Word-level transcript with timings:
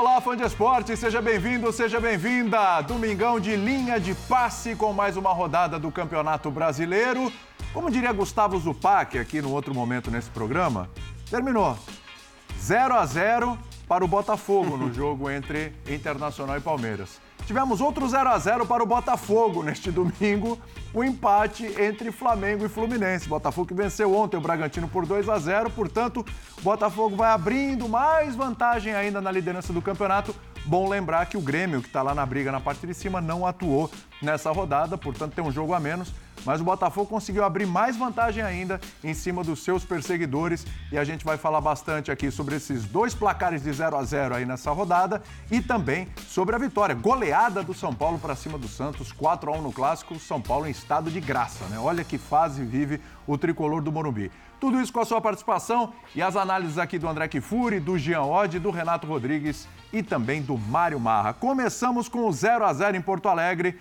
Olá, 0.00 0.20
fã 0.20 0.36
de 0.36 0.44
esporte, 0.44 0.96
seja 0.96 1.20
bem-vindo, 1.20 1.72
seja 1.72 1.98
bem-vinda. 1.98 2.80
Domingão 2.82 3.40
de 3.40 3.56
linha 3.56 3.98
de 3.98 4.14
passe 4.14 4.76
com 4.76 4.92
mais 4.92 5.16
uma 5.16 5.32
rodada 5.32 5.76
do 5.76 5.90
Campeonato 5.90 6.52
Brasileiro. 6.52 7.32
Como 7.72 7.90
diria 7.90 8.12
Gustavo 8.12 8.56
Zupac 8.60 9.18
aqui 9.18 9.42
no 9.42 9.50
outro 9.50 9.74
momento 9.74 10.08
nesse 10.08 10.30
programa, 10.30 10.88
terminou. 11.28 11.76
0 12.60 12.94
a 12.94 13.04
0 13.04 13.58
para 13.88 14.04
o 14.04 14.08
Botafogo 14.08 14.76
no 14.76 14.94
jogo 14.94 15.28
entre 15.28 15.72
Internacional 15.88 16.56
e 16.56 16.60
Palmeiras. 16.60 17.20
Tivemos 17.48 17.80
outro 17.80 18.06
0 18.06 18.28
a 18.28 18.38
0 18.38 18.66
para 18.66 18.82
o 18.82 18.86
Botafogo 18.86 19.62
neste 19.62 19.90
domingo, 19.90 20.58
o 20.92 20.98
um 20.98 21.04
empate 21.04 21.64
entre 21.80 22.12
Flamengo 22.12 22.66
e 22.66 22.68
Fluminense. 22.68 23.26
Botafogo 23.26 23.68
que 23.68 23.72
venceu 23.72 24.14
ontem 24.14 24.36
o 24.36 24.40
Bragantino 24.42 24.86
por 24.86 25.06
2 25.06 25.30
a 25.30 25.38
0, 25.38 25.70
portanto, 25.70 26.22
o 26.58 26.60
Botafogo 26.60 27.16
vai 27.16 27.30
abrindo 27.30 27.88
mais 27.88 28.36
vantagem 28.36 28.92
ainda 28.94 29.22
na 29.22 29.32
liderança 29.32 29.72
do 29.72 29.80
campeonato. 29.80 30.36
Bom 30.66 30.90
lembrar 30.90 31.24
que 31.24 31.38
o 31.38 31.40
Grêmio, 31.40 31.80
que 31.80 31.86
está 31.86 32.02
lá 32.02 32.14
na 32.14 32.26
briga 32.26 32.52
na 32.52 32.60
parte 32.60 32.86
de 32.86 32.92
cima, 32.92 33.18
não 33.18 33.46
atuou 33.46 33.90
nessa 34.20 34.52
rodada, 34.52 34.98
portanto 34.98 35.32
tem 35.32 35.42
um 35.42 35.50
jogo 35.50 35.72
a 35.72 35.80
menos 35.80 36.12
mas 36.44 36.60
o 36.60 36.64
Botafogo 36.64 37.06
conseguiu 37.06 37.44
abrir 37.44 37.66
mais 37.66 37.96
vantagem 37.96 38.42
ainda 38.42 38.80
em 39.02 39.14
cima 39.14 39.42
dos 39.44 39.62
seus 39.62 39.84
perseguidores 39.84 40.66
e 40.92 40.98
a 40.98 41.04
gente 41.04 41.24
vai 41.24 41.36
falar 41.36 41.60
bastante 41.60 42.10
aqui 42.10 42.30
sobre 42.30 42.56
esses 42.56 42.84
dois 42.84 43.14
placares 43.14 43.62
de 43.62 43.72
0 43.72 43.96
a 43.96 44.02
0 44.02 44.34
aí 44.34 44.46
nessa 44.46 44.70
rodada 44.70 45.22
e 45.50 45.60
também 45.60 46.08
sobre 46.26 46.54
a 46.54 46.58
vitória 46.58 46.94
goleada 46.94 47.62
do 47.62 47.74
São 47.74 47.94
Paulo 47.94 48.18
para 48.18 48.36
cima 48.36 48.58
do 48.58 48.68
Santos, 48.68 49.12
4 49.12 49.52
a 49.52 49.56
1 49.56 49.62
no 49.62 49.72
clássico, 49.72 50.18
São 50.18 50.40
Paulo 50.40 50.66
em 50.66 50.70
estado 50.70 51.10
de 51.10 51.20
graça, 51.20 51.64
né? 51.66 51.78
Olha 51.78 52.04
que 52.04 52.18
fase 52.18 52.64
vive 52.64 53.00
o 53.26 53.36
tricolor 53.36 53.82
do 53.82 53.92
Morumbi. 53.92 54.30
Tudo 54.60 54.80
isso 54.80 54.92
com 54.92 55.00
a 55.00 55.04
sua 55.04 55.20
participação 55.20 55.92
e 56.16 56.20
as 56.20 56.34
análises 56.34 56.78
aqui 56.78 56.98
do 56.98 57.06
André 57.06 57.28
Kifuri, 57.28 57.78
do 57.78 57.96
Jean 57.96 58.22
Oddi, 58.22 58.58
do 58.58 58.70
Renato 58.70 59.06
Rodrigues 59.06 59.68
e 59.92 60.02
também 60.02 60.42
do 60.42 60.58
Mário 60.58 60.98
Marra. 60.98 61.32
Começamos 61.32 62.08
com 62.08 62.26
o 62.26 62.32
0 62.32 62.64
a 62.64 62.72
0 62.72 62.96
em 62.96 63.00
Porto 63.00 63.28
Alegre. 63.28 63.78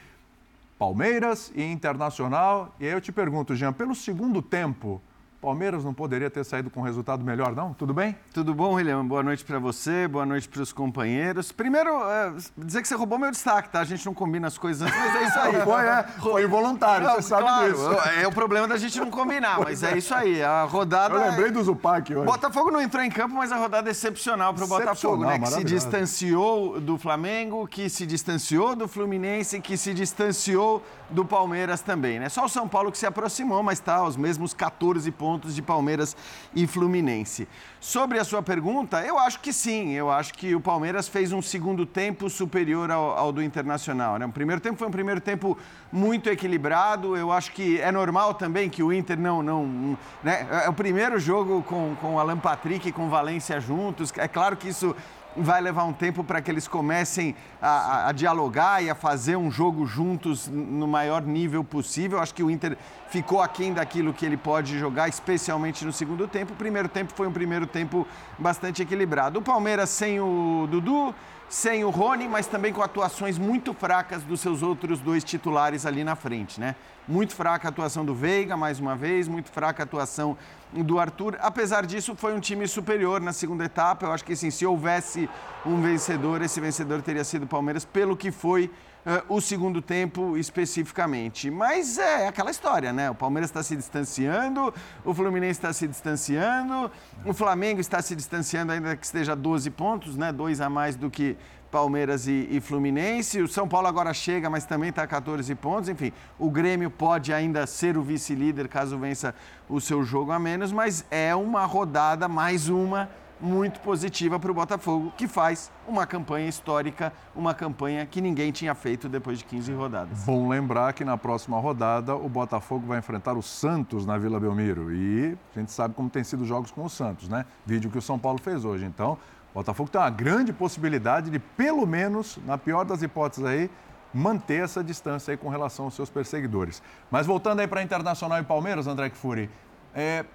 Palmeiras 0.77 1.51
e 1.55 1.63
Internacional. 1.63 2.75
E 2.79 2.85
aí 2.85 2.91
eu 2.91 3.01
te 3.01 3.11
pergunto, 3.11 3.55
Jean, 3.55 3.73
pelo 3.73 3.95
segundo 3.95 4.41
tempo, 4.41 5.01
Palmeiras 5.39 5.85
não 5.85 5.93
poderia 5.93 6.31
ter 6.31 6.43
saído 6.43 6.69
com 6.69 6.79
um 6.79 6.83
resultado 6.83 7.23
melhor, 7.23 7.55
não? 7.55 7.71
Tudo 7.71 7.93
bem? 7.93 8.17
Tudo 8.33 8.55
bom, 8.55 8.73
William? 8.73 9.05
Boa 9.05 9.21
noite 9.21 9.45
para 9.45 9.59
você, 9.59 10.07
boa 10.07 10.25
noite 10.25 10.49
para 10.49 10.63
os 10.63 10.73
companheiros. 10.73 11.51
Primeiro, 11.51 11.91
é, 12.09 12.33
dizer 12.57 12.81
que 12.81 12.87
você 12.87 12.95
roubou 12.95 13.19
meu 13.19 13.29
destaque, 13.29 13.69
tá? 13.69 13.81
A 13.81 13.85
gente 13.85 14.03
não 14.03 14.15
combina 14.15 14.47
as 14.47 14.57
coisas 14.57 14.81
antes, 14.81 14.97
mas 14.97 15.15
é 15.15 15.25
isso 15.25 15.39
aí. 15.39 15.61
foi, 15.61 15.85
é, 15.85 16.03
foi 16.19 16.43
involuntário, 16.43 17.07
você 17.11 17.21
sabe 17.21 17.43
claro, 17.43 17.71
disso. 17.71 17.91
É 18.19 18.27
o 18.27 18.31
problema 18.31 18.67
da 18.67 18.77
gente 18.77 18.99
não 18.99 19.11
combinar, 19.11 19.59
mas 19.59 19.83
é 19.83 19.95
isso 19.95 20.13
aí. 20.13 20.41
A 20.41 20.63
rodada. 20.63 21.13
Eu 21.13 21.29
lembrei 21.29 21.51
do 21.51 21.63
Zupac 21.63 22.13
hoje. 22.13 22.25
Botafogo 22.25 22.71
não 22.71 22.81
entrou 22.81 23.03
em 23.03 23.11
campo, 23.11 23.35
mas 23.35 23.51
a 23.51 23.57
rodada 23.57 23.89
é 23.89 23.91
excepcional 23.91 24.55
para 24.55 24.65
o 24.65 24.67
Botafogo, 24.67 25.23
né? 25.23 25.37
Que 25.37 25.47
se 25.47 25.63
distanciou 25.63 26.81
do 26.81 26.97
Flamengo, 26.97 27.67
que 27.67 27.89
se 27.89 28.07
distanciou 28.07 28.75
do 28.75 28.87
Fluminense, 28.87 29.61
que 29.61 29.77
se 29.77 29.93
distanciou 29.93 30.83
do 31.11 31.23
Palmeiras 31.23 31.81
também, 31.81 32.19
né? 32.19 32.27
Só 32.27 32.45
o 32.45 32.49
São 32.49 32.67
Paulo 32.67 32.91
que 32.91 32.97
se 32.97 33.05
aproximou, 33.05 33.61
mas 33.61 33.77
está 33.77 33.97
aos 33.97 34.17
mesmos 34.17 34.53
14 34.53 35.11
pontos 35.11 35.26
pontos 35.27 35.53
de 35.53 35.61
Palmeiras 35.61 36.15
e 36.55 36.65
Fluminense. 36.65 37.49
Sobre 37.81 38.17
a 38.17 38.23
sua 38.23 38.41
pergunta, 38.41 39.01
eu 39.01 39.19
acho 39.19 39.41
que 39.41 39.51
sim. 39.51 39.91
Eu 39.91 40.09
acho 40.09 40.33
que 40.33 40.55
o 40.55 40.61
Palmeiras 40.61 41.09
fez 41.09 41.33
um 41.33 41.41
segundo 41.41 41.85
tempo 41.85 42.29
superior 42.29 42.89
ao, 42.89 43.11
ao 43.11 43.31
do 43.33 43.43
Internacional. 43.43 44.17
Né? 44.17 44.25
O 44.25 44.31
primeiro 44.31 44.61
tempo 44.61 44.77
foi 44.79 44.87
um 44.87 44.91
primeiro 44.91 45.19
tempo 45.19 45.57
muito 45.91 46.29
equilibrado. 46.29 47.17
Eu 47.17 47.29
acho 47.29 47.51
que 47.51 47.77
é 47.81 47.91
normal 47.91 48.35
também 48.35 48.69
que 48.69 48.81
o 48.81 48.93
Inter 48.93 49.19
não. 49.19 49.43
não 49.43 49.97
né? 50.23 50.47
É 50.63 50.69
o 50.69 50.73
primeiro 50.73 51.19
jogo 51.19 51.61
com, 51.63 51.93
com 51.99 52.17
Alan 52.17 52.37
Patrick 52.37 52.87
e 52.87 52.91
com 52.93 53.09
Valência 53.09 53.59
juntos. 53.59 54.13
É 54.15 54.29
claro 54.29 54.55
que 54.55 54.69
isso 54.69 54.95
vai 55.37 55.61
levar 55.61 55.83
um 55.83 55.93
tempo 55.93 56.23
para 56.23 56.41
que 56.41 56.49
eles 56.49 56.67
comecem 56.67 57.35
a, 57.61 58.09
a, 58.09 58.11
dialogar 58.11 58.83
e 58.83 58.89
a 58.89 58.95
fazer 58.95 59.35
um 59.35 59.49
jogo 59.49 59.85
juntos 59.85 60.47
no 60.47 60.87
maior 60.87 61.21
nível 61.21 61.63
possível. 61.63 62.19
Acho 62.19 62.33
que 62.33 62.43
o 62.43 62.49
Inter 62.49 62.77
ficou 63.09 63.41
aquém 63.41 63.73
daquilo 63.73 64.13
que 64.13 64.25
ele 64.25 64.37
pode 64.37 64.77
jogar, 64.77 65.07
especialmente 65.07 65.85
no 65.85 65.93
segundo 65.93 66.27
tempo. 66.27 66.53
O 66.53 66.55
primeiro 66.55 66.89
tempo 66.89 67.13
foi 67.15 67.27
um 67.27 67.33
primeiro 67.33 67.67
tempo 67.67 68.07
bastante 68.37 68.81
equilibrado. 68.81 69.39
O 69.39 69.41
Palmeiras 69.41 69.89
sem 69.89 70.19
o 70.19 70.67
Dudu, 70.69 71.13
sem 71.49 71.83
o 71.83 71.89
Rony, 71.89 72.27
mas 72.27 72.47
também 72.47 72.73
com 72.73 72.81
atuações 72.81 73.37
muito 73.37 73.73
fracas 73.73 74.23
dos 74.23 74.41
seus 74.41 74.61
outros 74.61 74.99
dois 74.99 75.23
titulares 75.23 75.85
ali 75.85 76.03
na 76.03 76.15
frente, 76.15 76.59
né? 76.59 76.75
Muito 77.07 77.33
fraca 77.33 77.67
a 77.67 77.69
atuação 77.69 78.03
do 78.03 78.13
Veiga, 78.13 78.57
mais 78.57 78.81
uma 78.81 78.93
vez, 78.93 79.29
muito 79.29 79.49
fraca 79.49 79.81
a 79.81 79.85
atuação 79.85 80.37
do 80.73 80.99
Arthur. 80.99 81.37
Apesar 81.39 81.85
disso, 81.85 82.13
foi 82.17 82.33
um 82.33 82.39
time 82.41 82.67
superior 82.67 83.21
na 83.21 83.31
segunda 83.31 83.63
etapa. 83.63 84.05
Eu 84.05 84.11
acho 84.11 84.25
que 84.25 84.35
sim, 84.35 84.51
se 84.51 84.65
houvesse 84.65 85.29
um 85.65 85.81
vencedor, 85.81 86.41
esse 86.41 86.59
vencedor 86.59 87.01
teria 87.01 87.23
sido 87.23 87.43
o 87.43 87.47
Palmeiras, 87.47 87.85
pelo 87.85 88.17
que 88.17 88.29
foi 88.29 88.65
uh, 89.05 89.33
o 89.33 89.39
segundo 89.39 89.81
tempo 89.81 90.37
especificamente. 90.37 91.49
Mas 91.49 91.97
é 91.97 92.27
aquela 92.27 92.51
história, 92.51 92.91
né? 92.91 93.09
O 93.09 93.15
Palmeiras 93.15 93.49
está 93.49 93.63
se 93.63 93.77
distanciando, 93.77 94.73
o 95.05 95.13
Fluminense 95.13 95.59
está 95.59 95.71
se 95.71 95.87
distanciando, 95.87 96.91
o 97.23 97.33
Flamengo 97.33 97.79
está 97.79 98.01
se 98.01 98.17
distanciando, 98.17 98.73
ainda 98.73 98.97
que 98.97 99.05
esteja 99.05 99.33
12 99.33 99.69
pontos, 99.69 100.17
né? 100.17 100.33
Dois 100.33 100.59
a 100.59 100.69
mais 100.69 100.97
do 100.97 101.09
que 101.09 101.37
Palmeiras 101.71 102.27
e, 102.27 102.47
e, 102.49 102.59
Fluminense. 102.59 103.41
O 103.41 103.47
São 103.47 103.67
Paulo 103.67 103.87
agora 103.87 104.13
chega, 104.13 104.49
mas 104.49 104.65
também 104.65 104.89
está 104.89 105.03
a 105.03 105.07
14 105.07 105.53
pontos. 105.55 105.89
Enfim, 105.89 106.11
o 106.39 106.49
Grêmio 106.49 106.89
pode 106.89 107.33
ainda 107.33 107.65
ser 107.67 107.97
o 107.97 108.01
vice-líder 108.01 108.67
caso 108.67 108.97
vença 108.97 109.35
o 109.69 109.79
seu 109.79 110.03
jogo 110.03 110.31
a 110.31 110.39
menos, 110.39 110.71
mas 110.71 111.05
é 111.11 111.35
uma 111.35 111.65
rodada, 111.65 112.27
mais 112.27 112.69
uma, 112.69 113.09
muito 113.39 113.79
positiva 113.81 114.39
para 114.39 114.51
o 114.51 114.53
Botafogo, 114.53 115.13
que 115.15 115.27
faz 115.27 115.71
uma 115.87 116.05
campanha 116.05 116.47
histórica, 116.47 117.13
uma 117.35 117.53
campanha 117.53 118.05
que 118.05 118.19
ninguém 118.19 118.51
tinha 118.51 118.73
feito 118.73 119.07
depois 119.07 119.39
de 119.39 119.45
15 119.45 119.73
rodadas. 119.73 120.23
Bom 120.23 120.47
lembrar 120.47 120.93
que 120.93 121.05
na 121.05 121.17
próxima 121.17 121.59
rodada 121.59 122.15
o 122.15 122.27
Botafogo 122.27 122.87
vai 122.87 122.99
enfrentar 122.99 123.37
o 123.37 123.41
Santos 123.41 124.05
na 124.05 124.17
Vila 124.17 124.39
Belmiro. 124.39 124.91
E 124.93 125.37
a 125.55 125.59
gente 125.59 125.71
sabe 125.71 125.93
como 125.93 126.09
tem 126.09 126.23
sido 126.23 126.41
os 126.41 126.47
jogos 126.47 126.71
com 126.71 126.83
o 126.83 126.89
Santos, 126.89 127.29
né? 127.29 127.45
Vídeo 127.65 127.91
que 127.91 127.97
o 127.97 128.01
São 128.01 128.17
Paulo 128.17 128.39
fez 128.39 128.65
hoje. 128.65 128.85
Então, 128.85 129.17
Botafogo 129.57 129.89
tem 129.89 129.99
uma 129.99 130.11
grande 130.11 130.53
possibilidade 130.53 131.31
de, 131.31 131.39
pelo 131.39 131.87
menos, 131.87 132.37
na 132.45 132.59
pior 132.59 132.85
das 132.85 133.01
hipóteses 133.01 133.43
aí, 133.43 133.71
manter 134.13 134.63
essa 134.63 134.83
distância 134.83 135.31
aí 135.31 135.37
com 135.37 135.49
relação 135.49 135.85
aos 135.85 135.95
seus 135.95 136.11
perseguidores. 136.11 136.81
Mas 137.09 137.25
voltando 137.25 137.59
aí 137.59 137.67
para 137.67 137.81
Internacional 137.81 138.39
e 138.39 138.43
Palmeiras, 138.43 138.85
André 138.85 139.09
Kfouri, 139.09 139.49
é, 139.95 140.25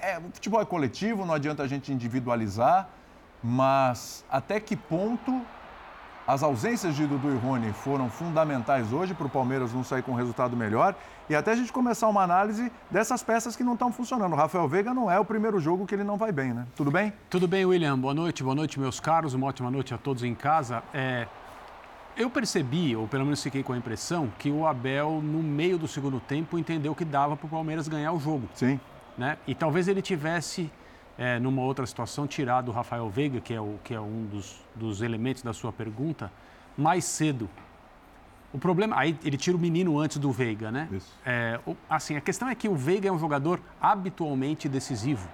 é, 0.00 0.18
o 0.18 0.22
futebol 0.32 0.60
é 0.60 0.64
coletivo, 0.64 1.24
não 1.24 1.34
adianta 1.34 1.62
a 1.62 1.68
gente 1.68 1.92
individualizar, 1.92 2.88
mas 3.40 4.24
até 4.28 4.58
que 4.58 4.74
ponto 4.74 5.42
as 6.26 6.42
ausências 6.42 6.96
de 6.96 7.06
Dudu 7.06 7.32
e 7.32 7.38
Rony 7.38 7.72
foram 7.72 8.10
fundamentais 8.10 8.92
hoje 8.92 9.14
para 9.14 9.28
o 9.28 9.30
Palmeiras 9.30 9.72
não 9.72 9.84
sair 9.84 10.02
com 10.02 10.10
um 10.10 10.16
resultado 10.16 10.56
melhor 10.56 10.96
e 11.30 11.34
até 11.36 11.52
a 11.52 11.54
gente 11.54 11.72
começar 11.72 12.08
uma 12.08 12.24
análise 12.24 12.72
dessas 12.90 13.22
peças 13.22 13.54
que 13.54 13.62
não 13.62 13.74
estão 13.74 13.92
funcionando. 13.92 14.32
O 14.32 14.36
Rafael 14.36 14.66
Veiga 14.66 14.92
não 14.92 15.08
é 15.08 15.16
o 15.16 15.24
primeiro 15.24 15.60
jogo 15.60 15.86
que 15.86 15.94
ele 15.94 16.02
não 16.02 16.16
vai 16.16 16.32
bem, 16.32 16.52
né? 16.52 16.66
Tudo 16.74 16.90
bem? 16.90 17.12
Tudo 17.30 17.46
bem, 17.46 17.64
William. 17.64 17.96
Boa 17.96 18.12
noite, 18.12 18.42
boa 18.42 18.56
noite, 18.56 18.80
meus 18.80 18.98
caros. 18.98 19.32
Uma 19.32 19.46
ótima 19.46 19.70
noite 19.70 19.94
a 19.94 19.98
todos 19.98 20.24
em 20.24 20.34
casa. 20.34 20.82
É... 20.92 21.28
Eu 22.16 22.28
percebi, 22.28 22.96
ou 22.96 23.06
pelo 23.06 23.22
menos 23.22 23.40
fiquei 23.40 23.62
com 23.62 23.72
a 23.72 23.76
impressão, 23.78 24.28
que 24.40 24.50
o 24.50 24.66
Abel, 24.66 25.22
no 25.22 25.40
meio 25.40 25.78
do 25.78 25.86
segundo 25.86 26.18
tempo, 26.18 26.58
entendeu 26.58 26.96
que 26.96 27.04
dava 27.04 27.36
para 27.36 27.46
o 27.46 27.48
Palmeiras 27.48 27.86
ganhar 27.86 28.10
o 28.12 28.18
jogo. 28.18 28.48
Sim. 28.52 28.80
Né? 29.16 29.38
E 29.46 29.54
talvez 29.54 29.86
ele 29.86 30.02
tivesse 30.02 30.68
é, 31.16 31.38
numa 31.38 31.62
outra 31.62 31.86
situação, 31.86 32.26
tirar 32.26 32.62
do 32.62 32.72
Rafael 32.72 33.08
Veiga, 33.08 33.40
que 33.40 33.54
é, 33.54 33.60
o, 33.60 33.78
que 33.84 33.94
é 33.94 34.00
um 34.00 34.26
dos, 34.26 34.60
dos 34.74 35.00
elementos 35.00 35.44
da 35.44 35.52
sua 35.52 35.72
pergunta, 35.72 36.32
mais 36.76 37.04
cedo. 37.04 37.48
O 38.52 38.58
problema, 38.58 38.98
aí 38.98 39.16
ele 39.24 39.36
tira 39.36 39.56
o 39.56 39.60
menino 39.60 39.98
antes 39.98 40.18
do 40.18 40.32
Veiga, 40.32 40.72
né? 40.72 40.88
Isso. 40.90 41.12
É, 41.24 41.60
assim, 41.88 42.16
a 42.16 42.20
questão 42.20 42.48
é 42.48 42.54
que 42.54 42.68
o 42.68 42.74
Veiga 42.74 43.08
é 43.08 43.12
um 43.12 43.18
jogador 43.18 43.60
habitualmente 43.80 44.68
decisivo. 44.68 45.28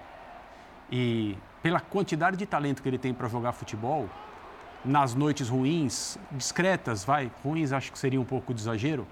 E 0.91 1.35
pela 1.63 1.79
quantidade 1.79 2.37
de 2.37 2.45
talento 2.45 2.81
que 2.81 2.87
ele 2.87 2.97
tem 2.97 3.13
para 3.13 3.27
jogar 3.27 3.53
futebol, 3.53 4.07
nas 4.85 5.15
noites 5.15 5.49
ruins, 5.49 6.17
discretas, 6.31 7.03
vai, 7.03 7.31
ruins 7.43 7.71
acho 7.71 7.91
que 7.91 7.97
seria 7.97 8.21
um 8.21 8.25
pouco 8.25 8.53
de 8.53 8.61
exagero, 8.61 9.07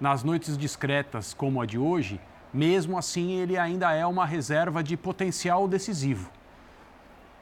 nas 0.00 0.22
noites 0.22 0.56
discretas 0.56 1.34
como 1.34 1.60
a 1.60 1.66
de 1.66 1.78
hoje, 1.78 2.20
mesmo 2.52 2.96
assim, 2.96 3.32
ele 3.32 3.58
ainda 3.58 3.92
é 3.92 4.06
uma 4.06 4.24
reserva 4.24 4.82
de 4.82 4.96
potencial 4.96 5.66
decisivo. 5.66 6.30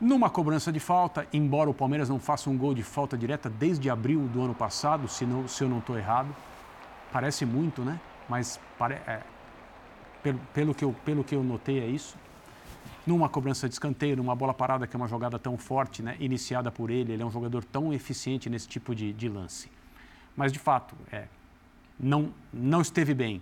Numa 0.01 0.29
cobrança 0.29 0.71
de 0.71 0.79
falta, 0.79 1.27
embora 1.33 1.71
o 1.71 1.75
Palmeiras 1.75 2.09
não 2.11 2.21
faça 2.21 2.51
um 2.51 2.57
gol 2.57 2.75
de 2.75 2.83
falta 2.83 3.17
direta 3.17 3.49
desde 3.49 3.89
abril 3.89 4.29
do 4.29 4.43
ano 4.43 4.55
passado, 4.55 5.09
se, 5.09 5.25
não, 5.25 5.49
se 5.49 5.65
eu 5.65 5.69
não 5.71 5.79
estou 5.79 5.97
errado, 5.97 6.29
parece 7.11 7.47
muito, 7.47 7.83
né? 7.83 7.99
Mas 8.29 8.61
pare, 8.79 8.95
é, 9.07 9.23
pelo, 10.23 10.39
pelo, 10.53 10.75
que 10.75 10.85
eu, 10.85 10.95
pelo 11.03 11.25
que 11.25 11.35
eu 11.35 11.43
notei 11.43 11.81
é 11.81 11.87
isso. 11.87 12.15
Numa 13.07 13.29
cobrança 13.29 13.69
de 13.69 13.75
escanteio, 13.75 14.17
numa 14.17 14.35
bola 14.35 14.53
parada, 14.53 14.87
que 14.87 14.95
é 14.95 14.99
uma 14.99 15.09
jogada 15.09 15.39
tão 15.39 15.57
forte, 15.57 16.03
né? 16.03 16.17
iniciada 16.21 16.71
por 16.71 16.91
ele, 16.91 17.13
ele 17.13 17.23
é 17.23 17.27
um 17.27 17.31
jogador 17.31 17.65
tão 17.65 17.91
eficiente 17.93 18.51
nesse 18.51 18.69
tipo 18.69 18.95
de, 18.95 19.15
de 19.15 19.29
lance. 19.31 19.71
Mas, 20.37 20.53
de 20.53 20.59
fato, 20.59 20.95
é, 21.11 21.27
não, 21.99 22.35
não 22.53 22.83
esteve 22.83 23.15
bem. 23.15 23.41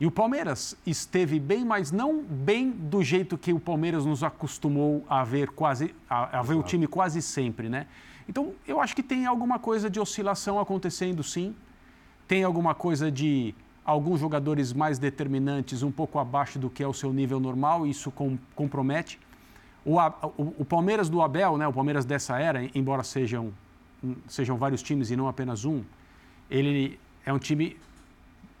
E 0.00 0.06
o 0.06 0.10
Palmeiras 0.12 0.76
esteve 0.86 1.40
bem, 1.40 1.64
mas 1.64 1.90
não 1.90 2.22
bem 2.22 2.70
do 2.70 3.02
jeito 3.02 3.36
que 3.36 3.52
o 3.52 3.58
Palmeiras 3.58 4.06
nos 4.06 4.22
acostumou 4.22 5.04
a 5.08 5.24
ver 5.24 5.48
quase 5.48 5.92
a, 6.08 6.38
a 6.38 6.42
ver 6.42 6.54
o 6.54 6.62
time 6.62 6.86
quase 6.86 7.20
sempre, 7.20 7.68
né? 7.68 7.86
Então, 8.28 8.52
eu 8.66 8.80
acho 8.80 8.94
que 8.94 9.02
tem 9.02 9.26
alguma 9.26 9.58
coisa 9.58 9.90
de 9.90 9.98
oscilação 9.98 10.60
acontecendo, 10.60 11.22
sim. 11.24 11.54
Tem 12.28 12.44
alguma 12.44 12.74
coisa 12.74 13.10
de 13.10 13.54
alguns 13.84 14.20
jogadores 14.20 14.72
mais 14.72 14.98
determinantes 14.98 15.82
um 15.82 15.90
pouco 15.90 16.18
abaixo 16.18 16.58
do 16.58 16.68
que 16.68 16.82
é 16.82 16.86
o 16.86 16.92
seu 16.92 17.12
nível 17.12 17.40
normal, 17.40 17.86
e 17.86 17.90
isso 17.90 18.10
com, 18.10 18.38
compromete. 18.54 19.18
O, 19.84 19.96
o, 19.96 20.54
o, 20.58 20.64
Palmeiras 20.64 21.08
do 21.08 21.22
Abel, 21.22 21.56
né, 21.56 21.66
o 21.66 21.72
Palmeiras 21.72 22.04
dessa 22.04 22.38
era, 22.38 22.68
embora 22.74 23.02
sejam, 23.02 23.50
sejam 24.28 24.58
vários 24.58 24.82
times 24.82 25.10
e 25.10 25.16
não 25.16 25.26
apenas 25.26 25.64
um, 25.64 25.82
ele 26.50 27.00
é 27.24 27.32
um 27.32 27.38
time 27.38 27.78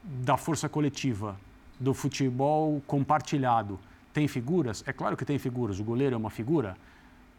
da 0.02 0.36
força 0.36 0.68
coletiva, 0.68 1.38
do 1.78 1.94
futebol 1.94 2.82
compartilhado. 2.86 3.78
Tem 4.12 4.26
figuras? 4.26 4.82
É 4.86 4.92
claro 4.92 5.16
que 5.16 5.24
tem 5.24 5.38
figuras. 5.38 5.78
O 5.78 5.84
goleiro 5.84 6.14
é 6.14 6.18
uma 6.18 6.30
figura, 6.30 6.76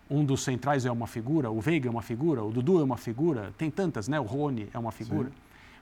um 0.09 0.23
dos 0.25 0.43
centrais 0.43 0.85
é 0.85 0.91
uma 0.91 1.07
figura, 1.07 1.51
o 1.51 1.59
Veiga 1.59 1.87
é 1.87 1.91
uma 1.91 2.01
figura, 2.01 2.43
o 2.43 2.51
Dudu 2.51 2.79
é 2.79 2.83
uma 2.83 2.97
figura, 2.97 3.53
tem 3.57 3.69
tantas, 3.69 4.07
né? 4.07 4.19
O 4.19 4.23
Rony 4.23 4.69
é 4.73 4.79
uma 4.79 4.91
figura. 4.91 5.29
Sim. 5.29 5.35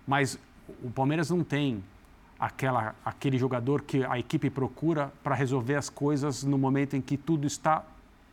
Mas 0.05 0.39
o 0.83 0.89
Palmeiras 0.89 1.29
não 1.29 1.43
tem 1.43 1.83
aquela, 2.39 2.95
aquele 3.03 3.37
jogador 3.37 3.81
que 3.81 4.03
a 4.03 4.19
equipe 4.19 4.49
procura 4.49 5.11
para 5.23 5.33
resolver 5.33 5.75
as 5.75 5.89
coisas 5.89 6.43
no 6.43 6.57
momento 6.57 6.95
em 6.95 7.01
que 7.01 7.17
tudo 7.17 7.47
está 7.47 7.83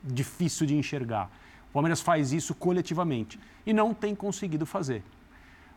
difícil 0.02 0.66
de 0.66 0.76
enxergar. 0.76 1.30
O 1.70 1.72
Palmeiras 1.72 2.00
faz 2.00 2.32
isso 2.32 2.54
coletivamente 2.54 3.38
e 3.66 3.72
não 3.72 3.94
tem 3.94 4.14
conseguido 4.14 4.66
fazer. 4.66 5.02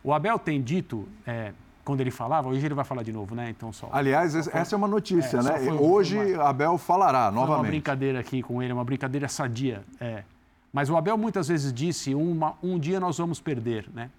O 0.03 0.13
Abel 0.13 0.37
tem 0.37 0.61
dito, 0.61 1.07
é, 1.25 1.53
quando 1.87 2.01
ele 2.01 2.11
falava, 2.11 2.49
hoje 2.49 2.65
ele 2.65 2.75
vai 2.75 2.83
falar 2.83 3.01
de 3.01 3.13
novo, 3.13 3.33
né? 3.33 3.49
Então 3.49 3.71
só. 3.71 3.87
Aliás, 3.93 4.33
só 4.33 4.51
essa 4.51 4.75
é 4.75 4.77
uma 4.77 4.89
notícia, 4.89 5.37
é, 5.37 5.41
né? 5.41 5.71
Hoje 5.71 6.17
uma, 6.35 6.49
Abel 6.49 6.77
falará 6.77 7.31
novamente. 7.31 7.63
Uma 7.63 7.69
brincadeira 7.69 8.19
aqui 8.19 8.43
com 8.43 8.61
ele, 8.61 8.73
uma 8.73 8.83
brincadeira 8.83 9.29
sadia. 9.29 9.85
É. 9.97 10.25
Mas 10.73 10.89
o 10.89 10.97
Abel 10.97 11.17
muitas 11.17 11.47
vezes 11.47 11.71
disse: 11.71 12.13
uma, 12.13 12.55
um 12.61 12.77
dia 12.77 12.99
nós 12.99 13.17
vamos 13.17 13.39
perder, 13.39 13.87
né? 13.93 14.11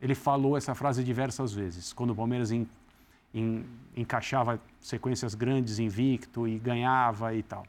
Ele 0.00 0.14
falou 0.14 0.56
essa 0.56 0.74
frase 0.74 1.04
diversas 1.04 1.52
vezes. 1.52 1.92
Quando 1.92 2.12
o 2.12 2.14
Palmeiras 2.14 2.50
em, 2.50 2.66
encaixava 3.94 4.58
sequências 4.80 5.34
grandes 5.34 5.78
invicto 5.78 6.48
e 6.48 6.58
ganhava 6.58 7.34
e 7.34 7.42
tal. 7.42 7.66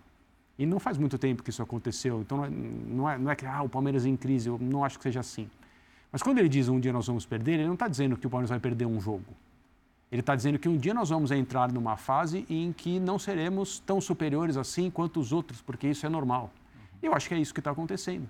E 0.57 0.65
não 0.65 0.79
faz 0.79 0.97
muito 0.97 1.17
tempo 1.17 1.43
que 1.43 1.49
isso 1.49 1.61
aconteceu, 1.61 2.21
então 2.21 2.37
não 2.37 2.45
é, 2.45 2.49
não 2.49 3.09
é, 3.09 3.17
não 3.17 3.31
é 3.31 3.35
que 3.35 3.45
ah, 3.45 3.61
o 3.61 3.67
Palmeiras 3.67 4.05
é 4.05 4.09
em 4.09 4.15
crise, 4.15 4.47
eu 4.47 4.57
não 4.57 4.85
acho 4.85 4.97
que 4.97 5.03
seja 5.03 5.19
assim. 5.19 5.49
Mas 6.13 6.21
quando 6.21 6.37
ele 6.37 6.47
diz 6.47 6.69
um 6.69 6.79
dia 6.79 6.93
nós 6.93 7.07
vamos 7.07 7.25
perder, 7.25 7.53
ele 7.53 7.65
não 7.65 7.73
está 7.73 7.87
dizendo 7.87 8.15
que 8.15 8.27
o 8.27 8.29
Palmeiras 8.29 8.51
vai 8.51 8.59
perder 8.59 8.85
um 8.85 9.01
jogo. 9.01 9.25
Ele 10.11 10.19
está 10.19 10.35
dizendo 10.35 10.59
que 10.59 10.69
um 10.69 10.77
dia 10.77 10.93
nós 10.93 11.09
vamos 11.09 11.31
entrar 11.31 11.71
numa 11.71 11.97
fase 11.97 12.45
em 12.47 12.71
que 12.71 12.99
não 12.99 13.17
seremos 13.17 13.79
tão 13.79 13.99
superiores 13.99 14.55
assim 14.55 14.91
quanto 14.91 15.19
os 15.19 15.33
outros, 15.33 15.59
porque 15.59 15.87
isso 15.87 16.05
é 16.05 16.09
normal. 16.09 16.51
Eu 17.01 17.15
acho 17.15 17.27
que 17.27 17.33
é 17.33 17.39
isso 17.39 17.51
que 17.51 17.59
está 17.59 17.71
acontecendo. 17.71 18.29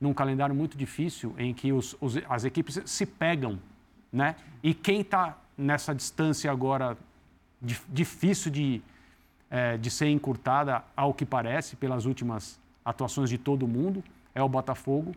Num 0.00 0.12
calendário 0.12 0.54
muito 0.56 0.76
difícil, 0.76 1.32
em 1.38 1.54
que 1.54 1.72
os, 1.72 1.96
os, 2.00 2.16
as 2.28 2.44
equipes 2.44 2.82
se 2.84 3.06
pegam, 3.06 3.60
né? 4.12 4.34
E 4.60 4.74
quem 4.74 5.02
está 5.02 5.38
nessa 5.56 5.94
distância 5.94 6.50
agora 6.50 6.98
difícil 7.62 8.50
de, 8.50 8.82
é, 9.48 9.76
de 9.76 9.88
ser 9.88 10.08
encurtada, 10.08 10.82
ao 10.96 11.14
que 11.14 11.24
parece, 11.24 11.76
pelas 11.76 12.06
últimas 12.06 12.58
atuações 12.84 13.30
de 13.30 13.38
todo 13.38 13.68
mundo, 13.68 14.02
é 14.34 14.42
o 14.42 14.48
Botafogo. 14.48 15.14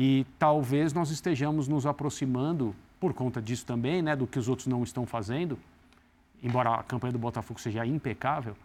E 0.00 0.24
talvez 0.38 0.92
nós 0.92 1.10
estejamos 1.10 1.66
nos 1.66 1.84
aproximando, 1.84 2.72
por 3.00 3.12
conta 3.12 3.42
disso 3.42 3.66
também, 3.66 4.00
né, 4.00 4.14
do 4.14 4.28
que 4.28 4.38
os 4.38 4.48
outros 4.48 4.68
não 4.68 4.84
estão 4.84 5.04
fazendo, 5.04 5.58
embora 6.40 6.76
a 6.76 6.84
campanha 6.84 7.12
do 7.12 7.18
Botafogo 7.18 7.60
seja 7.60 7.84
impecável, 7.84 8.56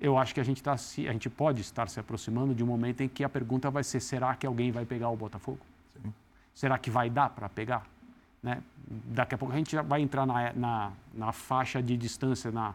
eu 0.00 0.16
acho 0.16 0.32
que 0.32 0.40
a 0.40 0.42
gente, 0.42 0.62
tá, 0.62 0.72
a 0.72 1.12
gente 1.12 1.28
pode 1.28 1.60
estar 1.60 1.86
se 1.90 2.00
aproximando 2.00 2.54
de 2.54 2.64
um 2.64 2.66
momento 2.66 3.02
em 3.02 3.08
que 3.08 3.22
a 3.22 3.28
pergunta 3.28 3.70
vai 3.70 3.84
ser: 3.84 4.00
será 4.00 4.34
que 4.34 4.46
alguém 4.46 4.72
vai 4.72 4.86
pegar 4.86 5.10
o 5.10 5.16
Botafogo? 5.16 5.58
Sim. 5.92 6.14
Será 6.54 6.78
que 6.78 6.90
vai 6.90 7.10
dar 7.10 7.28
para 7.28 7.50
pegar? 7.50 7.86
Né? 8.42 8.62
Daqui 8.88 9.34
a 9.34 9.38
pouco 9.38 9.52
a 9.52 9.58
gente 9.58 9.76
vai 9.82 10.00
entrar 10.00 10.24
na, 10.24 10.54
na, 10.54 10.92
na 11.12 11.32
faixa 11.32 11.82
de 11.82 11.94
distância, 11.98 12.50
na, 12.50 12.72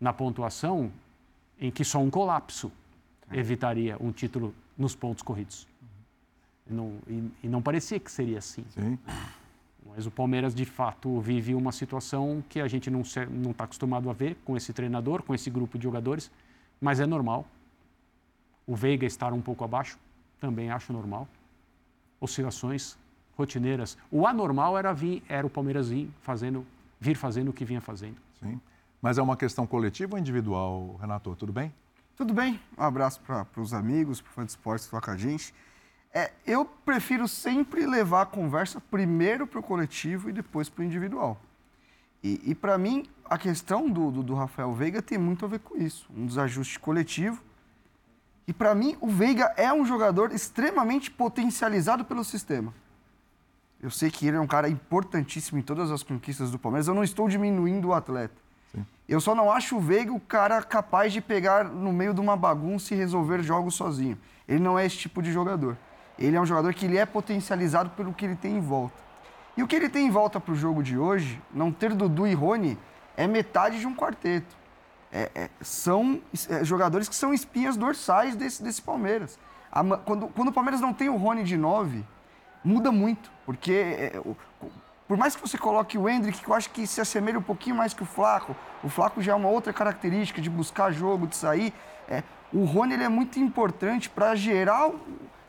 na 0.00 0.14
pontuação, 0.14 0.90
em 1.60 1.70
que 1.70 1.84
só 1.84 1.98
um 1.98 2.08
colapso 2.08 2.72
é. 3.30 3.38
evitaria 3.38 3.98
um 4.00 4.10
título 4.10 4.54
nos 4.78 4.96
pontos 4.96 5.22
corridos. 5.22 5.68
E 6.68 6.72
não, 6.72 6.98
e, 7.06 7.30
e 7.42 7.48
não 7.48 7.60
parecia 7.60 8.00
que 8.00 8.10
seria 8.10 8.38
assim. 8.38 8.64
Sim. 8.70 8.98
Mas 9.86 10.06
o 10.06 10.10
Palmeiras, 10.10 10.54
de 10.54 10.64
fato, 10.64 11.20
vive 11.20 11.54
uma 11.54 11.70
situação 11.70 12.42
que 12.48 12.60
a 12.60 12.66
gente 12.66 12.90
não 12.90 13.02
está 13.02 13.64
acostumado 13.64 14.08
a 14.08 14.12
ver 14.12 14.36
com 14.44 14.56
esse 14.56 14.72
treinador, 14.72 15.22
com 15.22 15.34
esse 15.34 15.50
grupo 15.50 15.78
de 15.78 15.84
jogadores, 15.84 16.30
mas 16.80 17.00
é 17.00 17.06
normal. 17.06 17.46
O 18.66 18.74
Veiga 18.74 19.06
estar 19.06 19.32
um 19.32 19.42
pouco 19.42 19.62
abaixo, 19.62 19.98
também 20.40 20.70
acho 20.70 20.92
normal. 20.92 21.28
Oscilações 22.18 22.96
rotineiras. 23.36 23.98
O 24.10 24.26
anormal 24.26 24.78
era 24.78 24.92
vir, 24.92 25.22
era 25.28 25.46
o 25.46 25.50
Palmeiras 25.50 25.90
vir 25.90 26.10
fazendo, 26.22 26.66
vir 26.98 27.16
fazendo 27.16 27.50
o 27.50 27.52
que 27.52 27.64
vinha 27.64 27.80
fazendo. 27.80 28.16
Sim. 28.40 28.60
Mas 29.02 29.18
é 29.18 29.22
uma 29.22 29.36
questão 29.36 29.66
coletiva 29.66 30.14
ou 30.14 30.18
individual, 30.18 30.96
Renato? 30.98 31.36
Tudo 31.36 31.52
bem? 31.52 31.72
Tudo 32.16 32.32
bem. 32.32 32.58
Um 32.78 32.82
abraço 32.82 33.20
para 33.20 33.46
os 33.56 33.74
amigos, 33.74 34.20
para 34.20 34.30
o 34.30 34.32
fã 34.32 34.44
de 34.44 34.52
esportes 34.52 34.88
que 34.88 34.98
com 34.98 35.10
a 35.10 35.16
gente. 35.16 35.52
É, 36.16 36.30
eu 36.46 36.64
prefiro 36.64 37.26
sempre 37.26 37.84
levar 37.84 38.22
a 38.22 38.26
conversa 38.26 38.80
primeiro 38.80 39.48
para 39.48 39.58
o 39.58 39.62
coletivo 39.62 40.30
e 40.30 40.32
depois 40.32 40.68
para 40.68 40.82
o 40.82 40.84
individual. 40.84 41.40
E, 42.22 42.40
e 42.44 42.54
para 42.54 42.78
mim, 42.78 43.04
a 43.24 43.36
questão 43.36 43.90
do, 43.90 44.12
do, 44.12 44.22
do, 44.22 44.34
Rafael 44.34 44.72
Veiga 44.72 45.02
tem 45.02 45.18
muito 45.18 45.44
a 45.44 45.48
ver 45.48 45.58
com 45.58 45.76
isso. 45.76 46.08
Um 46.16 46.24
desajuste 46.24 46.78
coletivo. 46.78 47.42
E 48.46 48.52
para 48.52 48.76
mim, 48.76 48.96
o 49.00 49.08
Veiga 49.08 49.52
é 49.56 49.72
um 49.72 49.84
jogador 49.84 50.32
extremamente 50.32 51.10
potencializado 51.10 52.04
pelo 52.04 52.22
sistema. 52.22 52.72
Eu 53.82 53.90
sei 53.90 54.08
que 54.08 54.26
ele 54.26 54.36
é 54.36 54.40
um 54.40 54.46
cara 54.46 54.68
importantíssimo 54.68 55.58
em 55.58 55.62
todas 55.62 55.90
as 55.90 56.04
conquistas 56.04 56.50
do 56.50 56.60
Palmeiras. 56.60 56.86
Eu 56.86 56.94
não 56.94 57.02
estou 57.02 57.28
diminuindo 57.28 57.88
o 57.88 57.92
atleta. 57.92 58.40
Sim. 58.72 58.86
Eu 59.08 59.20
só 59.20 59.34
não 59.34 59.50
acho 59.50 59.76
o 59.76 59.80
Veiga 59.80 60.12
o 60.12 60.20
cara 60.20 60.62
capaz 60.62 61.12
de 61.12 61.20
pegar 61.20 61.64
no 61.64 61.92
meio 61.92 62.14
de 62.14 62.20
uma 62.20 62.36
bagunça 62.36 62.94
e 62.94 62.96
resolver 62.96 63.42
jogos 63.42 63.74
sozinho. 63.74 64.16
Ele 64.46 64.60
não 64.60 64.78
é 64.78 64.86
esse 64.86 64.96
tipo 64.96 65.20
de 65.20 65.32
jogador. 65.32 65.76
Ele 66.18 66.36
é 66.36 66.40
um 66.40 66.46
jogador 66.46 66.72
que 66.74 66.86
ele 66.86 66.96
é 66.96 67.04
potencializado 67.04 67.90
pelo 67.90 68.12
que 68.12 68.24
ele 68.24 68.36
tem 68.36 68.56
em 68.56 68.60
volta. 68.60 69.02
E 69.56 69.62
o 69.62 69.66
que 69.66 69.76
ele 69.76 69.88
tem 69.88 70.06
em 70.06 70.10
volta 70.10 70.40
para 70.40 70.52
o 70.52 70.56
jogo 70.56 70.82
de 70.82 70.98
hoje, 70.98 71.40
não 71.52 71.70
ter 71.70 71.94
Dudu 71.94 72.26
e 72.26 72.34
Rony, 72.34 72.78
é 73.16 73.26
metade 73.26 73.78
de 73.78 73.86
um 73.86 73.94
quarteto. 73.94 74.56
É, 75.12 75.30
é, 75.34 75.50
são 75.60 76.20
é, 76.48 76.64
jogadores 76.64 77.08
que 77.08 77.14
são 77.14 77.32
espinhas 77.32 77.76
dorsais 77.76 78.34
desse, 78.34 78.62
desse 78.62 78.82
Palmeiras. 78.82 79.38
A, 79.70 79.84
quando, 79.98 80.26
quando 80.28 80.48
o 80.48 80.52
Palmeiras 80.52 80.80
não 80.80 80.92
tem 80.92 81.08
o 81.08 81.16
Rony 81.16 81.44
de 81.44 81.56
9, 81.56 82.04
muda 82.64 82.90
muito, 82.90 83.30
porque 83.46 83.72
é, 83.72 84.20
por 85.06 85.16
mais 85.16 85.36
que 85.36 85.42
você 85.42 85.56
coloque 85.56 85.98
o 85.98 86.08
Hendrick, 86.08 86.42
que 86.42 86.48
eu 86.48 86.54
acho 86.54 86.70
que 86.70 86.86
se 86.86 87.00
assemelha 87.00 87.38
um 87.38 87.42
pouquinho 87.42 87.76
mais 87.76 87.94
que 87.94 88.02
o 88.02 88.06
Flaco, 88.06 88.56
o 88.82 88.88
Flaco 88.88 89.22
já 89.22 89.32
é 89.32 89.34
uma 89.34 89.48
outra 89.48 89.72
característica 89.72 90.40
de 90.40 90.50
buscar 90.50 90.90
jogo, 90.90 91.26
de 91.26 91.36
sair. 91.36 91.72
É, 92.08 92.22
o 92.52 92.64
Rony 92.64 92.94
ele 92.94 93.04
é 93.04 93.08
muito 93.08 93.38
importante 93.38 94.08
para 94.08 94.34
gerar, 94.34 94.90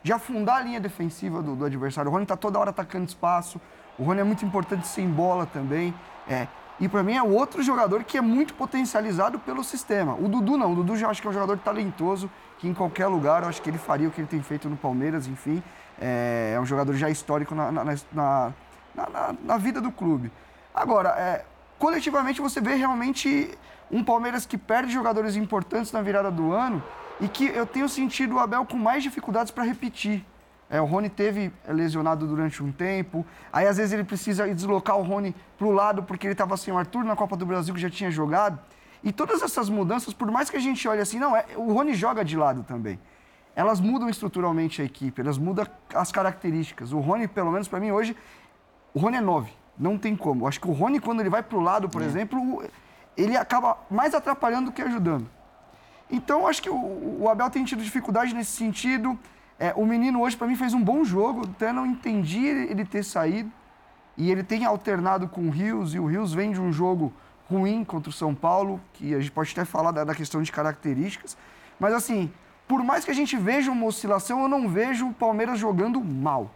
de 0.06 0.12
afundar 0.12 0.58
a 0.58 0.60
linha 0.60 0.78
defensiva 0.78 1.42
do, 1.42 1.56
do 1.56 1.64
adversário. 1.64 2.08
O 2.08 2.12
Rony 2.12 2.22
está 2.22 2.36
toda 2.36 2.60
hora 2.60 2.70
atacando 2.70 3.08
espaço, 3.08 3.60
o 3.98 4.04
Rony 4.04 4.20
é 4.20 4.22
muito 4.22 4.44
importante 4.44 4.86
sem 4.86 5.08
bola 5.08 5.46
também. 5.46 5.92
É, 6.28 6.46
e 6.78 6.88
para 6.88 7.02
mim 7.02 7.14
é 7.14 7.22
outro 7.24 7.60
jogador 7.60 8.04
que 8.04 8.16
é 8.16 8.20
muito 8.20 8.54
potencializado 8.54 9.36
pelo 9.40 9.64
sistema. 9.64 10.14
O 10.14 10.28
Dudu 10.28 10.56
não, 10.56 10.74
o 10.74 10.76
Dudu 10.76 10.96
já 10.96 11.08
acho 11.08 11.20
que 11.20 11.26
é 11.26 11.30
um 11.30 11.32
jogador 11.32 11.58
talentoso, 11.58 12.30
que 12.56 12.68
em 12.68 12.72
qualquer 12.72 13.08
lugar 13.08 13.42
eu 13.42 13.48
acho 13.48 13.60
que 13.60 13.68
ele 13.68 13.78
faria 13.78 14.06
o 14.06 14.12
que 14.12 14.20
ele 14.20 14.28
tem 14.28 14.40
feito 14.40 14.68
no 14.68 14.76
Palmeiras, 14.76 15.26
enfim. 15.26 15.60
É, 16.00 16.52
é 16.54 16.60
um 16.60 16.66
jogador 16.66 16.94
já 16.94 17.10
histórico 17.10 17.52
na, 17.52 17.72
na, 17.72 17.84
na, 18.12 19.34
na 19.42 19.56
vida 19.56 19.80
do 19.80 19.90
clube. 19.90 20.30
Agora, 20.72 21.08
é, 21.18 21.44
coletivamente 21.80 22.40
você 22.40 22.60
vê 22.60 22.76
realmente 22.76 23.58
um 23.90 24.04
Palmeiras 24.04 24.46
que 24.46 24.56
perde 24.56 24.92
jogadores 24.92 25.34
importantes 25.34 25.90
na 25.90 26.00
virada 26.00 26.30
do 26.30 26.52
ano 26.52 26.80
e 27.20 27.28
que 27.28 27.46
eu 27.46 27.66
tenho 27.66 27.88
sentido 27.88 28.36
o 28.36 28.38
Abel 28.38 28.64
com 28.64 28.76
mais 28.76 29.02
dificuldades 29.02 29.50
para 29.50 29.64
repetir. 29.64 30.24
É, 30.68 30.80
o 30.80 30.84
Rony 30.84 31.08
teve 31.08 31.52
lesionado 31.68 32.26
durante 32.26 32.62
um 32.62 32.72
tempo, 32.72 33.24
aí 33.52 33.66
às 33.66 33.76
vezes 33.76 33.92
ele 33.92 34.02
precisa 34.02 34.52
deslocar 34.52 34.98
o 34.98 35.02
Rony 35.02 35.34
para 35.56 35.66
o 35.66 35.70
lado 35.70 36.02
porque 36.02 36.26
ele 36.26 36.32
estava 36.32 36.56
sem 36.56 36.74
o 36.74 36.78
Arthur 36.78 37.04
na 37.04 37.14
Copa 37.14 37.36
do 37.36 37.46
Brasil 37.46 37.72
que 37.72 37.80
já 37.80 37.90
tinha 37.90 38.10
jogado. 38.10 38.58
E 39.04 39.12
todas 39.12 39.42
essas 39.42 39.68
mudanças, 39.68 40.12
por 40.12 40.30
mais 40.30 40.50
que 40.50 40.56
a 40.56 40.60
gente 40.60 40.86
olhe 40.88 41.00
assim, 41.00 41.18
não, 41.18 41.36
é, 41.36 41.44
o 41.56 41.72
Rony 41.72 41.94
joga 41.94 42.24
de 42.24 42.36
lado 42.36 42.64
também 42.64 42.98
elas 43.56 43.80
mudam 43.80 44.08
estruturalmente 44.10 44.82
a 44.82 44.84
equipe, 44.84 45.18
elas 45.18 45.38
mudam 45.38 45.66
as 45.94 46.12
características. 46.12 46.92
O 46.92 47.00
Rony, 47.00 47.26
pelo 47.26 47.50
menos 47.50 47.66
para 47.66 47.80
mim 47.80 47.90
hoje, 47.90 48.14
o 48.92 49.00
Rony 49.00 49.16
é 49.16 49.20
9, 49.22 49.50
não 49.78 49.96
tem 49.96 50.14
como. 50.14 50.46
Acho 50.46 50.60
que 50.60 50.68
o 50.68 50.72
Rony, 50.72 51.00
quando 51.00 51.20
ele 51.20 51.30
vai 51.30 51.42
para 51.42 51.56
o 51.56 51.60
lado, 51.62 51.88
por 51.88 52.02
é. 52.02 52.04
exemplo, 52.04 52.62
ele 53.16 53.34
acaba 53.34 53.78
mais 53.90 54.14
atrapalhando 54.14 54.66
do 54.66 54.72
que 54.72 54.82
ajudando. 54.82 55.26
Então, 56.10 56.46
acho 56.46 56.62
que 56.62 56.70
o, 56.70 57.18
o 57.20 57.28
Abel 57.28 57.50
tem 57.50 57.64
tido 57.64 57.82
dificuldade 57.82 58.34
nesse 58.34 58.52
sentido. 58.52 59.18
É, 59.58 59.72
o 59.74 59.84
menino 59.84 60.20
hoje, 60.20 60.36
para 60.36 60.46
mim, 60.46 60.56
fez 60.56 60.74
um 60.74 60.82
bom 60.82 61.04
jogo, 61.04 61.42
até 61.42 61.72
não 61.72 61.86
entendi 61.86 62.46
ele 62.46 62.84
ter 62.84 63.02
saído. 63.02 63.50
E 64.16 64.30
ele 64.30 64.42
tem 64.42 64.64
alternado 64.64 65.28
com 65.28 65.42
o 65.42 65.50
Rios, 65.50 65.94
e 65.94 65.98
o 65.98 66.06
Rios 66.06 66.32
vem 66.32 66.52
de 66.52 66.60
um 66.60 66.72
jogo 66.72 67.12
ruim 67.50 67.84
contra 67.84 68.10
o 68.10 68.12
São 68.12 68.34
Paulo, 68.34 68.80
que 68.94 69.14
a 69.14 69.20
gente 69.20 69.30
pode 69.30 69.50
até 69.52 69.64
falar 69.64 69.90
da, 69.90 70.04
da 70.04 70.14
questão 70.14 70.42
de 70.42 70.50
características. 70.50 71.36
Mas, 71.78 71.92
assim, 71.92 72.32
por 72.66 72.82
mais 72.82 73.04
que 73.04 73.10
a 73.10 73.14
gente 73.14 73.36
veja 73.36 73.70
uma 73.70 73.86
oscilação, 73.86 74.42
eu 74.42 74.48
não 74.48 74.68
vejo 74.68 75.08
o 75.08 75.12
Palmeiras 75.12 75.58
jogando 75.58 76.02
mal. 76.02 76.50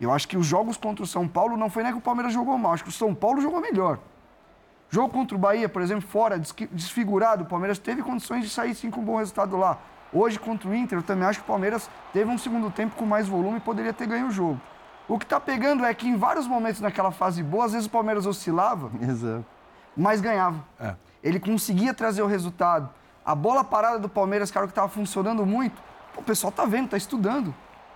Eu 0.00 0.12
acho 0.12 0.28
que 0.28 0.36
os 0.36 0.46
jogos 0.46 0.76
contra 0.76 1.04
o 1.04 1.06
São 1.06 1.28
Paulo 1.28 1.56
não 1.56 1.70
foi 1.70 1.82
nem 1.82 1.92
que 1.92 1.98
o 1.98 2.02
Palmeiras 2.02 2.32
jogou 2.32 2.58
mal, 2.58 2.72
acho 2.72 2.82
que 2.82 2.90
o 2.90 2.92
São 2.92 3.14
Paulo 3.14 3.40
jogou 3.40 3.60
melhor. 3.60 3.98
Jogo 4.92 5.08
contra 5.08 5.34
o 5.34 5.40
Bahia, 5.40 5.70
por 5.70 5.80
exemplo, 5.80 6.06
fora, 6.06 6.38
desfigurado, 6.70 7.44
o 7.44 7.46
Palmeiras 7.46 7.78
teve 7.78 8.02
condições 8.02 8.44
de 8.44 8.50
sair 8.50 8.74
sim 8.74 8.90
com 8.90 9.00
um 9.00 9.04
bom 9.04 9.16
resultado 9.16 9.56
lá. 9.56 9.78
Hoje, 10.12 10.38
contra 10.38 10.68
o 10.68 10.74
Inter, 10.74 10.98
eu 10.98 11.02
também 11.02 11.26
acho 11.26 11.38
que 11.38 11.44
o 11.44 11.46
Palmeiras 11.46 11.88
teve 12.12 12.30
um 12.30 12.36
segundo 12.36 12.70
tempo 12.70 12.94
com 12.94 13.06
mais 13.06 13.26
volume 13.26 13.56
e 13.56 13.60
poderia 13.60 13.94
ter 13.94 14.06
ganho 14.06 14.26
o 14.26 14.30
jogo. 14.30 14.60
O 15.08 15.18
que 15.18 15.24
está 15.24 15.40
pegando 15.40 15.82
é 15.82 15.94
que 15.94 16.06
em 16.06 16.14
vários 16.14 16.46
momentos 16.46 16.82
naquela 16.82 17.10
fase 17.10 17.42
boa, 17.42 17.64
às 17.64 17.72
vezes 17.72 17.86
o 17.86 17.90
Palmeiras 17.90 18.26
oscilava, 18.26 18.90
Exato. 19.00 19.46
mas 19.96 20.20
ganhava. 20.20 20.62
É. 20.78 20.94
Ele 21.22 21.40
conseguia 21.40 21.94
trazer 21.94 22.20
o 22.20 22.26
resultado. 22.26 22.90
A 23.24 23.34
bola 23.34 23.64
parada 23.64 23.98
do 23.98 24.10
Palmeiras, 24.10 24.50
cara, 24.50 24.66
que 24.66 24.72
estava 24.72 24.90
funcionando 24.90 25.46
muito, 25.46 25.80
o 26.18 26.22
pessoal 26.22 26.52
tá 26.52 26.66
vendo, 26.66 26.90
tá 26.90 26.98
estudando. 26.98 27.54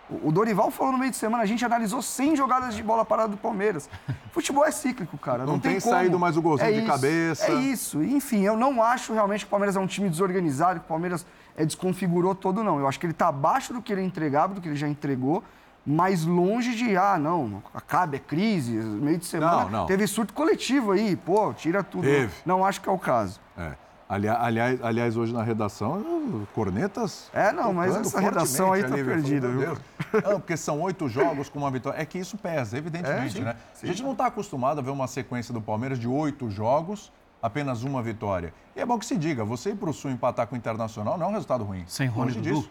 O 0.08 0.30
Dorival 0.30 0.70
falou 0.70 0.92
no 0.92 0.98
meio 0.98 1.10
de 1.10 1.16
semana, 1.16 1.42
a 1.42 1.46
gente 1.46 1.64
analisou 1.64 2.00
100 2.00 2.36
jogadas 2.36 2.74
de 2.74 2.82
bola 2.82 3.04
parada 3.04 3.28
do 3.28 3.36
Palmeiras. 3.36 3.88
Futebol 4.30 4.64
é 4.64 4.70
cíclico, 4.70 5.18
cara. 5.18 5.44
Não, 5.44 5.54
não 5.54 5.58
tem, 5.58 5.72
tem 5.72 5.80
saído 5.80 6.18
mais 6.18 6.36
o 6.36 6.42
golzinho 6.42 6.68
é 6.68 6.72
de 6.72 6.78
isso, 6.78 6.86
cabeça. 6.86 7.46
É 7.46 7.54
isso. 7.54 8.02
Enfim, 8.02 8.42
eu 8.42 8.56
não 8.56 8.82
acho 8.82 9.12
realmente 9.12 9.40
que 9.40 9.46
o 9.46 9.50
Palmeiras 9.50 9.74
é 9.74 9.80
um 9.80 9.86
time 9.86 10.08
desorganizado, 10.08 10.80
que 10.80 10.86
o 10.86 10.88
Palmeiras 10.88 11.26
é, 11.56 11.64
desconfigurou 11.64 12.34
todo, 12.34 12.62
não. 12.62 12.78
Eu 12.78 12.86
acho 12.86 13.00
que 13.00 13.06
ele 13.06 13.12
está 13.12 13.28
abaixo 13.28 13.72
do 13.72 13.82
que 13.82 13.92
ele 13.92 14.02
entregava, 14.02 14.54
do 14.54 14.60
que 14.60 14.68
ele 14.68 14.76
já 14.76 14.88
entregou, 14.88 15.42
mas 15.84 16.24
longe 16.24 16.74
de, 16.74 16.96
ah, 16.96 17.18
não, 17.18 17.62
acabe, 17.74 18.16
é 18.16 18.20
crise, 18.20 18.72
meio 18.72 19.18
de 19.18 19.26
semana. 19.26 19.64
Não, 19.64 19.70
não. 19.70 19.86
Teve 19.86 20.06
surto 20.06 20.32
coletivo 20.32 20.92
aí, 20.92 21.16
pô, 21.16 21.52
tira 21.52 21.82
tudo. 21.82 22.04
Teve. 22.04 22.32
Não 22.44 22.64
acho 22.64 22.80
que 22.80 22.88
é 22.88 22.92
o 22.92 22.98
caso. 22.98 23.40
É. 23.56 23.72
Aliás, 24.08 24.84
aliás, 24.84 25.16
hoje 25.16 25.32
na 25.32 25.42
redação, 25.42 26.46
cornetas. 26.54 27.28
É, 27.34 27.50
não, 27.50 27.72
mas 27.72 27.96
essa 27.96 28.20
redação 28.20 28.72
aí 28.72 28.82
tá 28.82 28.94
ali, 28.94 29.02
perdida, 29.02 29.48
viu? 29.48 29.76
Não, 30.24 30.38
porque 30.38 30.56
são 30.56 30.80
oito 30.82 31.08
jogos 31.08 31.48
com 31.48 31.58
uma 31.58 31.70
vitória. 31.72 32.00
É 32.00 32.04
que 32.04 32.16
isso 32.16 32.38
pesa, 32.38 32.78
evidentemente, 32.78 33.36
é, 33.36 33.38
sim, 33.38 33.40
né? 33.40 33.56
Sim. 33.74 33.86
A 33.86 33.88
gente 33.88 34.04
não 34.04 34.12
está 34.12 34.26
acostumado 34.26 34.78
a 34.78 34.82
ver 34.82 34.90
uma 34.90 35.08
sequência 35.08 35.52
do 35.52 35.60
Palmeiras 35.60 35.98
de 35.98 36.06
oito 36.06 36.48
jogos, 36.48 37.12
apenas 37.42 37.82
uma 37.82 38.00
vitória. 38.00 38.54
E 38.76 38.80
é 38.80 38.86
bom 38.86 38.96
que 38.96 39.06
se 39.06 39.16
diga, 39.16 39.44
você 39.44 39.70
ir 39.70 39.76
para 39.76 39.90
o 39.90 39.92
Sul 39.92 40.12
empatar 40.12 40.46
com 40.46 40.54
o 40.54 40.58
Internacional 40.58 41.18
não 41.18 41.26
é 41.26 41.28
um 41.30 41.32
resultado 41.32 41.64
ruim. 41.64 41.84
Sem 41.88 42.06
Rony 42.06 42.32
Dudu. 42.32 42.42
Disso. 42.42 42.70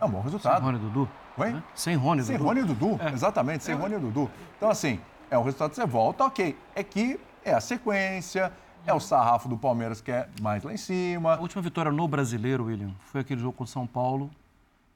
É 0.00 0.04
um 0.04 0.10
bom 0.10 0.20
resultado. 0.20 0.56
Sem 0.56 0.64
Rony 0.64 0.78
Dudu. 0.78 1.08
Oi? 1.38 1.62
Sem 1.74 1.96
Rony 1.96 2.22
Dudu. 2.22 2.26
Sem 2.26 2.36
Rony 2.36 2.62
Dudu, 2.64 3.00
é. 3.00 3.12
exatamente, 3.12 3.62
sem 3.62 3.74
é. 3.74 3.78
Rony 3.78 3.98
Dudu. 3.98 4.28
Então, 4.56 4.68
assim, 4.68 5.00
é 5.30 5.38
um 5.38 5.44
resultado 5.44 5.70
que 5.70 5.76
você 5.76 5.86
volta, 5.86 6.24
ok. 6.24 6.58
É 6.74 6.82
que 6.82 7.20
é 7.44 7.54
a 7.54 7.60
sequência, 7.60 8.52
é 8.86 8.92
o 8.92 9.00
sarrafo 9.00 9.48
do 9.48 9.56
Palmeiras 9.56 10.00
que 10.00 10.10
é 10.10 10.28
mais 10.40 10.62
lá 10.62 10.72
em 10.72 10.76
cima. 10.76 11.34
A 11.34 11.40
última 11.40 11.62
vitória 11.62 11.92
no 11.92 12.06
Brasileiro, 12.08 12.64
William, 12.64 12.92
foi 13.10 13.20
aquele 13.20 13.40
jogo 13.40 13.52
com 13.52 13.64
o 13.64 13.66
São 13.66 13.86
Paulo, 13.86 14.30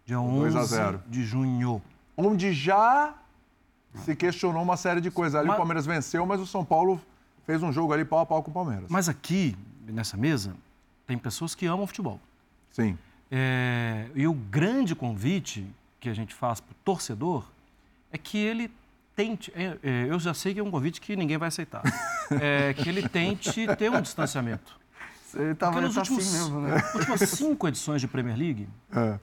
dia 0.05 0.21
11 0.21 0.99
de 1.07 1.25
junho. 1.25 1.83
Onde 2.17 2.53
já 2.53 3.15
se 3.95 4.15
questionou 4.15 4.63
uma 4.63 4.77
série 4.77 5.01
de 5.01 5.11
coisas. 5.11 5.35
Ali 5.35 5.49
mas... 5.49 5.57
o 5.57 5.59
Palmeiras 5.59 5.87
venceu, 5.87 6.25
mas 6.27 6.41
o 6.41 6.47
São 6.47 6.65
Paulo 6.65 7.01
fez 7.45 7.63
um 7.63 7.73
jogo 7.73 7.93
ali 7.93 8.05
pau 8.05 8.21
a 8.21 8.27
pau 8.27 8.43
com 8.43 8.51
o 8.51 8.55
Palmeiras. 8.55 8.91
Mas 8.91 9.09
aqui, 9.09 9.57
nessa 9.87 10.17
mesa, 10.17 10.55
tem 11.07 11.17
pessoas 11.17 11.55
que 11.55 11.67
amam 11.67 11.87
futebol. 11.87 12.21
Sim. 12.71 12.99
É... 13.31 14.09
E 14.15 14.27
o 14.27 14.35
grande 14.35 14.95
convite 14.95 15.67
que 16.01 16.09
a 16.09 16.15
gente 16.15 16.35
faz 16.35 16.61
para 16.61 16.73
o 16.73 16.77
torcedor 16.85 17.45
é 18.13 18.19
que 18.19 18.39
ele 18.39 18.71
tente. 19.17 19.51
É, 19.57 19.79
é, 19.83 20.07
eu 20.09 20.21
já 20.21 20.35
sei 20.35 20.55
que 20.55 20.61
é 20.61 20.63
um 20.63 20.71
convite 20.71 21.01
que 21.01 21.17
ninguém 21.17 21.39
vai 21.39 21.49
aceitar. 21.49 21.83
É, 22.29 22.75
que 22.75 22.89
ele 22.89 23.09
tente 23.09 23.69
ter 23.77 23.89
um 23.89 24.01
distanciamento. 24.01 24.81
Você 25.25 25.53
estava 25.53 25.81
tá, 25.81 26.01
assim 26.01 26.17
mesmo, 26.17 26.61
né? 26.61 26.75
Nas 26.75 26.95
últimas 26.97 27.21
cinco 27.21 27.69
edições 27.69 28.01
de 28.01 28.09
Premier 28.09 28.37
League, 28.37 28.69
é. 28.93 29.19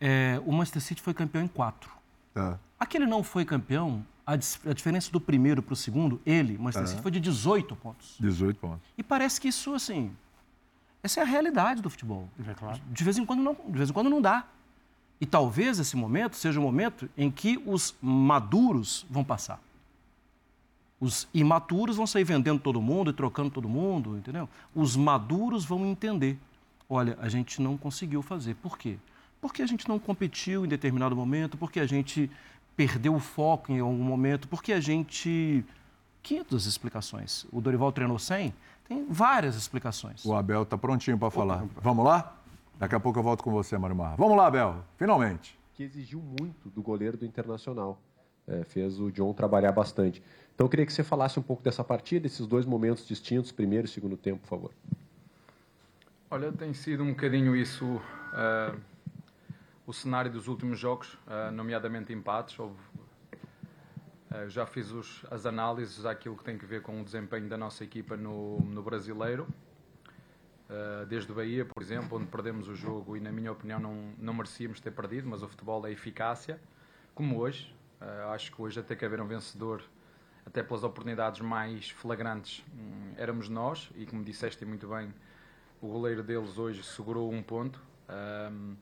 é. 0.00 0.42
o 0.46 0.52
Manchester 0.52 0.82
City 0.82 1.02
foi 1.02 1.12
campeão 1.12 1.42
em 1.42 1.48
quatro. 1.48 1.90
É. 2.36 2.54
Aquele 2.78 3.06
não 3.06 3.24
foi 3.24 3.44
campeão, 3.44 4.06
a, 4.24 4.34
a 4.34 4.72
diferença 4.72 5.10
do 5.10 5.20
primeiro 5.20 5.60
para 5.60 5.72
o 5.72 5.76
segundo, 5.76 6.20
ele, 6.24 6.56
o 6.56 6.62
Manchester 6.62 6.86
City, 6.86 7.02
foi 7.02 7.10
de 7.10 7.18
18 7.18 7.74
pontos. 7.74 8.14
18 8.20 8.60
pontos. 8.60 8.88
E 8.96 9.02
parece 9.02 9.40
que 9.40 9.48
isso, 9.48 9.74
assim, 9.74 10.12
essa 11.02 11.18
é 11.18 11.22
a 11.24 11.26
realidade 11.26 11.82
do 11.82 11.90
futebol. 11.90 12.28
É 12.46 12.54
claro. 12.54 12.80
De 12.88 13.04
vez 13.04 13.18
em 13.18 13.26
quando 13.26 13.42
não, 13.42 13.54
de 13.54 13.78
vez 13.78 13.90
em 13.90 13.92
quando 13.92 14.08
não 14.08 14.22
dá. 14.22 14.44
E 15.20 15.26
talvez 15.26 15.78
esse 15.78 15.96
momento 15.96 16.34
seja 16.36 16.58
o 16.58 16.62
momento 16.62 17.08
em 17.16 17.30
que 17.30 17.62
os 17.66 17.94
maduros 18.00 19.04
vão 19.10 19.22
passar. 19.22 19.60
Os 20.98 21.28
imaturos 21.32 21.96
vão 21.96 22.06
sair 22.06 22.24
vendendo 22.24 22.60
todo 22.60 22.80
mundo 22.80 23.10
e 23.10 23.12
trocando 23.12 23.50
todo 23.50 23.68
mundo, 23.68 24.16
entendeu? 24.16 24.48
Os 24.74 24.96
maduros 24.96 25.64
vão 25.64 25.86
entender. 25.86 26.38
Olha, 26.88 27.16
a 27.20 27.28
gente 27.28 27.60
não 27.60 27.76
conseguiu 27.76 28.22
fazer. 28.22 28.54
Por 28.56 28.76
quê? 28.76 28.96
Porque 29.40 29.62
a 29.62 29.66
gente 29.66 29.88
não 29.88 29.98
competiu 29.98 30.64
em 30.64 30.68
determinado 30.68 31.16
momento, 31.16 31.56
porque 31.56 31.80
a 31.80 31.86
gente 31.86 32.30
perdeu 32.76 33.14
o 33.14 33.20
foco 33.20 33.72
em 33.72 33.80
algum 33.80 34.02
momento, 34.02 34.48
porque 34.48 34.72
a 34.72 34.80
gente. 34.80 35.64
500 36.22 36.66
explicações. 36.66 37.46
O 37.50 37.62
Dorival 37.62 37.90
treinou 37.92 38.18
100, 38.18 38.52
tem 38.86 39.06
várias 39.08 39.56
explicações. 39.56 40.22
O 40.22 40.34
Abel 40.34 40.64
está 40.64 40.76
prontinho 40.76 41.16
para 41.16 41.30
falar. 41.30 41.64
Vamos 41.80 42.04
lá? 42.04 42.36
Daqui 42.80 42.94
a 42.94 43.00
pouco 43.00 43.18
eu 43.18 43.22
volto 43.22 43.44
com 43.44 43.50
você, 43.50 43.76
Marimar. 43.76 44.16
Vamos 44.16 44.38
lá, 44.38 44.50
Bel, 44.50 44.82
finalmente. 44.96 45.60
Que 45.74 45.82
exigiu 45.82 46.18
muito 46.18 46.70
do 46.70 46.82
goleiro 46.82 47.14
do 47.14 47.26
Internacional. 47.26 48.00
É, 48.48 48.64
fez 48.64 48.98
o 48.98 49.12
John 49.12 49.34
trabalhar 49.34 49.70
bastante. 49.70 50.22
Então 50.54 50.64
eu 50.64 50.68
queria 50.70 50.86
que 50.86 50.92
você 50.94 51.04
falasse 51.04 51.38
um 51.38 51.42
pouco 51.42 51.62
dessa 51.62 51.84
partida, 51.84 52.22
desses 52.22 52.46
dois 52.46 52.64
momentos 52.64 53.06
distintos, 53.06 53.52
primeiro 53.52 53.84
e 53.84 53.88
segundo 53.90 54.16
tempo, 54.16 54.40
por 54.40 54.48
favor. 54.48 54.70
Olha, 56.30 56.50
tem 56.50 56.72
sido 56.72 57.02
um 57.02 57.10
bocadinho 57.10 57.54
isso 57.54 57.84
uh, 57.84 58.80
o 59.86 59.92
cenário 59.92 60.32
dos 60.32 60.48
últimos 60.48 60.78
jogos, 60.78 61.18
uh, 61.26 61.52
nomeadamente 61.52 62.14
empates. 62.14 62.58
Houve, 62.58 62.80
uh, 64.30 64.48
já 64.48 64.64
fiz 64.64 64.90
os, 64.90 65.22
as 65.30 65.44
análises 65.44 66.04
daquilo 66.04 66.34
que 66.34 66.44
tem 66.44 66.56
a 66.56 66.66
ver 66.66 66.80
com 66.80 66.98
o 66.98 67.04
desempenho 67.04 67.46
da 67.46 67.58
nossa 67.58 67.84
equipa 67.84 68.16
no, 68.16 68.58
no 68.60 68.82
brasileiro. 68.82 69.46
Eh, 70.70 71.06
desde 71.06 71.32
o 71.32 71.34
Bahia, 71.34 71.64
por 71.64 71.82
exemplo, 71.82 72.16
onde 72.16 72.26
perdemos 72.26 72.68
o 72.68 72.76
jogo 72.76 73.16
e, 73.16 73.20
na 73.20 73.32
minha 73.32 73.50
opinião, 73.50 73.80
não, 73.80 74.14
não 74.16 74.32
merecíamos 74.32 74.80
ter 74.80 74.92
perdido, 74.92 75.28
mas 75.28 75.42
o 75.42 75.48
futebol 75.48 75.84
é 75.84 75.90
eficácia, 75.90 76.60
como 77.12 77.38
hoje. 77.38 77.74
Uh, 78.00 78.30
acho 78.30 78.50
que 78.50 78.62
hoje 78.62 78.80
até 78.80 78.96
que 78.96 79.04
haver 79.04 79.20
um 79.20 79.26
vencedor, 79.26 79.82
até 80.46 80.62
pelas 80.62 80.84
oportunidades 80.84 81.40
mais 81.40 81.90
flagrantes, 81.90 82.64
um, 82.72 83.12
éramos 83.18 83.48
nós, 83.48 83.90
e 83.94 84.06
como 84.06 84.24
disseste 84.24 84.64
muito 84.64 84.88
bem, 84.88 85.12
o 85.82 85.88
goleiro 85.88 86.22
deles 86.22 86.56
hoje 86.56 86.82
segurou 86.82 87.30
um 87.30 87.42
ponto. 87.42 87.82
Um, 88.08 88.76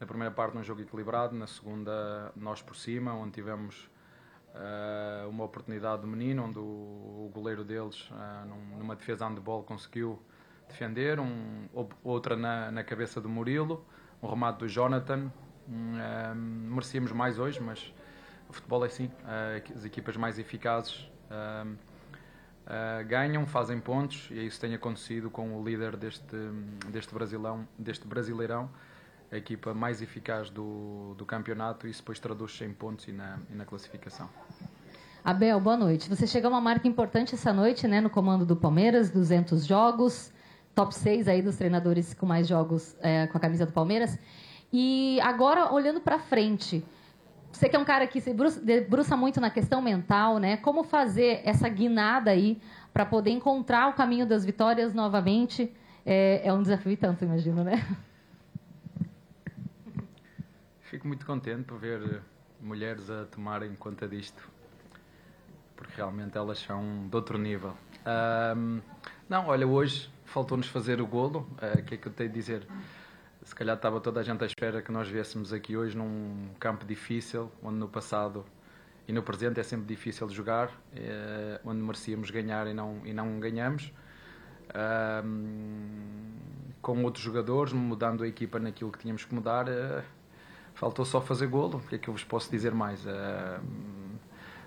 na 0.00 0.06
primeira 0.06 0.32
parte, 0.32 0.54
num 0.54 0.62
jogo 0.62 0.80
equilibrado, 0.80 1.36
na 1.36 1.46
segunda, 1.46 2.32
nós 2.34 2.62
por 2.62 2.76
cima, 2.76 3.12
onde 3.12 3.32
tivemos 3.32 3.90
uh, 4.54 5.28
uma 5.28 5.44
oportunidade 5.44 6.02
do 6.02 6.08
menino, 6.08 6.44
onde 6.44 6.58
o, 6.58 7.30
goleiro 7.34 7.64
deles, 7.64 8.08
numa 8.78 8.96
defesa 8.96 9.28
handball, 9.28 9.62
conseguiu 9.64 10.22
defender, 10.72 11.20
um, 11.20 11.68
outra 12.02 12.34
na, 12.34 12.70
na 12.70 12.82
cabeça 12.82 13.20
do 13.20 13.28
Murilo, 13.28 13.84
um 14.22 14.28
remate 14.28 14.60
do 14.60 14.68
Jonathan. 14.68 15.30
Um, 15.68 15.74
um, 15.74 16.74
merecíamos 16.74 17.12
mais 17.12 17.38
hoje, 17.38 17.60
mas 17.60 17.94
o 18.48 18.52
futebol 18.52 18.82
é 18.84 18.88
assim. 18.88 19.06
Uh, 19.06 19.76
as 19.76 19.84
equipas 19.84 20.16
mais 20.16 20.38
eficazes 20.38 21.08
uh, 21.30 21.68
uh, 21.68 23.06
ganham, 23.06 23.46
fazem 23.46 23.78
pontos 23.78 24.28
e 24.30 24.46
isso 24.46 24.60
tem 24.60 24.74
acontecido 24.74 25.30
com 25.30 25.56
o 25.56 25.64
líder 25.64 25.96
deste, 25.96 26.36
deste, 26.90 27.14
Brasilão, 27.14 27.68
deste 27.78 28.06
Brasileirão, 28.06 28.68
a 29.30 29.36
equipa 29.36 29.72
mais 29.72 30.02
eficaz 30.02 30.50
do, 30.50 31.14
do 31.16 31.24
campeonato. 31.24 31.86
E 31.86 31.90
isso 31.90 32.00
depois 32.00 32.18
traduz-se 32.18 32.64
em 32.64 32.72
pontos 32.72 33.06
e 33.06 33.12
na, 33.12 33.38
e 33.50 33.54
na 33.54 33.64
classificação. 33.64 34.28
Abel, 35.24 35.60
boa 35.60 35.76
noite. 35.76 36.08
Você 36.08 36.26
chegou 36.26 36.48
a 36.48 36.54
uma 36.54 36.60
marca 36.60 36.88
importante 36.88 37.36
essa 37.36 37.52
noite, 37.52 37.86
né, 37.86 38.00
no 38.00 38.10
comando 38.10 38.44
do 38.44 38.56
Palmeiras, 38.56 39.08
200 39.08 39.64
jogos 39.64 40.31
top 40.74 40.94
6 40.94 41.28
aí 41.28 41.42
dos 41.42 41.56
treinadores 41.56 42.14
com 42.14 42.26
mais 42.26 42.46
jogos 42.46 42.96
é, 43.00 43.26
com 43.26 43.36
a 43.36 43.40
camisa 43.40 43.66
do 43.66 43.72
Palmeiras. 43.72 44.18
E 44.72 45.20
agora, 45.20 45.72
olhando 45.72 46.00
para 46.00 46.18
frente, 46.18 46.84
você 47.52 47.68
que 47.68 47.76
é 47.76 47.78
um 47.78 47.84
cara 47.84 48.06
que 48.06 48.20
se 48.20 48.34
debruça 48.62 49.16
muito 49.16 49.40
na 49.40 49.50
questão 49.50 49.82
mental, 49.82 50.38
né? 50.38 50.56
Como 50.56 50.82
fazer 50.82 51.42
essa 51.44 51.68
guinada 51.68 52.30
aí 52.30 52.60
para 52.92 53.04
poder 53.04 53.30
encontrar 53.30 53.88
o 53.88 53.92
caminho 53.92 54.26
das 54.26 54.44
vitórias 54.44 54.94
novamente? 54.94 55.70
É, 56.04 56.48
é 56.48 56.52
um 56.52 56.62
desafio 56.62 56.96
tanto, 56.96 57.24
imagino, 57.24 57.62
né? 57.62 57.86
Fico 60.80 61.06
muito 61.06 61.24
contente 61.26 61.64
por 61.64 61.78
ver 61.78 62.22
mulheres 62.60 63.10
a 63.10 63.24
tomarem 63.26 63.74
conta 63.74 64.08
disto, 64.08 64.48
porque 65.76 65.94
realmente 65.96 66.36
elas 66.36 66.58
são 66.58 67.06
de 67.08 67.16
outro 67.16 67.38
nível. 67.38 67.74
Um, 68.56 68.80
não, 69.28 69.48
olha, 69.48 69.66
hoje 69.66 70.10
faltou-nos 70.32 70.66
fazer 70.66 71.00
o 71.00 71.06
golo. 71.06 71.46
Eh, 71.60 71.74
o 71.76 71.80
uh, 71.80 71.82
que 71.84 71.94
é 71.94 71.96
que 71.98 72.08
eu 72.08 72.12
tenho 72.12 72.30
a 72.30 72.32
dizer? 72.32 72.66
Se 73.44 73.54
calhar 73.54 73.76
estava 73.76 74.00
toda 74.00 74.20
a 74.20 74.22
gente 74.22 74.42
à 74.42 74.46
espera 74.46 74.80
que 74.80 74.90
nós 74.90 75.08
viéssemos 75.08 75.52
aqui 75.52 75.76
hoje 75.76 75.96
num 75.96 76.48
campo 76.58 76.84
difícil, 76.84 77.50
onde 77.62 77.76
no 77.76 77.88
passado 77.88 78.44
e 79.06 79.12
no 79.12 79.22
presente 79.22 79.60
é 79.60 79.62
sempre 79.62 79.86
difícil 79.86 80.28
jogar, 80.30 80.68
uh, 80.68 81.60
onde 81.64 81.82
merecíamos 81.82 82.30
ganhar 82.30 82.66
e 82.66 82.72
não, 82.72 83.00
e 83.04 83.12
não 83.12 83.38
ganhamos. 83.38 83.92
Uh, 84.70 85.52
com 86.80 87.04
outros 87.04 87.22
jogadores, 87.22 87.72
mudando 87.72 88.24
a 88.24 88.28
equipa 88.28 88.58
naquilo 88.58 88.90
que 88.90 88.98
tínhamos 88.98 89.24
que 89.24 89.32
mudar, 89.32 89.66
faltou 90.74 91.04
só 91.04 91.20
fazer 91.20 91.46
golo. 91.46 91.76
O 91.76 91.80
que 91.80 91.94
é 91.94 91.98
que 91.98 92.08
eu 92.08 92.14
vos 92.14 92.24
posso 92.24 92.50
dizer 92.50 92.74
mais? 92.74 93.04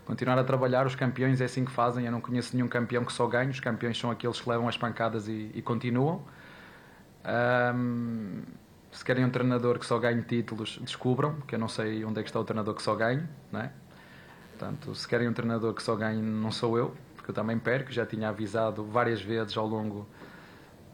Continuar 0.06 0.38
a 0.38 0.44
trabalhar. 0.44 0.86
Os 0.86 0.96
campeões 0.96 1.42
é 1.42 1.46
assim 1.46 1.66
que 1.66 1.72
fazem. 1.72 2.06
Eu 2.06 2.12
não 2.12 2.22
conheço 2.22 2.56
nenhum 2.56 2.68
campeão 2.68 3.04
que 3.04 3.12
só 3.12 3.28
ganhe. 3.28 3.52
Os 3.52 3.60
campeões 3.60 3.98
são 3.98 4.12
aqueles 4.12 4.40
que 4.40 4.50
levam 4.50 4.68
as 4.68 4.78
pancadas 4.78 5.28
e, 5.28 5.52
e 5.54 5.62
continuam. 5.62 6.22
Um, 7.76 8.42
se 8.92 9.04
querem 9.04 9.26
um 9.26 9.30
treinador 9.30 9.78
que 9.78 9.86
só 9.86 10.00
ganhe 10.00 10.22
títulos, 10.22 10.80
descubram, 10.82 11.34
porque 11.36 11.56
eu 11.56 11.60
não 11.60 11.68
sei 11.68 12.06
onde 12.06 12.20
é 12.20 12.24
que 12.24 12.30
está 12.30 12.40
o 12.40 12.44
treinador 12.46 12.74
que 12.76 12.82
só 12.82 12.96
ganhe, 12.96 13.24
não 13.52 13.60
é? 13.60 13.72
Portanto, 14.52 14.96
se 14.96 15.06
querem 15.06 15.28
um 15.28 15.34
treinador 15.34 15.74
que 15.74 15.84
só 15.84 15.96
ganhe, 15.98 16.22
não 16.22 16.50
sou 16.50 16.78
eu, 16.78 16.96
porque 17.16 17.32
eu 17.32 17.36
também 17.36 17.60
perco. 17.60 17.92
Já 17.92 18.06
tinha 18.06 18.30
avisado 18.30 18.86
várias 18.86 19.22
vezes 19.22 19.58
ao 19.58 19.68
longo 19.68 20.08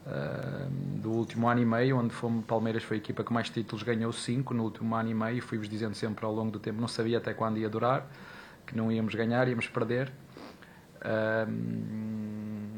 uh, 0.08 0.70
do 1.00 1.12
último 1.12 1.48
ano 1.48 1.62
e 1.62 1.66
meio, 1.66 1.98
onde 1.98 2.12
fomos, 2.12 2.44
Palmeiras 2.46 2.84
foi 2.84 2.98
a 2.98 3.00
equipa 3.00 3.24
que 3.24 3.32
mais 3.32 3.50
títulos 3.50 3.84
ganhou, 3.84 4.12
cinco 4.12 4.54
no 4.54 4.64
último 4.64 4.96
ano 4.96 5.10
e 5.10 5.14
meio, 5.14 5.42
fui-vos 5.44 5.70
dizendo 5.70 5.94
sempre 5.94 6.26
ao 6.26 6.34
longo 6.34 6.50
do 6.50 6.60
tempo, 6.60 6.82
não 6.82 6.88
sabia 6.88 7.20
até 7.20 7.36
quando 7.36 7.60
ia 7.60 7.70
durar, 7.70 8.08
que 8.72 8.78
não 8.78 8.92
íamos 8.92 9.14
ganhar, 9.14 9.48
íamos 9.48 9.68
perder. 9.68 10.12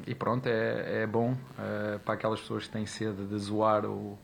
E 0.06 0.14
pronto, 0.16 0.48
é, 0.48 1.04
é 1.04 1.08
bom 1.08 1.32
uh, 1.32 2.00
para 2.00 2.16
aquelas 2.16 2.42
pessoas 2.42 2.66
que 2.66 2.74
têm 2.74 2.86
sede 2.86 3.26
de 3.26 3.38
zoar 3.38 3.86
o, 3.86 4.18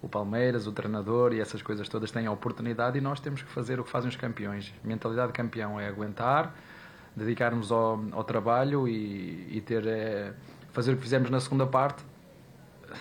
o 0.00 0.08
Palmeiras, 0.08 0.66
o 0.66 0.72
treinador 0.72 1.32
e 1.32 1.40
essas 1.40 1.60
coisas 1.60 1.88
todas 1.88 2.10
têm 2.10 2.26
a 2.26 2.30
oportunidade 2.30 2.98
e 2.98 3.00
nós 3.00 3.18
temos 3.18 3.42
que 3.42 3.50
fazer 3.50 3.80
o 3.80 3.84
que 3.84 3.90
fazem 3.90 4.08
os 4.08 4.16
campeões. 4.16 4.72
Mentalidade 4.84 5.28
de 5.28 5.32
campeão 5.32 5.80
é 5.80 5.88
aguentar, 5.88 6.54
dedicarmos 7.16 7.72
ao, 7.72 8.00
ao 8.12 8.22
trabalho 8.22 8.86
e, 8.86 9.56
e 9.56 9.60
ter 9.60 9.86
é, 9.86 10.32
fazer 10.72 10.92
o 10.92 10.96
que 10.96 11.02
fizemos 11.02 11.30
na 11.30 11.40
segunda 11.40 11.66
parte, 11.66 12.04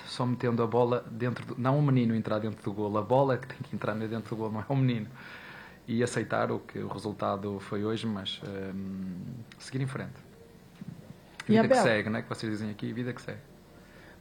só 0.07 0.25
metendo 0.25 0.63
a 0.63 0.67
bola 0.67 1.05
dentro, 1.11 1.45
do, 1.45 1.55
não 1.59 1.77
o 1.77 1.81
menino 1.83 2.15
entrar 2.15 2.39
dentro 2.39 2.63
do 2.63 2.73
golo, 2.73 2.97
a 2.97 3.01
bola 3.03 3.37
que 3.37 3.47
tem 3.47 3.57
que 3.61 3.75
entrar 3.75 3.93
dentro 3.93 4.35
do 4.35 4.35
golo, 4.35 4.53
não 4.53 4.61
é 4.61 4.65
o 4.67 4.75
menino. 4.75 5.07
E 5.87 6.01
aceitar 6.01 6.51
o 6.51 6.59
que 6.59 6.79
o 6.79 6.87
resultado 6.87 7.59
foi 7.59 7.83
hoje, 7.83 8.07
mas 8.07 8.41
um, 8.45 9.15
seguir 9.59 9.81
em 9.81 9.87
frente. 9.87 10.13
Vida 11.45 11.67
que 11.67 11.75
segue, 11.75 12.09
né? 12.09 12.21
Que 12.21 12.29
vocês 12.29 12.51
dizem 12.51 12.69
aqui, 12.69 12.93
vida 12.93 13.11
que 13.11 13.21
segue. 13.21 13.39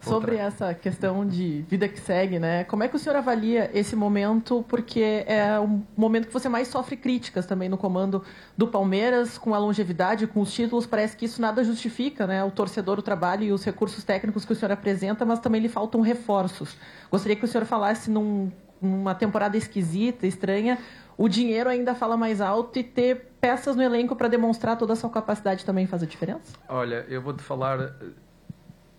Sobre 0.01 0.35
essa 0.35 0.75
questão 0.75 1.25
de 1.25 1.65
vida 1.69 1.89
que 1.89 2.01
segue, 2.01 2.41
né? 2.41 2.65
Como 2.65 2.83
é 2.83 2.89
que 2.89 2.97
o 2.97 2.99
senhor 2.99 3.15
avalia 3.15 3.71
esse 3.73 3.95
momento? 3.95 4.65
Porque 4.69 5.25
é 5.29 5.57
o 5.61 5.81
momento 5.97 6.27
que 6.27 6.33
você 6.33 6.49
mais 6.49 6.67
sofre 6.67 6.97
críticas 6.97 7.47
também 7.47 7.69
no 7.69 7.79
comando 7.79 8.25
do 8.57 8.67
Palmeiras, 8.67 9.39
com 9.39 9.55
a 9.55 9.59
longevidade, 9.59 10.27
com 10.27 10.41
os 10.41 10.53
títulos. 10.53 10.87
Parece 10.87 11.17
que 11.17 11.27
isso 11.27 11.41
nada 11.41 11.63
justifica, 11.63 12.27
né? 12.27 12.43
O 12.43 12.51
torcedor, 12.51 12.99
o 12.99 13.03
trabalho 13.03 13.45
e 13.45 13.53
os 13.53 13.65
recursos 13.65 14.03
técnicos 14.03 14.45
que 14.45 14.53
o 14.53 14.57
senhor 14.57 14.73
apresenta, 14.73 15.25
mas 15.25 15.39
também 15.39 15.61
lhe 15.61 15.69
faltam 15.69 16.01
reforços. 16.01 16.77
Gostaria 17.09 17.37
que 17.37 17.45
o 17.45 17.49
senhor 17.49 17.65
falasse 17.65 18.11
num, 18.11 18.51
numa 18.81 19.15
temporada 19.15 19.57
esquisita, 19.57 20.27
estranha, 20.27 20.79
o 21.17 21.29
dinheiro 21.29 21.69
ainda 21.69 21.95
fala 21.95 22.17
mais 22.17 22.41
alto 22.41 22.79
e 22.79 22.85
ter 22.85 23.33
peças 23.41 23.77
no 23.77 23.83
elenco 23.83 24.15
para 24.17 24.29
demonstrar 24.29 24.77
toda 24.79 24.93
a 24.93 24.97
sua 24.97 25.11
capacidade 25.11 25.65
também 25.65 25.87
faz 25.87 26.03
a 26.03 26.07
diferença? 26.07 26.57
Olha, 26.69 27.05
eu 27.09 27.21
vou 27.21 27.33
te 27.33 27.43
falar 27.43 27.95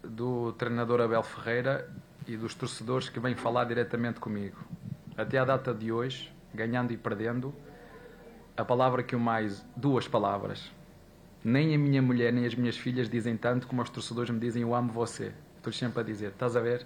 do 0.03 0.51
treinador 0.53 1.01
Abel 1.01 1.23
Ferreira 1.23 1.89
e 2.27 2.35
dos 2.35 2.53
torcedores 2.53 3.09
que 3.09 3.19
vêm 3.19 3.35
falar 3.35 3.65
diretamente 3.65 4.19
comigo. 4.19 4.57
Até 5.17 5.37
à 5.37 5.45
data 5.45 5.73
de 5.73 5.91
hoje, 5.91 6.33
ganhando 6.53 6.91
e 6.91 6.97
perdendo, 6.97 7.53
a 8.55 8.63
palavra 8.63 9.03
que 9.03 9.15
eu 9.15 9.19
mais. 9.19 9.65
duas 9.75 10.07
palavras. 10.07 10.71
Nem 11.43 11.75
a 11.75 11.77
minha 11.77 12.01
mulher 12.01 12.31
nem 12.31 12.45
as 12.45 12.55
minhas 12.55 12.77
filhas 12.77 13.09
dizem 13.09 13.35
tanto 13.35 13.67
como 13.67 13.81
os 13.81 13.89
torcedores 13.89 14.29
me 14.29 14.39
dizem 14.39 14.61
eu 14.61 14.73
amo 14.73 14.91
você. 14.91 15.33
Estou 15.57 15.73
sempre 15.73 15.99
a 16.01 16.03
dizer, 16.03 16.29
estás 16.29 16.55
a 16.55 16.61
ver? 16.61 16.85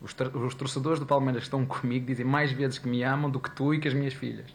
Os, 0.00 0.14
os 0.34 0.54
torcedores 0.54 1.00
do 1.00 1.06
Palmeiras 1.06 1.42
que 1.42 1.46
estão 1.46 1.64
comigo 1.64 2.06
dizem 2.06 2.24
mais 2.24 2.52
vezes 2.52 2.78
que 2.78 2.88
me 2.88 3.02
amam 3.02 3.30
do 3.30 3.40
que 3.40 3.50
tu 3.50 3.74
e 3.74 3.80
que 3.80 3.88
as 3.88 3.94
minhas 3.94 4.14
filhas. 4.14 4.54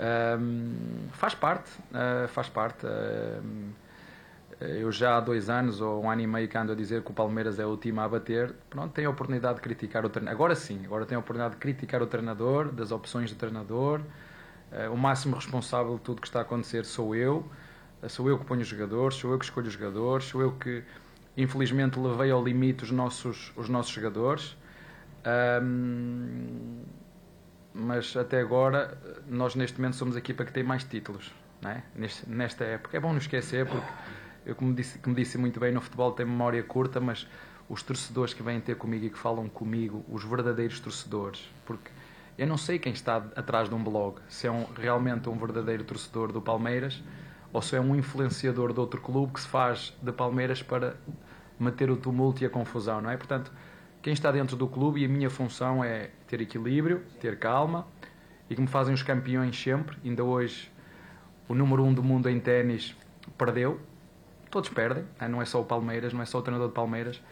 Um, 0.00 1.08
faz 1.12 1.34
parte, 1.34 1.70
uh, 1.90 2.26
faz 2.28 2.48
parte. 2.48 2.86
Uh, 2.86 3.70
eu 4.60 4.92
já 4.92 5.16
há 5.16 5.20
dois 5.20 5.48
anos 5.48 5.80
ou 5.80 6.04
um 6.04 6.10
ano 6.10 6.20
e 6.20 6.26
meio 6.26 6.46
que 6.46 6.56
ando 6.56 6.72
a 6.72 6.74
dizer 6.74 7.02
que 7.02 7.10
o 7.10 7.14
Palmeiras 7.14 7.58
é 7.58 7.64
o 7.64 7.78
time 7.78 7.98
a 7.98 8.06
bater, 8.06 8.54
pronto, 8.68 8.92
tem 8.92 9.06
a 9.06 9.10
oportunidade 9.10 9.56
de 9.56 9.62
criticar 9.62 10.04
o 10.04 10.10
treinador. 10.10 10.36
Agora 10.36 10.54
sim, 10.54 10.84
agora 10.84 11.06
tem 11.06 11.16
a 11.16 11.18
oportunidade 11.18 11.54
de 11.54 11.60
criticar 11.60 12.02
o 12.02 12.06
treinador, 12.06 12.70
das 12.70 12.92
opções 12.92 13.30
do 13.30 13.36
treinador. 13.36 14.00
Uh, 14.70 14.92
o 14.92 14.96
máximo 14.96 15.34
responsável 15.34 15.94
de 15.94 16.00
tudo 16.00 16.20
que 16.20 16.26
está 16.26 16.40
a 16.40 16.42
acontecer 16.42 16.84
sou 16.84 17.14
eu. 17.14 17.44
Uh, 18.02 18.08
sou 18.08 18.28
eu 18.28 18.38
que 18.38 18.44
ponho 18.44 18.60
os 18.60 18.68
jogadores, 18.68 19.16
sou 19.16 19.32
eu 19.32 19.38
que 19.38 19.44
escolho 19.44 19.66
os 19.66 19.72
jogadores, 19.72 20.26
sou 20.26 20.42
eu 20.42 20.52
que, 20.52 20.82
infelizmente, 21.42 21.98
levei 21.98 22.30
ao 22.30 22.42
limite 22.42 22.84
os 22.84 22.90
nossos, 22.90 23.52
os 23.56 23.68
nossos 23.68 23.92
jogadores. 23.92 24.56
Um, 25.62 26.82
mas 27.72 28.16
até 28.16 28.40
agora, 28.40 28.98
nós 29.28 29.54
neste 29.54 29.78
momento 29.78 29.96
somos 29.96 30.16
a 30.16 30.18
equipa 30.18 30.44
que 30.44 30.52
tem 30.52 30.62
mais 30.62 30.84
títulos. 30.84 31.32
É? 31.64 31.82
Neste, 31.94 32.28
nesta 32.28 32.64
época. 32.64 32.96
É 32.96 33.00
bom 33.00 33.10
não 33.10 33.18
esquecer, 33.18 33.66
porque 33.66 33.86
eu, 34.46 34.54
como 34.54 34.74
disse, 34.74 34.98
como 34.98 35.14
disse 35.14 35.36
muito 35.36 35.60
bem, 35.60 35.72
no 35.72 35.80
futebol 35.80 36.12
tem 36.12 36.24
memória 36.24 36.62
curta, 36.62 37.00
mas 37.00 37.26
os 37.68 37.82
torcedores 37.82 38.34
que 38.34 38.42
vêm 38.42 38.60
ter 38.60 38.76
comigo 38.76 39.04
e 39.04 39.10
que 39.10 39.18
falam 39.18 39.48
comigo, 39.48 40.04
os 40.08 40.24
verdadeiros 40.24 40.80
torcedores, 40.80 41.48
porque 41.64 41.90
eu 42.36 42.46
não 42.46 42.56
sei 42.56 42.78
quem 42.78 42.92
está 42.92 43.18
atrás 43.36 43.68
de 43.68 43.74
um 43.74 43.84
blog, 43.84 44.18
se 44.28 44.46
é 44.46 44.50
um, 44.50 44.64
realmente 44.74 45.28
um 45.28 45.36
verdadeiro 45.36 45.84
torcedor 45.84 46.32
do 46.32 46.40
Palmeiras 46.40 47.02
ou 47.52 47.60
se 47.60 47.76
é 47.76 47.80
um 47.80 47.94
influenciador 47.94 48.72
de 48.72 48.80
outro 48.80 49.00
clube 49.00 49.34
que 49.34 49.40
se 49.40 49.48
faz 49.48 49.94
de 50.00 50.10
Palmeiras 50.10 50.62
para 50.62 50.96
manter 51.60 51.90
o 51.90 51.96
tumulto 51.96 52.42
e 52.42 52.46
a 52.46 52.50
confusão, 52.50 53.00
não 53.00 53.10
é? 53.10 53.16
Portanto, 53.16 53.52
quem 54.02 54.12
está 54.12 54.32
dentro 54.32 54.56
do 54.56 54.66
clube 54.66 55.02
e 55.02 55.04
a 55.04 55.08
minha 55.08 55.28
função 55.28 55.84
é 55.84 56.10
ter 56.26 56.40
equilíbrio, 56.40 57.02
ter 57.20 57.38
calma 57.38 57.86
e 58.48 58.56
como 58.56 58.66
fazem 58.66 58.94
os 58.94 59.02
campeões 59.02 59.60
sempre, 59.60 59.96
ainda 60.04 60.24
hoje 60.24 60.72
o 61.46 61.54
número 61.54 61.84
um 61.84 61.92
do 61.92 62.02
mundo 62.02 62.28
em 62.28 62.40
ténis 62.40 62.96
perdeu, 63.36 63.78
todos 64.50 64.70
perdem, 64.70 65.04
não 65.28 65.42
é 65.42 65.44
só 65.44 65.60
o 65.60 65.64
Palmeiras, 65.64 66.12
não 66.12 66.22
é 66.22 66.24
só 66.24 66.38
o 66.38 66.42
treinador 66.42 66.68
de 66.68 66.74
Palmeiras. 66.74 67.22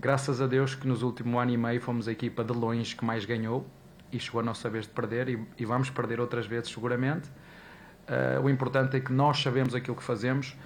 Graças 0.00 0.40
a 0.40 0.46
Deus 0.46 0.74
que 0.74 0.86
nos 0.86 1.02
últimos 1.02 1.40
ano 1.40 1.50
e 1.50 1.56
meio 1.56 1.80
fomos 1.80 2.08
a 2.08 2.12
equipa 2.12 2.42
de 2.42 2.52
longe 2.52 2.96
que 2.96 3.04
mais 3.04 3.24
ganhou 3.24 3.66
e 4.10 4.18
chegou 4.18 4.40
a 4.40 4.44
nossa 4.44 4.70
vez 4.70 4.86
de 4.86 4.92
perder 4.92 5.28
e, 5.28 5.46
e 5.58 5.64
vamos 5.64 5.90
perder 5.90 6.20
outras 6.20 6.46
vezes 6.46 6.70
seguramente. 6.70 7.28
Uh, 8.08 8.40
o 8.42 8.48
importante 8.48 8.96
é 8.96 9.00
que 9.00 9.12
nós 9.12 9.38
sabemos 9.42 9.74
aquilo 9.74 9.96
que 9.96 10.02
fazemos 10.02 10.56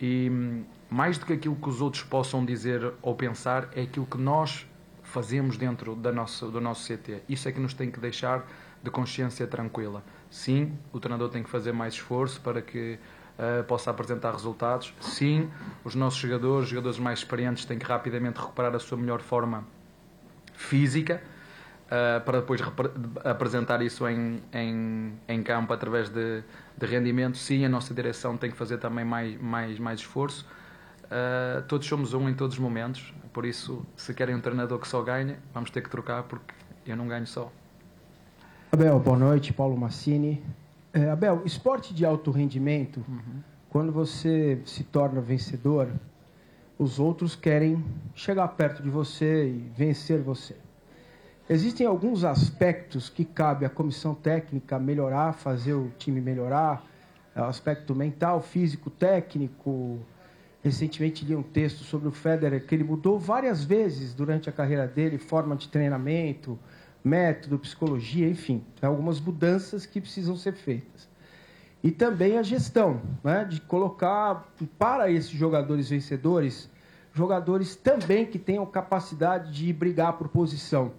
e 0.00 0.62
mais 0.88 1.18
do 1.18 1.26
que 1.26 1.32
aquilo 1.32 1.56
que 1.56 1.68
os 1.68 1.80
outros 1.80 2.02
possam 2.02 2.44
dizer 2.44 2.92
ou 3.02 3.14
pensar 3.14 3.68
é 3.74 3.82
aquilo 3.82 4.06
que 4.06 4.18
nós 4.18 4.66
fazemos 5.02 5.56
dentro 5.56 5.94
da 5.94 6.12
nossa, 6.12 6.46
do 6.46 6.60
nosso 6.60 6.86
CT. 6.92 7.22
Isso 7.28 7.48
é 7.48 7.52
que 7.52 7.60
nos 7.60 7.74
tem 7.74 7.90
que 7.90 7.98
deixar 7.98 8.46
de 8.82 8.90
consciência 8.90 9.46
tranquila. 9.46 10.02
Sim, 10.30 10.76
o 10.92 11.00
treinador 11.00 11.28
tem 11.28 11.42
que 11.42 11.50
fazer 11.50 11.72
mais 11.72 11.94
esforço 11.94 12.40
para 12.40 12.60
que 12.60 12.98
uh, 13.38 13.64
possa 13.64 13.90
apresentar 13.90 14.32
resultados. 14.32 14.92
Sim, 15.00 15.50
os 15.84 15.94
nossos 15.94 16.18
jogadores, 16.18 16.64
os 16.64 16.70
jogadores 16.70 16.98
mais 16.98 17.20
experientes, 17.20 17.64
têm 17.64 17.78
que 17.78 17.86
rapidamente 17.86 18.38
recuperar 18.38 18.74
a 18.74 18.78
sua 18.78 18.98
melhor 18.98 19.20
forma 19.20 19.64
física 20.54 21.22
uh, 21.86 22.24
para 22.24 22.40
depois 22.40 22.60
apresentar 23.24 23.82
isso 23.82 24.06
em, 24.08 24.42
em, 24.52 25.12
em 25.28 25.42
campo 25.42 25.72
através 25.72 26.08
de, 26.08 26.42
de, 26.76 26.86
rendimento. 26.86 27.38
Sim, 27.38 27.64
a 27.64 27.68
nossa 27.68 27.94
direção 27.94 28.36
tem 28.36 28.50
que 28.50 28.56
fazer 28.56 28.78
também 28.78 29.04
mais, 29.04 29.40
mais, 29.40 29.78
mais 29.78 30.00
esforço. 30.00 30.46
Uh, 31.06 31.62
todos 31.68 31.86
somos 31.86 32.14
um 32.14 32.28
em 32.28 32.34
todos 32.34 32.56
os 32.56 32.60
momentos, 32.60 33.14
por 33.32 33.44
isso, 33.44 33.84
se 33.96 34.12
querem 34.14 34.34
um 34.34 34.40
treinador 34.40 34.78
que 34.78 34.88
só 34.88 35.02
ganha, 35.02 35.38
vamos 35.52 35.70
ter 35.70 35.82
que 35.82 35.90
trocar 35.90 36.22
porque 36.22 36.54
eu 36.86 36.96
não 36.96 37.06
ganho 37.06 37.26
só. 37.26 37.52
Abel, 38.72 38.98
boa 38.98 39.16
noite. 39.16 39.52
Paulo 39.52 39.76
Massini. 39.76 40.42
É, 40.92 41.10
Abel, 41.10 41.42
esporte 41.44 41.92
de 41.94 42.04
alto 42.04 42.30
rendimento, 42.30 43.04
uhum. 43.06 43.42
quando 43.68 43.92
você 43.92 44.60
se 44.64 44.82
torna 44.82 45.20
vencedor, 45.20 45.88
os 46.78 46.98
outros 46.98 47.36
querem 47.36 47.84
chegar 48.14 48.48
perto 48.48 48.82
de 48.82 48.90
você 48.90 49.48
e 49.48 49.70
vencer 49.76 50.20
você. 50.20 50.56
Existem 51.48 51.86
alguns 51.86 52.24
aspectos 52.24 53.08
que 53.08 53.24
cabe 53.24 53.64
à 53.64 53.70
comissão 53.70 54.14
técnica 54.14 54.78
melhorar, 54.78 55.32
fazer 55.32 55.74
o 55.74 55.92
time 55.96 56.20
melhorar, 56.20 56.84
é, 57.34 57.40
aspecto 57.40 57.94
mental, 57.94 58.40
físico, 58.40 58.90
técnico. 58.90 60.00
Recentemente 60.66 61.24
li 61.24 61.36
um 61.36 61.44
texto 61.44 61.84
sobre 61.84 62.08
o 62.08 62.10
Federer 62.10 62.66
que 62.66 62.74
ele 62.74 62.82
mudou 62.82 63.20
várias 63.20 63.62
vezes 63.62 64.12
durante 64.12 64.48
a 64.48 64.52
carreira 64.52 64.84
dele, 64.84 65.16
forma 65.16 65.54
de 65.54 65.68
treinamento, 65.68 66.58
método, 67.04 67.56
psicologia, 67.56 68.28
enfim, 68.28 68.64
algumas 68.82 69.20
mudanças 69.20 69.86
que 69.86 70.00
precisam 70.00 70.34
ser 70.34 70.54
feitas. 70.54 71.08
E 71.84 71.92
também 71.92 72.36
a 72.36 72.42
gestão, 72.42 73.00
né, 73.22 73.44
de 73.44 73.60
colocar 73.60 74.52
para 74.76 75.08
esses 75.08 75.30
jogadores 75.30 75.88
vencedores, 75.88 76.68
jogadores 77.14 77.76
também 77.76 78.26
que 78.26 78.36
tenham 78.36 78.66
capacidade 78.66 79.52
de 79.52 79.72
brigar 79.72 80.14
por 80.14 80.26
posição. 80.26 80.90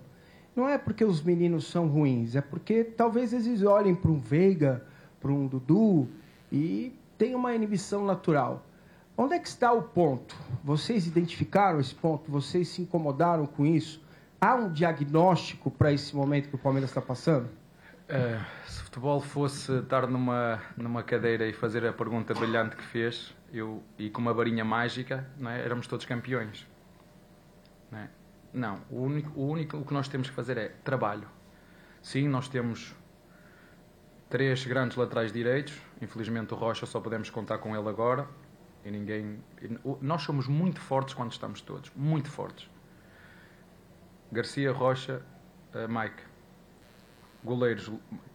Não 0.56 0.70
é 0.70 0.78
porque 0.78 1.04
os 1.04 1.22
meninos 1.22 1.68
são 1.68 1.88
ruins, 1.88 2.38
é 2.38 2.42
porque 2.42 2.86
talvez 2.86 3.34
eles 3.34 3.62
olhem 3.64 3.94
para 3.94 4.12
um 4.12 4.18
Veiga, 4.18 4.82
para 5.20 5.30
um 5.30 5.46
Dudu 5.46 6.08
e 6.50 6.98
tenham 7.18 7.38
uma 7.38 7.54
inibição 7.54 8.06
natural. 8.06 8.64
Onde 9.20 9.34
é 9.34 9.40
que 9.40 9.48
está 9.48 9.74
o 9.74 9.82
ponto? 9.82 10.36
Vocês 10.64 11.08
identificaram 11.08 11.80
esse 11.80 11.96
ponto? 11.96 12.30
Vocês 12.30 12.68
se 12.68 12.84
incomodaram 12.84 13.48
com 13.48 13.66
isso? 13.66 14.00
Há 14.40 14.54
um 14.54 14.72
diagnóstico 14.72 15.72
para 15.72 15.92
esse 15.92 16.16
momento 16.16 16.50
que 16.50 16.56
o 16.56 16.58
Palmeiras 16.60 16.92
está 16.92 17.02
passando? 17.02 17.46
Uh, 17.48 18.70
se 18.70 18.80
o 18.80 18.84
futebol 18.84 19.20
fosse 19.20 19.80
estar 19.80 20.06
numa, 20.06 20.62
numa 20.78 21.02
cadeira 21.02 21.48
e 21.48 21.52
fazer 21.52 21.84
a 21.88 21.92
pergunta 21.92 22.32
brilhante 22.36 22.76
que 22.76 22.84
fez, 22.84 23.36
eu, 23.52 23.82
e 23.98 24.12
com 24.12 24.22
uma 24.22 24.36
varinha 24.36 24.64
mágica, 24.64 25.28
não 25.36 25.50
é? 25.50 25.62
éramos 25.62 25.88
todos 25.88 26.06
campeões. 26.06 26.68
Não, 27.92 27.98
é? 27.98 28.10
não 28.54 28.82
o, 28.92 29.02
único, 29.02 29.32
o 29.36 29.48
único 29.48 29.78
o 29.78 29.84
que 29.84 29.96
nós 29.96 30.08
temos 30.08 30.30
que 30.30 30.36
fazer 30.36 30.60
é 30.60 30.70
trabalho. 30.84 31.28
Sim, 32.04 32.28
nós 32.28 32.48
temos 32.48 32.96
três 34.30 34.64
grandes 34.64 34.96
laterais 34.96 35.32
direitos. 35.32 35.74
Infelizmente 36.00 36.54
o 36.54 36.56
Rocha 36.56 36.86
só 36.86 37.00
podemos 37.00 37.32
contar 37.32 37.58
com 37.58 37.76
ele 37.76 37.90
agora. 37.90 38.28
E 38.88 38.92
ninguém. 38.92 39.44
Nós 40.02 40.22
somos 40.22 40.48
muito 40.48 40.80
fortes 40.80 41.14
quando 41.14 41.34
estamos 41.34 41.60
todos. 41.60 41.92
Muito 41.94 42.32
fortes. 42.32 42.70
Garcia, 44.32 44.72
Rocha, 44.72 45.22
uh, 45.76 45.92
Mike. 45.92 46.24
Goleiros 47.44 47.92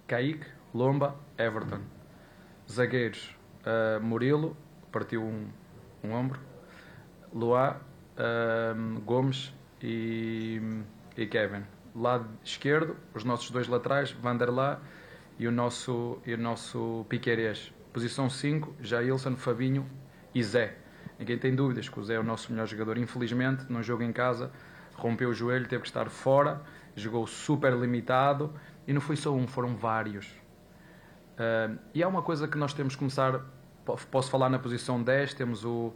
Kaique, 0.06 0.46
Lomba, 0.74 1.18
Everton. 1.38 1.80
Zagueiros 2.70 3.34
uh, 3.64 4.02
Murilo, 4.02 4.54
partiu 4.92 5.22
um, 5.22 5.48
um 6.04 6.12
ombro. 6.12 6.38
Luá, 7.32 7.80
uh, 8.18 9.00
Gomes 9.00 9.54
e, 9.80 10.60
e 11.16 11.26
Kevin. 11.28 11.64
Lado 11.96 12.28
esquerdo, 12.44 12.94
os 13.14 13.24
nossos 13.24 13.50
dois 13.50 13.68
laterais, 13.68 14.12
Vanderlá 14.12 14.82
e 15.38 15.48
o 15.48 15.50
nosso, 15.50 16.18
e 16.26 16.34
o 16.34 16.38
nosso 16.38 17.06
Piqueires. 17.08 17.72
Posição 17.90 18.28
5, 18.28 18.76
Jailson, 18.82 19.34
Fabinho 19.36 19.86
e 20.34 20.42
Zé. 20.42 20.74
Ninguém 21.18 21.38
tem 21.38 21.54
dúvidas 21.54 21.88
que 21.88 21.98
o 22.00 22.02
Zé 22.02 22.14
é 22.14 22.18
o 22.20 22.22
nosso 22.22 22.50
melhor 22.52 22.66
jogador. 22.66 22.98
Infelizmente, 22.98 23.64
num 23.68 23.82
jogo 23.82 24.02
em 24.02 24.12
casa, 24.12 24.50
rompeu 24.94 25.30
o 25.30 25.34
joelho, 25.34 25.68
teve 25.68 25.82
que 25.82 25.88
estar 25.88 26.08
fora, 26.08 26.60
jogou 26.96 27.26
super 27.26 27.72
limitado 27.74 28.52
e 28.86 28.92
não 28.92 29.00
foi 29.00 29.16
só 29.16 29.32
um, 29.32 29.46
foram 29.46 29.76
vários. 29.76 30.26
Uh, 31.32 31.78
e 31.94 32.02
é 32.02 32.06
uma 32.06 32.22
coisa 32.22 32.46
que 32.48 32.58
nós 32.58 32.74
temos 32.74 32.94
que 32.94 32.98
começar. 32.98 33.40
Posso 34.10 34.30
falar 34.30 34.48
na 34.48 34.58
posição 34.58 35.02
10, 35.02 35.34
temos 35.34 35.64
o, 35.64 35.92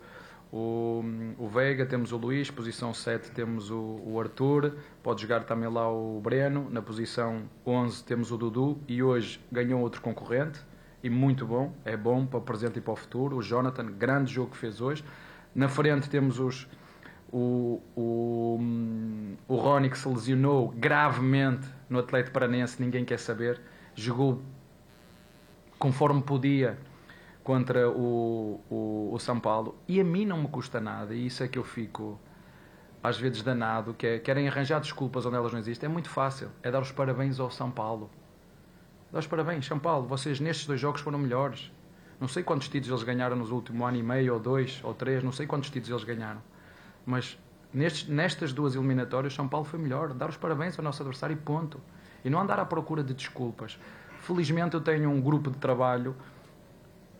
o, 0.53 1.05
o 1.39 1.49
Veiga, 1.49 1.87
temos 1.87 2.11
o 2.13 2.17
Luís, 2.17 2.51
posição 2.51 2.93
7 2.93 3.31
temos 3.31 3.71
o, 3.71 4.01
o, 4.05 4.21
Arthur, 4.21 4.77
pode 5.03 5.23
jogar 5.23 5.45
também 5.45 5.69
lá 5.69 5.89
o 5.89 6.21
Breno, 6.21 6.69
na 6.71 6.83
posição 6.83 7.49
11 7.65 8.03
temos 8.03 8.33
o 8.33 8.37
Dudu 8.37 8.81
e 8.89 9.03
hoje 9.03 9.41
ganhou 9.53 9.81
outro 9.81 10.01
concorrente 10.01 10.59
e 11.07 11.11
muito 11.11 11.47
bom, 11.47 11.73
é 11.85 11.97
bom 11.97 12.27
para 12.27 12.39
o 12.39 12.43
presente 12.43 12.79
e 12.79 12.83
para 12.83 12.93
o 12.93 12.97
futuro. 12.97 13.37
O 13.37 13.43
Jonathan, 13.43 13.87
grande 13.87 14.33
jogo 14.33 14.51
que 14.51 14.57
fez 14.57 14.81
hoje. 14.81 15.05
Na 15.55 15.69
frente 15.69 16.11
temos 16.11 16.41
os, 16.41 16.69
o, 17.33 17.81
o, 17.97 18.59
o 19.47 19.55
Rony 19.55 19.89
que 19.89 19.97
se 19.97 20.09
lesionou 20.09 20.69
gravemente 20.77 21.69
no 21.89 22.01
Atlético 22.01 22.35
Paranense, 22.35 22.83
ninguém 22.83 23.05
quer 23.05 23.21
saber. 23.21 23.61
Jogou 23.95 24.43
conforme 25.79 26.23
podia 26.23 26.77
contra 27.45 27.89
o, 27.89 28.61
o, 28.69 29.11
o, 29.13 29.19
São 29.21 29.39
Paulo 29.39 29.79
e 29.87 30.01
a 30.01 30.05
mim 30.05 30.27
não 30.27 30.39
me 30.39 30.49
custa 30.49 30.81
nada 30.81 31.15
e 31.15 31.27
isso 31.27 31.45
é 31.45 31.49
que 31.49 31.59
eu 31.59 31.63
fico 31.63 32.19
às 33.01 33.17
vezes 33.17 33.43
danado 33.43 33.95
que 33.95 34.07
é, 34.07 34.19
querem 34.19 34.49
arranjar 34.49 34.81
desculpas 34.81 35.25
onde 35.25 35.37
elas 35.37 35.53
não 35.53 35.61
existem 35.61 35.89
é 35.89 35.93
muito 35.93 36.09
fácil, 36.09 36.49
é 36.63 36.71
dar 36.71 36.81
os 36.81 36.91
parabéns 36.91 37.39
ao 37.39 37.51
São 37.51 37.71
Paulo 37.71 38.11
os 39.19 39.27
parabéns, 39.27 39.67
São 39.67 39.79
Paulo 39.79 40.07
vocês 40.07 40.41
nestes 40.41 40.67
dois 40.67 40.81
jogos 40.81 41.01
foram 41.01 41.19
melhores. 41.19 41.73
Não 42.21 42.29
sei 42.29 42.43
quantos 42.43 42.69
títulos 42.69 43.01
eles 43.01 43.03
ganharam 43.03 43.37
nos 43.37 43.51
últimos 43.51 43.87
ano 43.87 43.99
e 43.99 44.03
meio 44.03 44.35
ou 44.35 44.41
dois 44.41 44.81
ou 44.83 44.95
três, 44.95 45.23
não 45.23 45.33
sei 45.33 45.47
quantos 45.47 45.71
títulos 45.71 46.03
eles 46.03 46.17
ganharam. 46.17 46.43
Mas 47.05 47.39
nestes, 47.73 48.09
nestas 48.09 48.53
duas 48.53 48.75
eliminatórias 48.75 49.35
São 49.35 49.47
Paulo 49.47 49.67
foi 49.67 49.79
melhor, 49.79 50.13
dar 50.15 50.29
os 50.29 50.37
parabéns 50.37 50.79
ao 50.79 50.85
nosso 50.85 51.03
adversário 51.03 51.35
e 51.35 51.37
ponto. 51.37 51.81
E 52.25 52.31
não 52.31 52.41
andar 52.41 52.59
à 52.59 52.65
procura 52.65 53.05
de 53.05 53.15
desculpas. 53.15 53.79
Felizmente 54.21 54.75
eu 54.75 54.81
tenho 54.81 55.11
um 55.11 55.21
grupo 55.21 55.51
de 55.51 55.59
trabalho. 55.59 56.17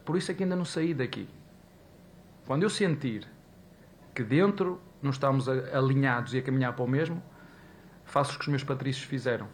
Por 0.05 0.17
isso 0.17 0.31
é 0.31 0.35
que 0.35 0.43
ainda 0.43 0.57
não 0.57 0.65
saí 0.65 0.93
daqui. 0.93 1.29
Quando 2.47 2.63
eu 2.63 2.71
sentir 2.71 3.27
que 4.15 4.25
dentro 4.25 4.81
não 5.03 5.11
estamos 5.11 5.49
alinhados 5.49 6.33
e 6.35 6.39
a 6.39 6.43
caminhar 6.43 6.73
para 6.73 6.85
o 6.85 6.89
mesmo, 6.89 7.23
faço 8.05 8.35
o 8.35 8.39
que 8.39 8.43
os 8.43 8.49
meus 8.49 8.65
patrícios 8.65 9.05
fizeram. 9.05 9.47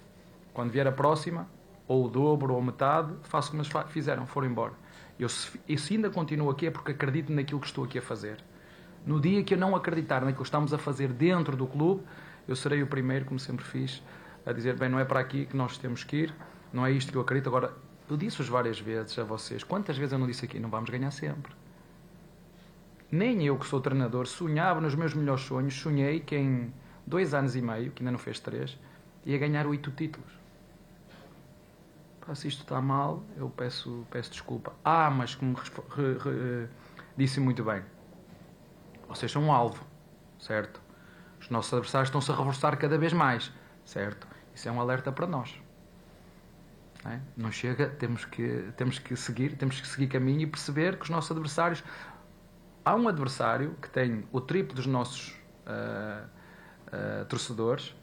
Quando 0.55 0.71
vier 0.71 0.87
a 0.87 0.93
próxima, 0.93 1.49
ou 1.87 2.07
o 2.07 2.09
dobro 2.09 2.55
ou 2.55 2.63
metade, 2.63 3.13
faço 3.23 3.51
como 3.51 3.63
eles 3.63 3.73
fizeram, 3.89 4.27
foram 4.27 4.49
embora. 4.49 4.73
Eu, 5.19 5.29
se, 5.29 5.61
eu 5.69 5.79
se 5.79 5.95
ainda 5.95 6.11
continuo 6.11 6.51
aqui 6.51 6.67
é 6.67 6.71
porque 6.71 6.93
acredito 6.93 7.33
naquilo 7.33 7.61
que 7.61 7.67
estou 7.67 7.85
aqui 7.85 7.99
a 7.99 8.03
fazer. 8.03 8.39
No 9.05 9.21
dia 9.21 9.43
que 9.43 9.55
eu 9.55 9.59
não 9.59 9.75
acreditar 9.75 10.21
naquilo 10.21 10.39
que 10.39 10.43
estamos 10.43 10.73
a 10.73 10.79
fazer 10.79 11.13
dentro 11.13 11.57
do 11.57 11.67
clube, 11.67 12.03
eu 12.47 12.57
serei 12.57 12.83
o 12.83 12.87
primeiro, 12.87 13.25
como 13.25 13.39
sempre 13.39 13.65
fiz, 13.65 14.03
a 14.47 14.53
dizer: 14.53 14.77
bem, 14.77 14.89
não 14.89 14.99
é 14.99 15.05
para 15.05 15.21
aqui 15.21 15.47
que 15.47 15.57
nós 15.57 15.77
temos 15.79 16.05
que 16.05 16.17
ir, 16.17 16.35
não 16.73 16.87
é 16.87 16.93
isto 16.93 17.11
que 17.11 17.19
eu 17.19 17.23
acredito. 17.23 17.49
Agora, 17.49 17.73
eu 18.09 18.17
disse-vos 18.17 18.49
várias 18.49 18.81
vezes 18.81 19.19
a 19.19 19.25
vocês. 19.25 19.63
Quantas 19.65 19.97
vezes 19.97 20.13
eu 20.13 20.19
não 20.19 20.27
disse 20.27 20.45
aqui? 20.45 20.59
Não 20.59 20.69
vamos 20.69 20.91
ganhar 20.91 21.11
sempre. 21.11 21.53
Nem 23.11 23.45
eu, 23.45 23.59
que 23.59 23.67
sou 23.67 23.81
treinador, 23.81 24.27
sonhava 24.27 24.81
nos 24.81 24.95
meus 24.95 25.15
melhores 25.15 25.43
sonhos. 25.43 25.75
Sonhei 25.75 26.21
que 26.21 26.37
em 26.37 26.73
dois 27.07 27.35
anos 27.35 27.55
e 27.55 27.63
meio, 27.63 27.91
que 27.93 28.03
ainda 28.03 28.13
não 28.13 28.19
fez 28.19 28.41
três, 28.41 28.79
ia 29.25 29.39
ganhar 29.39 29.67
oito 29.67 29.91
títulos. 29.91 30.42
Se 32.35 32.49
isto 32.49 32.63
está 32.63 32.81
mal, 32.81 33.23
eu 33.37 33.51
peço, 33.51 34.07
peço 34.11 34.31
desculpa. 34.31 34.73
Ah, 34.85 35.11
mas 35.11 35.35
como 35.35 35.57
disse 37.17 37.41
muito 37.41 37.65
bem, 37.65 37.83
vocês 39.09 39.31
são 39.31 39.43
um 39.43 39.53
alvo, 39.53 39.85
certo? 40.39 40.81
Os 41.41 41.51
nossos 41.51 41.73
adversários 41.75 42.09
estão-se 42.09 42.31
a 42.31 42.37
reforçar 42.37 42.77
cada 42.77 42.97
vez 42.97 43.13
mais, 43.13 43.53
certo? 43.85 44.27
Isso 44.55 44.69
é 44.69 44.73
um 44.73 44.81
alerta 44.81 45.11
para 45.11 45.27
nós. 45.27 45.61
Não, 47.05 47.11
é? 47.11 47.21
não, 47.37 47.53
chega, 47.53 47.89
temos 47.89 48.25
que, 48.25 48.73
temos 48.77 48.99
que 48.99 49.17
seguir, 49.17 49.57
temos 49.57 49.81
que 49.81 49.87
seguir 49.87 50.07
caminho 50.07 50.43
e 50.43 50.47
perceber 50.47 50.97
que 50.97 51.03
os 51.03 51.11
nossos 51.11 51.31
adversários. 51.31 51.83
Há 52.85 52.95
um 52.95 53.09
adversário 53.09 53.77
que 53.81 53.91
tem 53.91 54.27
o 54.33 54.41
triplo 54.41 54.75
dos 54.75 54.87
nossos 54.87 55.31
uh, 55.67 56.27
uh, 56.89 57.25
torcedores, 57.27 57.95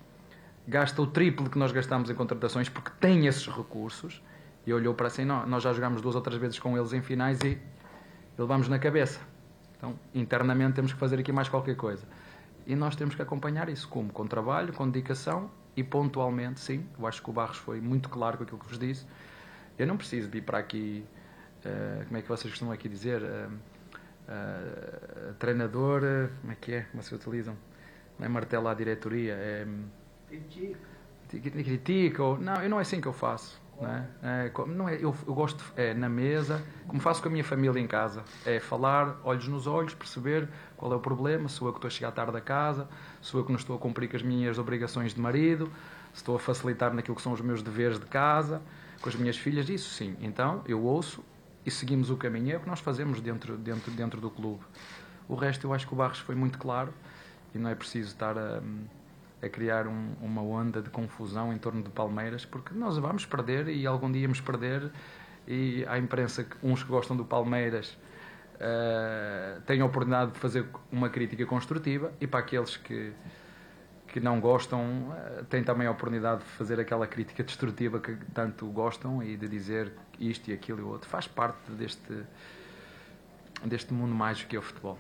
gasta 0.69 1.01
o 1.01 1.07
triplo 1.07 1.49
que 1.49 1.57
nós 1.57 1.71
gastamos 1.71 2.11
em 2.11 2.15
contratações 2.15 2.69
porque 2.69 2.91
tem 2.99 3.25
esses 3.25 3.47
recursos 3.47 4.21
e 4.67 4.71
olhou 4.73 4.93
para 4.93 5.07
assim, 5.07 5.25
nós 5.25 5.63
já 5.63 5.73
jogámos 5.73 5.99
duas 5.99 6.15
ou 6.15 6.21
três 6.21 6.39
vezes 6.39 6.59
com 6.59 6.77
eles 6.77 6.93
em 6.93 7.01
finais 7.01 7.39
e 7.41 7.57
levamos 8.37 8.69
na 8.69 8.77
cabeça. 8.77 9.19
Então, 9.75 9.97
internamente 10.13 10.73
temos 10.73 10.93
que 10.93 10.99
fazer 10.99 11.19
aqui 11.19 11.31
mais 11.31 11.49
qualquer 11.49 11.75
coisa. 11.75 12.05
E 12.67 12.75
nós 12.75 12.95
temos 12.95 13.15
que 13.15 13.21
acompanhar 13.21 13.67
isso 13.67 13.87
como? 13.87 14.13
Com 14.13 14.27
trabalho, 14.27 14.71
com 14.71 14.87
dedicação 14.87 15.49
e 15.75 15.83
pontualmente, 15.83 16.59
sim, 16.59 16.85
eu 16.99 17.07
acho 17.07 17.23
que 17.23 17.29
o 17.29 17.33
Barros 17.33 17.57
foi 17.57 17.81
muito 17.81 18.07
claro 18.07 18.37
com 18.37 18.43
aquilo 18.43 18.59
que 18.59 18.67
vos 18.67 18.77
disse. 18.77 19.07
Eu 19.77 19.87
não 19.87 19.97
preciso 19.97 20.29
vir 20.29 20.43
para 20.43 20.59
aqui, 20.59 21.03
uh, 21.65 22.05
como 22.05 22.17
é 22.17 22.21
que 22.21 22.27
vocês 22.27 22.51
costumam 22.51 22.73
aqui 22.75 22.87
dizer, 22.87 23.23
uh, 23.23 23.51
uh, 24.27 25.33
treinador, 25.39 26.01
como 26.41 26.53
é 26.53 26.55
que 26.55 26.73
é, 26.73 26.81
como 26.91 27.01
se 27.01 27.15
utilizam? 27.15 27.57
Não 28.19 28.25
é 28.25 28.29
martelo 28.29 28.67
à 28.67 28.73
diretoria, 28.75 29.33
é... 29.33 29.65
Critica. 30.29 30.79
Critica, 31.63 32.23
ou... 32.23 32.37
Não, 32.37 32.55
eu 32.61 32.69
não 32.69 32.79
é 32.79 32.81
assim 32.81 33.01
que 33.01 33.07
eu 33.07 33.13
faço. 33.13 33.59
Não 33.81 33.89
é? 33.89 34.51
Não 34.67 34.89
é, 34.89 34.95
eu, 34.95 35.15
eu 35.25 35.33
gosto 35.33 35.63
é, 35.75 35.93
na 35.93 36.09
mesa, 36.09 36.61
como 36.85 36.99
faço 36.99 37.21
com 37.21 37.29
a 37.29 37.31
minha 37.31 37.43
família 37.43 37.79
em 37.79 37.87
casa, 37.87 38.23
é 38.45 38.59
falar 38.59 39.17
olhos 39.23 39.47
nos 39.47 39.67
olhos, 39.67 39.93
perceber 39.93 40.49
qual 40.75 40.91
é 40.91 40.95
o 40.95 40.99
problema, 40.99 41.47
sou 41.47 41.67
eu 41.67 41.73
que 41.73 41.77
estou 41.77 41.87
a 41.87 41.91
chegar 41.91 42.11
tarde 42.11 42.37
a 42.37 42.41
casa, 42.41 42.89
sou 43.21 43.39
eu 43.39 43.45
que 43.45 43.51
não 43.51 43.57
estou 43.57 43.77
a 43.77 43.79
cumprir 43.79 44.09
com 44.09 44.17
as 44.17 44.21
minhas 44.21 44.57
obrigações 44.57 45.13
de 45.13 45.21
marido, 45.21 45.71
estou 46.13 46.35
a 46.35 46.39
facilitar 46.39 46.93
naquilo 46.93 47.15
que 47.15 47.21
são 47.21 47.31
os 47.31 47.39
meus 47.39 47.61
deveres 47.61 47.97
de 47.97 48.05
casa, 48.05 48.61
com 49.01 49.07
as 49.07 49.15
minhas 49.15 49.37
filhas, 49.37 49.69
isso 49.69 49.89
sim. 49.93 50.17
Então 50.19 50.61
eu 50.67 50.83
ouço 50.83 51.23
e 51.65 51.71
seguimos 51.71 52.09
o 52.09 52.17
caminho, 52.17 52.53
é 52.53 52.57
o 52.57 52.59
que 52.59 52.67
nós 52.67 52.81
fazemos 52.81 53.21
dentro, 53.21 53.57
dentro, 53.57 53.91
dentro 53.91 54.19
do 54.19 54.29
clube. 54.29 54.63
O 55.27 55.35
resto 55.35 55.67
eu 55.67 55.73
acho 55.73 55.87
que 55.87 55.93
o 55.93 55.95
Barros 55.95 56.19
foi 56.19 56.35
muito 56.35 56.57
claro 56.57 56.93
e 57.55 57.57
não 57.57 57.69
é 57.69 57.75
preciso 57.75 58.09
estar 58.09 58.37
a 58.37 58.61
a 59.41 59.49
criar 59.49 59.87
um, 59.87 60.13
uma 60.21 60.41
onda 60.41 60.81
de 60.81 60.89
confusão 60.89 61.53
em 61.53 61.57
torno 61.57 61.81
de 61.81 61.89
Palmeiras, 61.89 62.45
porque 62.45 62.73
nós 62.73 62.97
vamos 62.97 63.25
perder 63.25 63.67
e 63.67 63.85
algum 63.85 64.11
dia 64.11 64.23
íamos 64.23 64.41
perder. 64.41 64.91
E 65.47 65.85
a 65.87 65.97
imprensa, 65.97 66.45
uns 66.61 66.83
que 66.83 66.89
gostam 66.89 67.17
do 67.17 67.25
Palmeiras, 67.25 67.97
uh, 68.55 69.61
têm 69.61 69.81
a 69.81 69.85
oportunidade 69.85 70.31
de 70.31 70.39
fazer 70.39 70.65
uma 70.91 71.09
crítica 71.09 71.45
construtiva, 71.45 72.11
e 72.19 72.27
para 72.27 72.41
aqueles 72.41 72.77
que, 72.77 73.13
que 74.07 74.19
não 74.19 74.39
gostam, 74.39 74.81
uh, 74.81 75.45
têm 75.45 75.63
também 75.63 75.87
a 75.87 75.91
oportunidade 75.91 76.43
de 76.43 76.49
fazer 76.49 76.79
aquela 76.79 77.07
crítica 77.07 77.43
destrutiva 77.43 77.99
que 77.99 78.15
tanto 78.33 78.67
gostam 78.67 79.23
e 79.23 79.35
de 79.35 79.47
dizer 79.47 79.91
isto 80.19 80.49
e 80.49 80.53
aquilo 80.53 80.79
e 80.79 80.83
outro. 80.83 81.09
Faz 81.09 81.27
parte 81.27 81.71
deste, 81.71 82.23
deste 83.65 83.93
mundo 83.93 84.13
mágico 84.13 84.49
que 84.49 84.55
é 84.55 84.59
o 84.59 84.61
futebol. 84.61 84.99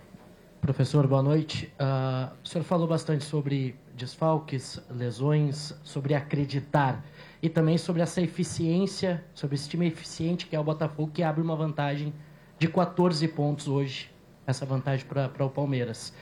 Professor, 0.69 1.07
boa 1.07 1.23
noite. 1.23 1.73
Uh, 1.79 2.31
o 2.43 2.47
senhor 2.47 2.63
falou 2.63 2.87
bastante 2.87 3.23
sobre 3.23 3.75
desfalques, 3.95 4.79
lesões, 4.87 5.73
sobre 5.83 6.13
acreditar 6.13 7.03
e 7.41 7.49
também 7.49 7.75
sobre 7.75 8.03
essa 8.03 8.21
eficiência, 8.21 9.25
sobre 9.33 9.55
esse 9.55 9.67
time 9.67 9.87
eficiente 9.87 10.45
que 10.45 10.55
é 10.55 10.59
o 10.59 10.63
Botafogo, 10.63 11.09
que 11.11 11.23
abre 11.23 11.41
uma 11.41 11.55
vantagem 11.55 12.13
de 12.59 12.67
14 12.67 13.27
pontos 13.29 13.67
hoje, 13.67 14.11
essa 14.45 14.63
vantagem 14.63 15.07
para 15.07 15.43
o 15.43 15.49
Palmeiras. 15.49 16.13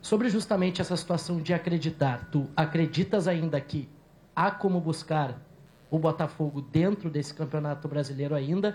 Sobre 0.00 0.28
justamente 0.28 0.80
essa 0.80 0.96
situação 0.96 1.40
de 1.40 1.54
acreditar, 1.54 2.28
tu 2.32 2.50
acreditas 2.56 3.28
ainda 3.28 3.60
que 3.60 3.88
há 4.34 4.50
como 4.50 4.80
buscar 4.80 5.40
o 5.88 5.96
Botafogo 5.96 6.60
dentro 6.60 7.08
desse 7.08 7.32
campeonato 7.32 7.86
brasileiro 7.86 8.34
ainda, 8.34 8.74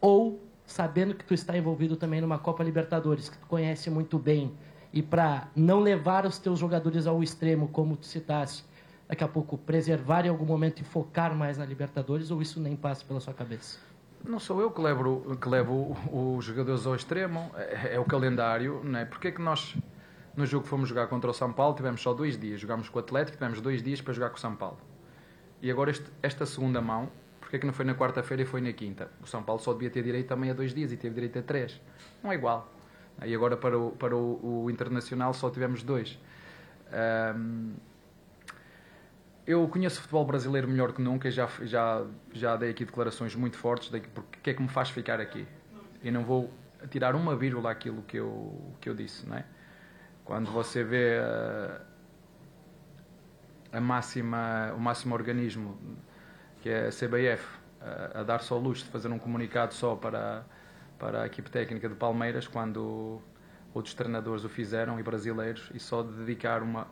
ou 0.00 0.40
sabendo 0.64 1.14
que 1.14 1.24
tu 1.24 1.34
está 1.34 1.56
envolvido 1.56 1.96
também 1.96 2.20
numa 2.20 2.38
Copa 2.38 2.62
Libertadores, 2.62 3.28
que 3.28 3.38
tu 3.38 3.46
conhece 3.46 3.90
muito 3.90 4.18
bem, 4.18 4.54
e 4.92 5.02
para 5.02 5.48
não 5.54 5.80
levar 5.80 6.26
os 6.26 6.38
teus 6.38 6.58
jogadores 6.58 7.06
ao 7.06 7.22
extremo, 7.22 7.68
como 7.68 7.96
tu 7.96 8.06
citaste, 8.06 8.64
daqui 9.08 9.24
a 9.24 9.28
pouco 9.28 9.56
preservar 9.56 10.26
em 10.26 10.28
algum 10.28 10.44
momento 10.44 10.80
e 10.80 10.84
focar 10.84 11.34
mais 11.34 11.58
na 11.58 11.64
Libertadores, 11.64 12.30
ou 12.30 12.42
isso 12.42 12.60
nem 12.60 12.76
passa 12.76 13.04
pela 13.04 13.20
sua 13.20 13.34
cabeça? 13.34 13.78
Não 14.24 14.38
sou 14.38 14.60
eu 14.60 14.70
que 14.70 14.80
levo, 14.80 15.36
que 15.36 15.48
levo 15.48 15.96
os 16.12 16.44
jogadores 16.44 16.86
ao 16.86 16.94
extremo, 16.94 17.50
é, 17.56 17.94
é 17.94 18.00
o 18.00 18.04
calendário, 18.04 18.80
não 18.84 18.98
é? 18.98 19.04
Porque 19.04 19.28
é 19.28 19.30
que 19.30 19.40
nós, 19.40 19.76
no 20.36 20.44
jogo 20.44 20.64
que 20.64 20.68
fomos 20.68 20.88
jogar 20.88 21.06
contra 21.06 21.30
o 21.30 21.34
São 21.34 21.52
Paulo, 21.52 21.74
tivemos 21.76 22.00
só 22.00 22.12
dois 22.12 22.38
dias, 22.38 22.60
jogámos 22.60 22.88
com 22.88 22.98
o 22.98 23.00
Atlético, 23.00 23.36
tivemos 23.36 23.60
dois 23.60 23.82
dias 23.82 24.00
para 24.00 24.12
jogar 24.12 24.30
com 24.30 24.36
o 24.36 24.40
São 24.40 24.56
Paulo. 24.56 24.78
E 25.62 25.70
agora 25.70 25.90
este, 25.90 26.06
esta 26.22 26.44
segunda 26.44 26.80
mão, 26.80 27.08
porque 27.40 27.56
é 27.56 27.58
que 27.58 27.66
não 27.66 27.72
foi 27.72 27.84
na 27.84 27.94
quarta-feira 27.94 28.42
e 28.42 28.46
foi 28.46 28.60
na 28.60 28.72
quinta? 28.72 29.10
O 29.22 29.26
São 29.26 29.42
Paulo 29.42 29.60
só 29.60 29.72
devia 29.72 29.88
ter 29.88 30.02
direito 30.02 30.26
também 30.28 30.50
a 30.50 30.52
dois 30.52 30.74
dias 30.74 30.92
e 30.92 30.96
teve 30.96 31.14
direito 31.14 31.38
a 31.38 31.42
três. 31.42 31.80
Não 32.22 32.30
é 32.30 32.34
igual. 32.34 32.70
E 33.24 33.34
agora 33.34 33.56
para 33.56 33.78
o, 33.78 33.90
para 33.92 34.16
o, 34.16 34.64
o 34.64 34.70
Internacional 34.70 35.34
só 35.34 35.50
tivemos 35.50 35.82
dois. 35.82 36.18
Um, 37.36 37.74
eu 39.46 39.66
conheço 39.68 39.98
o 39.98 40.02
futebol 40.02 40.26
brasileiro 40.26 40.68
melhor 40.68 40.92
que 40.92 41.00
nunca, 41.00 41.30
já, 41.30 41.48
já, 41.62 42.04
já 42.32 42.54
dei 42.56 42.70
aqui 42.70 42.84
declarações 42.84 43.34
muito 43.34 43.56
fortes 43.56 43.90
de 43.90 44.00
porque 44.00 44.50
é 44.50 44.54
que 44.54 44.60
me 44.60 44.68
faz 44.68 44.90
ficar 44.90 45.20
aqui. 45.20 45.46
E 46.02 46.10
não 46.10 46.22
vou 46.22 46.52
tirar 46.90 47.16
uma 47.16 47.34
vírgula 47.34 47.70
aquilo 47.70 48.02
que 48.02 48.18
eu, 48.18 48.74
que 48.80 48.88
eu 48.88 48.94
disse, 48.94 49.26
não 49.26 49.36
é? 49.36 49.44
Quando 50.24 50.50
você 50.50 50.84
vê 50.84 51.18
a, 51.18 51.80
a 53.72 53.80
máxima, 53.80 54.72
o 54.76 54.78
máximo 54.78 55.14
organismo, 55.14 55.78
que 56.60 56.68
é 56.68 56.88
a 56.88 56.90
CBF, 56.90 57.42
a, 57.80 58.20
a 58.20 58.22
dar 58.22 58.42
só 58.42 58.58
luxo 58.58 58.84
de 58.84 58.90
fazer 58.90 59.08
um 59.08 59.18
comunicado 59.18 59.72
só 59.72 59.96
para, 59.96 60.44
para 60.98 61.22
a 61.22 61.26
equipe 61.26 61.50
técnica 61.50 61.88
de 61.88 61.94
Palmeiras, 61.94 62.46
quando 62.46 63.20
outros 63.72 63.94
treinadores 63.94 64.44
o 64.44 64.48
fizeram, 64.48 64.98
e 64.98 65.02
brasileiros, 65.02 65.70
e 65.74 65.78
só 65.78 66.02
de 66.02 66.12
dedicar 66.12 66.62
uma, 66.62 66.88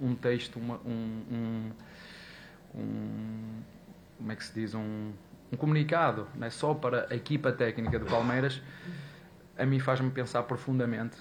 um 0.00 0.14
texto, 0.14 0.58
uma, 0.58 0.76
um, 0.84 1.22
um, 1.30 1.72
um, 2.74 3.62
como 4.18 4.32
é 4.32 4.36
que 4.36 4.44
se 4.44 4.52
diz, 4.54 4.74
um, 4.74 5.12
um 5.52 5.56
comunicado, 5.56 6.26
né, 6.34 6.50
só 6.50 6.74
para 6.74 7.06
a 7.10 7.14
equipa 7.14 7.52
técnica 7.52 7.98
do 7.98 8.06
Palmeiras, 8.06 8.60
a 9.56 9.64
mim 9.64 9.78
faz-me 9.78 10.10
pensar 10.10 10.42
profundamente, 10.42 11.16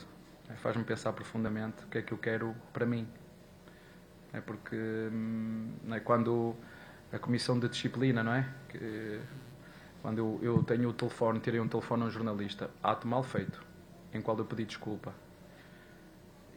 né, 0.47 0.55
faz-me 0.57 0.83
pensar 0.83 1.13
profundamente 1.13 1.83
o 1.83 1.87
que 1.87 1.99
é 1.99 2.01
que 2.01 2.11
eu 2.11 2.17
quero 2.17 2.55
para 2.73 2.85
mim. 2.85 3.07
É 4.33 4.41
porque 4.41 4.75
né, 5.83 6.01
quando 6.01 6.55
a 7.11 7.19
comissão 7.19 7.57
de 7.57 7.69
disciplina, 7.69 8.23
não 8.23 8.33
é? 8.33 8.45
Que, 8.67 9.21
quando 10.05 10.19
eu, 10.19 10.39
eu 10.39 10.63
tenho 10.63 10.87
o 10.89 10.93
telefone, 10.93 11.39
tirei 11.39 11.59
um 11.59 11.67
telefone 11.67 12.03
a 12.03 12.05
um 12.05 12.11
jornalista, 12.11 12.69
ato 12.83 13.07
mal 13.07 13.23
feito, 13.23 13.59
em 14.13 14.21
qual 14.21 14.37
eu 14.37 14.45
pedi 14.45 14.63
desculpa. 14.63 15.11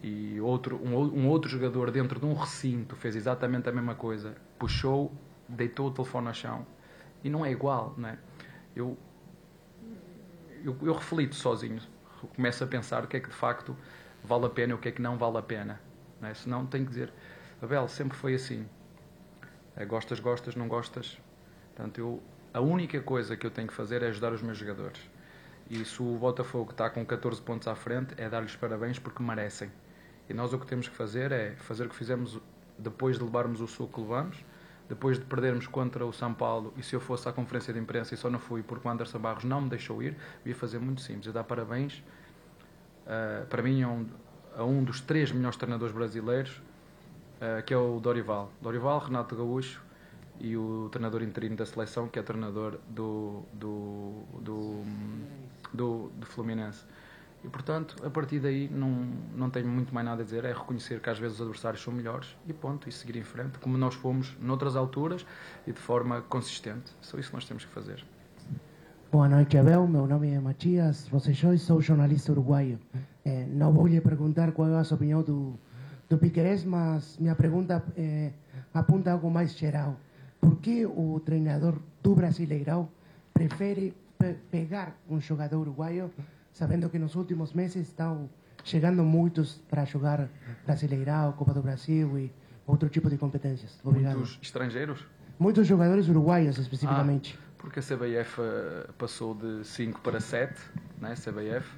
E 0.02 0.38
outro, 0.38 0.76
um, 0.76 0.94
um, 0.94 1.28
outro 1.28 1.48
jogador 1.48 1.90
dentro 1.90 2.20
de 2.20 2.26
um 2.26 2.34
recinto 2.34 2.94
fez 2.94 3.16
exatamente 3.16 3.66
a 3.66 3.72
mesma 3.72 3.94
coisa, 3.94 4.36
puxou, 4.58 5.10
deitou 5.48 5.86
o 5.86 5.90
telefone 5.90 6.28
ao 6.28 6.34
chão. 6.34 6.66
E 7.24 7.30
não 7.30 7.42
é 7.42 7.50
igual, 7.50 7.94
não 7.96 8.10
é? 8.10 8.18
Eu, 8.76 8.98
eu, 10.62 10.76
eu 10.82 10.92
reflito 10.92 11.34
sozinho, 11.34 11.80
começo 12.36 12.62
a 12.62 12.66
pensar 12.66 13.04
o 13.04 13.06
que 13.06 13.16
é 13.16 13.20
que 13.20 13.30
de 13.30 13.34
facto 13.34 13.74
vale 14.22 14.44
a 14.44 14.50
pena 14.50 14.72
e 14.72 14.74
o 14.74 14.78
que 14.78 14.88
é 14.88 14.92
que 14.92 15.00
não 15.00 15.16
vale 15.16 15.38
a 15.38 15.42
pena, 15.42 15.80
não 16.20 16.28
é? 16.28 16.34
senão 16.34 16.66
tenho 16.66 16.84
que 16.84 16.90
dizer, 16.90 17.10
Abel, 17.62 17.88
sempre 17.88 18.14
foi 18.14 18.34
assim, 18.34 18.68
é, 19.74 19.86
gostas, 19.86 20.20
gostas, 20.20 20.54
não 20.54 20.68
gostas, 20.68 21.18
portanto 21.74 21.96
eu, 21.96 22.22
a 22.58 22.60
única 22.60 23.00
coisa 23.00 23.36
que 23.36 23.46
eu 23.46 23.52
tenho 23.52 23.68
que 23.68 23.72
fazer 23.72 24.02
é 24.02 24.08
ajudar 24.08 24.32
os 24.32 24.42
meus 24.42 24.58
jogadores. 24.58 25.00
E 25.70 25.84
se 25.84 26.02
o 26.02 26.16
Botafogo 26.16 26.72
está 26.72 26.90
com 26.90 27.06
14 27.06 27.40
pontos 27.40 27.68
à 27.68 27.76
frente, 27.76 28.14
é 28.16 28.28
dar-lhes 28.28 28.56
parabéns 28.56 28.98
porque 28.98 29.22
merecem. 29.22 29.70
E 30.28 30.34
nós 30.34 30.52
o 30.52 30.58
que 30.58 30.66
temos 30.66 30.88
que 30.88 30.96
fazer 30.96 31.30
é 31.30 31.54
fazer 31.58 31.86
o 31.86 31.88
que 31.88 31.94
fizemos 31.94 32.40
depois 32.76 33.16
de 33.16 33.22
levarmos 33.22 33.60
o 33.60 33.68
suco 33.68 33.94
que 33.94 34.00
levamos, 34.00 34.44
depois 34.88 35.20
de 35.20 35.24
perdermos 35.24 35.68
contra 35.68 36.04
o 36.04 36.12
São 36.12 36.34
Paulo, 36.34 36.74
e 36.76 36.82
se 36.82 36.96
eu 36.96 37.00
fosse 37.00 37.28
à 37.28 37.32
conferência 37.32 37.72
de 37.72 37.78
imprensa 37.78 38.12
e 38.12 38.16
só 38.16 38.28
não 38.28 38.40
fui 38.40 38.60
porque 38.60 38.88
o 38.88 38.90
Anderson 38.90 39.20
Barros 39.20 39.44
não 39.44 39.60
me 39.60 39.68
deixou 39.68 40.02
ir, 40.02 40.16
ia 40.44 40.54
fazer 40.54 40.80
muito 40.80 41.00
simples, 41.00 41.26
ia 41.26 41.32
dar 41.32 41.44
parabéns 41.44 42.02
uh, 43.06 43.46
para 43.46 43.62
mim 43.62 43.84
a 43.84 43.88
um, 43.88 44.06
a 44.56 44.64
um, 44.64 44.82
dos 44.82 45.00
três 45.00 45.30
melhores 45.30 45.56
treinadores 45.56 45.94
brasileiros, 45.94 46.60
uh, 47.40 47.62
que 47.64 47.72
é 47.72 47.76
o 47.76 48.00
Dorival. 48.00 48.50
Dorival, 48.60 48.98
Renato 48.98 49.36
Gaúcho 49.36 49.86
e 50.40 50.56
o 50.56 50.88
treinador 50.90 51.22
interino 51.22 51.56
da 51.56 51.66
seleção, 51.66 52.08
que 52.08 52.18
é 52.18 52.22
treinador 52.22 52.78
do, 52.88 53.42
do, 53.52 54.22
do, 54.40 54.82
do, 55.72 56.10
do 56.16 56.26
Fluminense. 56.26 56.84
E, 57.44 57.48
portanto, 57.48 57.94
a 58.04 58.10
partir 58.10 58.40
daí 58.40 58.68
não, 58.68 58.90
não 59.34 59.48
tenho 59.48 59.68
muito 59.68 59.94
mais 59.94 60.04
nada 60.04 60.22
a 60.22 60.24
dizer, 60.24 60.44
é 60.44 60.52
reconhecer 60.52 61.00
que 61.00 61.08
às 61.08 61.18
vezes 61.18 61.36
os 61.36 61.42
adversários 61.42 61.82
são 61.82 61.92
melhores 61.92 62.36
e 62.46 62.52
ponto, 62.52 62.88
e 62.88 62.92
seguir 62.92 63.16
em 63.16 63.22
frente, 63.22 63.58
como 63.58 63.78
nós 63.78 63.94
fomos 63.94 64.36
noutras 64.40 64.74
alturas 64.74 65.24
e 65.66 65.72
de 65.72 65.78
forma 65.78 66.20
consistente. 66.22 66.92
Só 67.00 67.16
isso 67.18 67.30
que 67.30 67.36
nós 67.36 67.44
temos 67.44 67.64
que 67.64 67.72
fazer. 67.72 68.04
Boa 69.10 69.28
noite, 69.28 69.56
Abel. 69.56 69.86
Meu 69.86 70.06
nome 70.06 70.30
é 70.30 70.40
Matias 70.40 71.08
Vocês 71.08 71.40
sou 71.62 71.80
jornalista 71.80 72.32
uruguaio. 72.32 72.78
É, 73.24 73.46
não 73.46 73.72
vou 73.72 73.86
lhe 73.86 74.00
perguntar 74.00 74.52
qual 74.52 74.68
é 74.68 74.76
a 74.76 74.84
sua 74.84 74.96
opinião 74.96 75.22
do, 75.22 75.58
do 76.08 76.18
Piqueires, 76.18 76.64
mas 76.64 77.16
minha 77.18 77.34
pergunta 77.34 77.82
é, 77.96 78.32
apunta 78.74 79.12
algo 79.12 79.30
mais 79.30 79.56
geral. 79.56 79.96
Por 80.40 80.56
que 80.60 80.86
o 80.86 81.20
treinador 81.24 81.78
do 82.02 82.14
Brasileirão 82.14 82.88
prefere 83.32 83.94
pe 84.18 84.34
pegar 84.50 84.96
um 85.08 85.20
jogador 85.20 85.58
uruguaio 85.60 86.10
sabendo 86.52 86.88
que 86.90 86.98
nos 86.98 87.14
últimos 87.14 87.52
meses 87.52 87.88
estão 87.88 88.28
chegando 88.64 89.04
muitos 89.04 89.62
para 89.70 89.84
jogar 89.84 90.28
Brasileirão, 90.66 91.32
Copa 91.32 91.54
do 91.54 91.62
Brasil 91.62 92.18
e 92.18 92.32
outro 92.66 92.88
tipo 92.88 93.08
de 93.08 93.16
competências. 93.16 93.78
Obrigado. 93.84 94.16
Muitos 94.16 94.38
estrangeiros? 94.42 95.04
Muitos 95.38 95.66
jogadores 95.66 96.08
uruguaios, 96.08 96.58
especificamente. 96.58 97.38
Ah, 97.40 97.52
porque 97.58 97.78
a 97.78 97.82
CBF 97.82 98.40
uh, 98.40 98.92
passou 98.94 99.34
de 99.34 99.64
5 99.64 100.00
para 100.00 100.20
7, 100.20 100.52
né? 101.00 101.14
CBF 101.14 101.68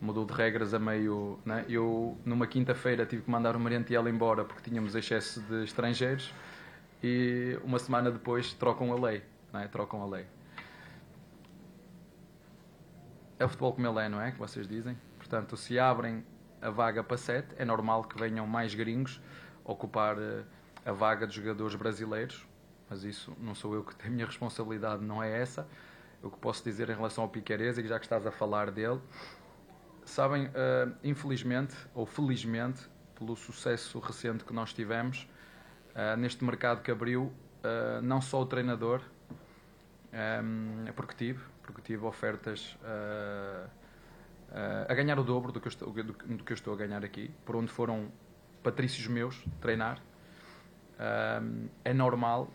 mudou 0.00 0.24
de 0.24 0.32
regras 0.32 0.72
a 0.72 0.78
meio. 0.78 1.38
Né? 1.44 1.64
Eu, 1.68 2.16
numa 2.24 2.46
quinta-feira, 2.46 3.04
tive 3.04 3.22
que 3.22 3.30
mandar 3.30 3.56
o 3.56 3.60
Mariantiel 3.60 4.08
embora 4.08 4.44
porque 4.44 4.70
tínhamos 4.70 4.94
excesso 4.94 5.40
de 5.40 5.64
estrangeiros 5.64 6.32
e 7.02 7.58
uma 7.62 7.78
semana 7.78 8.10
depois 8.10 8.52
trocam 8.54 8.92
a 8.92 8.96
lei. 8.96 9.22
Né? 9.52 9.68
Trocam 9.68 10.02
a 10.02 10.06
lei 10.06 10.26
é 13.38 13.44
o 13.44 13.48
futebol 13.48 13.72
como 13.72 13.86
ele 13.86 13.98
é, 14.06 14.08
não 14.08 14.20
é? 14.20 14.32
Que 14.32 14.38
vocês 14.38 14.66
dizem. 14.66 14.98
Portanto, 15.18 15.56
se 15.56 15.78
abrem 15.78 16.24
a 16.60 16.70
vaga 16.70 17.02
para 17.04 17.16
7, 17.16 17.54
é 17.58 17.64
normal 17.64 18.04
que 18.04 18.18
venham 18.18 18.46
mais 18.46 18.74
gringos 18.74 19.20
ocupar 19.64 20.16
uh, 20.16 20.44
a 20.84 20.92
vaga 20.92 21.26
de 21.26 21.34
jogadores 21.34 21.74
brasileiros, 21.74 22.46
mas 22.88 23.04
isso 23.04 23.36
não 23.38 23.54
sou 23.54 23.74
eu 23.74 23.84
que 23.84 23.94
tenho, 23.94 24.12
a 24.12 24.14
minha 24.14 24.26
responsabilidade 24.26 25.04
não 25.04 25.22
é 25.22 25.40
essa. 25.40 25.66
O 26.22 26.30
que 26.30 26.38
posso 26.38 26.64
dizer 26.64 26.88
em 26.88 26.94
relação 26.94 27.24
ao 27.24 27.30
Piqueires, 27.30 27.76
e 27.78 27.86
já 27.86 27.98
que 27.98 28.06
estás 28.06 28.26
a 28.26 28.30
falar 28.30 28.70
dele, 28.70 29.00
sabem, 30.04 30.46
uh, 30.46 30.96
infelizmente 31.04 31.76
ou 31.94 32.06
felizmente, 32.06 32.88
pelo 33.18 33.36
sucesso 33.36 33.98
recente 33.98 34.44
que 34.44 34.52
nós 34.52 34.72
tivemos, 34.72 35.28
uh, 35.96 36.16
neste 36.16 36.44
mercado 36.44 36.82
que 36.82 36.90
abriu, 36.90 37.32
não 38.00 38.20
só 38.20 38.42
o 38.42 38.46
treinador, 38.46 39.00
um, 40.16 40.86
é 40.86 40.92
porque 40.92 41.14
tive, 41.14 41.40
porque 41.62 41.82
tive 41.82 42.04
ofertas 42.06 42.76
uh, 42.82 43.66
uh, 43.66 44.86
a 44.88 44.94
ganhar 44.94 45.18
o 45.18 45.24
dobro 45.24 45.52
do 45.52 45.60
que, 45.60 45.68
estou, 45.68 45.92
do, 45.92 46.04
do 46.04 46.44
que, 46.44 46.52
eu 46.52 46.54
estou 46.54 46.72
a 46.72 46.76
ganhar 46.76 47.04
aqui, 47.04 47.30
por 47.44 47.54
onde 47.54 47.70
foram 47.70 48.10
patrícios 48.62 49.06
meus 49.08 49.44
treinar. 49.60 49.98
Uh, 50.98 51.68
é 51.84 51.92
normal 51.92 52.50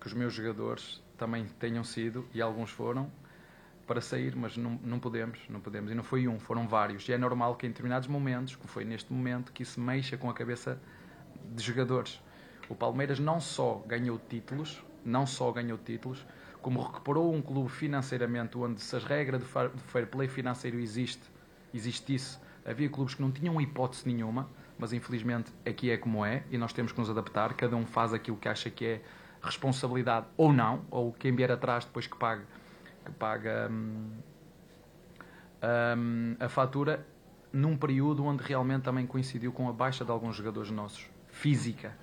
que 0.00 0.06
os 0.06 0.14
meus 0.14 0.32
jogadores 0.32 1.02
também 1.18 1.44
tenham 1.58 1.84
sido, 1.84 2.26
e 2.32 2.40
alguns 2.40 2.70
foram, 2.70 3.10
para 3.86 4.00
sair, 4.00 4.34
mas 4.34 4.56
não, 4.56 4.78
não 4.82 4.98
podemos, 4.98 5.40
não 5.50 5.60
podemos. 5.60 5.90
E 5.90 5.94
não 5.94 6.02
foi 6.02 6.26
um, 6.26 6.40
foram 6.40 6.66
vários. 6.66 7.06
E 7.08 7.12
é 7.12 7.18
normal 7.18 7.56
que 7.56 7.66
em 7.66 7.68
determinados 7.68 8.08
momentos, 8.08 8.56
como 8.56 8.68
foi 8.68 8.84
neste 8.86 9.12
momento, 9.12 9.52
que 9.52 9.62
isso 9.62 9.78
mexa 9.78 10.16
com 10.16 10.30
a 10.30 10.34
cabeça 10.34 10.80
de 11.44 11.62
jogadores. 11.62 12.22
O 12.72 12.74
Palmeiras 12.74 13.18
não 13.18 13.38
só 13.38 13.84
ganhou 13.86 14.18
títulos, 14.30 14.82
não 15.04 15.26
só 15.26 15.52
ganhou 15.52 15.76
títulos, 15.76 16.26
como 16.62 16.80
recuperou 16.80 17.30
um 17.30 17.42
clube 17.42 17.68
financeiramente 17.68 18.56
onde 18.56 18.80
se 18.80 18.96
as 18.96 19.04
regras 19.04 19.42
do 19.42 19.46
fair 19.46 20.06
play 20.06 20.26
financeiro 20.26 20.80
existe, 20.80 21.20
existisse, 21.74 22.38
havia 22.64 22.88
clubes 22.88 23.14
que 23.14 23.20
não 23.20 23.30
tinham 23.30 23.60
hipótese 23.60 24.08
nenhuma, 24.10 24.48
mas 24.78 24.94
infelizmente 24.94 25.52
aqui 25.66 25.90
é 25.90 25.98
como 25.98 26.24
é 26.24 26.44
e 26.50 26.56
nós 26.56 26.72
temos 26.72 26.92
que 26.92 26.98
nos 26.98 27.10
adaptar, 27.10 27.52
cada 27.52 27.76
um 27.76 27.84
faz 27.84 28.14
aquilo 28.14 28.38
que 28.38 28.48
acha 28.48 28.70
que 28.70 28.86
é 28.86 29.02
responsabilidade 29.42 30.24
ou 30.34 30.50
não, 30.50 30.82
ou 30.90 31.12
quem 31.12 31.36
vier 31.36 31.52
atrás 31.52 31.84
depois 31.84 32.06
que 32.06 32.16
pague, 32.16 32.44
que 33.04 33.12
paga 33.12 33.68
hum, 33.70 34.12
hum, 35.62 36.36
a 36.40 36.48
fatura 36.48 37.06
num 37.52 37.76
período 37.76 38.24
onde 38.24 38.42
realmente 38.42 38.84
também 38.84 39.06
coincidiu 39.06 39.52
com 39.52 39.68
a 39.68 39.72
baixa 39.74 40.06
de 40.06 40.10
alguns 40.10 40.36
jogadores 40.36 40.70
nossos, 40.70 41.06
física. 41.28 42.00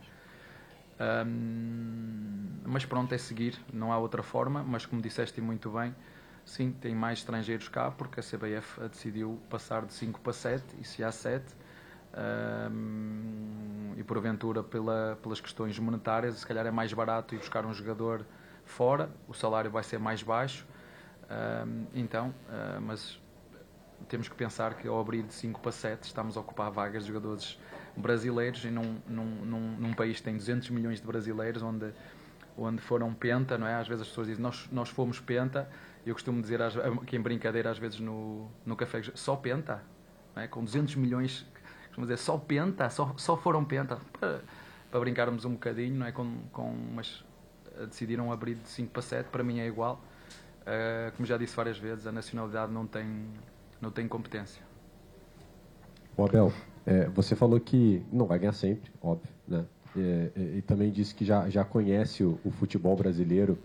Um, 1.00 2.60
mas 2.66 2.86
pronto, 2.86 3.14
é 3.14 3.18
seguir, 3.18 3.58
não 3.72 3.92
há 3.92 3.98
outra 3.98 4.22
forma. 4.22 4.64
Mas 4.64 4.86
como 4.86 5.02
disseste 5.02 5.42
muito 5.42 5.70
bem, 5.72 5.96
sim, 6.46 6.72
tem 6.72 6.94
mais 6.94 7.20
estrangeiros 7.20 7.68
cá, 7.68 7.92
porque 7.92 8.20
a 8.20 8.24
CBF 8.24 8.88
decidiu 8.90 9.40
passar 9.50 9.86
de 9.86 9.94
5 9.94 10.20
para 10.22 10.34
7, 10.34 10.64
e 10.80 10.84
se 10.84 11.04
há 11.04 11.12
7, 11.12 11.46
um, 12.72 13.94
e 13.96 14.04
porventura 14.04 14.64
pela, 14.64 15.18
pelas 15.22 15.40
questões 15.40 15.78
monetárias, 15.80 16.36
se 16.36 16.46
calhar 16.46 16.66
é 16.66 16.72
mais 16.72 16.92
barato 16.94 17.36
ir 17.36 17.38
buscar 17.38 17.66
um 17.66 17.74
jogador 17.74 18.26
fora, 18.66 19.10
o 19.28 19.34
salário 19.34 19.70
vai 19.72 19.84
ser 19.84 20.00
mais 20.00 20.24
baixo. 20.24 20.66
Um, 21.30 21.86
então, 21.94 22.30
uh, 22.30 22.82
mas 22.82 23.20
temos 24.08 24.28
que 24.28 24.36
pensar 24.36 24.76
que 24.76 24.88
ao 24.88 25.00
abrir 25.00 25.24
de 25.24 25.34
5 25.34 25.60
para 25.60 25.72
7 25.72 26.04
estamos 26.04 26.38
a 26.38 26.40
ocupar 26.40 26.72
vagas 26.72 27.04
de 27.04 27.10
jogadores 27.10 27.60
brasileiros 28.00 28.64
e 28.64 28.70
num, 28.70 28.98
num, 29.08 29.26
num, 29.46 29.78
num, 29.78 29.94
país 29.94 30.18
que 30.18 30.24
tem 30.24 30.36
200 30.36 30.70
milhões 30.70 31.00
de 31.00 31.06
brasileiros 31.06 31.62
onde, 31.62 31.92
onde 32.58 32.82
foram 32.82 33.14
penta, 33.14 33.58
não 33.58 33.68
é? 33.68 33.76
Às 33.76 33.88
vezes 33.88 34.04
as 34.04 34.08
pessoas 34.08 34.28
dizem, 34.28 34.42
nós, 34.42 34.68
nós 34.72 34.90
fomos 34.90 35.20
penta, 35.20 35.70
eu 36.06 36.14
costumo 36.14 36.42
dizer 36.42 36.62
aqui 36.62 37.16
em 37.16 37.22
brincadeira 37.22 37.70
às 37.70 37.78
vezes 37.78 38.00
no, 38.00 38.50
no 38.66 38.76
café, 38.76 39.02
só 39.14 39.36
penta, 39.36 39.84
não 40.36 40.44
é? 40.44 40.48
com 40.48 40.64
200 40.64 40.96
milhões, 40.96 41.46
costumo 41.88 42.06
dizer, 42.06 42.18
só 42.18 42.38
penta, 42.38 42.90
só, 42.90 43.14
só 43.18 43.36
foram 43.36 43.64
penta, 43.66 43.98
para, 44.20 44.42
para 44.90 45.00
brincarmos 45.00 45.46
um 45.46 45.52
bocadinho, 45.52 45.96
não 45.96 46.06
é? 46.06 46.12
Com, 46.12 46.38
com, 46.52 46.74
mas 46.94 47.24
decidiram 47.86 48.32
abrir 48.32 48.56
de 48.56 48.68
5 48.68 48.92
para 48.92 49.02
7, 49.02 49.30
para 49.30 49.44
mim 49.44 49.60
é 49.60 49.68
igual. 49.68 50.02
Uh, 50.62 51.12
como 51.16 51.26
já 51.26 51.38
disse 51.38 51.56
várias 51.56 51.78
vezes, 51.78 52.06
a 52.06 52.12
nacionalidade 52.12 52.72
não 52.72 52.86
tem, 52.86 53.28
não 53.82 53.92
tem 53.92 54.08
competência. 54.08 54.62
O 56.16 56.26
Abel, 56.26 56.54
é, 56.90 57.08
você 57.10 57.36
falou 57.36 57.60
que 57.60 58.04
não 58.12 58.26
vai 58.26 58.40
ganhar 58.40 58.54
sempre, 58.54 58.92
óbvio, 59.00 59.30
né? 59.48 59.64
É, 59.96 60.32
é, 60.36 60.42
e 60.58 60.62
também 60.64 60.92
disse 60.92 61.14
que 61.14 61.24
já, 61.24 61.48
já 61.48 61.64
conhece 61.64 62.24
o, 62.24 62.40
o, 62.44 62.50
futebol 62.50 62.96
brasileiro 62.96 63.58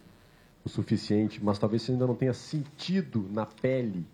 o 0.64 0.68
suficiente, 0.68 1.42
mas 1.42 1.58
talvez 1.58 1.82
você 1.82 1.92
ainda 1.92 2.06
não 2.06 2.14
tenha 2.14 2.34
sentido 2.34 3.26
na 3.30 3.46
pele 3.46 4.06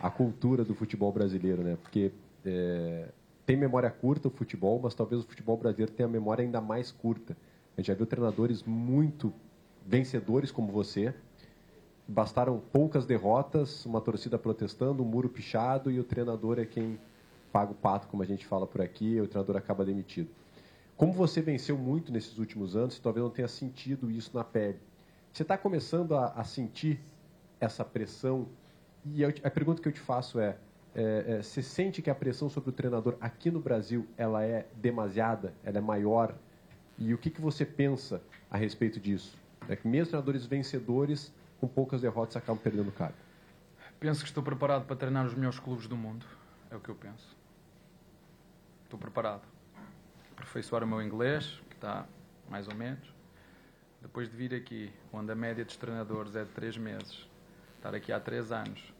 a 0.00 0.10
cultura 0.10 0.64
do 0.64 0.74
futebol 0.74 1.12
brasileiro, 1.12 1.62
né? 1.62 1.76
Porque 1.80 2.10
é, 2.44 3.08
tem 3.44 3.56
memória 3.56 3.90
curta 3.90 4.26
o 4.26 4.30
futebol, 4.30 4.80
mas 4.82 4.94
talvez 4.94 5.22
o 5.22 5.26
futebol 5.26 5.56
brasileiro 5.56 5.92
tenha 5.92 6.08
memória 6.08 6.44
ainda 6.44 6.60
mais 6.60 6.90
curta. 6.90 7.36
A 7.76 7.80
gente 7.80 7.88
já 7.88 7.94
viu 7.94 8.06
treinadores 8.06 8.64
muito 8.64 9.32
vencedores 9.86 10.50
como 10.50 10.72
você, 10.72 11.14
bastaram 12.08 12.60
poucas 12.72 13.06
derrotas, 13.06 13.86
uma 13.86 14.00
torcida 14.00 14.36
protestando, 14.36 15.04
um 15.04 15.06
muro 15.06 15.28
pichado 15.28 15.88
e 15.90 16.00
o 16.00 16.04
treinador 16.04 16.58
é 16.58 16.64
quem 16.64 16.98
paga 17.56 17.72
o 17.72 17.74
pato, 17.74 18.06
como 18.08 18.22
a 18.22 18.26
gente 18.26 18.44
fala 18.44 18.66
por 18.66 18.82
aqui, 18.82 19.14
e 19.14 19.20
o 19.22 19.26
treinador 19.26 19.56
acaba 19.56 19.82
demitido. 19.82 20.28
Como 20.94 21.10
você 21.10 21.40
venceu 21.40 21.78
muito 21.78 22.12
nesses 22.12 22.36
últimos 22.36 22.76
anos, 22.76 22.98
talvez 22.98 23.24
não 23.24 23.30
tenha 23.30 23.48
sentido 23.48 24.10
isso 24.10 24.36
na 24.36 24.44
pele. 24.44 24.78
Você 25.32 25.40
está 25.40 25.56
começando 25.56 26.14
a, 26.14 26.32
a, 26.32 26.44
sentir 26.44 27.00
essa 27.58 27.82
pressão? 27.82 28.46
E 29.06 29.22
eu, 29.22 29.32
a 29.42 29.48
pergunta 29.48 29.80
que 29.80 29.88
eu 29.88 29.92
te 29.92 30.00
faço 30.00 30.38
é, 30.38 30.58
é, 30.94 31.24
é, 31.28 31.42
você 31.42 31.62
sente 31.62 32.02
que 32.02 32.10
a 32.10 32.14
pressão 32.14 32.50
sobre 32.50 32.68
o 32.68 32.72
treinador 32.74 33.16
aqui 33.22 33.50
no 33.50 33.58
Brasil 33.58 34.06
ela 34.18 34.44
é 34.44 34.66
demasiada, 34.74 35.54
ela 35.64 35.78
é 35.78 35.80
maior? 35.80 36.34
E 36.98 37.14
o 37.14 37.18
que, 37.18 37.30
que 37.30 37.40
você 37.40 37.64
pensa 37.64 38.20
a 38.50 38.58
respeito 38.58 39.00
disso? 39.00 39.34
É 39.66 39.76
que 39.76 39.88
mesmo 39.88 40.08
treinadores 40.08 40.44
vencedores 40.44 41.32
com 41.58 41.66
poucas 41.66 42.02
derrotas 42.02 42.36
acabam 42.36 42.62
perdendo 42.62 42.88
o 42.90 42.92
cargo. 42.92 43.16
Penso 43.98 44.20
que 44.20 44.28
estou 44.28 44.42
preparado 44.42 44.84
para 44.84 44.96
treinar 44.96 45.24
os 45.24 45.32
melhores 45.32 45.58
clubes 45.58 45.86
do 45.86 45.96
mundo. 45.96 46.26
É 46.70 46.76
o 46.76 46.80
que 46.80 46.90
eu 46.90 46.94
penso. 46.94 47.35
Estou 48.86 48.98
preparado. 48.98 49.42
Aperfeiçoar 50.32 50.84
o 50.84 50.86
meu 50.86 51.02
inglês, 51.02 51.60
que 51.68 51.74
está 51.74 52.06
mais 52.48 52.68
ou 52.68 52.74
menos. 52.74 53.12
Depois 54.00 54.30
de 54.30 54.36
vir 54.36 54.54
aqui, 54.54 54.92
onde 55.12 55.32
a 55.32 55.34
média 55.34 55.64
dos 55.64 55.76
treinadores 55.76 56.36
é 56.36 56.44
de 56.44 56.50
3 56.52 56.78
meses, 56.78 57.28
estar 57.76 57.94
aqui 57.94 58.12
há 58.12 58.20
3 58.20 58.52
anos, 58.52 58.94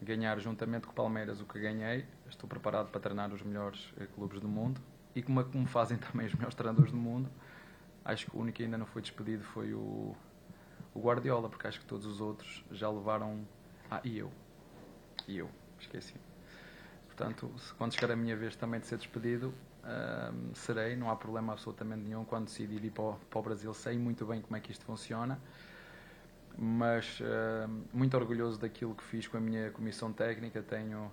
ganhar 0.00 0.38
juntamente 0.38 0.86
com 0.86 0.92
o 0.92 0.94
Palmeiras 0.94 1.40
o 1.40 1.44
que 1.44 1.58
ganhei, 1.58 2.06
estou 2.28 2.48
preparado 2.48 2.90
para 2.90 3.00
treinar 3.00 3.32
os 3.32 3.42
melhores 3.42 3.92
eh, 3.98 4.06
clubes 4.14 4.40
do 4.40 4.48
mundo. 4.48 4.80
E 5.16 5.22
como, 5.22 5.44
como 5.44 5.66
fazem 5.66 5.98
também 5.98 6.26
os 6.26 6.34
melhores 6.34 6.54
treinadores 6.54 6.92
do 6.92 6.98
mundo, 6.98 7.28
acho 8.04 8.30
que 8.30 8.36
o 8.36 8.40
único 8.40 8.56
que 8.56 8.62
ainda 8.62 8.78
não 8.78 8.86
foi 8.86 9.02
despedido 9.02 9.42
foi 9.42 9.74
o 9.74 10.14
o 10.94 11.00
Guardiola, 11.00 11.48
porque 11.50 11.66
acho 11.66 11.80
que 11.80 11.86
todos 11.86 12.06
os 12.06 12.20
outros 12.20 12.64
já 12.70 12.88
levaram. 12.88 13.44
Ah, 13.90 14.00
e 14.04 14.16
eu. 14.16 14.30
E 15.26 15.36
eu, 15.36 15.50
esqueci. 15.80 16.14
Portanto, 17.16 17.50
quando 17.78 17.94
chegar 17.94 18.12
a 18.12 18.16
minha 18.16 18.36
vez 18.36 18.56
também 18.56 18.80
de 18.80 18.86
ser 18.86 18.96
despedido, 18.96 19.54
serei, 20.54 20.96
não 20.96 21.10
há 21.10 21.16
problema 21.16 21.52
absolutamente 21.52 22.02
nenhum. 22.02 22.24
Quando 22.24 22.46
decidir 22.46 22.84
ir 22.84 22.90
para 22.90 23.04
o, 23.04 23.14
para 23.30 23.38
o 23.38 23.42
Brasil, 23.42 23.72
sei 23.72 23.96
muito 23.98 24.26
bem 24.26 24.40
como 24.40 24.56
é 24.56 24.60
que 24.60 24.72
isto 24.72 24.84
funciona, 24.84 25.38
mas 26.58 27.20
muito 27.92 28.16
orgulhoso 28.16 28.58
daquilo 28.58 28.94
que 28.94 29.04
fiz 29.04 29.28
com 29.28 29.36
a 29.36 29.40
minha 29.40 29.70
comissão 29.70 30.12
técnica. 30.12 30.62
Tenho. 30.62 31.10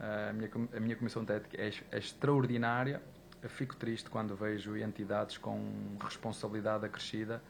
Uh, 0.00 0.30
a, 0.30 0.32
minha, 0.32 0.50
a 0.76 0.80
minha 0.80 0.96
comissão 0.96 1.24
técnica 1.24 1.62
é, 1.62 1.72
é 1.92 1.98
extraordinária. 1.98 3.00
Eu 3.40 3.48
fico 3.48 3.76
triste 3.76 4.10
quando 4.10 4.34
vejo 4.34 4.76
entidades 4.76 5.38
com 5.38 5.96
responsabilidade 6.00 6.84
acrescida 6.84 7.40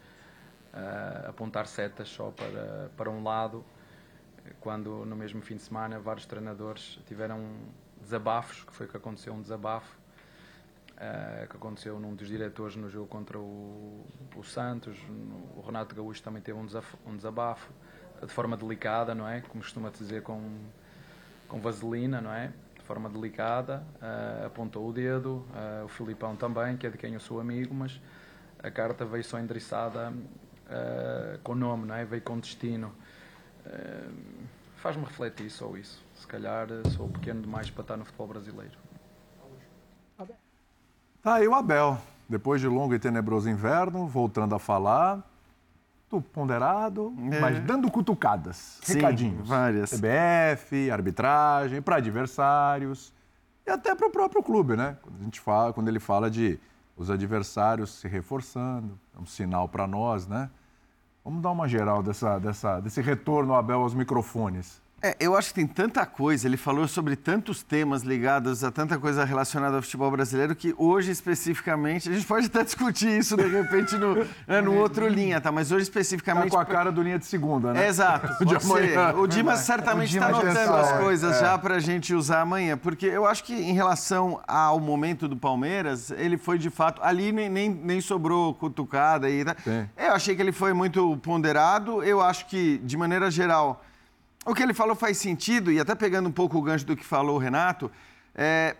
uh, 0.72 1.28
apontar 1.28 1.66
setas 1.66 2.08
só 2.08 2.30
para, 2.30 2.90
para 2.96 3.10
um 3.10 3.22
lado, 3.22 3.64
quando 4.60 5.04
no 5.04 5.16
mesmo 5.16 5.40
fim 5.42 5.56
de 5.56 5.62
semana 5.62 5.98
vários 5.98 6.26
treinadores 6.26 6.98
tiveram 7.06 7.40
desabafos, 8.00 8.64
que 8.64 8.72
foi 8.72 8.86
que 8.86 8.96
aconteceu, 8.96 9.32
um 9.32 9.40
desabafo, 9.40 9.96
uh, 10.92 11.48
que 11.48 11.56
aconteceu 11.56 11.98
num 11.98 12.14
dos 12.14 12.28
diretores 12.28 12.76
no 12.76 12.90
jogo 12.90 13.06
contra 13.06 13.38
o, 13.38 14.04
o 14.36 14.42
Santos, 14.42 14.96
o 15.56 15.60
Renato 15.60 15.94
Gaúcho 15.94 16.22
também 16.22 16.42
teve 16.42 16.58
um 16.58 16.66
desabafo, 16.66 16.98
um 17.06 17.16
desabafo, 17.16 17.72
de 18.20 18.32
forma 18.32 18.56
delicada, 18.56 19.14
não 19.14 19.26
é? 19.26 19.40
Como 19.40 19.62
costuma 19.62 19.90
dizer, 19.90 20.22
com, 20.22 20.40
com 21.48 21.60
vaselina, 21.60 22.20
não 22.20 22.32
é? 22.32 22.52
De 22.76 22.82
forma 22.82 23.08
delicada, 23.08 23.82
uh, 24.00 24.46
apontou 24.46 24.88
o 24.88 24.92
dedo, 24.92 25.44
uh, 25.50 25.84
o 25.84 25.88
Filipão 25.88 26.36
também, 26.36 26.76
que 26.76 26.86
é 26.86 26.90
de 26.90 26.98
quem 26.98 27.14
eu 27.14 27.20
sou 27.20 27.40
amigo, 27.40 27.74
mas 27.74 28.00
a 28.62 28.70
carta 28.70 29.04
veio 29.04 29.24
só 29.24 29.38
endereçada 29.38 30.10
uh, 30.10 31.38
com 31.42 31.54
nome, 31.54 31.86
não 31.86 31.94
é? 31.94 32.04
veio 32.04 32.22
com 32.22 32.38
destino. 32.38 32.92
Uh, 33.66 34.32
Faz-me 34.82 35.04
refletir 35.04 35.48
só 35.48 35.76
isso. 35.76 36.04
Se 36.16 36.26
calhar 36.26 36.66
eh, 36.68 36.88
sou 36.90 37.08
pequeno 37.08 37.40
demais 37.40 37.70
para 37.70 37.82
estar 37.82 37.96
no 37.96 38.04
futebol 38.04 38.26
brasileiro. 38.26 38.76
Tá 41.22 41.34
aí 41.34 41.46
o 41.46 41.54
Abel. 41.54 41.96
Depois 42.28 42.60
de 42.60 42.66
longo 42.66 42.92
e 42.92 42.98
tenebroso 42.98 43.48
inverno, 43.48 44.08
voltando 44.08 44.56
a 44.56 44.58
falar, 44.58 45.22
tudo 46.10 46.24
ponderado, 46.24 47.14
é. 47.30 47.38
mas 47.38 47.60
dando 47.60 47.88
cutucadas, 47.92 48.80
Sim, 48.82 48.94
recadinhos. 48.94 49.48
várias. 49.48 49.90
CBF, 49.92 50.90
arbitragem, 50.90 51.80
para 51.80 51.96
adversários 51.96 53.12
e 53.64 53.70
até 53.70 53.94
para 53.94 54.08
o 54.08 54.10
próprio 54.10 54.42
clube, 54.42 54.74
né? 54.74 54.96
Quando, 55.00 55.20
a 55.20 55.22
gente 55.22 55.38
fala, 55.38 55.72
quando 55.72 55.86
ele 55.86 56.00
fala 56.00 56.28
de 56.28 56.58
os 56.96 57.08
adversários 57.08 58.00
se 58.00 58.08
reforçando, 58.08 58.98
é 59.16 59.20
um 59.20 59.26
sinal 59.26 59.68
para 59.68 59.86
nós, 59.86 60.26
né? 60.26 60.50
Vamos 61.24 61.40
dar 61.40 61.52
uma 61.52 61.68
geral 61.68 62.02
dessa, 62.02 62.38
dessa, 62.38 62.80
desse 62.80 63.00
retorno, 63.00 63.54
Abel, 63.54 63.80
aos 63.80 63.94
microfones. 63.94 64.81
É, 65.02 65.16
eu 65.18 65.36
acho 65.36 65.48
que 65.48 65.54
tem 65.54 65.66
tanta 65.66 66.06
coisa, 66.06 66.46
ele 66.46 66.56
falou 66.56 66.86
sobre 66.86 67.16
tantos 67.16 67.60
temas 67.60 68.02
ligados 68.02 68.62
a 68.62 68.70
tanta 68.70 68.96
coisa 68.98 69.24
relacionada 69.24 69.74
ao 69.74 69.82
futebol 69.82 70.08
brasileiro 70.12 70.54
que 70.54 70.72
hoje 70.78 71.10
especificamente, 71.10 72.08
a 72.08 72.12
gente 72.12 72.24
pode 72.24 72.46
até 72.46 72.62
discutir 72.62 73.08
isso 73.08 73.36
de 73.36 73.48
repente 73.48 73.96
no, 73.96 74.14
né, 74.46 74.60
no 74.62 74.76
outro 74.76 75.08
linha, 75.08 75.40
tá? 75.40 75.50
Mas 75.50 75.72
hoje 75.72 75.82
especificamente... 75.82 76.50
Tá 76.50 76.56
com 76.56 76.60
a 76.60 76.64
cara 76.64 76.92
do 76.92 77.02
linha 77.02 77.18
de 77.18 77.26
segunda, 77.26 77.72
né? 77.72 77.84
É, 77.84 77.88
exato. 77.88 78.28
o 79.18 79.26
Dimas 79.26 79.58
certamente 79.60 80.16
está 80.16 80.28
notando 80.28 80.74
as 80.74 80.92
coisas 80.92 81.36
é. 81.36 81.40
já 81.40 81.58
para 81.58 81.76
a 81.76 81.80
gente 81.80 82.14
usar 82.14 82.42
amanhã, 82.42 82.76
porque 82.76 83.06
eu 83.06 83.26
acho 83.26 83.42
que 83.42 83.54
em 83.54 83.72
relação 83.72 84.40
ao 84.46 84.78
momento 84.78 85.26
do 85.26 85.36
Palmeiras, 85.36 86.12
ele 86.12 86.38
foi 86.38 86.58
de 86.58 86.70
fato... 86.70 87.02
Ali 87.02 87.32
nem, 87.32 87.48
nem, 87.48 87.68
nem 87.68 88.00
sobrou 88.00 88.54
cutucada 88.54 89.26
aí, 89.26 89.44
tá? 89.44 89.56
Eu 89.96 90.12
achei 90.12 90.36
que 90.36 90.42
ele 90.42 90.52
foi 90.52 90.72
muito 90.72 91.16
ponderado, 91.16 92.04
eu 92.04 92.20
acho 92.20 92.46
que, 92.46 92.78
de 92.78 92.96
maneira 92.96 93.28
geral 93.28 93.82
o 94.44 94.54
que 94.54 94.62
ele 94.62 94.74
falou 94.74 94.94
faz 94.94 95.18
sentido, 95.18 95.70
e 95.70 95.78
até 95.78 95.94
pegando 95.94 96.28
um 96.28 96.32
pouco 96.32 96.58
o 96.58 96.62
gancho 96.62 96.84
do 96.84 96.96
que 96.96 97.04
falou 97.04 97.36
o 97.36 97.38
Renato, 97.38 97.90
é, 98.34 98.76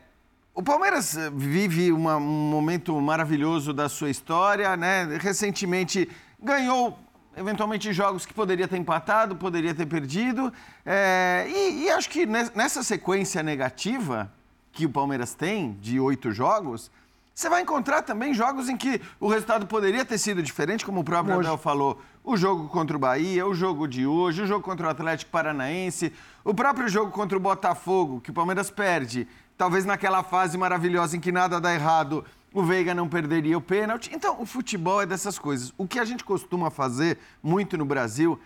o 0.54 0.62
Palmeiras 0.62 1.16
vive 1.34 1.92
uma, 1.92 2.16
um 2.16 2.50
momento 2.50 3.00
maravilhoso 3.00 3.72
da 3.72 3.88
sua 3.88 4.10
história, 4.10 4.76
né? 4.76 5.04
Recentemente 5.18 6.10
ganhou 6.42 6.98
eventualmente 7.36 7.92
jogos 7.92 8.26
que 8.26 8.34
poderia 8.34 8.68
ter 8.68 8.76
empatado, 8.76 9.36
poderia 9.36 9.74
ter 9.74 9.86
perdido. 9.86 10.52
É, 10.84 11.46
e, 11.48 11.84
e, 11.84 11.90
acho 11.90 12.10
que 12.10 12.26
nessa 12.26 12.82
sequência 12.82 13.42
negativa 13.42 14.30
que 14.72 14.84
o 14.84 14.90
Palmeiras 14.90 15.32
tem, 15.32 15.72
de 15.80 15.98
oito 15.98 16.32
jogos, 16.32 16.90
você 17.34 17.48
vai 17.48 17.62
encontrar 17.62 18.02
também 18.02 18.34
jogos 18.34 18.68
em 18.68 18.76
que 18.76 19.00
o 19.18 19.28
resultado 19.28 19.66
poderia 19.66 20.04
ter 20.04 20.18
sido 20.18 20.42
diferente, 20.42 20.84
como 20.84 21.00
o 21.00 21.04
próprio 21.04 21.34
Abel 21.34 21.56
falou. 21.56 22.00
O 22.24 22.36
jogo 22.36 22.68
contra 22.68 22.96
o 22.96 23.00
Bahia, 23.00 23.46
o 23.46 23.54
jogo 23.54 23.88
de 23.88 24.06
hoje, 24.06 24.42
o 24.42 24.46
jogo 24.46 24.62
contra 24.64 24.86
o 24.86 24.90
Atlético 24.90 25.30
Paranaense, 25.30 26.12
o 26.44 26.54
próprio 26.54 26.88
jogo 26.88 27.10
contra 27.10 27.36
o 27.36 27.40
Botafogo, 27.40 28.20
que 28.20 28.30
o 28.30 28.34
Palmeiras 28.34 28.70
perde. 28.70 29.26
Talvez 29.58 29.84
naquela 29.84 30.22
fase 30.22 30.56
maravilhosa 30.56 31.16
em 31.16 31.20
que 31.20 31.32
nada 31.32 31.60
dá 31.60 31.74
errado 31.74 32.24
o 32.52 32.62
Veiga 32.62 32.94
não 32.94 33.08
perderia 33.08 33.56
o 33.56 33.60
pênalti. 33.60 34.10
Então, 34.12 34.40
o 34.40 34.46
futebol 34.46 35.00
é 35.00 35.06
dessas 35.06 35.38
coisas. 35.38 35.72
O 35.78 35.86
que 35.86 35.98
a 35.98 36.04
gente 36.04 36.22
costuma 36.22 36.70
fazer 36.70 37.18
muito 37.42 37.78
no 37.78 37.84
Brasil 37.84 38.38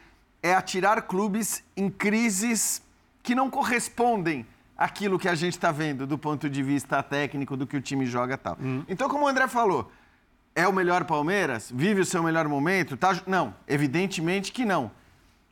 é 0.43 0.55
atirar 0.55 1.03
clubes 1.03 1.63
em 1.77 1.91
crises 1.91 2.83
que 3.23 3.35
não 3.35 3.51
correspondem 3.51 4.47
àquilo 4.79 5.19
que 5.19 5.29
a 5.29 5.35
gente 5.35 5.55
está 5.55 5.73
vendo 5.73 6.07
do 6.07 6.17
ponto 6.17 6.49
de 6.49 6.63
vista 6.63 7.03
técnico, 7.03 7.57
do 7.57 7.67
que 7.67 7.77
o 7.77 7.81
time 7.81 8.07
joga 8.07 8.35
e 8.35 8.37
tal. 8.37 8.57
Uhum. 8.61 8.85
Então, 8.89 9.09
como 9.09 9.25
o 9.25 9.29
André 9.29 9.49
falou, 9.49 9.91
é 10.57 10.67
o 10.67 10.73
melhor 10.73 11.05
Palmeiras? 11.05 11.71
Vive 11.73 12.01
o 12.01 12.05
seu 12.05 12.23
melhor 12.23 12.49
momento? 12.49 12.97
Tá... 12.97 13.21
Não, 13.27 13.55
evidentemente 13.69 14.51
que 14.51 14.65
não. 14.65 14.91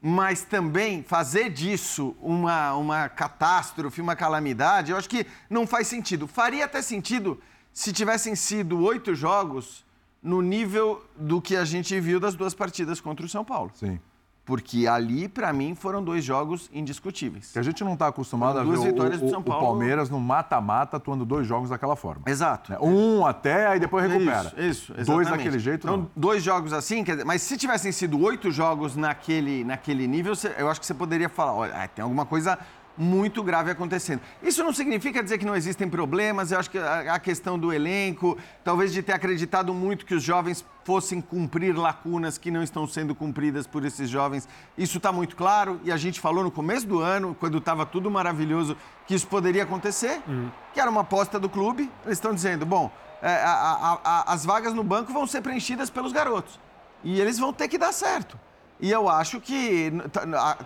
Mas 0.01 0.43
também 0.43 1.03
fazer 1.03 1.51
disso 1.51 2.17
uma, 2.21 2.75
uma 2.75 3.09
catástrofe, 3.09 4.01
uma 4.01 4.17
calamidade, 4.17 4.91
eu 4.91 4.97
acho 4.97 5.09
que 5.09 5.27
não 5.49 5.67
faz 5.67 5.87
sentido. 5.87 6.27
Faria 6.27 6.65
até 6.65 6.81
sentido 6.81 7.41
se 7.73 7.93
tivessem 7.93 8.35
sido 8.35 8.83
oito 8.83 9.15
jogos 9.15 9.85
no 10.23 10.41
nível 10.41 11.05
do 11.17 11.41
que 11.41 11.55
a 11.55 11.67
gente 11.67 11.99
viu 12.01 12.19
das 12.19 12.35
duas 12.35 12.55
partidas 12.55 12.99
contra 12.99 13.27
o 13.27 13.29
São 13.29 13.45
Paulo. 13.45 13.71
Sim. 13.75 14.01
Porque 14.45 14.87
ali, 14.87 15.27
para 15.27 15.53
mim, 15.53 15.75
foram 15.75 16.05
dois 16.05 16.23
jogos 16.23 16.69
indiscutíveis. 16.73 17.51
Que 17.53 17.59
a 17.59 17.63
gente 17.63 17.83
não 17.83 17.95
está 17.95 18.09
acostumado 18.09 18.59
a 18.59 18.63
ver 18.63 18.77
o, 18.77 18.83
o, 18.83 19.39
o, 19.39 19.43
Palmeiras 19.43 20.11
no 20.11 20.21
mata-mata 20.21 20.99
atuando 20.99 21.25
dois 21.25 21.47
jogos 21.47 21.71
daquela 21.71 21.97
forma. 21.97 22.23
Exato. 22.27 22.75
É, 22.75 22.79
um 22.79 23.25
até, 23.25 23.67
aí 23.67 23.81
depois 23.81 24.07
recupera. 24.07 24.53
Isso, 24.59 24.93
isso 24.99 25.11
Dois 25.11 25.29
daquele 25.31 25.59
jeito, 25.59 25.87
então, 25.87 25.97
não. 25.97 26.11
Dois 26.15 26.43
jogos 26.43 26.75
assim, 26.75 27.03
dizer, 27.03 27.25
mas 27.25 27.41
se 27.41 27.57
tivessem 27.57 27.91
sido 27.91 28.21
oito 28.21 28.51
jogos 28.51 28.97
naquele, 28.97 29.65
naquele 29.65 30.07
nível, 30.07 30.35
eu 30.59 30.69
acho 30.69 30.79
que 30.79 30.87
você 30.87 30.95
poderia 30.95 31.29
falar, 31.29 31.55
olha, 31.55 31.89
tem 31.89 32.03
alguma 32.03 32.27
coisa 32.27 32.59
muito 32.97 33.43
grave 33.43 33.71
acontecendo. 33.71 34.21
Isso 34.43 34.63
não 34.63 34.73
significa 34.73 35.23
dizer 35.23 35.39
que 35.39 35.45
não 35.45 35.57
existem 35.57 35.89
problemas, 35.89 36.53
eu 36.53 36.59
acho 36.59 36.71
que 36.71 36.79
a, 36.79 37.19
questão 37.19 37.59
do 37.59 37.73
elenco, 37.73 38.39
talvez 38.63 38.93
de 38.93 39.03
ter 39.03 39.13
acreditado 39.13 39.75
muito 39.75 40.07
que 40.07 40.15
os 40.15 40.23
jovens 40.23 40.65
fossem 40.85 41.21
cumprir 41.21 41.77
lacunas 41.77 42.39
que 42.39 42.51
não 42.51 42.63
estão 42.63 42.87
sendo 42.87 43.15
cumpridas 43.15 43.67
por 43.67 43.85
esses 43.85 44.09
jovens, 44.09 44.49
isso 44.77 44.99
está 44.99 45.11
muito 45.11 45.35
claro 45.35 45.81
e 45.85 45.91
a 45.91 45.97
gente 45.97 46.21
falou 46.21 46.45
no 46.45 46.51
começo 46.51 46.87
do 46.87 47.01
ano, 47.01 47.37
quando 47.39 47.59
estava 47.59 47.85
tudo 47.85 48.11
maravilhoso, 48.11 48.77
que 49.07 49.15
isso 49.15 49.27
poderia 49.27 49.63
acontecer, 49.63 50.21
uhum. 50.29 50.51
que 50.73 50.81
era 50.81 50.91
uma 50.91 51.01
aposta 51.01 51.39
do 51.39 51.49
clube. 51.49 51.91
Eles 52.05 52.19
estão 52.19 52.35
dizendo, 52.35 52.65
bom, 52.65 52.91
é, 53.23 53.35
a, 53.37 53.51
a, 53.53 54.01
a, 54.05 54.33
as 54.33 54.45
vagas 54.45 54.75
no 54.75 54.85
banco 54.85 55.13
vão 55.13 55.27
ser 55.27 55.41
preenchidas 55.41 55.91
pelos 55.91 56.13
garotos 56.13 56.61
e 57.03 57.21
eles 57.21 57.39
vão 57.39 57.53
ter 57.53 57.69
que 57.69 57.79
dar 57.79 57.93
certo. 57.93 58.39
E 58.85 58.91
eu 58.91 59.09
acho 59.09 59.41
que 59.41 59.91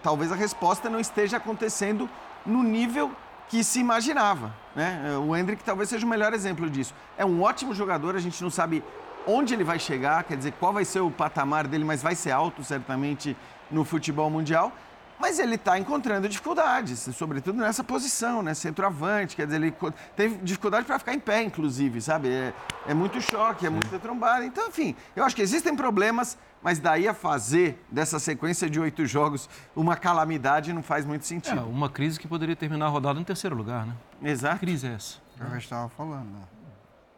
talvez 0.02 0.32
a 0.32 0.34
resposta 0.34 0.90
não 0.90 0.98
esteja 0.98 1.36
acontecendo 1.36 2.10
no 2.44 2.64
nível 2.64 3.12
que 3.48 3.62
se 3.62 3.78
imaginava. 3.78 4.52
Né? 4.74 5.16
O 5.24 5.36
Hendrick 5.36 5.62
talvez 5.62 5.88
seja 5.88 6.04
o 6.04 6.08
melhor 6.08 6.34
exemplo 6.34 6.68
disso. 6.68 6.92
É 7.16 7.24
um 7.24 7.40
ótimo 7.40 7.72
jogador, 7.72 8.16
a 8.16 8.18
gente 8.18 8.42
não 8.42 8.50
sabe 8.50 8.82
onde 9.24 9.54
ele 9.54 9.62
vai 9.62 9.78
chegar, 9.78 10.24
quer 10.24 10.36
dizer, 10.36 10.52
qual 10.58 10.72
vai 10.72 10.84
ser 10.84 10.98
o 10.98 11.12
patamar 11.12 11.68
dele, 11.68 11.84
mas 11.84 12.02
vai 12.02 12.16
ser 12.16 12.32
alto 12.32 12.64
certamente 12.64 13.36
no 13.70 13.84
futebol 13.84 14.28
mundial. 14.28 14.72
Mas 15.20 15.38
ele 15.38 15.54
está 15.54 15.78
encontrando 15.78 16.28
dificuldades, 16.28 17.08
sobretudo 17.16 17.58
nessa 17.58 17.84
posição, 17.84 18.42
né? 18.42 18.52
Centroavante, 18.52 19.36
quer 19.36 19.46
dizer, 19.46 19.62
ele 19.62 19.74
tem 20.16 20.38
dificuldade 20.42 20.86
para 20.86 20.98
ficar 20.98 21.14
em 21.14 21.20
pé, 21.20 21.42
inclusive, 21.42 22.00
sabe? 22.00 22.28
É, 22.28 22.52
é 22.88 22.94
muito 22.94 23.20
choque, 23.20 23.64
é 23.64 23.70
muita 23.70 23.96
trombada. 23.98 24.44
Então, 24.44 24.66
enfim, 24.68 24.96
eu 25.14 25.24
acho 25.24 25.36
que 25.36 25.42
existem 25.42 25.76
problemas, 25.76 26.36
mas 26.62 26.78
daí 26.78 27.06
a 27.06 27.14
fazer 27.14 27.84
dessa 27.90 28.18
sequência 28.18 28.68
de 28.68 28.80
oito 28.80 29.06
jogos 29.06 29.48
uma 29.74 29.96
calamidade 29.96 30.72
não 30.72 30.82
faz 30.82 31.04
muito 31.04 31.24
sentido. 31.24 31.60
É, 31.60 31.62
uma 31.62 31.88
crise 31.88 32.18
que 32.18 32.26
poderia 32.26 32.56
terminar 32.56 32.86
a 32.86 32.88
rodada 32.88 33.20
em 33.20 33.24
terceiro 33.24 33.56
lugar, 33.56 33.86
né? 33.86 33.94
Exato. 34.22 34.54
Que 34.54 34.66
crise 34.66 34.86
é 34.86 34.92
essa? 34.92 35.18
Eu 35.40 35.50
já 35.50 35.58
estava 35.58 35.88
falando. 35.90 36.26
Né? 36.26 36.40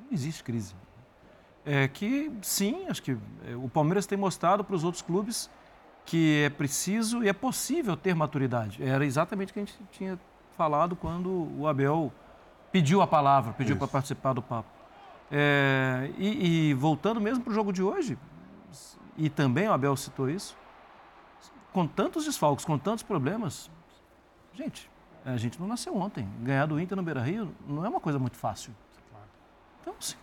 Não 0.01 0.09
existe 0.13 0.45
crise. 0.45 0.75
É 1.65 1.89
que, 1.89 2.31
sim, 2.43 2.87
acho 2.89 3.03
que 3.03 3.17
é, 3.47 3.55
o 3.55 3.69
Palmeiras 3.69 4.07
tem 4.07 4.17
mostrado 4.17 4.65
para 4.65 4.75
os 4.75 4.85
outros 4.85 5.03
clubes 5.03 5.51
que 6.05 6.43
é 6.45 6.51
preciso 6.51 7.23
e 7.23 7.29
é 7.29 7.33
possível 7.33 7.97
ter 7.97 8.15
maturidade. 8.15 8.83
Era 8.83 9.05
exatamente 9.05 9.51
o 9.51 9.55
que 9.55 9.61
a 9.61 9.65
gente 9.65 9.79
tinha 9.93 10.19
falado 10.57 10.97
quando 10.97 11.49
o 11.59 11.67
Abel 11.67 12.13
pediu 12.73 13.03
a 13.03 13.07
palavra, 13.07 13.53
pediu 13.53 13.77
para 13.77 13.87
participar 13.87 14.33
do 14.33 14.43
papo. 14.43 14.69
É, 15.31 16.11
e, 16.19 16.71
e, 16.71 16.75
voltando 16.75 17.21
mesmo 17.21 17.45
para 17.45 17.53
o 17.53 17.55
jogo 17.55 17.73
de 17.73 17.83
hoje, 17.83 18.19
e 19.21 19.29
também 19.29 19.69
o 19.69 19.73
Abel 19.73 19.95
citou 19.99 20.31
isso, 20.31 20.57
com 21.75 21.87
tantos 21.87 22.25
desfalques, 22.25 22.65
com 22.65 22.79
tantos 22.79 23.05
problemas, 23.05 23.71
gente, 24.55 24.91
a 25.27 25.37
gente 25.37 25.61
não 25.61 25.69
nasceu 25.69 25.95
ontem. 25.95 26.27
Ganhar 26.41 26.65
do 26.65 26.81
Inter 26.81 26.97
no 26.97 27.03
Beira-Rio 27.03 27.55
não 27.69 27.85
é 27.85 27.89
uma 27.91 28.01
coisa 28.01 28.19
muito 28.19 28.39
fácil. 28.39 28.75
Então, 29.83 29.95
sim, 30.01 30.17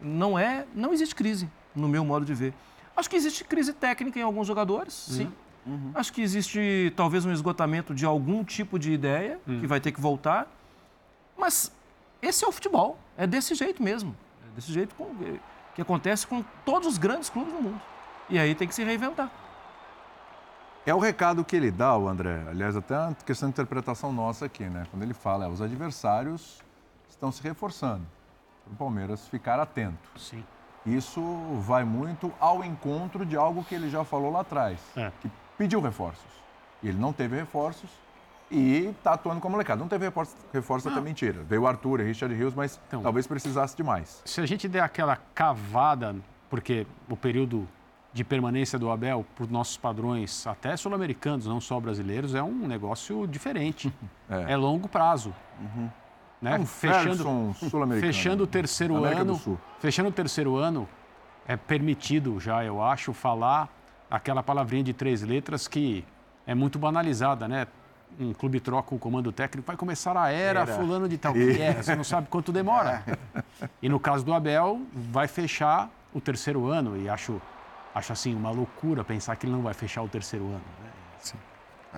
não 0.00 0.38
é, 0.38 0.64
não 0.72 0.92
existe 0.92 1.16
crise, 1.16 1.50
no 1.74 1.88
meu 1.88 2.04
modo 2.04 2.24
de 2.24 2.32
ver. 2.32 2.54
Acho 2.96 3.10
que 3.10 3.16
existe 3.16 3.42
crise 3.42 3.72
técnica 3.72 4.20
em 4.20 4.22
alguns 4.22 4.46
jogadores, 4.46 5.08
uhum. 5.08 5.14
sim. 5.14 5.32
Uhum. 5.66 5.90
Acho 5.94 6.12
que 6.12 6.22
existe 6.22 6.92
talvez 6.96 7.26
um 7.26 7.32
esgotamento 7.32 7.92
de 7.92 8.06
algum 8.06 8.44
tipo 8.44 8.78
de 8.78 8.92
ideia 8.92 9.40
uhum. 9.48 9.58
que 9.60 9.66
vai 9.66 9.80
ter 9.80 9.90
que 9.90 10.00
voltar. 10.00 10.46
Mas 11.36 11.72
esse 12.22 12.44
é 12.44 12.48
o 12.48 12.52
futebol. 12.52 12.96
É 13.16 13.26
desse 13.26 13.54
jeito 13.56 13.82
mesmo. 13.82 14.16
É 14.48 14.54
desse 14.54 14.72
jeito 14.72 14.94
que 15.74 15.82
acontece 15.82 16.24
com 16.24 16.42
todos 16.64 16.86
os 16.86 16.98
grandes 16.98 17.28
clubes 17.28 17.52
do 17.52 17.60
mundo. 17.60 17.80
E 18.30 18.38
aí 18.38 18.54
tem 18.54 18.68
que 18.68 18.74
se 18.74 18.84
reinventar. 18.84 19.30
É 20.84 20.94
o 20.94 20.98
recado 20.98 21.44
que 21.44 21.54
ele 21.54 21.70
dá, 21.70 21.96
o 21.96 22.08
André. 22.08 22.44
Aliás, 22.48 22.76
até 22.76 22.98
uma 22.98 23.14
questão 23.14 23.48
de 23.48 23.52
interpretação 23.52 24.12
nossa 24.12 24.46
aqui, 24.46 24.64
né? 24.64 24.86
Quando 24.90 25.02
ele 25.02 25.14
fala, 25.14 25.44
é, 25.44 25.48
os 25.48 25.60
adversários 25.60 26.62
estão 27.08 27.30
se 27.30 27.42
reforçando. 27.42 28.06
O 28.70 28.74
Palmeiras 28.74 29.28
ficar 29.28 29.60
atento. 29.60 30.08
Sim. 30.16 30.44
Isso 30.86 31.20
vai 31.60 31.84
muito 31.84 32.32
ao 32.40 32.64
encontro 32.64 33.26
de 33.26 33.36
algo 33.36 33.64
que 33.64 33.74
ele 33.74 33.90
já 33.90 34.04
falou 34.04 34.32
lá 34.32 34.40
atrás, 34.40 34.78
é. 34.96 35.12
que 35.20 35.30
pediu 35.58 35.80
reforços. 35.80 36.24
E 36.82 36.88
ele 36.88 36.98
não 36.98 37.12
teve 37.12 37.36
reforços 37.36 37.90
e 38.50 38.86
está 38.86 39.12
atuando 39.12 39.40
como 39.40 39.52
molecada. 39.52 39.78
Não 39.80 39.88
teve 39.88 40.06
reforço, 40.06 40.34
reforço 40.52 40.88
até 40.88 41.00
mentira. 41.00 41.42
Veio 41.42 41.62
o 41.62 41.66
Arthur 41.66 42.00
e 42.00 42.04
Richard 42.04 42.34
Rios, 42.34 42.54
mas 42.54 42.80
então, 42.88 43.02
talvez 43.02 43.26
precisasse 43.26 43.76
de 43.76 43.82
mais. 43.82 44.22
Se 44.24 44.40
a 44.40 44.46
gente 44.46 44.66
der 44.68 44.80
aquela 44.80 45.16
cavada, 45.34 46.16
porque 46.48 46.86
o 47.08 47.16
período 47.16 47.68
de 48.12 48.24
permanência 48.24 48.78
do 48.78 48.90
Abel, 48.90 49.24
por 49.36 49.50
nossos 49.50 49.76
padrões, 49.76 50.46
até 50.46 50.76
sul-americanos, 50.76 51.46
não 51.46 51.60
só 51.60 51.78
brasileiros, 51.78 52.34
é 52.34 52.42
um 52.42 52.66
negócio 52.66 53.26
diferente. 53.26 53.92
É, 54.30 54.52
é 54.52 54.56
longo 54.58 54.86
prazo. 54.86 55.34
Uhum. 55.58 55.88
Né? 56.42 56.56
É 56.56 56.58
um 56.58 56.66
fechando, 56.66 57.54
fechando 57.98 58.44
o 58.44 58.46
terceiro 58.46 58.94
América 58.98 59.22
ano, 59.22 59.58
fechando 59.78 60.10
o 60.10 60.12
terceiro 60.12 60.54
ano, 60.56 60.86
é 61.46 61.56
permitido 61.56 62.38
já, 62.38 62.62
eu 62.62 62.82
acho, 62.82 63.14
falar 63.14 63.70
aquela 64.10 64.42
palavrinha 64.42 64.84
de 64.84 64.92
três 64.92 65.22
letras 65.22 65.66
que 65.66 66.04
é 66.46 66.54
muito 66.54 66.78
banalizada, 66.78 67.48
né? 67.48 67.66
Um 68.18 68.32
clube 68.32 68.58
troca 68.58 68.94
o 68.94 68.98
comando 68.98 69.30
técnico, 69.30 69.66
vai 69.66 69.76
começar 69.76 70.16
a 70.16 70.30
era, 70.30 70.60
era. 70.60 70.74
fulano 70.74 71.08
de 71.08 71.18
tal. 71.18 71.32
Que 71.32 71.60
é, 71.60 71.74
você 71.74 71.94
não 71.94 72.04
sabe 72.04 72.26
quanto 72.28 72.50
demora. 72.52 73.02
E 73.82 73.88
no 73.88 74.00
caso 74.00 74.24
do 74.24 74.32
Abel, 74.32 74.80
vai 74.92 75.28
fechar 75.28 75.90
o 76.12 76.20
terceiro 76.20 76.66
ano 76.66 76.96
e 76.96 77.08
acho, 77.08 77.40
acho 77.98 78.12
assim 78.12 78.34
uma 78.34 78.50
loucura 78.50 79.04
pensar 79.04 79.36
que 79.36 79.46
ele 79.46 79.52
não 79.52 79.62
vai 79.62 79.74
fechar 79.74 80.02
o 80.02 80.08
terceiro 80.08 80.46
ano. 80.46 80.64
Né? 80.82 80.90
Sim. 81.18 81.36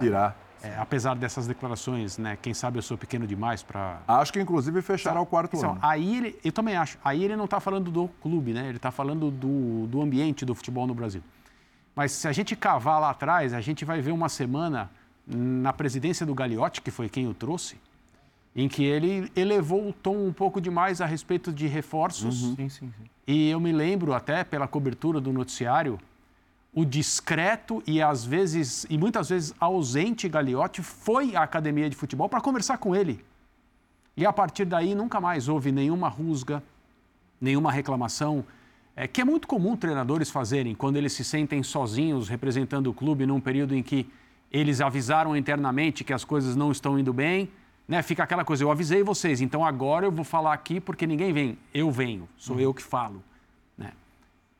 Irá. 0.01 0.35
É, 0.63 0.77
apesar 0.77 1.15
dessas 1.15 1.47
declarações, 1.47 2.19
né? 2.19 2.37
Quem 2.41 2.53
sabe 2.53 2.79
eu 2.79 2.83
sou 2.83 2.99
pequeno 2.99 3.27
demais 3.27 3.63
para. 3.63 4.01
Acho 4.07 4.31
que 4.31 4.41
inclusive 4.41 4.83
fechará 4.83 5.19
o 5.19 5.25
quarto 5.25 5.57
então, 5.57 5.71
ano. 5.71 5.81
Aí 5.83 6.17
ele, 6.17 6.39
eu 6.45 6.53
também 6.53 6.77
acho. 6.77 6.99
Aí 7.03 7.25
ele 7.25 7.35
não 7.35 7.47
está 7.47 7.61
falando 7.61 7.91
do 7.91 8.09
clube, 8.21 8.53
né? 8.53 8.69
Ele 8.69 8.77
está 8.77 8.91
falando 8.91 9.31
do, 9.31 9.87
do 9.87 10.03
ambiente 10.03 10.45
do 10.45 10.55
futebol 10.55 10.87
no 10.87 10.95
Brasil. 10.95 11.23
Mas 11.95 12.13
se 12.13 12.29
a 12.29 12.33
gente 12.33 12.55
cavar 12.55 13.01
lá 13.01 13.11
atrás, 13.11 13.55
a 13.55 13.61
gente 13.61 13.87
vai 13.87 14.03
ver 14.03 14.13
uma 14.13 14.29
semana 14.29 14.91
na 15.27 15.73
presidência 15.73 16.27
do 16.27 16.35
Gagliotti, 16.35 16.83
que 16.83 16.91
foi 16.91 17.09
quem 17.09 17.27
o 17.27 17.33
trouxe, 17.33 17.81
em 18.55 18.69
que 18.69 18.85
ele 18.85 19.31
elevou 19.37 19.89
o 19.89 19.93
tom 19.93 20.27
um 20.27 20.33
pouco 20.33 20.61
demais 20.61 21.01
a 21.01 21.07
respeito 21.07 21.53
de 21.53 21.67
reforços. 21.67 22.43
Uhum. 22.43 22.57
Sim, 22.57 22.69
sim, 22.69 22.93
sim. 22.97 23.11
E 23.27 23.49
eu 23.49 23.61
me 23.61 23.73
lembro 23.73 24.13
até 24.13 24.43
pela 24.43 24.67
cobertura 24.67 25.21
do 25.21 25.33
noticiário 25.33 25.99
o 26.73 26.85
discreto 26.85 27.83
e 27.87 28.01
às 28.01 28.25
vezes 28.25 28.87
e 28.89 28.97
muitas 28.97 29.29
vezes 29.29 29.55
ausente 29.59 30.29
Gagliotti 30.29 30.83
foi 30.83 31.35
à 31.35 31.43
academia 31.43 31.89
de 31.91 31.97
futebol 31.97 32.29
para 32.29 32.41
conversar 32.41 32.79
com 32.79 32.95
ele. 32.95 33.25
E 34.17 34.27
a 34.27 34.33
partir 34.33 34.65
daí 34.65 34.95
nunca 34.95 35.21
mais 35.21 35.49
houve 35.49 35.73
nenhuma 35.73 36.09
rusga, 36.09 36.63
nenhuma 37.41 37.73
reclamação, 37.73 38.45
é, 38.95 39.07
que 39.07 39.21
é 39.21 39.25
muito 39.25 39.49
comum 39.49 39.77
treinadores 39.77 40.31
fazerem 40.31 40.75
quando 40.75 40.97
eles 40.97 41.13
se 41.13 41.25
sentem 41.25 41.63
sozinhos 41.63 42.29
representando 42.29 42.89
o 42.89 42.95
clube 42.95 43.27
num 43.27 43.41
período 43.41 43.75
em 43.75 43.83
que 43.83 44.09
eles 44.51 44.81
avisaram 44.81 45.37
internamente 45.37 46.03
que 46.05 46.13
as 46.13 46.25
coisas 46.25 46.57
não 46.57 46.73
estão 46.73 46.99
indo 46.99 47.13
bem, 47.13 47.49
né? 47.91 48.01
Fica 48.01 48.23
aquela 48.23 48.47
coisa, 48.47 48.65
eu 48.65 48.71
avisei 48.71 49.03
vocês, 49.03 49.43
então 49.43 49.63
agora 49.63 50.07
eu 50.07 50.13
vou 50.13 50.25
falar 50.25 50.55
aqui 50.55 50.81
porque 50.81 51.07
ninguém 51.07 51.31
vem, 51.31 51.59
eu 51.75 51.91
venho, 51.91 52.27
sou 52.39 52.57
uhum. 52.57 52.63
eu 52.63 52.73
que 52.73 52.83
falo 52.83 53.23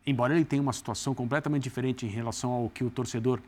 embora 0.07 0.35
ele 0.35 0.45
tenha 0.45 0.63
uma 0.63 0.73
situação 0.73 1.15
completamente 1.15 1.63
diferente 1.63 2.07
em 2.07 2.09
relação 2.09 2.51
ao 2.51 2.69
que 2.69 2.83
o 2.83 2.91
torcedor 2.91 3.41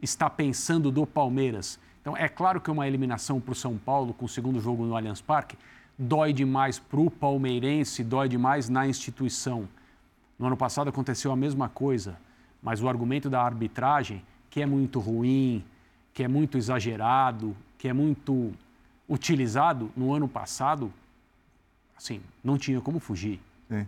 está 0.00 0.28
pensando 0.28 0.90
do 0.90 1.06
Palmeiras. 1.06 1.78
Então, 2.00 2.16
é 2.16 2.28
claro 2.28 2.60
que 2.60 2.70
uma 2.70 2.86
eliminação 2.86 3.40
para 3.40 3.52
o 3.52 3.54
São 3.54 3.78
Paulo 3.78 4.12
com 4.12 4.24
o 4.24 4.28
segundo 4.28 4.60
jogo 4.60 4.84
no 4.84 4.96
Allianz 4.96 5.20
Parque 5.20 5.56
dói 5.96 6.32
demais 6.32 6.78
para 6.78 6.98
o 6.98 7.10
palmeirense, 7.10 8.02
dói 8.02 8.28
demais 8.28 8.68
na 8.68 8.86
instituição. 8.86 9.68
No 10.38 10.46
ano 10.46 10.56
passado 10.56 10.88
aconteceu 10.88 11.30
a 11.30 11.36
mesma 11.36 11.68
coisa, 11.68 12.18
mas 12.62 12.82
o 12.82 12.88
argumento 12.88 13.30
da 13.30 13.40
arbitragem, 13.40 14.22
que 14.50 14.60
é 14.60 14.66
muito 14.66 14.98
ruim, 14.98 15.64
que 16.12 16.24
é 16.24 16.28
muito 16.28 16.58
exagerado, 16.58 17.56
que 17.78 17.88
é 17.88 17.92
muito 17.92 18.52
utilizado, 19.12 19.90
no 19.94 20.14
ano 20.14 20.26
passado, 20.26 20.90
assim, 21.94 22.22
não 22.42 22.56
tinha 22.56 22.80
como 22.80 22.98
fugir. 22.98 23.38
Sim. 23.68 23.86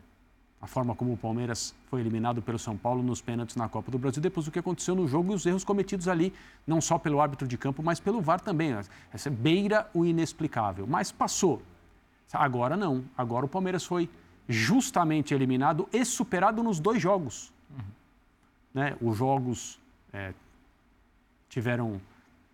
A 0.61 0.67
forma 0.67 0.95
como 0.95 1.15
o 1.15 1.17
Palmeiras 1.17 1.75
foi 1.87 2.01
eliminado 2.01 2.43
pelo 2.43 2.59
São 2.59 2.77
Paulo 2.77 3.03
nos 3.03 3.23
pênaltis 3.23 3.57
na 3.57 3.69
Copa 3.69 3.91
do 3.91 3.99
Brasil, 3.99 4.23
depois 4.23 4.45
do 4.45 4.53
que 4.53 4.59
aconteceu 4.59 4.95
no 4.95 5.09
jogo 5.09 5.33
e 5.33 5.35
os 5.35 5.47
erros 5.47 5.65
cometidos 5.65 6.09
ali, 6.09 6.33
não 6.67 6.81
só 6.81 6.99
pelo 6.99 7.23
árbitro 7.23 7.49
de 7.49 7.57
campo, 7.57 7.83
mas 7.83 8.01
pelo 8.01 8.21
VAR 8.21 8.41
também. 8.41 8.75
Essa 9.13 9.31
beira 9.31 9.91
o 9.95 10.05
inexplicável. 10.05 10.87
Mas 10.87 11.11
passou. 11.11 11.63
Agora 12.33 12.77
não. 12.77 13.05
Agora 13.17 13.47
o 13.47 13.49
Palmeiras 13.49 13.85
foi 13.85 14.11
justamente 14.47 15.33
eliminado 15.33 15.89
e 15.91 16.05
superado 16.05 16.63
nos 16.63 16.79
dois 16.81 17.01
jogos. 17.01 17.51
Uhum. 17.71 17.85
Né? 18.75 18.97
Os 19.01 19.17
jogos 19.17 19.81
é, 20.13 20.35
tiveram. 21.49 22.01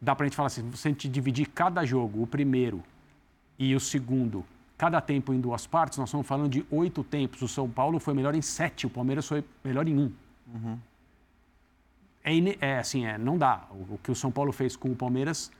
Dá 0.01 0.15
para 0.15 0.25
a 0.25 0.29
gente 0.29 0.37
falar 0.37 0.47
assim: 0.47 0.71
se 0.73 0.89
a 0.89 0.91
gente 0.91 1.09
dividir 1.09 1.47
cada 1.49 1.85
jogo, 1.85 2.23
o 2.23 2.27
primeiro 2.27 2.83
e 3.59 3.75
o 3.75 3.81
segundo, 3.81 4.45
cada 4.79 5.01
tempo 5.01 5.35
em 5.35 5.41
duas 5.41 5.67
partes, 5.67 5.99
nós 5.99 6.09
estamos 6.09 6.27
falando 6.27 6.49
de 6.49 6.65
oito 6.71 7.05
tempos. 7.05 7.43
O 7.43 7.49
São 7.49 7.69
Paulo 7.69 8.01
foi 8.01 8.15
melhor 8.15 8.35
em 8.35 8.43
sete, 8.43 8.87
o 8.87 8.91
Palmeiras 8.91 9.27
foi 9.27 9.45
melhor 9.63 9.87
em 9.87 9.99
um. 9.99 10.13
Uhum. 10.55 10.79
É, 12.25 12.33
é, 12.61 12.79
assim, 12.79 13.05
é, 13.07 13.19
não 13.19 13.37
dá. 13.37 13.65
O, 13.71 13.95
o 13.95 14.01
que 14.03 14.11
o 14.11 14.15
São 14.15 14.31
Paulo 14.31 14.53
fez 14.53 14.77
com 14.77 14.91
o 14.91 14.97
Palmeiras, 14.97 15.51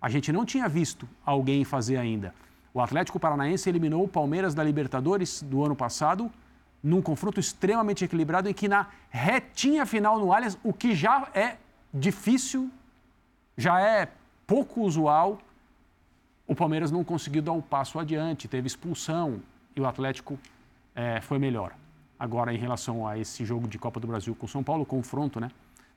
a 0.00 0.08
gente 0.08 0.32
não 0.32 0.44
tinha 0.44 0.68
visto 0.68 1.08
alguém 1.24 1.64
fazer 1.64 1.96
ainda. 1.96 2.34
O 2.72 2.80
Atlético 2.80 3.18
Paranaense 3.18 3.68
eliminou 3.68 4.04
o 4.04 4.08
Palmeiras 4.08 4.54
da 4.54 4.62
Libertadores 4.62 5.42
do 5.42 5.64
ano 5.64 5.74
passado, 5.74 6.30
num 6.82 7.02
confronto 7.02 7.40
extremamente 7.40 8.04
equilibrado, 8.04 8.48
em 8.48 8.54
que 8.54 8.68
na 8.68 8.86
retinha 9.10 9.84
final 9.84 10.18
no 10.18 10.32
Allianz, 10.32 10.56
o 10.62 10.72
que 10.72 10.94
já 10.94 11.28
é 11.34 11.56
difícil, 11.92 12.70
já 13.60 13.80
é 13.80 14.08
pouco 14.46 14.80
usual, 14.80 15.38
o 16.46 16.54
Palmeiras 16.54 16.90
não 16.90 17.04
conseguiu 17.04 17.42
dar 17.42 17.52
o 17.52 17.58
um 17.58 17.60
passo 17.60 17.98
adiante, 17.98 18.48
teve 18.48 18.66
expulsão 18.66 19.40
e 19.76 19.80
o 19.80 19.86
Atlético 19.86 20.38
é, 20.94 21.20
foi 21.20 21.38
melhor. 21.38 21.74
Agora, 22.18 22.52
em 22.52 22.56
relação 22.56 23.06
a 23.06 23.18
esse 23.18 23.44
jogo 23.44 23.68
de 23.68 23.78
Copa 23.78 24.00
do 24.00 24.06
Brasil 24.06 24.34
com 24.34 24.46
o 24.46 24.48
São 24.48 24.62
Paulo, 24.62 24.84
confronto, 24.86 25.38
né? 25.38 25.50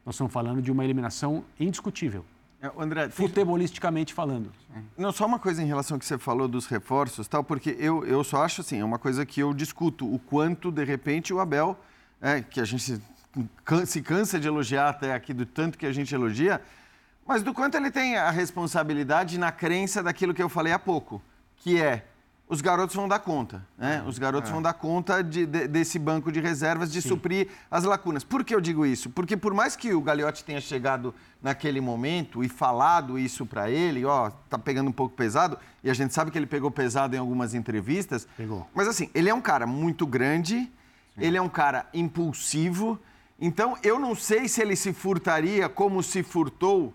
Nós 0.06 0.16
estamos 0.16 0.32
falando 0.34 0.62
de 0.62 0.72
uma 0.72 0.84
eliminação 0.84 1.46
indiscutível. 1.58 2.26
É, 2.62 2.70
André, 2.78 3.10
futebolisticamente 3.10 4.14
falando. 4.14 4.52
Não, 4.98 5.12
só 5.12 5.26
uma 5.26 5.40
coisa 5.40 5.64
em 5.64 5.66
relação 5.66 5.96
ao 5.96 6.00
que 6.00 6.06
você 6.06 6.18
falou 6.18 6.48
dos 6.48 6.66
reforços, 6.66 7.28
tal, 7.28 7.44
porque 7.44 7.76
eu, 7.80 8.06
eu 8.06 8.24
só 8.24 8.44
acho 8.44 8.62
assim, 8.62 8.80
é 8.80 8.86
uma 8.86 9.00
coisa 9.00 9.26
que 9.26 9.40
eu 9.40 9.54
discuto, 9.54 10.06
o 10.06 10.20
quanto, 10.20 10.70
de 10.70 10.84
repente, 10.84 11.34
o 11.34 11.40
Abel, 11.40 11.78
é, 12.22 12.42
que 12.42 12.60
a 12.60 12.66
gente 12.66 12.84
se, 12.84 13.02
se 13.86 14.02
cansa 14.02 14.40
de 14.40 14.48
elogiar 14.48 14.90
até 14.90 15.14
aqui, 15.14 15.34
do 15.34 15.46
tanto 15.46 15.78
que 15.78 15.86
a 15.86 15.92
gente 15.92 16.14
elogia, 16.14 16.62
mas 17.26 17.42
do 17.42 17.54
quanto 17.54 17.76
ele 17.76 17.92
tem 17.92 18.18
a 18.18 18.30
responsabilidade 18.30 19.38
na 19.38 19.52
crença 19.52 20.04
daquilo 20.04 20.34
que 20.34 20.44
eu 20.44 20.50
falei 20.50 20.74
há 20.74 20.80
pouco, 20.80 21.22
que 21.58 21.82
é 21.82 22.06
os 22.48 22.62
garotos 22.62 22.96
vão 22.96 23.08
dar 23.08 23.20
conta, 23.20 23.66
né? 23.78 24.04
Os 24.06 24.20
garotos 24.20 24.50
é. 24.50 24.54
vão 24.54 24.62
dar 24.62 24.74
conta 24.74 25.24
de, 25.24 25.46
de, 25.46 25.68
desse 25.68 25.98
banco 25.98 26.32
de 26.32 26.40
reservas 26.40 26.92
de 26.92 27.02
Sim. 27.02 27.10
suprir 27.10 27.48
as 27.72 27.84
lacunas. 27.84 28.24
Por 28.24 28.44
que 28.44 28.54
eu 28.54 28.62
digo 28.62 28.86
isso? 28.86 29.10
Porque 29.10 29.38
por 29.38 29.54
mais 29.54 29.76
que 29.76 29.94
o 29.94 30.02
Gagliotti 30.02 30.44
tenha 30.44 30.60
chegado 30.60 31.16
naquele 31.42 31.80
momento 31.80 32.44
e 32.44 32.50
falado 32.50 33.18
isso 33.18 33.46
para 33.46 33.72
ele, 33.72 34.06
ó, 34.06 34.30
tá 34.50 34.60
pegando 34.60 34.90
um 34.90 34.94
pouco 34.94 35.16
pesado, 35.16 35.58
e 35.84 35.90
a 35.90 35.94
gente 35.94 36.14
sabe 36.14 36.30
que 36.32 36.38
ele 36.38 36.46
pegou 36.46 36.70
pesado 36.70 37.16
em 37.16 37.20
algumas 37.20 37.54
entrevistas. 37.54 38.28
Pegou. 38.38 38.68
Mas 38.76 38.88
assim, 38.88 39.10
ele 39.16 39.30
é 39.30 39.34
um 39.34 39.42
cara 39.42 39.66
muito 39.66 40.06
grande, 40.06 40.56
Sim. 40.58 40.70
ele 41.18 41.38
é 41.38 41.42
um 41.42 41.50
cara 41.50 41.88
impulsivo, 41.94 43.00
então 43.40 43.76
eu 43.82 43.98
não 43.98 44.14
sei 44.14 44.48
se 44.48 44.62
ele 44.62 44.76
se 44.76 44.94
furtaria 44.94 45.68
como 45.68 46.04
se 46.04 46.22
furtou 46.22 46.94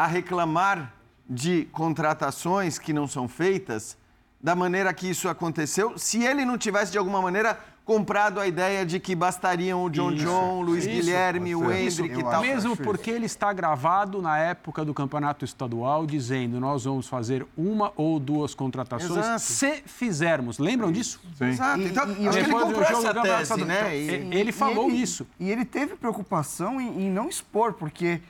a 0.00 0.06
reclamar 0.06 0.94
de 1.28 1.68
contratações 1.72 2.78
que 2.78 2.90
não 2.90 3.06
são 3.06 3.28
feitas 3.28 3.98
da 4.40 4.56
maneira 4.56 4.94
que 4.94 5.10
isso 5.10 5.28
aconteceu, 5.28 5.98
se 5.98 6.24
ele 6.24 6.42
não 6.46 6.56
tivesse, 6.56 6.90
de 6.90 6.96
alguma 6.96 7.20
maneira, 7.20 7.60
comprado 7.84 8.40
a 8.40 8.46
ideia 8.46 8.86
de 8.86 8.98
que 8.98 9.14
bastariam 9.14 9.84
o 9.84 9.90
John 9.90 10.12
isso, 10.12 10.24
John, 10.24 10.62
Luiz 10.62 10.86
isso, 10.86 10.94
Guilherme, 10.94 11.54
o 11.54 11.70
Hendrick 11.70 12.18
e 12.18 12.22
tal. 12.22 12.40
Mesmo 12.40 12.74
porque 12.78 13.10
ele 13.10 13.26
está 13.26 13.52
gravado 13.52 14.22
na 14.22 14.38
época 14.38 14.86
do 14.86 14.94
campeonato 14.94 15.44
estadual 15.44 16.06
dizendo 16.06 16.58
nós 16.58 16.84
vamos 16.84 17.06
fazer 17.06 17.46
uma 17.54 17.92
ou 17.94 18.18
duas 18.18 18.54
contratações 18.54 19.18
Exato. 19.18 19.40
se 19.40 19.82
fizermos. 19.84 20.58
Lembram 20.58 20.90
disso? 20.90 21.20
Sim. 21.36 21.48
Exato. 21.48 21.82
Então, 21.82 22.10
e, 22.12 22.22
e, 22.22 22.28
acho 22.28 22.38
que 22.38 22.44
ele 22.44 22.52
comprou 22.52 22.82
essa 22.82 23.14
tese, 23.22 23.64
né? 23.66 23.94
E, 23.94 24.34
ele 24.34 24.50
falou 24.50 24.88
ele, 24.88 24.96
isso. 24.96 25.26
E 25.38 25.50
ele 25.50 25.66
teve 25.66 25.94
preocupação 25.94 26.80
em, 26.80 27.02
em 27.02 27.10
não 27.10 27.28
expor, 27.28 27.74
porque 27.74 28.22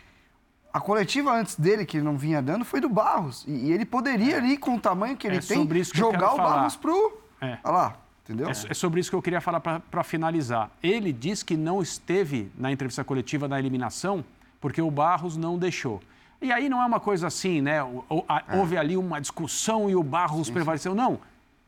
a 0.73 0.81
coletiva 0.81 1.33
antes 1.33 1.57
dele, 1.57 1.85
que 1.85 2.01
não 2.01 2.17
vinha 2.17 2.41
dando, 2.41 2.65
foi 2.65 2.81
do 2.81 2.89
Barros. 2.89 3.45
E, 3.47 3.51
e 3.51 3.73
ele 3.73 3.85
poderia 3.85 4.37
ali, 4.37 4.57
com 4.57 4.77
o 4.77 4.81
tamanho 4.81 5.17
que 5.17 5.27
ele 5.27 5.37
é 5.37 5.41
tem, 5.41 5.67
que 5.67 5.85
jogar 5.97 6.33
o 6.33 6.37
falar. 6.37 6.55
Barros 6.57 6.77
pro. 6.77 7.21
É. 7.41 7.59
Olha 7.65 7.73
lá, 7.73 7.97
entendeu? 8.25 8.49
É, 8.49 8.51
é, 8.51 8.75
sobre 8.75 9.01
isso 9.01 9.11
que 9.11 9.17
eu 9.17 9.23
queria 9.23 9.41
falar 9.41 9.61
para 9.61 10.05
finalizar. 10.05 10.71
Ele 10.83 11.13
disse 11.13 11.45
que 11.45 11.57
não 11.57 11.83
esteve 11.83 12.51
na 12.57 12.71
entrevista 12.71 13.03
coletiva 13.03 13.49
da 13.49 13.59
eliminação 13.59 14.25
porque 14.61 14.81
o 14.81 14.91
Barros 14.91 15.37
não 15.37 15.59
deixou. 15.59 16.01
E 16.41 16.53
aí 16.53 16.69
não 16.69 16.81
é 16.81 16.87
uma 16.87 17.01
coisa 17.01 17.27
assim, 17.27 17.61
né? 17.61 17.79
É. 17.79 18.57
Houve 18.57 18.77
ali 18.77 18.97
uma 18.97 19.21
discussão 19.21 19.91
e 19.91 19.97
o 19.97 20.03
Barros 20.03 20.47
sim, 20.47 20.53
prevaleceu. 20.53 20.93
Sim. 20.93 20.99
Não. 20.99 21.21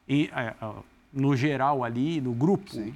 E, 0.08 0.30
é, 0.34 0.54
no 1.12 1.36
geral 1.36 1.84
ali, 1.84 2.20
no 2.20 2.32
grupo, 2.32 2.70
sim. 2.70 2.94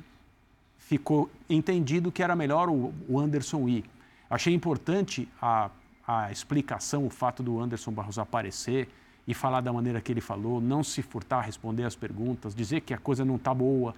ficou 0.78 1.30
entendido 1.48 2.12
que 2.12 2.22
era 2.22 2.36
melhor 2.36 2.68
o, 2.68 2.94
o 3.08 3.18
Anderson 3.18 3.68
ir. 3.68 3.84
Achei 4.28 4.54
importante 4.54 5.28
a 5.40 5.70
a 6.06 6.30
explicação, 6.30 7.04
o 7.04 7.10
fato 7.10 7.42
do 7.42 7.60
Anderson 7.60 7.90
Barros 7.90 8.18
aparecer 8.18 8.88
e 9.26 9.34
falar 9.34 9.60
da 9.60 9.72
maneira 9.72 10.00
que 10.00 10.12
ele 10.12 10.20
falou, 10.20 10.60
não 10.60 10.84
se 10.84 11.02
furtar 11.02 11.38
a 11.38 11.42
responder 11.42 11.84
as 11.84 11.96
perguntas, 11.96 12.54
dizer 12.54 12.82
que 12.82 12.94
a 12.94 12.98
coisa 12.98 13.24
não 13.24 13.36
está 13.36 13.52
boa, 13.52 13.92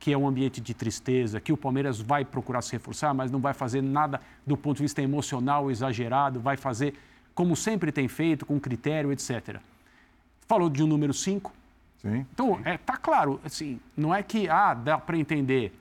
que 0.00 0.12
é 0.12 0.18
um 0.18 0.26
ambiente 0.26 0.60
de 0.60 0.74
tristeza, 0.74 1.40
que 1.40 1.52
o 1.52 1.56
Palmeiras 1.56 2.00
vai 2.00 2.24
procurar 2.24 2.62
se 2.62 2.72
reforçar, 2.72 3.14
mas 3.14 3.30
não 3.30 3.38
vai 3.38 3.54
fazer 3.54 3.80
nada 3.80 4.20
do 4.44 4.56
ponto 4.56 4.78
de 4.78 4.82
vista 4.82 5.00
emocional 5.00 5.70
exagerado, 5.70 6.40
vai 6.40 6.56
fazer 6.56 6.94
como 7.34 7.54
sempre 7.54 7.92
tem 7.92 8.08
feito, 8.08 8.44
com 8.44 8.58
critério, 8.58 9.12
etc. 9.12 9.58
Falou 10.48 10.68
de 10.68 10.82
um 10.82 10.86
número 10.86 11.14
5. 11.14 11.52
Sim. 11.98 12.26
Então, 12.32 12.58
está 12.58 12.70
é, 12.70 12.78
tá 12.78 12.96
claro, 12.96 13.40
assim, 13.44 13.78
não 13.96 14.12
é 14.12 14.22
que 14.22 14.48
ah, 14.48 14.74
dá 14.74 14.98
para 14.98 15.16
entender 15.16 15.72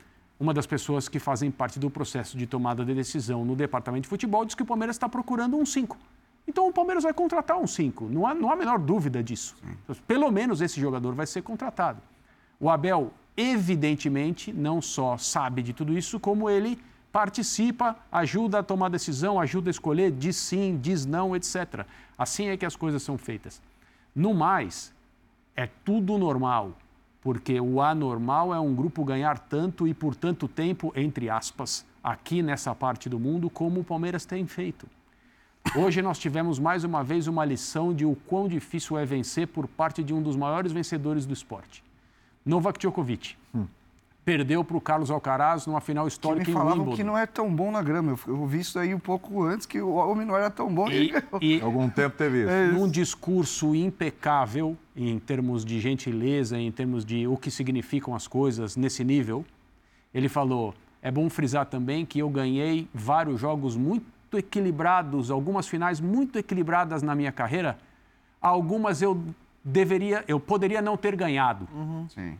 uma 0.42 0.56
das 0.56 0.66
pessoas 0.66 1.08
que 1.08 1.20
fazem 1.20 1.52
parte 1.52 1.78
do 1.78 1.88
processo 1.88 2.36
de 2.36 2.48
tomada 2.48 2.84
de 2.84 2.96
decisão 2.96 3.46
no 3.46 3.56
departamento 3.56 4.04
de 4.04 4.10
futebol 4.10 4.44
diz 4.44 4.56
que 4.56 4.64
o 4.64 4.66
Palmeiras 4.66 4.96
está 4.96 5.08
procurando 5.08 5.56
um 5.56 5.64
5. 5.64 5.96
Então 6.48 6.68
o 6.68 6.74
Palmeiras 6.74 7.04
vai 7.04 7.14
contratar 7.14 7.60
um 7.60 7.68
5, 7.68 8.10
não 8.10 8.26
há, 8.26 8.34
não 8.34 8.50
há 8.50 8.54
a 8.54 8.56
menor 8.56 8.80
dúvida 8.80 9.22
disso. 9.22 9.56
Então, 9.84 9.96
pelo 10.08 10.32
menos 10.32 10.60
esse 10.60 10.82
jogador 10.82 11.14
vai 11.14 11.28
ser 11.28 11.44
contratado. 11.44 12.02
O 12.60 12.72
Abel, 12.72 13.14
evidentemente, 13.38 14.52
não 14.52 14.82
só 14.82 15.16
sabe 15.16 15.62
de 15.62 15.74
tudo 15.74 15.96
isso, 15.96 16.20
como 16.20 16.50
ele 16.50 16.80
participa, 17.12 17.96
ajuda 18.12 18.60
a 18.60 18.64
tomar 18.64 18.89
decisão, 18.89 19.39
ajuda 19.39 19.70
a 19.70 19.72
escolher, 19.78 20.10
diz 20.10 20.38
sim, 20.38 20.80
diz 20.82 21.06
não, 21.06 21.36
etc. 21.36 21.86
Assim 22.18 22.48
é 22.48 22.58
que 22.58 22.66
as 22.66 22.76
coisas 22.76 23.04
são 23.04 23.16
feitas. 23.16 23.62
No 24.16 24.34
mais, 24.34 24.92
é 25.56 25.70
tudo 25.86 26.18
normal 26.18 26.76
porque 27.22 27.59
o 27.59 27.82
anormal 27.82 28.53
é 28.53 28.59
um 28.59 28.74
grupo 28.74 29.05
ganhar 29.05 29.38
tanto 29.38 29.88
e 29.88 29.93
por 29.93 30.15
tanto 30.15 30.47
tempo, 30.47 30.91
entre 30.95 31.30
aspas, 31.30 31.86
aqui 32.03 32.41
nessa 32.41 32.74
parte 32.74 33.07
do 33.07 33.19
mundo, 33.19 33.49
como 33.49 33.82
o 33.82 33.84
Palmeiras 33.84 34.26
tem 34.26 34.45
feito. 34.47 34.88
Hoje 35.76 36.01
nós 36.01 36.17
tivemos 36.17 36.57
mais 36.57 36.84
uma 36.84 37.03
vez 37.03 37.28
uma 37.28 37.45
lição 37.45 37.93
de 37.93 38.05
o 38.05 38.15
quão 38.28 38.47
difícil 38.47 38.97
é 38.97 39.05
vencer 39.05 39.47
por 39.47 39.67
parte 39.67 40.03
de 40.03 40.13
um 40.13 40.22
dos 40.22 40.36
maiores 40.36 40.72
vencedores 40.72 41.26
do 41.26 41.34
esporte, 41.34 41.84
Novak 42.43 42.80
Djokovic. 42.80 43.36
Hum 43.53 43.67
perdeu 44.32 44.63
para 44.63 44.77
o 44.77 44.82
Carlos 44.82 45.11
Alcaraz 45.11 45.67
numa 45.67 45.82
final 45.82 46.07
histórica 46.07 46.45
que 46.45 46.51
me 46.51 46.57
em 46.57 46.61
Wimbledon. 46.61 46.95
que 46.95 47.03
não 47.03 47.17
é 47.17 47.25
tão 47.25 47.53
bom 47.53 47.69
na 47.69 47.82
grama. 47.82 48.11
Eu, 48.11 48.19
eu 48.34 48.45
vi 48.45 48.61
isso 48.61 48.79
aí 48.79 48.95
um 48.95 48.99
pouco 48.99 49.43
antes, 49.43 49.65
que 49.65 49.82
o 49.82 49.95
homem 49.95 50.25
não 50.25 50.38
era 50.38 50.49
tão 50.49 50.73
bom. 50.73 50.89
E, 50.89 51.11
e, 51.41 51.57
e 51.57 51.61
algum 51.61 51.89
tempo 51.89 52.15
teve 52.15 52.43
isso. 52.43 52.49
É 52.49 52.67
isso. 52.67 52.73
Num 52.73 52.89
discurso 52.89 53.75
impecável, 53.75 54.77
em 54.95 55.19
termos 55.19 55.65
de 55.65 55.82
gentileza, 55.82 56.57
em 56.57 56.71
termos 56.71 57.03
de 57.03 57.27
o 57.27 57.36
que 57.36 57.51
significam 57.51 58.15
as 58.15 58.25
coisas 58.25 58.77
nesse 58.77 59.03
nível, 59.03 59.45
ele 60.13 60.29
falou, 60.29 60.73
é 61.01 61.11
bom 61.11 61.29
frisar 61.29 61.65
também 61.65 62.05
que 62.05 62.19
eu 62.19 62.29
ganhei 62.29 62.88
vários 62.93 63.38
jogos 63.38 63.75
muito 63.75 64.38
equilibrados, 64.38 65.29
algumas 65.29 65.67
finais 65.67 65.99
muito 65.99 66.39
equilibradas 66.39 67.03
na 67.03 67.13
minha 67.13 67.34
carreira, 67.34 67.77
algumas 68.41 69.01
eu 69.01 69.21
deveria, 69.61 70.23
eu 70.25 70.39
poderia 70.39 70.82
não 70.82 70.95
ter 70.95 71.17
ganhado. 71.17 71.67
Uhum. 71.73 72.07
Sim. 72.07 72.38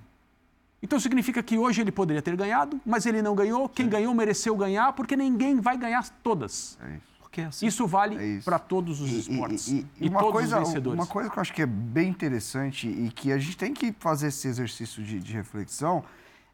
Então 0.82 1.00
significa 1.00 1.44
que 1.44 1.58
hoje 1.58 1.82
ele 1.82 1.92
poderia 1.92 2.22
ter 2.22 2.36
ganhado, 2.36 2.80
mas 2.86 3.06
ele 3.06 3.22
não 3.22 3.36
ganhou. 3.36 3.70
Quem 3.70 3.86
Sim. 3.86 3.92
ganhou 3.92 4.14
mereceu 4.14 4.56
ganhar, 4.56 4.94
porque 4.94 5.16
ninguém 5.16 5.60
vai 5.60 5.78
ganhar 5.78 6.08
todas. 6.24 6.78
É 6.82 7.12
porque 7.32 7.42
é 7.42 7.46
assim. 7.46 7.66
Isso 7.66 7.88
vale 7.88 8.38
é 8.38 8.42
para 8.42 8.60
todos 8.60 9.00
os 9.00 9.10
esportes. 9.10 9.70
E, 9.70 9.76
e, 9.76 9.88
e, 10.02 10.08
e 10.08 10.10
todos 10.10 10.32
coisa, 10.32 10.60
os 10.60 10.68
vencedores. 10.68 11.00
Uma 11.00 11.08
coisa 11.08 11.30
que 11.30 11.38
eu 11.38 11.42
acho 11.42 11.54
que 11.54 11.62
é 11.62 11.66
bem 11.66 12.10
interessante 12.10 12.90
e 12.90 13.10
que 13.10 13.32
a 13.32 13.38
gente 13.38 13.56
tem 13.56 13.74
que 13.74 13.96
fazer 13.98 14.28
esse 14.28 14.48
exercício 14.50 15.02
de, 15.02 15.18
de 15.20 15.32
reflexão 15.32 16.04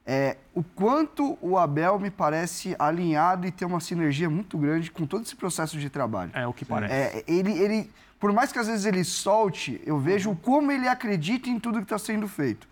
é 0.05 0.38
o 0.53 0.63
quanto 0.63 1.38
o 1.41 1.57
Abel 1.57 1.99
me 1.99 2.11
parece 2.11 2.75
alinhado 2.78 3.45
e 3.47 3.51
ter 3.51 3.65
uma 3.65 3.80
sinergia 3.80 4.30
muito 4.30 4.57
grande 4.57 4.91
com 4.91 5.05
todo 5.05 5.23
esse 5.23 5.36
processo 5.36 5.78
de 5.80 5.89
trabalho. 5.89 6.32
É 6.34 6.45
o 6.47 6.53
que 6.53 6.63
parece. 6.63 6.93
É, 6.93 7.23
ele, 7.28 7.51
ele, 7.51 7.91
por 8.19 8.32
mais 8.32 8.51
que 8.51 8.59
às 8.59 8.67
vezes 8.67 8.86
ele 8.86 9.03
solte, 9.03 9.82
eu 9.84 9.99
vejo 9.99 10.34
como 10.36 10.71
ele 10.71 10.88
acredita 10.88 11.49
em 11.49 11.59
tudo 11.59 11.80
que 11.80 11.86
está 11.86 11.97
sendo 11.97 12.28
feito. 12.28 12.69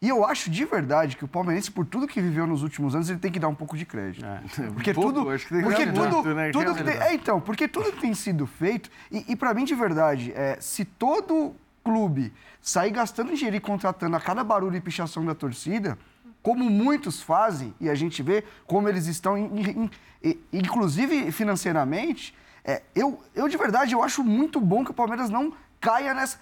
E 0.00 0.08
eu 0.08 0.24
acho 0.24 0.50
de 0.50 0.64
verdade 0.64 1.16
que 1.16 1.24
o 1.24 1.28
palmeirense, 1.28 1.70
por 1.70 1.86
tudo 1.86 2.06
que 2.06 2.20
viveu 2.20 2.46
nos 2.46 2.62
últimos 2.62 2.94
anos, 2.94 3.08
ele 3.08 3.18
tem 3.18 3.32
que 3.32 3.38
dar 3.38 3.48
um 3.48 3.54
pouco 3.54 3.76
de 3.76 3.86
crédito. 3.86 4.24
É. 4.24 4.40
Porque 4.74 4.90
um 4.90 4.94
tudo, 4.94 5.24
porque 5.24 5.86
tudo, 5.86 6.34
né? 6.34 6.50
tudo 6.50 6.74
que 6.74 6.84
tem, 6.84 6.94
é 6.94 7.14
então, 7.14 7.40
porque 7.40 7.68
tudo 7.68 7.92
que 7.92 8.00
tem 8.00 8.14
sido 8.14 8.46
feito 8.46 8.90
e, 9.10 9.24
e 9.28 9.36
para 9.36 9.54
mim 9.54 9.64
de 9.64 9.74
verdade, 9.74 10.32
é, 10.34 10.58
se 10.60 10.84
todo 10.84 11.54
clube 11.82 12.32
sair 12.60 12.90
gastando 12.90 13.32
dinheiro 13.34 13.56
e 13.56 13.60
contratando 13.60 14.16
a 14.16 14.20
cada 14.20 14.44
barulho 14.44 14.76
e 14.76 14.80
pichação 14.80 15.24
da 15.24 15.34
torcida, 15.34 15.96
como 16.42 16.68
muitos 16.68 17.22
fazem 17.22 17.74
e 17.80 17.88
a 17.88 17.94
gente 17.94 18.22
vê 18.22 18.44
como 18.66 18.88
eles 18.88 19.06
estão, 19.06 19.36
in, 19.38 19.90
in, 20.22 20.38
inclusive 20.52 21.32
financeiramente, 21.32 22.34
é, 22.64 22.82
eu, 22.94 23.20
eu 23.34 23.48
de 23.48 23.56
verdade 23.56 23.94
eu 23.94 24.02
acho 24.02 24.22
muito 24.22 24.60
bom 24.60 24.84
que 24.84 24.90
o 24.90 24.94
Palmeiras 24.94 25.30
não 25.30 25.52
caia 25.80 26.12
nessa 26.12 26.38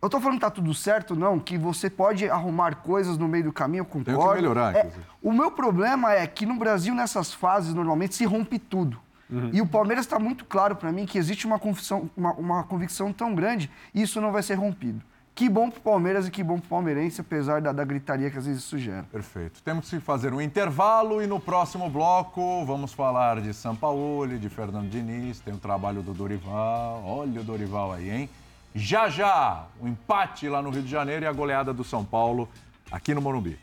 eu 0.00 0.06
estou 0.06 0.20
falando 0.20 0.38
que 0.38 0.44
está 0.44 0.50
tudo 0.50 0.72
certo, 0.72 1.16
não, 1.16 1.40
que 1.40 1.58
você 1.58 1.90
pode 1.90 2.28
arrumar 2.30 2.76
coisas 2.76 3.18
no 3.18 3.26
meio 3.26 3.44
do 3.44 3.52
caminho, 3.52 3.80
eu 3.80 3.84
concordo. 3.84 4.20
Tem 4.20 4.28
que 4.28 4.34
melhorar, 4.36 4.76
é, 4.76 4.92
O 5.20 5.32
meu 5.32 5.50
problema 5.50 6.12
é 6.12 6.24
que 6.26 6.46
no 6.46 6.54
Brasil, 6.54 6.94
nessas 6.94 7.34
fases, 7.34 7.74
normalmente 7.74 8.14
se 8.14 8.24
rompe 8.24 8.58
tudo. 8.58 9.00
Uhum. 9.28 9.50
E 9.52 9.60
o 9.60 9.66
Palmeiras 9.66 10.06
está 10.06 10.18
muito 10.18 10.44
claro 10.44 10.76
para 10.76 10.92
mim 10.92 11.04
que 11.04 11.18
existe 11.18 11.46
uma, 11.46 11.58
confissão, 11.58 12.08
uma, 12.16 12.32
uma, 12.34 12.64
convicção 12.64 13.12
tão 13.12 13.34
grande 13.34 13.70
e 13.92 14.02
isso 14.02 14.20
não 14.20 14.32
vai 14.32 14.42
ser 14.42 14.54
rompido. 14.54 15.02
Que 15.34 15.48
bom 15.48 15.70
para 15.70 15.78
o 15.78 15.82
Palmeiras 15.82 16.26
e 16.26 16.30
que 16.30 16.42
bom 16.42 16.58
para 16.58 16.66
o 16.66 16.68
palmeirense, 16.68 17.20
apesar 17.20 17.60
da, 17.60 17.70
da, 17.70 17.84
gritaria 17.84 18.28
que 18.28 18.38
às 18.38 18.46
vezes 18.46 18.64
isso 18.64 18.76
gera. 18.76 19.04
Perfeito. 19.04 19.62
Temos 19.62 19.88
que 19.88 20.00
fazer 20.00 20.32
um 20.32 20.40
intervalo 20.40 21.22
e 21.22 21.26
no 21.28 21.38
próximo 21.38 21.88
bloco 21.88 22.64
vamos 22.64 22.92
falar 22.92 23.40
de 23.40 23.54
São 23.54 23.76
Paulo, 23.76 24.26
de 24.36 24.48
Fernando 24.48 24.88
Diniz, 24.88 25.38
tem 25.38 25.54
o 25.54 25.58
trabalho 25.58 26.02
do 26.02 26.12
Dorival. 26.12 27.04
Olha 27.04 27.40
o 27.40 27.44
Dorival 27.44 27.92
aí, 27.92 28.10
hein? 28.10 28.30
Já 28.74 29.08
já, 29.08 29.66
o 29.80 29.88
empate 29.88 30.48
lá 30.48 30.60
no 30.60 30.70
Rio 30.70 30.82
de 30.82 30.90
Janeiro 30.90 31.24
e 31.24 31.28
a 31.28 31.32
goleada 31.32 31.72
do 31.72 31.82
São 31.82 32.04
Paulo 32.04 32.48
aqui 32.90 33.14
no 33.14 33.20
Morumbi. 33.20 33.58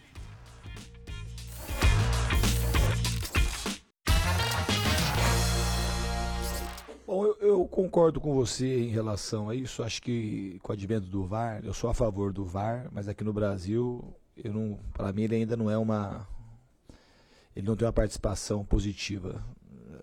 Bom, 7.06 7.24
eu, 7.24 7.38
eu, 7.40 7.66
concordo 7.68 8.20
com 8.20 8.34
você 8.34 8.82
em 8.82 8.90
relação 8.90 9.48
a 9.48 9.56
isso. 9.56 9.84
Acho 9.84 10.02
que 10.02 10.60
com 10.64 10.72
o 10.72 10.74
advento 10.74 11.08
do 11.08 11.24
VAR, 11.24 11.62
eu 11.64 11.74
sou 11.74 11.90
a 11.90 11.94
favor 11.94 12.34
do 12.34 12.44
VAR, 12.44 12.90
mas 12.92 13.08
aqui 13.08 13.24
no 13.24 13.32
Brasil, 13.32 14.14
eu 14.36 14.52
não, 14.52 14.80
para 14.92 15.14
mim 15.14 15.24
ele 15.24 15.36
ainda 15.36 15.56
não 15.56 15.70
é 15.70 15.78
uma, 15.78 16.28
ele 17.56 17.66
não 17.66 17.76
tem 17.76 17.86
uma 17.86 17.94
participação 17.94 18.66
positiva. 18.66 19.42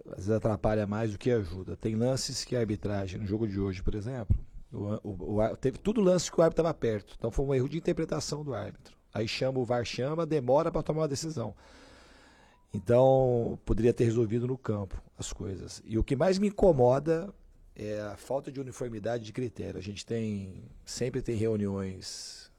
Às 0.07 0.27
vezes 0.27 0.31
atrapalha 0.31 0.87
mais 0.87 1.13
do 1.13 1.19
que 1.19 1.31
ajuda. 1.31 1.77
Tem 1.77 1.97
lances 1.97 2.45
que 2.45 2.55
a 2.55 2.61
arbitragem 2.61 3.21
no 3.21 3.27
jogo 3.27 3.49
de 3.49 3.59
hoje, 3.59 3.83
por 3.83 3.95
exemplo, 3.95 4.37
o, 4.73 4.99
o, 5.03 5.41
o, 5.41 5.57
teve 5.57 5.79
tudo 5.79 6.01
lance 6.01 6.31
que 6.31 6.41
o 6.41 6.43
árbitro 6.43 6.63
estava 6.63 6.75
perto. 6.75 7.15
Então 7.19 7.31
foi 7.31 7.45
um 7.45 7.55
erro 7.55 7.69
de 7.69 7.79
interpretação 7.79 8.43
do 8.43 8.55
árbitro. 8.55 8.97
Aí 9.13 9.29
chama 9.29 9.59
o 9.59 9.65
VAR, 9.65 9.85
chama, 9.85 10.25
demora 10.25 10.73
para 10.73 10.83
tomar 10.83 11.03
uma 11.03 11.09
decisão. 11.09 11.55
Então, 12.75 13.59
poderia 13.67 13.93
ter 13.93 14.05
resolvido 14.05 14.47
no 14.47 14.57
campo 14.57 15.01
as 15.19 15.31
coisas. 15.33 15.83
E 15.85 15.99
o 15.99 16.05
que 16.05 16.17
mais 16.17 16.39
me 16.39 16.49
incomoda 16.49 17.33
é 17.77 18.01
a 18.01 18.17
falta 18.17 18.51
de 18.51 18.61
uniformidade 18.61 19.25
de 19.25 19.33
critério. 19.33 19.79
A 19.79 19.83
gente 19.83 20.07
tem 20.07 20.65
sempre 20.85 21.21
tem 21.21 21.37
reuniões 21.37 22.51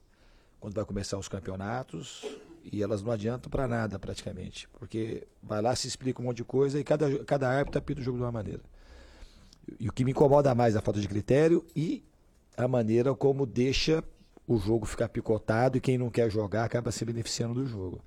quando 0.59 0.76
vai 0.76 0.86
começar 0.86 1.18
os 1.18 1.28
campeonatos 1.28 2.26
e 2.64 2.82
elas 2.82 3.01
não 3.01 3.11
adiantam 3.11 3.49
para 3.49 3.68
nada 3.68 3.99
praticamente, 3.99 4.70
porque 4.70 5.28
vai 5.41 5.61
lá 5.61 5.76
se 5.76 5.88
explica 5.88 6.22
um 6.22 6.26
monte 6.26 6.38
de 6.38 6.43
coisa 6.45 6.80
e 6.80 6.84
cada 6.84 7.24
cada 7.26 7.49
árbitro 7.49 7.80
apita 7.80 8.01
o 8.01 8.03
jogo 8.03 8.18
de 8.18 8.24
uma 8.24 8.32
maneira. 8.32 8.61
E 9.80 9.88
o 9.88 9.91
que 9.91 10.03
me 10.03 10.11
incomoda 10.11 10.53
mais 10.53 10.76
é 10.76 10.80
a 10.80 10.82
falta 10.82 10.99
de 10.99 11.07
critério 11.07 11.66
e 11.76 12.03
a 12.55 12.68
maneira 12.68 13.14
como 13.16 13.45
deixa 13.45 14.03
o 14.47 14.57
jogo 14.57 14.86
ficar 14.86 15.09
picotado 15.09 15.78
e 15.78 15.82
quem 15.82 15.97
não 15.97 16.09
quer 16.09 16.30
jogar 16.30 16.66
acaba 16.66 16.91
se 16.91 17.05
beneficiando 17.05 17.55
do 17.55 17.66
jogo. 17.66 18.01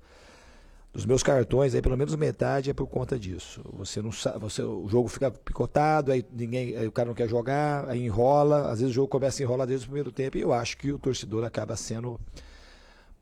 Dos 0.93 1.05
meus 1.05 1.21
cartões, 1.21 1.75
aí 1.75 1.81
pelo 1.81 1.97
menos 1.97 2.15
metade 2.15 2.69
é 2.69 2.73
por 2.73 2.87
conta 2.87 3.19
disso. 3.19 3.61
Você 3.73 4.01
não 4.01 4.11
sabe, 4.11 4.39
você, 4.39 4.61
o 4.61 4.87
jogo 4.87 5.07
fica 5.07 5.29
picotado, 5.29 6.11
aí 6.11 6.25
ninguém, 6.31 6.75
aí 6.75 6.87
o 6.87 6.91
cara 6.91 7.07
não 7.07 7.15
quer 7.15 7.27
jogar, 7.27 7.87
aí 7.89 8.03
enrola, 8.03 8.71
às 8.71 8.79
vezes 8.79 8.91
o 8.91 8.95
jogo 8.95 9.07
começa 9.07 9.41
a 9.41 9.43
enrolar 9.43 9.67
desde 9.67 9.85
o 9.85 9.89
primeiro 9.89 10.11
tempo 10.11 10.37
e 10.37 10.41
eu 10.41 10.53
acho 10.53 10.77
que 10.77 10.91
o 10.91 10.97
torcedor 10.97 11.43
acaba 11.43 11.75
sendo 11.75 12.19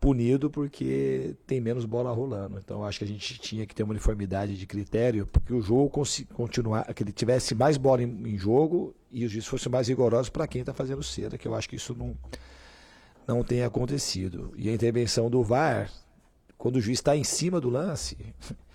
punido 0.06 0.51
porque 0.51 1.36
tem 1.47 1.60
menos 1.60 1.84
bola 1.84 2.12
rolando. 2.12 2.60
Então 2.64 2.86
acho 2.86 2.99
que 2.99 3.06
a 3.06 3.08
gente 3.08 3.39
tinha 3.39 3.66
que 3.66 3.74
ter 3.74 3.82
uma 3.82 3.89
uniformidade 3.89 4.56
de 4.56 4.68
critério, 4.68 5.26
porque 5.26 5.51
o 5.51 5.60
jogo 5.60 5.89
continuar, 6.32 6.93
que 6.93 7.01
ele 7.01 7.12
tivesse 7.12 7.56
mais 7.56 7.76
bola 7.76 8.03
em, 8.03 8.28
em 8.28 8.38
jogo 8.38 8.93
e 9.10 9.26
os 9.26 9.32
juízes 9.32 9.49
fossem 9.49 9.72
mais 9.72 9.88
rigorosos 9.88 10.30
para 10.30 10.45
quem 10.45 10.62
está 10.62 10.76
fazendo 10.76 11.01
cera, 11.01 11.39
que 11.39 11.47
eu 11.47 11.56
acho 11.56 11.68
que 11.68 11.76
isso 11.76 11.95
não 11.95 12.16
não 13.28 13.43
tem 13.43 13.64
acontecido. 13.64 14.53
E 14.56 14.70
a 14.70 14.74
intervenção 14.76 15.28
do 15.28 15.41
VAR, 15.41 15.89
quando 16.56 16.76
o 16.76 16.82
juiz 16.82 16.99
está 16.99 17.18
em 17.18 17.24
cima 17.24 17.60
do 17.60 17.72
lance, 17.72 18.16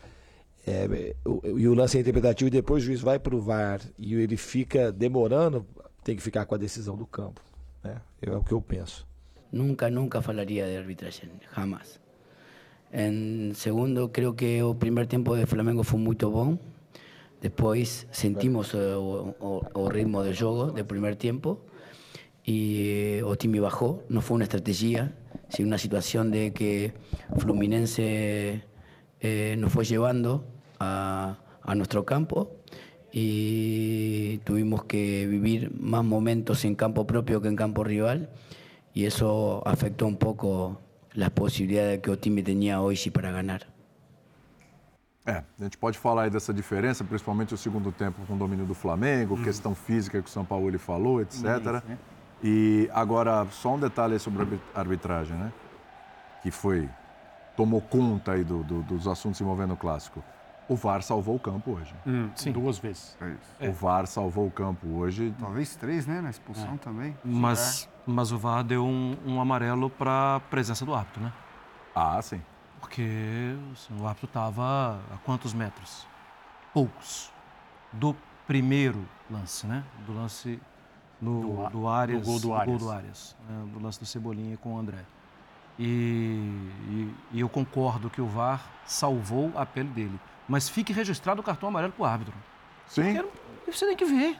é, 0.66 1.14
o, 1.24 1.58
e 1.60 1.68
o 1.68 1.74
lance 1.74 1.96
é 1.96 2.00
interpretativo 2.00 2.48
e 2.48 2.50
depois 2.50 2.82
o 2.82 2.86
juiz 2.86 3.00
vai 3.00 3.20
para 3.20 3.36
o 3.36 3.40
VAR 3.40 3.80
e 3.96 4.14
ele 4.14 4.36
fica 4.36 4.90
demorando, 4.90 5.64
tem 6.02 6.16
que 6.16 6.22
ficar 6.24 6.44
com 6.44 6.56
a 6.56 6.58
decisão 6.58 6.96
do 6.96 7.06
campo. 7.06 7.40
Né? 7.84 8.00
É 8.20 8.32
o 8.32 8.42
que 8.42 8.50
eu 8.50 8.60
penso. 8.60 9.08
Nunca, 9.52 9.90
nunca 9.90 10.22
falaría 10.22 10.66
de 10.66 10.78
arbitraje, 10.78 11.28
jamás. 11.50 12.00
En 12.92 13.52
segundo, 13.54 14.10
creo 14.12 14.34
que 14.34 14.58
el 14.58 14.76
primer 14.76 15.06
tiempo 15.06 15.36
de 15.36 15.46
Flamengo 15.46 15.84
fue 15.84 15.98
muy 15.98 16.16
bom. 16.16 16.58
Después 17.40 18.06
sentimos 18.10 18.74
el 18.74 19.90
ritmo 19.90 20.22
del 20.24 20.36
juego 20.36 20.72
del 20.72 20.84
primer 20.84 21.16
tiempo 21.16 21.60
y 22.44 23.20
o 23.22 23.36
time 23.36 23.60
bajó. 23.60 24.02
No 24.08 24.20
fue 24.20 24.34
una 24.34 24.44
estrategia, 24.44 25.14
sino 25.48 25.68
una 25.68 25.78
situación 25.78 26.30
de 26.30 26.52
que 26.52 26.92
Fluminense 27.38 28.64
eh, 29.20 29.56
nos 29.58 29.72
fue 29.72 29.84
llevando 29.84 30.44
a, 30.80 31.38
a 31.62 31.74
nuestro 31.76 32.04
campo 32.04 32.56
y 33.12 34.38
tuvimos 34.38 34.84
que 34.84 35.26
vivir 35.26 35.72
más 35.78 36.04
momentos 36.04 36.64
en 36.64 36.74
campo 36.74 37.06
propio 37.06 37.40
que 37.40 37.48
en 37.48 37.56
campo 37.56 37.84
rival 37.84 38.30
y 38.92 39.04
eso 39.04 39.62
afectó 39.66 40.06
un 40.06 40.16
poco 40.16 40.80
las 41.14 41.30
posibilidades 41.30 42.00
que 42.00 42.10
o 42.10 42.18
time 42.18 42.42
tinha 42.42 42.80
hoje 42.80 43.10
para 43.10 43.30
ganhar. 43.30 43.66
É, 45.26 45.44
a 45.58 45.62
gente 45.62 45.76
pode 45.76 45.98
falar 45.98 46.22
aí 46.22 46.30
dessa 46.30 46.52
diferença, 46.52 47.04
principalmente 47.04 47.54
o 47.54 47.56
segundo 47.56 47.92
tempo 47.92 48.24
com 48.26 48.34
o 48.34 48.38
domínio 48.38 48.64
do 48.64 48.74
Flamengo, 48.74 49.34
hum. 49.34 49.44
questão 49.44 49.74
física 49.74 50.20
que 50.20 50.28
o 50.28 50.32
São 50.32 50.44
Paulo 50.44 50.68
ele 50.68 50.78
falou, 50.78 51.20
etc. 51.20 51.44
Isso, 51.44 51.98
E 52.42 52.90
agora, 52.92 53.46
só 53.50 53.74
um 53.74 53.78
detalhe 53.78 54.18
sobre 54.18 54.58
a 54.74 54.80
arbitragem, 54.80 55.36
né? 55.36 55.52
Que 56.42 56.50
foi, 56.50 56.88
tomou 57.54 57.82
conta 57.82 58.32
aí 58.32 58.42
do, 58.42 58.64
do, 58.64 58.82
dos 58.82 59.06
assuntos 59.06 59.40
envolvendo 59.40 59.74
o 59.74 59.76
clássico. 59.76 60.24
O 60.66 60.76
VAR 60.76 61.02
salvou 61.02 61.34
o 61.34 61.38
campo 61.38 61.72
hoje. 61.72 61.92
Hum, 62.06 62.30
sim. 62.36 62.52
Duas 62.52 62.78
vezes. 62.78 63.18
É 63.58 63.68
o 63.68 63.72
VAR 63.72 64.06
salvou 64.06 64.46
o 64.46 64.50
campo 64.50 64.86
hoje. 64.86 65.34
Talvez 65.38 65.74
três, 65.74 66.06
né? 66.06 66.20
Na 66.20 66.30
expulsão 66.30 66.74
é. 66.74 66.78
também. 66.78 67.16
Mas 67.24 67.88
é. 67.92 67.99
Mas 68.06 68.32
o 68.32 68.38
VAR 68.38 68.64
deu 68.64 68.84
um, 68.84 69.16
um 69.26 69.40
amarelo 69.40 69.90
para 69.90 70.36
a 70.36 70.40
presença 70.40 70.84
do 70.84 70.94
árbitro, 70.94 71.22
né? 71.22 71.32
Ah, 71.94 72.20
sim. 72.22 72.42
Porque 72.80 73.54
assim, 73.72 74.00
o 74.00 74.06
árbitro 74.06 74.26
estava 74.26 75.00
a 75.12 75.18
quantos 75.18 75.52
metros? 75.52 76.06
Poucos. 76.72 77.30
Do 77.92 78.16
primeiro 78.46 79.06
lance, 79.30 79.66
né? 79.66 79.84
Do 80.06 80.14
lance 80.14 80.60
no, 81.20 81.40
do, 81.40 81.70
do 81.70 81.88
Arias. 81.88 82.22
Do 82.22 82.26
gol 82.26 82.40
do 82.40 82.54
Arias. 82.54 82.78
Do, 82.78 82.84
gol 82.84 82.88
do, 82.88 82.96
Arias, 82.96 83.36
né? 83.48 83.70
do 83.72 83.82
lance 83.82 84.00
do 84.00 84.06
Cebolinha 84.06 84.56
com 84.56 84.74
o 84.74 84.78
André. 84.78 85.04
E, 85.78 85.84
e, 86.88 87.14
e, 87.32 87.40
eu 87.40 87.48
concordo 87.48 88.10
que 88.10 88.20
o 88.20 88.26
VAR 88.26 88.62
salvou 88.84 89.52
a 89.56 89.64
pele 89.64 89.88
dele. 89.88 90.20
Mas 90.48 90.68
fique 90.68 90.92
registrado 90.92 91.40
o 91.40 91.44
cartão 91.44 91.68
amarelo 91.68 91.92
para 91.92 92.02
o 92.02 92.06
árbitro. 92.06 92.34
Sim. 92.86 93.22
Porque 93.64 93.72
você 93.72 93.86
tem 93.86 93.96
que 93.96 94.04
ver. 94.04 94.36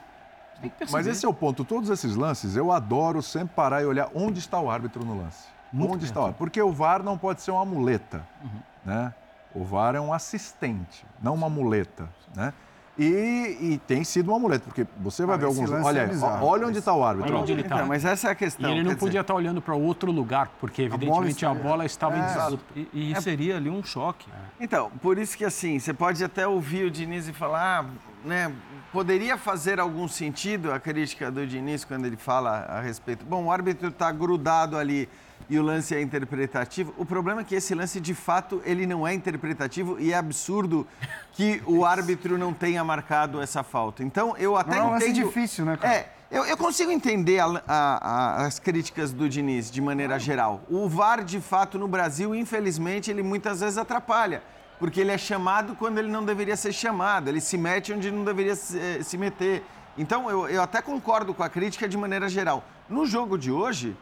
Mas 0.91 1.07
esse 1.07 1.25
é 1.25 1.29
o 1.29 1.33
ponto. 1.33 1.63
Todos 1.63 1.89
esses 1.89 2.15
lances, 2.15 2.55
eu 2.55 2.71
adoro 2.71 3.21
sempre 3.21 3.55
parar 3.55 3.81
e 3.81 3.85
olhar 3.85 4.09
onde 4.13 4.39
está 4.39 4.59
o 4.59 4.69
árbitro 4.69 5.03
no 5.05 5.21
lance. 5.21 5.47
Muito 5.71 5.93
onde 5.93 6.05
está 6.05 6.19
o 6.19 6.23
árbitro. 6.23 6.39
Porque 6.39 6.61
o 6.61 6.71
VAR 6.71 7.01
não 7.03 7.17
pode 7.17 7.41
ser 7.41 7.51
uma 7.51 7.65
muleta. 7.65 8.27
Uhum. 8.43 8.59
Né? 8.85 9.13
O 9.53 9.63
VAR 9.63 9.95
é 9.95 10.01
um 10.01 10.13
assistente, 10.13 11.05
não 11.21 11.33
uma 11.33 11.49
muleta. 11.49 12.09
Né? 12.35 12.53
E, 12.97 13.57
e, 13.61 13.81
tem 13.87 14.03
sido 14.03 14.29
uma 14.29 14.37
muleta, 14.37 14.65
porque 14.65 14.85
você 14.97 15.25
vai 15.25 15.35
ah, 15.35 15.39
ver 15.39 15.45
alguns. 15.45 15.71
Olha, 15.71 16.01
é 16.01 16.43
olha 16.43 16.67
onde 16.67 16.77
está 16.77 16.93
o 16.93 17.03
árbitro. 17.03 17.31
Olha 17.31 17.41
onde 17.41 17.51
ele 17.53 17.61
está. 17.61 17.85
mas 17.85 18.03
essa 18.03 18.27
é 18.27 18.31
a 18.31 18.35
questão. 18.35 18.69
E 18.69 18.73
ele 18.73 18.83
não 18.83 18.91
podia 18.91 19.07
dizer... 19.07 19.21
estar 19.21 19.33
olhando 19.33 19.61
para 19.61 19.73
outro 19.73 20.11
lugar, 20.11 20.51
porque 20.59 20.83
evidentemente 20.83 21.45
a 21.45 21.49
bola, 21.49 21.59
a 21.59 21.63
bola 21.63 21.85
estava 21.85 22.15
é. 22.15 22.19
em 22.19 22.25
disputa. 22.25 22.63
E, 22.75 22.89
e 22.93 23.13
é. 23.13 23.21
seria 23.21 23.55
ali 23.55 23.69
um 23.69 23.81
choque. 23.81 24.27
Então, 24.59 24.91
por 25.01 25.17
isso 25.17 25.37
que 25.37 25.45
assim, 25.45 25.79
você 25.79 25.93
pode 25.93 26.21
até 26.23 26.45
ouvir 26.45 26.85
o 26.85 26.91
Diniz 26.91 27.27
e 27.27 27.33
falar, 27.33 27.85
ah, 27.85 27.85
né, 28.25 28.53
poderia 28.91 29.37
fazer 29.37 29.79
algum 29.79 30.07
sentido 30.07 30.71
a 30.71 30.79
crítica 30.79 31.31
do 31.31 31.47
Diniz 31.47 31.85
quando 31.85 32.05
ele 32.05 32.17
fala 32.17 32.65
a 32.67 32.81
respeito. 32.81 33.25
Bom, 33.25 33.45
o 33.45 33.51
árbitro 33.51 33.87
está 33.87 34.11
grudado 34.11 34.77
ali 34.77 35.07
e 35.49 35.57
o 35.57 35.63
lance 35.63 35.95
é 35.95 36.01
interpretativo. 36.01 36.93
O 36.97 37.05
problema 37.05 37.41
é 37.41 37.43
que 37.43 37.55
esse 37.55 37.73
lance, 37.73 37.99
de 37.99 38.13
fato, 38.13 38.61
ele 38.65 38.85
não 38.85 39.07
é 39.07 39.13
interpretativo 39.13 39.99
e 39.99 40.11
é 40.13 40.17
absurdo 40.17 40.85
que 41.33 41.61
o 41.65 41.85
árbitro 41.85 42.37
não 42.37 42.53
tenha 42.53 42.83
marcado 42.83 43.41
essa 43.41 43.63
falta. 43.63 44.03
Então, 44.03 44.35
eu 44.37 44.57
até 44.57 44.77
não, 44.77 44.95
entendo... 44.95 45.19
É 45.19 45.23
um 45.23 45.27
difícil, 45.27 45.65
né, 45.65 45.77
cara? 45.77 45.93
É, 45.93 46.09
eu, 46.29 46.45
eu 46.45 46.57
consigo 46.57 46.91
entender 46.91 47.39
a, 47.39 47.45
a, 47.67 48.41
a, 48.43 48.45
as 48.45 48.59
críticas 48.59 49.11
do 49.11 49.27
Diniz 49.27 49.71
de 49.71 49.81
maneira 49.81 50.19
geral. 50.19 50.61
O 50.69 50.87
VAR, 50.87 51.23
de 51.23 51.41
fato, 51.41 51.77
no 51.77 51.87
Brasil, 51.87 52.35
infelizmente, 52.35 53.09
ele 53.09 53.23
muitas 53.23 53.61
vezes 53.61 53.77
atrapalha. 53.77 54.43
Porque 54.81 54.99
ele 54.99 55.11
é 55.11 55.17
chamado 55.17 55.75
quando 55.75 55.99
ele 55.99 56.09
não 56.09 56.25
deveria 56.25 56.57
ser 56.57 56.73
chamado. 56.73 57.29
Ele 57.29 57.39
se 57.39 57.57
mete 57.57 57.93
onde 57.93 58.11
não 58.11 58.25
deveria 58.25 58.55
se, 58.55 58.77
eh, 58.77 59.03
se 59.03 59.17
meter. 59.17 59.63
Então, 59.97 60.29
eu, 60.29 60.49
eu 60.49 60.61
até 60.61 60.81
concordo 60.81 61.33
com 61.35 61.43
a 61.43 61.49
crítica 61.49 61.87
de 61.87 61.95
maneira 61.95 62.27
geral. 62.27 62.63
No 62.89 63.05
jogo 63.05 63.37
de 63.37 63.51
hoje, 63.51 63.95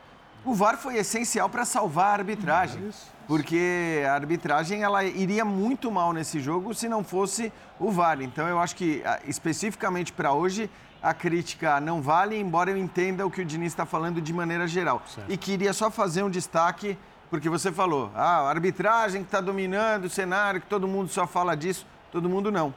o 0.45 0.53
VAR 0.53 0.77
foi 0.77 0.95
essencial 0.95 1.49
para 1.49 1.65
salvar 1.65 2.07
a 2.07 2.13
arbitragem. 2.13 2.89
Porque 3.27 4.03
a 4.07 4.13
arbitragem 4.13 4.81
ela 4.81 5.03
iria 5.03 5.43
muito 5.43 5.91
mal 5.91 6.13
nesse 6.13 6.39
jogo 6.39 6.73
se 6.73 6.87
não 6.87 7.03
fosse 7.03 7.51
o 7.79 7.91
VAR. 7.91 8.21
Então 8.21 8.47
eu 8.47 8.57
acho 8.57 8.75
que 8.75 9.03
especificamente 9.27 10.13
para 10.13 10.31
hoje 10.31 10.69
a 11.01 11.13
crítica 11.13 11.79
não 11.79 12.01
vale, 12.01 12.39
embora 12.39 12.71
eu 12.71 12.77
entenda 12.77 13.25
o 13.25 13.31
que 13.31 13.41
o 13.41 13.45
Diniz 13.45 13.71
está 13.71 13.85
falando 13.85 14.21
de 14.21 14.33
maneira 14.33 14.67
geral. 14.67 15.01
Certo. 15.13 15.31
E 15.31 15.37
queria 15.37 15.73
só 15.73 15.91
fazer 15.91 16.23
um 16.23 16.29
destaque, 16.29 16.97
porque 17.29 17.49
você 17.49 17.71
falou, 17.71 18.11
ah, 18.15 18.39
a 18.41 18.49
arbitragem 18.49 19.21
que 19.21 19.27
está 19.27 19.39
dominando 19.39 20.05
o 20.05 20.09
cenário, 20.09 20.59
que 20.59 20.67
todo 20.67 20.87
mundo 20.87 21.09
só 21.09 21.27
fala 21.27 21.55
disso. 21.55 21.85
Todo 22.11 22.27
mundo 22.27 22.51
não. 22.51 22.73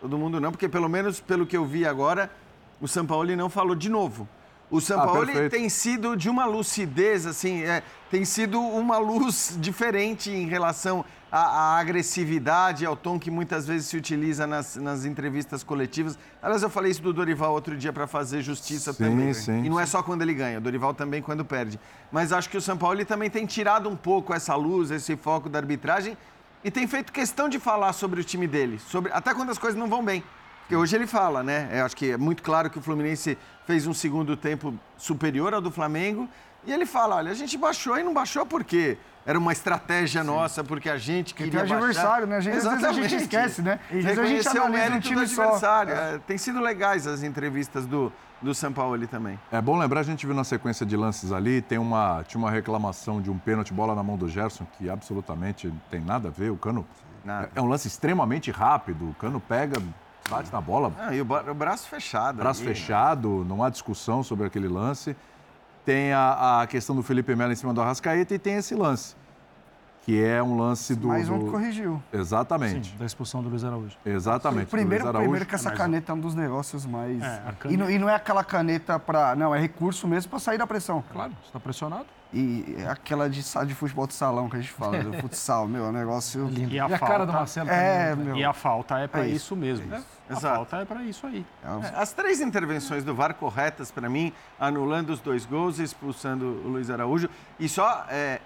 Todo 0.00 0.18
mundo 0.18 0.40
não, 0.40 0.50
porque 0.50 0.68
pelo 0.68 0.88
menos 0.88 1.20
pelo 1.20 1.46
que 1.46 1.56
eu 1.56 1.64
vi 1.64 1.86
agora, 1.86 2.30
o 2.80 2.88
São 2.88 3.06
Paulo 3.06 3.34
não 3.36 3.48
falou 3.48 3.74
de 3.74 3.88
novo. 3.88 4.28
O 4.70 4.80
São 4.80 5.00
ah, 5.00 5.06
Paulo 5.06 5.48
tem 5.48 5.68
sido 5.68 6.16
de 6.16 6.28
uma 6.28 6.44
lucidez, 6.44 7.26
assim, 7.26 7.62
é, 7.62 7.82
tem 8.10 8.24
sido 8.24 8.60
uma 8.60 8.98
luz 8.98 9.56
diferente 9.60 10.30
em 10.30 10.46
relação 10.46 11.04
à, 11.34 11.40
à, 11.40 11.78
agressividade, 11.80 12.86
ao 12.86 12.94
tom 12.94 13.18
que 13.18 13.28
muitas 13.28 13.66
vezes 13.66 13.88
se 13.88 13.96
utiliza 13.96 14.46
nas, 14.46 14.76
nas 14.76 15.04
entrevistas 15.04 15.64
coletivas. 15.64 16.16
Aliás, 16.40 16.62
eu 16.62 16.70
falei 16.70 16.92
isso 16.92 17.02
do 17.02 17.12
Dorival 17.12 17.52
outro 17.52 17.76
dia 17.76 17.92
para 17.92 18.06
fazer 18.06 18.40
justiça 18.40 18.92
sim, 18.92 19.02
também. 19.02 19.34
Sim, 19.34 19.64
e 19.64 19.68
não 19.68 19.80
é 19.80 19.84
só 19.84 20.00
quando 20.00 20.22
ele 20.22 20.32
ganha, 20.32 20.58
o 20.58 20.60
Dorival 20.60 20.94
também 20.94 21.20
quando 21.20 21.44
perde. 21.44 21.80
Mas 22.12 22.32
acho 22.32 22.48
que 22.48 22.56
o 22.56 22.60
São 22.60 22.78
Paulo 22.78 23.04
também 23.04 23.28
tem 23.28 23.44
tirado 23.46 23.88
um 23.88 23.96
pouco 23.96 24.32
essa 24.32 24.54
luz, 24.54 24.92
esse 24.92 25.16
foco 25.16 25.48
da 25.48 25.58
arbitragem 25.58 26.16
e 26.62 26.70
tem 26.70 26.86
feito 26.86 27.12
questão 27.12 27.48
de 27.48 27.58
falar 27.58 27.92
sobre 27.94 28.20
o 28.20 28.24
time 28.24 28.46
dele, 28.46 28.78
sobre, 28.78 29.10
até 29.12 29.34
quando 29.34 29.50
as 29.50 29.58
coisas 29.58 29.76
não 29.76 29.88
vão 29.88 30.04
bem. 30.04 30.22
Porque 30.60 30.76
hoje 30.76 30.94
ele 30.94 31.06
fala, 31.06 31.42
né? 31.42 31.68
Eu 31.72 31.84
acho 31.84 31.96
que 31.96 32.12
é 32.12 32.16
muito 32.16 32.44
claro 32.44 32.70
que 32.70 32.78
o 32.78 32.80
Fluminense 32.80 33.36
fez 33.66 33.88
um 33.88 33.92
segundo 33.92 34.36
tempo 34.36 34.72
superior 34.96 35.52
ao 35.52 35.60
do 35.60 35.72
Flamengo. 35.72 36.28
E 36.64 36.72
ele 36.72 36.86
fala: 36.86 37.16
olha, 37.16 37.32
a 37.32 37.34
gente 37.34 37.58
baixou 37.58 37.98
e 37.98 38.04
não 38.04 38.14
baixou 38.14 38.46
por 38.46 38.62
quê? 38.62 38.96
Era 39.26 39.38
uma 39.38 39.52
estratégia 39.52 40.20
Sim. 40.20 40.26
nossa, 40.26 40.62
porque 40.62 40.88
a 40.88 40.98
gente 40.98 41.34
queria 41.34 41.60
porque 41.60 41.66
tem 41.66 41.76
adversário, 41.76 42.26
né? 42.26 42.36
A 42.36 42.40
gente, 42.40 42.58
às 42.58 42.64
vezes 42.64 42.84
a 42.84 42.92
gente 42.92 43.14
esquece, 43.16 43.62
né? 43.62 43.80
Às 43.90 44.04
vezes 44.04 44.18
a 44.18 44.26
gente 44.26 44.48
analisa 44.48 44.94
um 44.96 45.00
time 45.00 45.14
do 45.16 45.22
adversário. 45.22 45.94
Só. 45.96 46.02
É. 46.02 46.18
Tem 46.18 46.36
sido 46.36 46.60
legais 46.60 47.06
as 47.06 47.22
entrevistas 47.22 47.86
do, 47.86 48.12
do 48.42 48.54
São 48.54 48.72
Paulo 48.72 48.92
ali 48.94 49.06
também. 49.06 49.38
É 49.50 49.60
bom 49.62 49.78
lembrar, 49.78 50.00
a 50.00 50.04
gente 50.04 50.26
viu 50.26 50.34
na 50.34 50.44
sequência 50.44 50.84
de 50.84 50.96
lances 50.96 51.32
ali, 51.32 51.62
tem 51.62 51.78
uma, 51.78 52.22
tinha 52.28 52.38
uma 52.38 52.50
reclamação 52.50 53.20
de 53.20 53.30
um 53.30 53.38
pênalti, 53.38 53.72
bola 53.72 53.94
na 53.94 54.02
mão 54.02 54.16
do 54.18 54.28
Gerson, 54.28 54.66
que 54.76 54.90
absolutamente 54.90 55.68
não 55.68 55.80
tem 55.90 56.00
nada 56.00 56.28
a 56.28 56.30
ver. 56.30 56.50
O 56.50 56.56
Cano 56.56 56.86
é, 57.26 57.48
é 57.56 57.62
um 57.62 57.66
lance 57.66 57.88
extremamente 57.88 58.50
rápido. 58.50 59.08
O 59.08 59.14
Cano 59.14 59.40
pega, 59.40 59.80
bate 60.28 60.52
na 60.52 60.60
bola. 60.60 60.92
Ah, 60.98 61.14
e 61.14 61.22
o, 61.22 61.24
o, 61.24 61.54
braço 61.54 61.88
fechado. 61.88 62.36
Braço 62.36 62.62
ali, 62.62 62.74
fechado, 62.74 63.40
né? 63.40 63.46
não 63.48 63.64
há 63.64 63.70
discussão 63.70 64.22
sobre 64.22 64.46
aquele 64.46 64.68
lance. 64.68 65.16
Tem 65.84 66.12
a, 66.12 66.62
a, 66.62 66.66
questão 66.66 66.96
do 66.96 67.02
Felipe 67.02 67.34
Melo 67.34 67.52
em 67.52 67.56
cima 67.56 67.74
do 67.74 67.80
Arrascaeta 67.80 68.34
e 68.34 68.38
tem 68.38 68.54
esse 68.54 68.74
lance. 68.74 69.14
Que 70.04 70.22
é 70.22 70.42
um 70.42 70.58
lance 70.58 70.94
do. 70.94 71.08
Mais 71.08 71.30
um 71.30 71.38
do... 71.38 71.46
que 71.46 71.50
corrigiu. 71.50 72.02
Exatamente. 72.12 72.90
Sim, 72.90 72.96
da 72.98 73.06
expulsão 73.06 73.42
do 73.42 73.48
Luiz 73.48 73.64
Araújo. 73.64 73.96
Exatamente. 74.04 74.66
Primeiro, 74.66 75.08
Araújo. 75.08 75.22
primeiro 75.22 75.46
que 75.46 75.54
essa 75.54 75.70
caneta 75.70 76.12
é 76.12 76.14
um 76.14 76.20
dos 76.20 76.34
negócios 76.34 76.84
mais. 76.84 77.22
É, 77.22 77.42
caneta... 77.58 77.72
e, 77.72 77.76
não, 77.76 77.90
e, 77.90 77.98
não, 77.98 78.08
é 78.08 78.14
aquela 78.14 78.44
caneta 78.44 78.98
para. 78.98 79.34
Não, 79.34 79.54
é 79.54 79.58
recurso 79.58 80.06
mesmo 80.06 80.28
para 80.28 80.38
sair 80.38 80.58
da 80.58 80.66
pressão. 80.66 81.02
Claro, 81.10 81.32
você 81.40 81.46
está 81.46 81.58
pressionado. 81.58 82.06
E 82.34 82.76
aquela 82.90 83.30
de, 83.30 83.40
de 83.40 83.74
futebol 83.76 84.08
de 84.08 84.12
salão 84.14 84.50
que 84.50 84.56
a 84.56 84.60
gente 84.60 84.72
fala, 84.72 84.98
do 84.98 85.12
futsal, 85.22 85.68
meu, 85.68 85.86
é 85.86 85.88
um 85.88 85.92
negócio. 85.92 86.50
E 86.50 86.80
a, 86.80 86.88
e 86.88 86.92
a 86.92 86.98
falta, 86.98 87.06
cara 87.06 87.24
do 87.24 87.32
Marcelo 87.32 87.70
é, 87.70 88.10
também, 88.10 88.24
né? 88.24 88.32
meu, 88.32 88.36
E 88.40 88.44
a 88.44 88.52
falta 88.52 88.98
é 88.98 89.06
para 89.06 89.22
é 89.22 89.28
isso, 89.28 89.36
isso, 89.36 89.56
mesmo. 89.56 89.94
É 89.94 89.98
isso. 89.98 90.06
A 90.28 90.32
Exato. 90.32 90.56
falta 90.56 90.76
é 90.78 90.84
para 90.84 91.02
isso 91.04 91.26
aí. 91.26 91.46
É, 91.62 91.92
as 91.94 92.12
três 92.12 92.40
intervenções 92.40 93.04
do 93.04 93.14
VAR 93.14 93.34
corretas 93.34 93.92
para 93.92 94.08
mim, 94.10 94.32
anulando 94.58 95.10
os 95.10 95.20
dois 95.20 95.46
gols 95.46 95.78
e 95.78 95.84
expulsando 95.84 96.44
o 96.44 96.68
Luiz 96.68 96.90
Araújo. 96.90 97.30
E 97.58 97.68
só 97.68 98.04
é. 98.10 98.40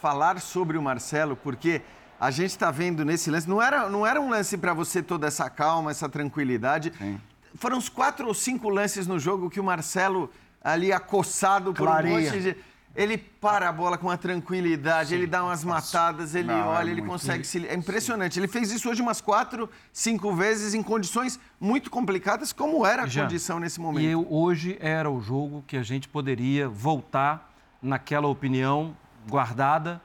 Falar 0.00 0.40
sobre 0.40 0.76
o 0.76 0.82
Marcelo, 0.82 1.36
porque 1.36 1.82
a 2.20 2.30
gente 2.30 2.50
está 2.50 2.70
vendo 2.70 3.04
nesse 3.04 3.30
lance, 3.30 3.48
não 3.48 3.60
era, 3.60 3.88
não 3.88 4.06
era 4.06 4.20
um 4.20 4.30
lance 4.30 4.56
para 4.56 4.72
você 4.72 5.02
toda 5.02 5.26
essa 5.26 5.48
calma, 5.50 5.90
essa 5.90 6.08
tranquilidade. 6.08 6.92
Sim. 6.98 7.20
Foram 7.54 7.78
uns 7.78 7.88
quatro 7.88 8.26
ou 8.26 8.34
cinco 8.34 8.68
lances 8.68 9.06
no 9.06 9.18
jogo 9.18 9.50
que 9.50 9.60
o 9.60 9.64
Marcelo 9.64 10.30
ali 10.62 10.92
acossado 10.92 11.72
por 11.72 11.86
Clareia. 11.86 12.16
um 12.16 12.22
monte 12.22 12.40
de 12.40 12.56
ele 12.94 13.16
para 13.16 13.68
a 13.68 13.72
bola 13.72 13.96
com 13.96 14.06
uma 14.08 14.18
tranquilidade, 14.18 15.10
Sim, 15.10 15.14
ele 15.16 15.26
dá 15.26 15.42
umas 15.42 15.64
matadas, 15.64 16.34
ele 16.34 16.48
não, 16.48 16.68
olha, 16.68 16.90
é 16.90 16.92
ele 16.92 17.02
consegue 17.02 17.44
se. 17.44 17.66
É 17.66 17.74
impressionante. 17.74 18.38
Ele 18.38 18.48
fez 18.48 18.70
isso 18.70 18.90
hoje 18.90 19.00
umas 19.00 19.20
quatro, 19.20 19.68
cinco 19.92 20.34
vezes 20.34 20.74
em 20.74 20.82
condições 20.82 21.40
muito 21.58 21.90
complicadas, 21.90 22.52
como 22.52 22.84
era 22.84 23.04
a 23.04 23.06
Já. 23.06 23.22
condição 23.22 23.58
nesse 23.58 23.80
momento. 23.80 24.04
E 24.04 24.10
eu, 24.10 24.26
hoje 24.30 24.76
era 24.80 25.10
o 25.10 25.20
jogo 25.20 25.64
que 25.66 25.76
a 25.76 25.82
gente 25.82 26.06
poderia 26.08 26.68
voltar 26.68 27.50
naquela 27.80 28.28
opinião 28.28 28.94
guardada 29.28 30.00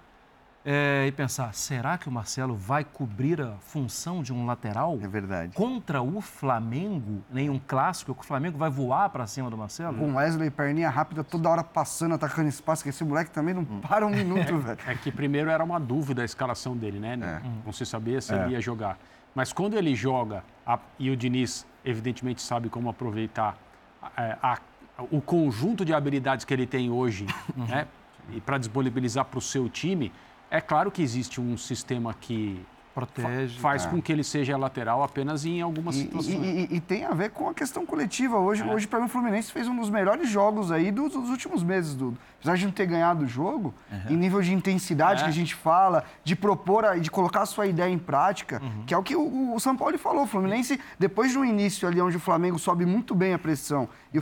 é, 0.70 1.06
e 1.08 1.12
pensar: 1.14 1.54
será 1.54 1.98
que 1.98 2.10
o 2.10 2.12
Marcelo 2.12 2.54
vai 2.54 2.84
cobrir 2.84 3.42
a 3.42 3.54
função 3.62 4.22
de 4.22 4.34
um 4.34 4.46
lateral? 4.46 5.00
É 5.02 5.08
verdade. 5.08 5.54
Contra 5.54 6.02
o 6.02 6.20
Flamengo, 6.20 7.24
nenhum 7.32 7.58
clássico, 7.58 8.14
que 8.14 8.20
o 8.20 8.26
Flamengo 8.26 8.58
vai 8.58 8.70
voar 8.70 9.10
para 9.10 9.26
cima 9.28 9.50
do 9.50 9.58
Marcelo? 9.58 9.98
Com 9.98 10.16
Wesley, 10.16 10.50
perninha 10.50 10.90
rápida, 10.90 11.24
toda 11.24 11.50
hora 11.50 11.64
passando, 11.64 12.16
atacando 12.16 12.50
espaço, 12.50 12.84
que 12.84 12.90
esse 12.90 13.02
moleque 13.06 13.32
também 13.32 13.54
não 13.54 13.62
hum. 13.62 13.80
para 13.80 14.06
um 14.06 14.10
minuto, 14.10 14.56
é, 14.56 14.58
velho. 14.58 14.80
É 14.88 14.96
que 14.96 15.10
primeiro 15.10 15.50
era 15.50 15.64
uma 15.64 15.80
dúvida 15.80 16.22
a 16.22 16.26
escalação 16.26 16.76
dele, 16.76 17.00
né? 17.00 17.14
É. 17.14 17.48
Não 17.66 17.72
se 17.72 17.86
sabia 17.86 18.20
se 18.20 18.34
é. 18.34 18.44
ele 18.44 18.54
ia 18.54 18.60
jogar. 18.60 19.00
Mas 19.34 19.54
quando 19.54 19.78
ele 19.78 19.96
joga, 19.96 20.44
a, 20.66 20.78
e 21.00 21.10
o 21.10 21.16
Diniz, 21.16 21.66
evidentemente, 21.86 22.42
sabe 22.42 22.68
como 22.68 22.90
aproveitar 22.90 23.56
é, 24.18 24.36
a, 24.42 24.54
a, 24.98 25.04
o 25.12 25.22
conjunto 25.22 25.86
de 25.86 25.94
habilidades 25.94 26.44
que 26.44 26.54
ele 26.54 26.68
tem 26.68 26.90
hoje, 26.90 27.26
né? 27.56 27.88
E 28.32 28.42
para 28.42 28.58
disponibilizar 28.58 29.26
para 29.26 29.40
o 29.40 29.42
seu 29.42 29.70
time 29.70 30.12
é 30.50 30.62
claro 30.62 30.92
que 30.92 31.02
existe 31.02 31.42
um 31.42 31.58
sistema 31.58 32.14
que 32.14 32.66
protege, 32.98 33.60
faz 33.60 33.86
é. 33.86 33.90
com 33.90 34.02
que 34.02 34.12
ele 34.12 34.24
seja 34.24 34.58
lateral 34.58 35.04
apenas 35.04 35.46
em 35.46 35.62
algumas 35.62 35.96
e, 35.96 36.02
situações. 36.02 36.34
E, 36.34 36.68
e, 36.74 36.78
e, 36.78 36.82
tem 36.82 37.06
a 37.06 37.14
ver 37.14 37.30
com 37.30 37.48
a 37.48 37.54
questão 37.54 37.86
coletiva. 37.86 38.38
Hoje, 38.38 38.64
é. 38.64 38.74
hoje 38.74 38.88
para 38.88 39.00
mim, 39.00 39.06
o 39.06 39.10
Fluminense 39.10 39.52
fez 39.52 39.68
um 39.68 39.76
dos 39.76 39.90
melhores 39.90 40.28
jogos 40.28 40.72
aí 40.72 40.92
dos, 40.92 41.14
dos 41.14 41.30
últimos 41.30 41.62
meses, 41.62 41.94
Dudu. 41.94 42.18
Apesar 42.40 42.58
de 42.58 42.66
não 42.66 42.72
ter 42.72 42.88
ganhado 42.88 43.26
o 43.26 43.28
jogo, 43.28 43.72
uhum. 43.92 44.14
em 44.14 44.18
nível 44.18 44.42
de 44.42 44.52
intensidade 44.52 45.22
é. 45.22 45.24
que 45.26 45.30
a 45.30 45.34
gente 45.34 45.54
fala, 45.54 46.04
de 46.24 46.36
propor, 46.36 47.00
de 47.00 47.12
colocar 47.12 47.44
a 47.44 47.46
sua 47.46 47.68
ideia 47.68 47.92
em 47.92 48.00
prática, 48.00 48.60
uhum. 48.64 48.84
que 48.88 48.94
é 48.94 48.98
o 48.98 49.04
que 49.04 49.16
o, 49.16 49.54
o 49.54 49.60
São 49.60 49.78
Paulo 49.78 49.96
falou. 50.00 50.24
O 50.24 50.28
Fluminense, 50.28 50.80
depois 50.98 51.32
de 51.32 51.38
um 51.38 51.46
início 51.46 51.88
ali 51.88 52.02
onde 52.02 52.18
o 52.18 52.20
Flamengo 52.20 52.58
sobe 52.58 52.84
muito 52.84 53.14
bem 53.14 53.32
a 53.32 53.38
pressão, 53.38 53.88
e 54.12 54.20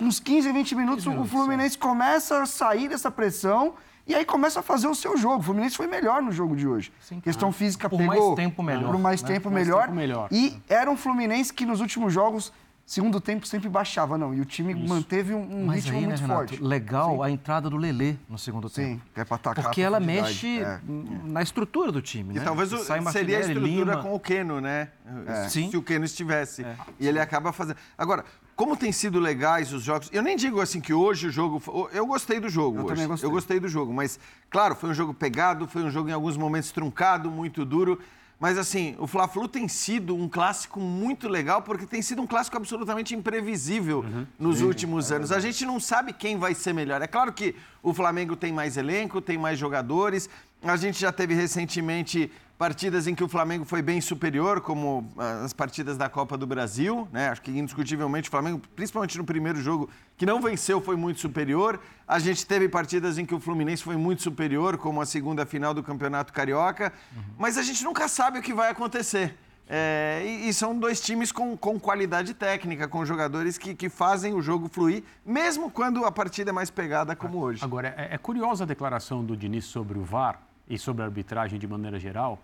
uns 0.00 0.20
15, 0.20 0.52
20 0.52 0.74
minutos, 0.74 1.04
20 1.04 1.12
minutos 1.12 1.32
o 1.32 1.36
Fluminense 1.36 1.76
começa 1.76 2.42
a 2.42 2.46
sair 2.46 2.88
dessa 2.88 3.10
pressão 3.10 3.74
e 4.06 4.14
aí 4.14 4.24
começa 4.24 4.60
a 4.60 4.62
fazer 4.62 4.88
o 4.88 4.94
seu 4.94 5.16
jogo. 5.16 5.38
O 5.38 5.42
Fluminense 5.42 5.76
foi 5.76 5.86
melhor 5.86 6.22
no 6.22 6.32
jogo 6.32 6.56
de 6.56 6.66
hoje. 6.66 6.92
Sim, 7.00 7.20
Questão 7.20 7.52
física 7.52 7.88
por 7.88 7.98
pegou. 7.98 8.14
Por 8.14 8.24
mais 8.24 8.36
tempo 8.36 8.62
melhor. 8.62 8.90
Por 8.90 8.98
mais, 8.98 9.22
né? 9.22 9.28
tempo, 9.28 9.50
mais 9.50 9.66
melhor. 9.66 9.82
tempo 9.82 9.94
melhor. 9.94 10.28
E 10.32 10.60
era 10.68 10.90
um 10.90 10.96
Fluminense 10.96 11.52
que 11.52 11.64
nos 11.64 11.80
últimos 11.80 12.12
jogos 12.12 12.52
segundo 12.90 13.20
tempo 13.20 13.46
sempre 13.46 13.68
baixava, 13.68 14.18
não. 14.18 14.34
E 14.34 14.40
o 14.40 14.44
time 14.44 14.72
Isso. 14.72 14.88
manteve 14.88 15.32
um, 15.32 15.62
um 15.62 15.66
Mas 15.66 15.84
ritmo 15.84 15.98
aí, 15.98 16.06
muito 16.06 16.20
né, 16.20 16.26
Renato, 16.26 16.48
forte. 16.48 16.62
Legal 16.62 17.16
Sim. 17.16 17.22
a 17.22 17.30
entrada 17.30 17.70
do 17.70 17.76
Lelê 17.76 18.16
no 18.28 18.36
segundo 18.36 18.68
tempo. 18.68 19.00
Sim, 19.00 19.02
é 19.14 19.24
para 19.24 19.36
atacar. 19.36 19.64
Porque 19.64 19.80
ela 19.80 20.00
mexe 20.00 20.58
é. 20.58 20.80
na 21.24 21.40
estrutura 21.40 21.92
do 21.92 22.02
time, 22.02 22.34
e 22.34 22.38
né? 22.38 22.44
talvez 22.44 22.72
o, 22.72 22.78
seria 23.12 23.38
a 23.38 23.40
estrutura 23.42 23.92
Lima. 23.92 24.02
com 24.02 24.12
o 24.12 24.18
Keno, 24.18 24.60
né? 24.60 24.88
É. 25.24 25.48
Se 25.48 25.76
o 25.76 25.82
Keno 25.82 26.04
estivesse. 26.04 26.64
É. 26.64 26.74
E 26.98 27.06
ele 27.06 27.20
acaba 27.20 27.52
fazendo. 27.52 27.76
Agora, 27.96 28.24
como 28.60 28.76
tem 28.76 28.92
sido 28.92 29.18
legais 29.18 29.72
os 29.72 29.82
jogos. 29.82 30.10
Eu 30.12 30.22
nem 30.22 30.36
digo 30.36 30.60
assim 30.60 30.82
que 30.82 30.92
hoje 30.92 31.28
o 31.28 31.30
jogo. 31.30 31.88
Eu 31.94 32.06
gostei 32.06 32.38
do 32.38 32.50
jogo. 32.50 32.76
Eu 32.76 32.84
hoje. 32.84 32.92
também 32.92 33.08
gostei. 33.08 33.26
Eu 33.26 33.32
gostei 33.32 33.58
do 33.58 33.68
jogo. 33.68 33.90
Mas, 33.90 34.20
claro, 34.50 34.74
foi 34.74 34.90
um 34.90 34.92
jogo 34.92 35.14
pegado, 35.14 35.66
foi 35.66 35.82
um 35.82 35.90
jogo 35.90 36.10
em 36.10 36.12
alguns 36.12 36.36
momentos 36.36 36.70
truncado, 36.70 37.30
muito 37.30 37.64
duro. 37.64 37.98
Mas 38.38 38.58
assim, 38.58 38.96
o 38.98 39.06
Fla-Flu 39.06 39.48
tem 39.48 39.66
sido 39.66 40.14
um 40.14 40.28
clássico 40.28 40.78
muito 40.78 41.26
legal 41.26 41.62
porque 41.62 41.86
tem 41.86 42.02
sido 42.02 42.20
um 42.20 42.26
clássico 42.26 42.54
absolutamente 42.58 43.14
imprevisível 43.14 44.00
uhum. 44.00 44.26
nos 44.38 44.58
Sim, 44.58 44.64
últimos 44.64 45.10
é 45.10 45.16
anos. 45.16 45.32
A 45.32 45.40
gente 45.40 45.64
não 45.64 45.80
sabe 45.80 46.12
quem 46.12 46.36
vai 46.36 46.54
ser 46.54 46.74
melhor. 46.74 47.00
É 47.00 47.06
claro 47.06 47.32
que 47.32 47.56
o 47.82 47.94
Flamengo 47.94 48.36
tem 48.36 48.52
mais 48.52 48.76
elenco, 48.76 49.22
tem 49.22 49.38
mais 49.38 49.58
jogadores, 49.58 50.28
A 50.62 50.76
gente 50.76 51.00
já 51.00 51.10
teve 51.10 51.32
recentemente 51.32 52.30
partidas 52.60 53.06
em 53.06 53.14
que 53.14 53.24
o 53.24 53.28
Flamengo 53.28 53.64
foi 53.64 53.80
bem 53.80 54.02
superior, 54.02 54.60
como 54.60 55.10
ah, 55.16 55.44
as 55.46 55.52
partidas 55.54 55.96
da 55.96 56.10
Copa 56.10 56.36
do 56.36 56.46
Brasil, 56.46 57.08
né? 57.10 57.30
Acho 57.30 57.40
que 57.40 57.50
indiscutivelmente 57.50 58.28
o 58.28 58.30
Flamengo, 58.30 58.60
principalmente 58.76 59.16
no 59.16 59.24
primeiro 59.24 59.62
jogo, 59.62 59.88
que 60.14 60.26
não 60.26 60.42
venceu, 60.42 60.78
foi 60.78 60.94
muito 60.94 61.20
superior. 61.20 61.80
A 62.06 62.18
gente 62.18 62.44
teve 62.44 62.68
partidas 62.68 63.16
em 63.16 63.24
que 63.24 63.34
o 63.34 63.40
Fluminense 63.40 63.82
foi 63.82 63.96
muito 63.96 64.20
superior, 64.20 64.76
como 64.76 65.00
a 65.00 65.06
segunda 65.06 65.46
final 65.46 65.72
do 65.72 65.82
Campeonato 65.82 66.34
Carioca, 66.34 66.92
uhum. 67.16 67.22
mas 67.38 67.56
a 67.56 67.62
gente 67.62 67.82
nunca 67.82 68.06
sabe 68.08 68.40
o 68.40 68.42
que 68.42 68.52
vai 68.52 68.70
acontecer. 68.70 69.34
É, 69.66 70.22
e, 70.22 70.50
e, 70.50 70.52
são 70.52 70.78
dois 70.78 71.00
times 71.00 71.32
com, 71.32 71.56
com 71.56 71.80
qualidade 71.80 72.34
técnica, 72.34 72.86
com 72.86 73.06
jogadores 73.06 73.56
que, 73.56 73.74
que 73.74 73.88
fazem 73.88 74.34
o 74.34 74.42
jogo 74.42 74.68
fluir, 74.68 75.02
mesmo 75.24 75.70
quando 75.70 76.04
a 76.04 76.12
partida 76.12 76.50
é 76.50 76.52
mais 76.52 76.68
pegada 76.68 77.16
como 77.16 77.38
hoje. 77.38 77.64
Agora, 77.64 77.94
é, 77.96 78.16
é 78.16 78.18
curiosa 78.18 78.64
a 78.64 78.66
declaração 78.66 79.24
do 79.24 79.34
Diniz 79.34 79.64
sobre 79.64 79.98
o 79.98 80.04
VAR 80.04 80.42
e 80.68 80.78
sobre 80.78 81.02
a 81.02 81.06
arbitragem 81.06 81.58
de 81.58 81.66
maneira 81.66 81.98
geral, 81.98 82.38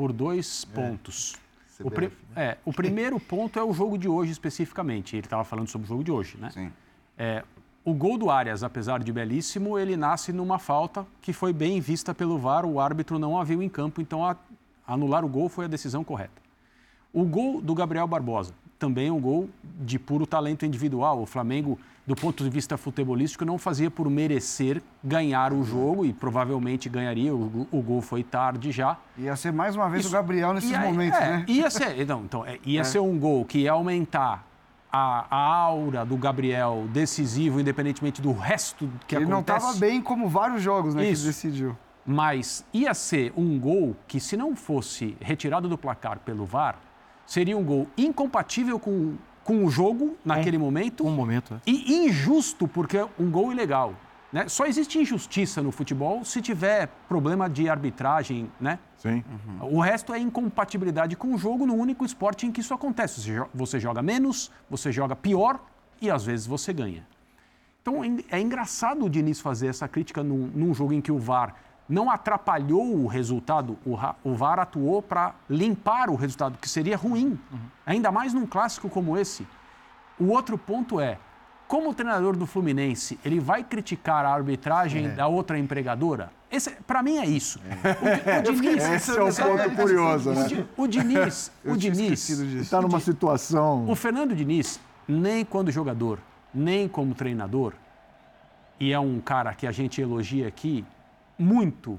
por 0.00 0.14
dois 0.14 0.66
é. 0.70 0.74
pontos. 0.74 1.36
CBF, 1.76 2.06
o, 2.06 2.34
né? 2.34 2.46
é, 2.46 2.58
o 2.64 2.72
primeiro 2.72 3.20
ponto 3.20 3.58
é 3.58 3.62
o 3.62 3.70
jogo 3.74 3.98
de 3.98 4.08
hoje 4.08 4.32
especificamente. 4.32 5.14
Ele 5.14 5.26
estava 5.26 5.44
falando 5.44 5.68
sobre 5.68 5.84
o 5.84 5.88
jogo 5.88 6.02
de 6.02 6.10
hoje, 6.10 6.38
né? 6.38 6.48
Sim. 6.48 6.72
É, 7.18 7.44
o 7.84 7.92
gol 7.92 8.16
do 8.16 8.30
Arias, 8.30 8.62
apesar 8.62 9.02
de 9.02 9.12
belíssimo, 9.12 9.78
ele 9.78 9.98
nasce 9.98 10.32
numa 10.32 10.58
falta 10.58 11.06
que 11.20 11.34
foi 11.34 11.52
bem 11.52 11.82
vista 11.82 12.14
pelo 12.14 12.38
VAR, 12.38 12.64
o 12.64 12.80
árbitro 12.80 13.18
não 13.18 13.38
a 13.38 13.44
viu 13.44 13.62
em 13.62 13.68
campo, 13.68 14.00
então 14.00 14.24
a, 14.24 14.34
anular 14.86 15.22
o 15.22 15.28
gol 15.28 15.50
foi 15.50 15.66
a 15.66 15.68
decisão 15.68 16.02
correta. 16.02 16.40
O 17.12 17.24
gol 17.24 17.60
do 17.60 17.74
Gabriel 17.74 18.06
Barbosa, 18.06 18.54
também 18.78 19.10
um 19.10 19.20
gol 19.20 19.50
de 19.82 19.98
puro 19.98 20.26
talento 20.26 20.64
individual. 20.64 21.20
O 21.20 21.26
Flamengo, 21.26 21.78
do 22.10 22.16
ponto 22.16 22.42
de 22.42 22.50
vista 22.50 22.76
futebolístico, 22.76 23.44
não 23.44 23.56
fazia 23.56 23.88
por 23.88 24.10
merecer 24.10 24.82
ganhar 25.02 25.52
o 25.52 25.62
jogo 25.62 26.04
e 26.04 26.12
provavelmente 26.12 26.88
ganharia. 26.88 27.32
O, 27.32 27.68
o 27.70 27.80
gol 27.80 28.02
foi 28.02 28.24
tarde 28.24 28.72
já. 28.72 28.96
Ia 29.16 29.36
ser 29.36 29.52
mais 29.52 29.76
uma 29.76 29.88
vez 29.88 30.04
Isso, 30.04 30.12
o 30.12 30.18
Gabriel 30.18 30.52
nesses 30.52 30.76
momentos, 30.76 31.20
é, 31.20 31.30
né? 31.30 31.44
Ia 31.46 31.70
ser, 31.70 32.04
não, 32.04 32.24
então, 32.24 32.44
é, 32.44 32.58
ia 32.66 32.80
é. 32.80 32.84
ser 32.84 32.98
um 32.98 33.16
gol 33.16 33.44
que 33.44 33.60
ia 33.60 33.70
aumentar 33.70 34.44
a, 34.90 35.24
a, 35.30 35.54
aura 35.54 36.04
do 36.04 36.16
Gabriel 36.16 36.88
decisivo, 36.92 37.60
independentemente 37.60 38.20
do 38.20 38.32
resto 38.32 38.90
que 39.06 39.14
Ele 39.14 39.22
acontece. 39.22 39.22
Ele 39.22 39.30
não 39.30 39.40
estava 39.68 39.72
bem 39.74 40.02
como 40.02 40.28
vários 40.28 40.60
jogos, 40.60 40.96
né, 40.96 41.08
Isso. 41.08 41.22
que 41.22 41.28
decidiu. 41.28 41.78
Mas 42.04 42.66
ia 42.74 42.92
ser 42.92 43.32
um 43.36 43.56
gol 43.56 43.94
que, 44.08 44.18
se 44.18 44.36
não 44.36 44.56
fosse 44.56 45.16
retirado 45.20 45.68
do 45.68 45.78
placar 45.78 46.18
pelo 46.18 46.44
VAR, 46.44 46.76
seria 47.24 47.56
um 47.56 47.62
gol 47.62 47.86
incompatível 47.96 48.80
com, 48.80 49.14
com 49.50 49.64
o 49.64 49.68
jogo 49.68 50.16
naquele 50.24 50.56
um, 50.56 50.60
momento. 50.60 51.04
Um 51.04 51.10
momento. 51.10 51.54
É. 51.54 51.60
E 51.66 52.06
injusto, 52.06 52.68
porque 52.68 52.96
é 52.96 53.08
um 53.18 53.28
gol 53.28 53.50
ilegal. 53.50 53.94
Né? 54.32 54.46
Só 54.46 54.64
existe 54.64 54.96
injustiça 54.96 55.60
no 55.60 55.72
futebol 55.72 56.24
se 56.24 56.40
tiver 56.40 56.86
problema 57.08 57.50
de 57.50 57.68
arbitragem, 57.68 58.48
né? 58.60 58.78
Sim. 58.96 59.24
Uhum. 59.60 59.76
O 59.76 59.80
resto 59.80 60.14
é 60.14 60.20
incompatibilidade 60.20 61.16
com 61.16 61.34
o 61.34 61.38
jogo 61.38 61.66
no 61.66 61.74
único 61.74 62.04
esporte 62.04 62.46
em 62.46 62.52
que 62.52 62.60
isso 62.60 62.72
acontece. 62.72 63.20
Você 63.52 63.80
joga 63.80 64.00
menos, 64.00 64.52
você 64.70 64.92
joga 64.92 65.16
pior 65.16 65.58
e 66.00 66.08
às 66.08 66.24
vezes 66.24 66.46
você 66.46 66.72
ganha. 66.72 67.04
Então 67.82 68.04
é 68.30 68.40
engraçado 68.40 69.04
o 69.04 69.10
Diniz 69.10 69.40
fazer 69.40 69.66
essa 69.66 69.88
crítica 69.88 70.22
num, 70.22 70.48
num 70.54 70.72
jogo 70.72 70.92
em 70.92 71.00
que 71.00 71.10
o 71.10 71.18
VAR 71.18 71.56
não 71.90 72.08
atrapalhou 72.08 72.94
o 72.94 73.08
resultado, 73.08 73.76
o, 73.84 74.34
VAR 74.34 74.60
atuou 74.60 75.02
para 75.02 75.34
limpar 75.48 76.08
o 76.08 76.14
resultado, 76.14 76.56
que 76.56 76.68
seria 76.68 76.96
ruim, 76.96 77.38
uhum. 77.52 77.58
ainda 77.84 78.12
mais 78.12 78.32
num 78.32 78.46
clássico 78.46 78.88
como 78.88 79.18
esse. 79.18 79.44
O 80.18 80.28
outro 80.28 80.56
ponto 80.56 81.00
é, 81.00 81.18
como 81.66 81.90
o 81.90 81.94
treinador 81.94 82.36
do 82.36 82.46
Fluminense, 82.46 83.18
ele 83.24 83.40
vai 83.40 83.64
criticar 83.64 84.24
a 84.24 84.32
arbitragem 84.32 85.06
é. 85.06 85.08
da 85.08 85.26
outra 85.26 85.58
empregadora? 85.58 86.30
Para 86.86 87.02
mim 87.02 87.18
é 87.18 87.26
isso. 87.26 87.60
É. 87.64 88.48
O, 88.48 88.52
o 88.52 88.54
Diniz, 88.54 88.84
Esse 88.84 89.10
é 89.16 89.22
o 89.22 89.34
ponto 89.34 89.76
curioso, 89.76 90.30
né? 90.30 90.66
O 90.76 90.86
Diniz, 90.86 91.52
o 91.64 91.76
Diniz 91.76 92.28
está 92.28 92.80
numa 92.80 93.00
situação. 93.00 93.88
O 93.88 93.96
Fernando 93.96 94.34
Diniz, 94.34 94.80
nem 95.06 95.44
quando 95.44 95.70
jogador, 95.70 96.18
nem 96.54 96.88
como 96.88 97.14
treinador, 97.14 97.74
e 98.78 98.92
é 98.92 98.98
um 98.98 99.20
cara 99.20 99.54
que 99.54 99.66
a 99.66 99.72
gente 99.72 100.00
elogia 100.00 100.48
aqui, 100.48 100.84
muito 101.40 101.98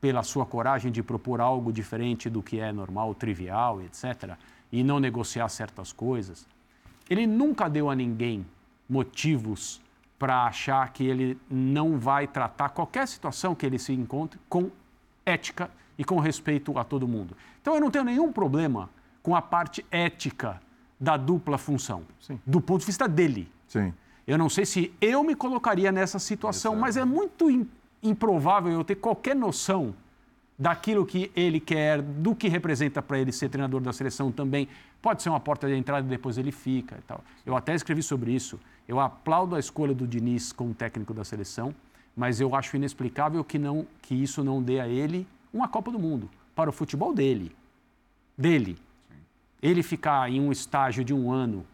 pela 0.00 0.22
sua 0.22 0.44
coragem 0.44 0.90
de 0.90 1.02
propor 1.02 1.40
algo 1.40 1.72
diferente 1.72 2.28
do 2.28 2.42
que 2.42 2.58
é 2.58 2.72
normal, 2.72 3.14
trivial, 3.14 3.80
etc., 3.82 4.36
e 4.72 4.82
não 4.82 4.98
negociar 4.98 5.48
certas 5.48 5.92
coisas. 5.92 6.46
Ele 7.08 7.26
nunca 7.26 7.68
deu 7.68 7.90
a 7.90 7.94
ninguém 7.94 8.46
motivos 8.88 9.80
para 10.18 10.44
achar 10.44 10.92
que 10.92 11.04
ele 11.04 11.38
não 11.50 11.98
vai 11.98 12.26
tratar 12.26 12.70
qualquer 12.70 13.06
situação 13.06 13.54
que 13.54 13.64
ele 13.64 13.78
se 13.78 13.92
encontre 13.92 14.38
com 14.48 14.70
ética 15.24 15.70
e 15.98 16.04
com 16.04 16.18
respeito 16.18 16.78
a 16.78 16.84
todo 16.84 17.06
mundo. 17.06 17.36
Então 17.60 17.74
eu 17.74 17.80
não 17.80 17.90
tenho 17.90 18.04
nenhum 18.04 18.32
problema 18.32 18.90
com 19.22 19.34
a 19.34 19.42
parte 19.42 19.84
ética 19.90 20.60
da 20.98 21.16
dupla 21.16 21.58
função, 21.58 22.02
Sim. 22.20 22.38
do 22.46 22.60
ponto 22.60 22.80
de 22.80 22.86
vista 22.86 23.08
dele. 23.08 23.50
Sim. 23.66 23.92
Eu 24.26 24.38
não 24.38 24.48
sei 24.48 24.64
se 24.64 24.92
eu 25.00 25.24
me 25.24 25.34
colocaria 25.34 25.90
nessa 25.90 26.18
situação, 26.18 26.72
Exato. 26.72 26.80
mas 26.80 26.96
é 26.96 27.04
muito 27.04 27.50
improvável 28.02 28.72
eu 28.72 28.84
ter 28.84 28.96
qualquer 28.96 29.36
noção 29.36 29.94
daquilo 30.58 31.06
que 31.06 31.32
ele 31.34 31.58
quer, 31.58 32.02
do 32.02 32.34
que 32.34 32.46
representa 32.46 33.00
para 33.00 33.18
ele 33.18 33.32
ser 33.32 33.48
treinador 33.48 33.80
da 33.80 33.94
seleção 33.94 34.30
também. 34.30 34.68
Pode 35.00 35.22
ser 35.22 35.30
uma 35.30 35.40
porta 35.40 35.66
de 35.66 35.74
entrada 35.74 36.06
e 36.06 36.10
depois 36.10 36.36
ele 36.36 36.52
fica 36.52 36.96
e 36.98 37.02
tal. 37.02 37.24
Eu 37.46 37.56
até 37.56 37.74
escrevi 37.74 38.02
sobre 38.02 38.32
isso. 38.32 38.60
Eu 38.86 39.00
aplaudo 39.00 39.56
a 39.56 39.58
escolha 39.58 39.94
do 39.94 40.06
Diniz 40.06 40.52
como 40.52 40.74
técnico 40.74 41.14
da 41.14 41.24
seleção, 41.24 41.74
mas 42.14 42.40
eu 42.40 42.54
acho 42.54 42.76
inexplicável 42.76 43.42
que, 43.42 43.58
não, 43.58 43.86
que 44.02 44.14
isso 44.14 44.44
não 44.44 44.62
dê 44.62 44.80
a 44.80 44.86
ele 44.86 45.26
uma 45.52 45.66
Copa 45.66 45.90
do 45.90 45.98
Mundo 45.98 46.28
para 46.54 46.68
o 46.68 46.72
futebol 46.72 47.14
dele. 47.14 47.56
Dele. 48.36 48.76
Ele 49.62 49.82
ficar 49.82 50.30
em 50.30 50.40
um 50.40 50.52
estágio 50.52 51.02
de 51.02 51.14
um 51.14 51.32
ano 51.32 51.64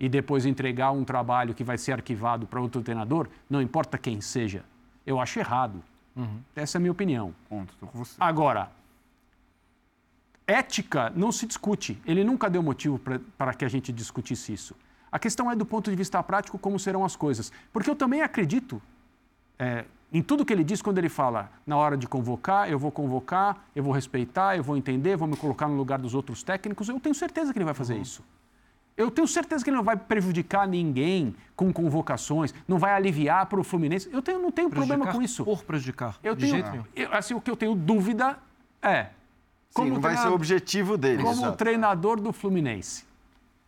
e 0.00 0.08
depois 0.08 0.44
entregar 0.44 0.90
um 0.90 1.04
trabalho 1.04 1.54
que 1.54 1.62
vai 1.62 1.78
ser 1.78 1.92
arquivado 1.92 2.46
para 2.46 2.60
outro 2.60 2.82
treinador, 2.82 3.28
não 3.48 3.62
importa 3.62 3.96
quem 3.96 4.20
seja, 4.20 4.64
eu 5.06 5.20
acho 5.20 5.38
errado. 5.38 5.82
Uhum. 6.14 6.40
Essa 6.54 6.76
é 6.76 6.78
a 6.78 6.80
minha 6.80 6.92
opinião. 6.92 7.34
Ponto, 7.48 7.72
estou 7.72 7.88
com 7.88 7.98
você. 7.98 8.16
Agora, 8.18 8.70
ética 10.46 11.10
não 11.14 11.30
se 11.30 11.46
discute. 11.46 12.00
Ele 12.04 12.24
nunca 12.24 12.50
deu 12.50 12.62
motivo 12.62 13.00
para 13.38 13.54
que 13.54 13.64
a 13.64 13.68
gente 13.68 13.92
discutisse 13.92 14.52
isso. 14.52 14.74
A 15.10 15.18
questão 15.18 15.50
é 15.50 15.56
do 15.56 15.64
ponto 15.64 15.90
de 15.90 15.96
vista 15.96 16.22
prático 16.22 16.58
como 16.58 16.78
serão 16.78 17.04
as 17.04 17.14
coisas. 17.14 17.52
Porque 17.72 17.88
eu 17.88 17.94
também 17.94 18.22
acredito 18.22 18.82
é, 19.58 19.84
em 20.12 20.22
tudo 20.22 20.44
que 20.44 20.52
ele 20.52 20.64
diz 20.64 20.82
quando 20.82 20.98
ele 20.98 21.08
fala 21.08 21.50
na 21.66 21.76
hora 21.76 21.96
de 21.96 22.06
convocar, 22.06 22.70
eu 22.70 22.78
vou 22.78 22.90
convocar, 22.90 23.64
eu 23.74 23.82
vou 23.82 23.92
respeitar, 23.92 24.56
eu 24.56 24.62
vou 24.62 24.76
entender, 24.76 25.16
vou 25.16 25.28
me 25.28 25.36
colocar 25.36 25.68
no 25.68 25.76
lugar 25.76 25.98
dos 25.98 26.14
outros 26.14 26.42
técnicos. 26.42 26.88
Eu 26.88 26.98
tenho 27.00 27.14
certeza 27.14 27.52
que 27.52 27.58
ele 27.58 27.64
vai 27.64 27.74
fazer 27.74 27.94
uhum. 27.94 28.02
isso. 28.02 28.22
Eu 28.96 29.10
tenho 29.10 29.28
certeza 29.28 29.62
que 29.62 29.68
ele 29.68 29.76
não 29.76 29.84
vai 29.84 29.96
prejudicar 29.96 30.66
ninguém 30.66 31.34
com 31.54 31.70
convocações, 31.72 32.54
não 32.66 32.78
vai 32.78 32.92
aliviar 32.92 33.44
para 33.46 33.60
o 33.60 33.64
Fluminense. 33.64 34.08
Eu 34.10 34.22
tenho, 34.22 34.38
não 34.38 34.50
tenho 34.50 34.70
problema 34.70 35.06
com 35.12 35.20
isso. 35.20 35.44
Por 35.44 35.62
prejudicar. 35.64 36.18
Eu 36.22 36.34
tenho, 36.34 36.86
eu, 36.94 37.12
assim, 37.12 37.34
o 37.34 37.40
que 37.40 37.50
eu 37.50 37.56
tenho 37.56 37.74
dúvida 37.74 38.38
é. 38.80 39.08
Como 39.74 39.88
Sim, 39.88 39.94
não 39.94 40.00
vai 40.00 40.16
ser 40.16 40.28
o 40.28 40.32
objetivo 40.32 40.96
dele. 40.96 41.22
Como 41.22 41.42
Exato. 41.42 41.58
treinador 41.58 42.18
do 42.18 42.32
Fluminense, 42.32 43.04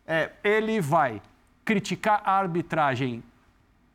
é, 0.07 0.31
ele 0.43 0.81
vai 0.81 1.21
criticar 1.63 2.23
a 2.25 2.31
arbitragem 2.31 3.23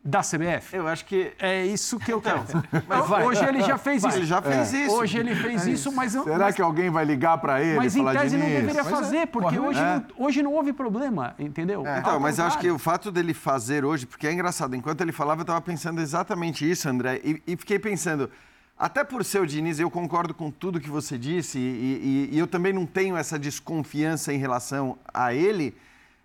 da 0.04 0.20
CBF? 0.20 0.76
Eu 0.76 0.86
acho 0.86 1.06
que. 1.06 1.32
É 1.38 1.64
isso 1.64 1.98
que 1.98 2.12
eu 2.12 2.20
quero. 2.20 2.44
Mas 2.86 3.08
vai, 3.08 3.24
hoje 3.24 3.42
ele 3.42 3.62
já 3.62 3.78
fez 3.78 4.02
vai, 4.02 4.10
isso. 4.10 4.18
Ele 4.18 4.26
já 4.26 4.42
fez 4.42 4.74
é. 4.74 4.84
isso. 4.84 4.94
Hoje 4.94 5.18
ele 5.18 5.34
fez 5.34 5.66
é 5.66 5.70
isso, 5.70 5.90
mas. 5.90 6.12
Será 6.12 6.38
mas, 6.38 6.54
que 6.54 6.60
alguém 6.60 6.90
vai 6.90 7.06
ligar 7.06 7.38
para 7.38 7.62
ele? 7.62 7.78
Mas 7.78 7.96
em 7.96 8.04
tese 8.04 8.36
não 8.36 8.46
deveria 8.46 8.84
mas 8.84 8.90
fazer, 8.90 9.16
é. 9.16 9.26
porque 9.26 9.58
hoje, 9.58 9.80
é. 9.80 9.82
não, 9.82 10.26
hoje 10.26 10.42
não 10.42 10.52
houve 10.52 10.74
problema, 10.74 11.34
entendeu? 11.38 11.86
É. 11.86 12.00
Então, 12.00 12.20
mas 12.20 12.38
eu 12.38 12.44
acho 12.44 12.58
que 12.58 12.70
o 12.70 12.78
fato 12.78 13.10
dele 13.10 13.32
fazer 13.32 13.82
hoje, 13.82 14.04
porque 14.04 14.26
é 14.26 14.32
engraçado, 14.32 14.76
enquanto 14.76 15.00
ele 15.00 15.12
falava, 15.12 15.40
eu 15.40 15.44
estava 15.44 15.60
pensando 15.62 16.02
exatamente 16.02 16.70
isso, 16.70 16.86
André, 16.86 17.20
e, 17.24 17.42
e, 17.46 17.56
fiquei 17.56 17.78
pensando. 17.78 18.30
Até 18.76 19.04
por 19.04 19.24
ser 19.24 19.40
o 19.40 19.46
Diniz, 19.46 19.78
eu 19.78 19.88
concordo 19.88 20.34
com 20.34 20.50
tudo 20.50 20.80
que 20.80 20.90
você 20.90 21.16
disse, 21.16 21.58
e, 21.58 22.28
e, 22.32 22.36
e 22.36 22.38
eu 22.38 22.46
também 22.46 22.72
não 22.72 22.84
tenho 22.84 23.16
essa 23.16 23.38
desconfiança 23.38 24.32
em 24.34 24.36
relação 24.36 24.98
a 25.14 25.32
ele, 25.32 25.74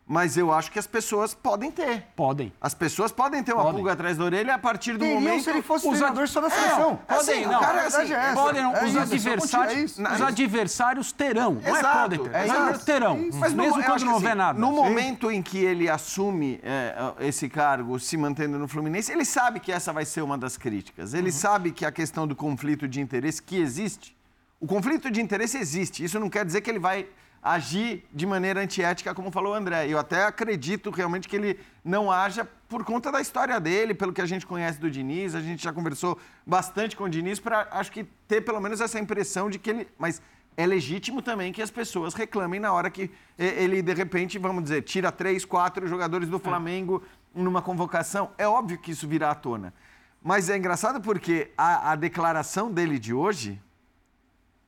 mas 0.10 0.36
eu 0.38 0.52
acho 0.52 0.72
que 0.72 0.80
as 0.80 0.88
pessoas 0.88 1.36
podem 1.36 1.70
ter. 1.70 2.08
Podem. 2.16 2.52
As 2.60 2.74
pessoas 2.74 3.12
podem 3.12 3.44
ter 3.44 3.54
uma 3.54 3.62
podem. 3.62 3.78
pulga 3.78 3.94
atrás 3.94 4.18
da 4.18 4.24
orelha 4.24 4.56
a 4.56 4.58
partir 4.58 4.94
do 4.94 5.06
Teriam 5.06 5.22
momento... 5.22 5.44
se 5.44 5.52
ele 5.52 5.62
fosse 5.62 5.88
os 5.88 5.96
treinador 5.96 6.28
só 6.28 6.42
da 6.42 6.50
seleção. 6.50 7.00
É, 7.08 7.14
podem, 7.14 7.46
não. 7.46 7.60
Cara, 7.60 7.86
assim, 7.86 8.12
é 8.12 8.34
podem, 8.34 8.64
não. 8.64 8.76
É 8.76 8.86
os, 8.86 8.90
isso, 8.90 9.00
adversários, 9.00 10.00
os 10.00 10.22
adversários 10.22 11.12
terão. 11.12 11.62
Exato, 11.64 11.72
não 11.72 11.78
é 11.78 11.94
podem 11.94 12.20
ter. 12.24 12.36
É 12.36 12.78
terão. 12.80 13.30
Mas 13.36 13.54
mesmo 13.54 13.78
no, 13.78 13.84
quando 13.84 14.04
não 14.04 14.14
houver 14.14 14.30
assim, 14.30 14.38
nada. 14.40 14.60
No 14.60 14.70
Sim. 14.70 14.74
momento 14.74 15.30
em 15.30 15.44
que 15.44 15.60
ele 15.60 15.88
assume 15.88 16.60
é, 16.64 17.14
esse 17.20 17.48
cargo, 17.48 18.00
se 18.00 18.18
mantendo 18.18 18.58
no 18.58 18.68
Fluminense, 18.68 19.12
ele 19.12 19.24
sabe 19.24 19.60
que 19.60 19.72
essa 19.72 19.94
vai 19.94 20.06
ser 20.06 20.24
uma 20.24 20.40
das 20.40 20.58
críticas. 20.58 21.14
Ele 21.14 21.28
uhum. 21.28 21.32
sabe 21.32 21.72
que 21.72 21.86
a 21.86 21.92
questão 21.92 22.28
do 22.28 22.36
conflito 22.36 22.88
de 22.88 23.00
interesse 23.00 23.44
que 23.44 23.58
existe... 23.58 24.18
O 24.60 24.66
conflito 24.66 25.12
de 25.12 25.22
interesse 25.22 25.56
existe. 25.56 26.04
Isso 26.04 26.20
não 26.20 26.32
quer 26.32 26.44
dizer 26.44 26.62
que 26.62 26.70
ele 26.70 26.80
vai 26.80 27.08
agir 27.42 28.06
de 28.12 28.26
maneira 28.26 28.62
antiética, 28.62 29.14
como 29.14 29.32
falou 29.32 29.54
o 29.54 29.56
André. 29.56 29.88
Eu 29.88 29.98
até 29.98 30.26
acredito 30.26 30.90
realmente 30.90 31.28
que 31.28 31.36
ele 31.36 31.60
não 31.84 32.12
haja 32.12 32.48
por 32.68 32.84
conta 32.84 33.12
da 33.12 33.22
história 33.22 33.60
dele, 33.60 33.94
pelo 33.94 34.14
que 34.14 34.22
a 34.22 34.26
gente 34.26 34.46
conhece 34.46 34.80
do 34.80 34.92
Diniz. 34.92 35.36
A 35.36 35.42
gente 35.42 35.64
já 35.64 35.74
conversou 35.74 36.20
bastante 36.46 36.96
com 36.96 37.06
o 37.06 37.10
Diniz 37.10 37.40
para, 37.40 37.68
acho 37.72 37.92
que, 37.92 38.04
ter 38.28 38.42
pelo 38.42 38.60
menos 38.60 38.82
essa 38.82 39.00
impressão 39.00 39.50
de 39.50 39.58
que 39.58 39.70
ele. 39.70 39.88
Mas 39.98 40.22
é 40.58 40.66
legítimo 40.66 41.22
também 41.22 41.54
que 41.54 41.62
as 41.62 41.72
pessoas 41.72 42.14
reclamem 42.14 42.60
na 42.60 42.74
hora 42.74 42.90
que 42.90 43.10
ele, 43.38 43.82
de 43.82 43.94
repente, 43.94 44.38
vamos 44.38 44.64
dizer, 44.64 44.82
tira 44.82 45.12
três, 45.12 45.46
quatro 45.46 45.88
jogadores 45.88 46.28
do 46.28 46.38
Flamengo 46.38 47.02
numa 47.34 47.62
convocação. 47.62 48.32
É 48.38 48.46
óbvio 48.46 48.78
que 48.78 48.92
isso 48.92 49.08
virá 49.08 49.32
à 49.32 49.36
tona. 49.36 49.74
Mas 50.22 50.50
é 50.50 50.58
engraçado 50.58 51.00
porque 51.00 51.52
a, 51.58 51.94
a 51.94 51.96
declaração 51.96 52.70
dele 52.70 53.00
de 53.00 53.14
hoje 53.14 53.62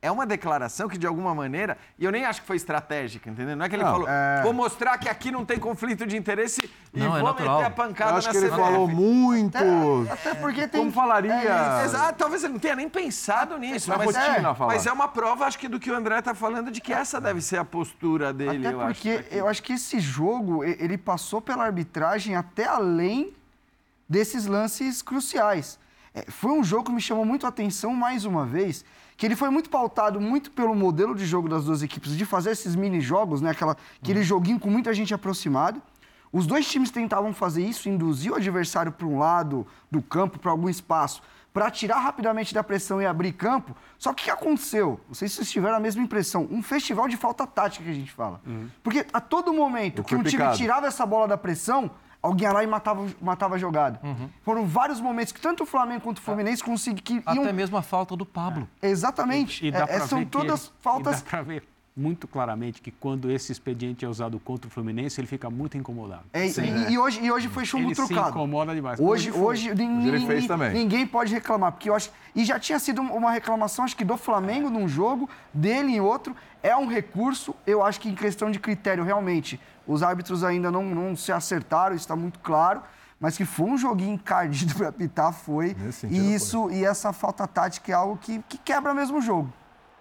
é 0.02 0.10
uma 0.10 0.26
declaração 0.26 0.88
que, 0.88 0.98
de 0.98 1.06
alguma 1.06 1.32
maneira, 1.32 1.78
e 1.96 2.04
eu 2.04 2.10
nem 2.10 2.24
acho 2.24 2.40
que 2.40 2.46
foi 2.46 2.56
estratégica, 2.56 3.30
entendeu? 3.30 3.54
Não 3.54 3.64
é 3.64 3.68
que 3.68 3.76
ele 3.76 3.84
não, 3.84 3.92
falou, 3.92 4.08
é... 4.08 4.42
vou 4.42 4.52
mostrar 4.52 4.98
que 4.98 5.08
aqui 5.08 5.30
não 5.30 5.44
tem 5.44 5.60
conflito 5.60 6.04
de 6.04 6.16
interesse 6.16 6.68
e 6.92 6.98
não, 6.98 7.16
é 7.16 7.20
vou 7.20 7.30
é 7.30 7.32
meter 7.34 7.66
a 7.66 7.70
pancada 7.70 8.10
eu 8.10 8.16
acho 8.16 8.30
que 8.30 8.36
ele 8.36 8.48
CBF. 8.48 8.60
falou 8.60 8.88
muito. 8.88 9.56
Até, 9.56 10.30
até 10.30 10.34
porque 10.34 10.66
tem. 10.66 10.80
Como 10.80 10.90
falaria. 10.90 11.32
É, 11.32 11.84
exato, 11.84 12.18
talvez 12.18 12.42
ele 12.42 12.54
não 12.54 12.60
tenha 12.60 12.74
nem 12.74 12.88
pensado 12.88 13.56
nisso. 13.56 13.88
Mas, 13.96 14.16
é, 14.16 14.42
mas 14.58 14.86
é 14.86 14.92
uma 14.92 15.06
prova, 15.06 15.46
acho 15.46 15.56
que, 15.56 15.68
do 15.68 15.78
que 15.78 15.88
o 15.88 15.94
André 15.94 16.18
está 16.18 16.34
falando, 16.34 16.72
de 16.72 16.80
que 16.80 16.92
essa 16.92 17.20
deve 17.20 17.40
ser 17.40 17.58
a 17.58 17.64
postura 17.64 18.32
dele. 18.32 18.66
Até 18.66 18.74
eu 18.74 18.80
porque 18.80 19.10
acho, 19.10 19.34
eu 19.34 19.46
acho 19.46 19.62
que 19.62 19.74
esse 19.74 20.00
jogo, 20.00 20.64
ele 20.64 20.98
passou 20.98 21.40
pela 21.40 21.64
arbitragem 21.64 22.34
até 22.34 22.64
além 22.64 23.32
desses 24.08 24.46
lances 24.46 25.00
cruciais. 25.00 25.78
É, 26.12 26.28
foi 26.28 26.50
um 26.50 26.64
jogo 26.64 26.86
que 26.86 26.92
me 26.92 27.00
chamou 27.00 27.24
muito 27.24 27.46
a 27.46 27.50
atenção 27.50 27.94
mais 27.94 28.24
uma 28.24 28.44
vez 28.44 28.84
que 29.22 29.26
ele 29.26 29.36
foi 29.36 29.50
muito 29.50 29.70
pautado 29.70 30.20
muito 30.20 30.50
pelo 30.50 30.74
modelo 30.74 31.14
de 31.14 31.24
jogo 31.24 31.48
das 31.48 31.66
duas 31.66 31.80
equipes, 31.80 32.16
de 32.16 32.26
fazer 32.26 32.50
esses 32.50 32.74
mini-jogos, 32.74 33.40
né? 33.40 33.50
Aquela, 33.50 33.76
aquele 34.02 34.18
uhum. 34.18 34.24
joguinho 34.24 34.58
com 34.58 34.68
muita 34.68 34.92
gente 34.92 35.14
aproximada. 35.14 35.80
Os 36.32 36.44
dois 36.44 36.68
times 36.68 36.90
tentavam 36.90 37.32
fazer 37.32 37.64
isso, 37.64 37.88
induzir 37.88 38.32
o 38.32 38.34
adversário 38.34 38.90
para 38.90 39.06
um 39.06 39.20
lado 39.20 39.64
do 39.88 40.02
campo, 40.02 40.40
para 40.40 40.50
algum 40.50 40.68
espaço, 40.68 41.22
para 41.52 41.70
tirar 41.70 42.00
rapidamente 42.00 42.52
da 42.52 42.64
pressão 42.64 43.00
e 43.00 43.06
abrir 43.06 43.30
campo. 43.34 43.76
Só 43.96 44.12
que 44.12 44.22
o 44.22 44.24
que 44.24 44.30
aconteceu? 44.32 44.98
Não 45.06 45.14
sei 45.14 45.28
se 45.28 45.36
vocês 45.36 45.52
tiveram 45.52 45.76
a 45.76 45.80
mesma 45.80 46.02
impressão. 46.02 46.48
Um 46.50 46.60
festival 46.60 47.06
de 47.06 47.16
falta 47.16 47.46
tática 47.46 47.84
que 47.84 47.90
a 47.92 47.94
gente 47.94 48.10
fala. 48.10 48.40
Uhum. 48.44 48.68
Porque 48.82 49.06
a 49.12 49.20
todo 49.20 49.52
momento 49.52 50.02
que 50.02 50.16
um 50.16 50.24
time 50.24 50.42
tirava 50.56 50.88
essa 50.88 51.06
bola 51.06 51.28
da 51.28 51.38
pressão, 51.38 51.92
alguém 52.22 52.46
ia 52.46 52.52
lá 52.52 52.62
e 52.62 52.66
matava, 52.66 53.06
matava 53.20 53.54
a 53.56 53.58
jogada. 53.58 54.00
Uhum. 54.02 54.28
Foram 54.42 54.66
vários 54.66 55.00
momentos 55.00 55.32
que 55.32 55.40
tanto 55.40 55.64
o 55.64 55.66
Flamengo 55.66 56.02
quanto 56.02 56.18
o 56.18 56.22
Fluminense 56.22 56.62
conseguiram. 56.62 57.22
Até 57.26 57.42
iam... 57.42 57.52
mesmo 57.52 57.76
a 57.76 57.82
falta 57.82 58.16
do 58.16 58.24
Pablo. 58.24 58.68
É. 58.80 58.88
Exatamente. 58.88 59.66
E, 59.66 59.70
e 59.70 59.74
é, 59.74 60.00
são 60.00 60.24
todas 60.24 60.66
ele, 60.66 60.74
faltas. 60.80 61.20
E 61.20 61.24
dá 61.24 61.30
pra 61.30 61.42
ver 61.42 61.64
muito 61.94 62.26
claramente 62.26 62.80
que 62.80 62.90
quando 62.90 63.30
esse 63.30 63.52
expediente 63.52 64.04
é 64.04 64.08
usado 64.08 64.40
contra 64.40 64.66
o 64.66 64.70
Fluminense, 64.70 65.20
ele 65.20 65.28
fica 65.28 65.50
muito 65.50 65.76
incomodado. 65.76 66.24
É, 66.32 66.48
Sim, 66.48 66.62
e, 66.88 66.92
e, 66.92 66.98
hoje, 66.98 67.22
e 67.22 67.30
hoje 67.30 67.48
foi 67.48 67.64
chumbo 67.64 67.88
ele 67.88 67.94
trocado. 67.94 68.20
Ele 68.20 68.24
se 68.24 68.30
incomoda 68.30 68.74
demais. 68.74 68.98
Hoje, 68.98 69.30
hoje 69.30 69.74
ninguém, 69.74 70.48
ninguém 70.72 71.06
pode 71.06 71.34
reclamar, 71.34 71.72
porque 71.72 71.90
eu 71.90 71.94
acho... 71.94 72.10
E 72.34 72.44
já 72.44 72.58
tinha 72.58 72.78
sido 72.78 73.02
uma 73.02 73.30
reclamação, 73.30 73.84
acho 73.84 73.94
que 73.94 74.04
do 74.04 74.16
Flamengo 74.16 74.70
num 74.70 74.88
jogo, 74.88 75.28
dele 75.52 75.92
em 75.92 76.00
outro. 76.00 76.34
É 76.62 76.74
um 76.74 76.86
recurso, 76.86 77.54
eu 77.66 77.82
acho 77.82 78.00
que 78.00 78.08
em 78.08 78.14
questão 78.14 78.50
de 78.50 78.58
critério, 78.58 79.04
realmente, 79.04 79.60
os 79.86 80.02
árbitros 80.02 80.44
ainda 80.44 80.70
não, 80.70 80.84
não 80.84 81.16
se 81.16 81.32
acertaram, 81.32 81.94
isso 81.94 82.04
está 82.04 82.16
muito 82.16 82.38
claro. 82.38 82.82
Mas 83.18 83.36
que 83.36 83.44
foi 83.44 83.66
um 83.66 83.78
joguinho 83.78 84.14
encardido 84.14 84.74
para 84.78 84.88
apitar, 84.88 85.32
foi. 85.32 85.76
E 86.10 86.34
isso 86.34 86.64
foi. 86.64 86.74
e 86.74 86.84
essa 86.84 87.12
falta 87.12 87.46
tática 87.46 87.92
é 87.92 87.94
algo 87.94 88.16
que, 88.16 88.42
que 88.48 88.58
quebra 88.58 88.92
mesmo 88.92 89.18
o 89.18 89.22
jogo. 89.22 89.52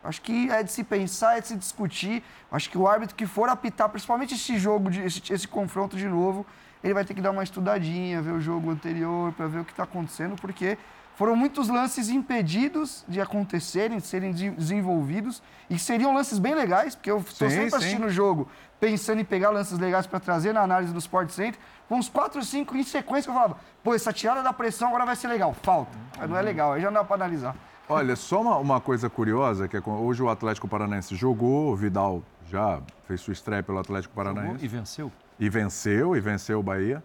Acho 0.03 0.21
que 0.21 0.49
é 0.49 0.63
de 0.63 0.71
se 0.71 0.83
pensar, 0.83 1.37
é 1.37 1.41
de 1.41 1.47
se 1.47 1.55
discutir. 1.55 2.23
Acho 2.51 2.69
que 2.69 2.77
o 2.77 2.87
árbitro 2.87 3.15
que 3.15 3.27
for 3.27 3.47
apitar, 3.49 3.87
principalmente 3.89 4.33
esse 4.33 4.57
jogo, 4.57 4.89
de, 4.89 5.01
esse, 5.01 5.21
esse 5.31 5.47
confronto 5.47 5.95
de 5.95 6.07
novo, 6.07 6.45
ele 6.83 6.93
vai 6.93 7.05
ter 7.05 7.13
que 7.13 7.21
dar 7.21 7.29
uma 7.29 7.43
estudadinha, 7.43 8.21
ver 8.21 8.31
o 8.31 8.41
jogo 8.41 8.71
anterior, 8.71 9.31
para 9.33 9.45
ver 9.45 9.59
o 9.59 9.65
que 9.65 9.71
está 9.71 9.83
acontecendo, 9.83 10.35
porque 10.41 10.77
foram 11.21 11.35
muitos 11.35 11.67
lances 11.67 12.09
impedidos 12.09 13.05
de 13.07 13.21
acontecerem, 13.21 13.99
de 13.99 14.07
serem 14.07 14.31
desenvolvidos, 14.31 15.39
e 15.69 15.77
seriam 15.77 16.15
lances 16.15 16.39
bem 16.39 16.55
legais, 16.55 16.95
porque 16.95 17.11
eu 17.11 17.19
estou 17.19 17.47
sempre 17.47 17.75
assistindo 17.75 18.07
o 18.07 18.09
jogo 18.09 18.49
pensando 18.79 19.21
em 19.21 19.23
pegar 19.23 19.51
lances 19.51 19.77
legais 19.77 20.07
para 20.07 20.19
trazer 20.19 20.51
na 20.51 20.61
análise 20.61 20.91
do 20.91 20.97
Sport 20.97 21.29
Center. 21.29 21.59
Com 21.87 21.97
uns 21.97 22.09
4, 22.09 22.43
5 22.43 22.75
em 22.75 22.81
sequência, 22.81 23.29
eu 23.29 23.35
falava, 23.35 23.57
pô, 23.83 23.93
essa 23.93 24.11
tirada 24.11 24.41
da 24.41 24.51
pressão 24.51 24.87
agora 24.87 25.05
vai 25.05 25.15
ser 25.15 25.27
legal. 25.27 25.55
Falta. 25.61 25.95
Não 26.27 26.35
é 26.35 26.41
legal, 26.41 26.73
aí 26.73 26.81
já 26.81 26.89
não 26.89 27.01
dá 27.01 27.03
para 27.03 27.17
analisar. 27.17 27.55
Olha, 27.87 28.15
só 28.15 28.41
uma, 28.41 28.57
uma, 28.57 28.81
coisa 28.81 29.07
curiosa, 29.07 29.67
que 29.67 29.77
é, 29.77 29.81
hoje 29.85 30.23
o 30.23 30.27
Atlético 30.27 30.67
Paranaense 30.67 31.15
jogou, 31.15 31.71
o 31.71 31.75
Vidal 31.75 32.23
já 32.47 32.81
fez 33.07 33.21
sua 33.21 33.33
estreia 33.33 33.61
pelo 33.61 33.77
Atlético 33.77 34.15
Paranaense. 34.15 34.53
Jogou 34.53 34.65
e 34.65 34.67
venceu. 34.67 35.11
E 35.39 35.49
venceu, 35.49 36.15
e 36.15 36.19
venceu 36.19 36.59
o 36.59 36.63
Bahia. 36.63 37.03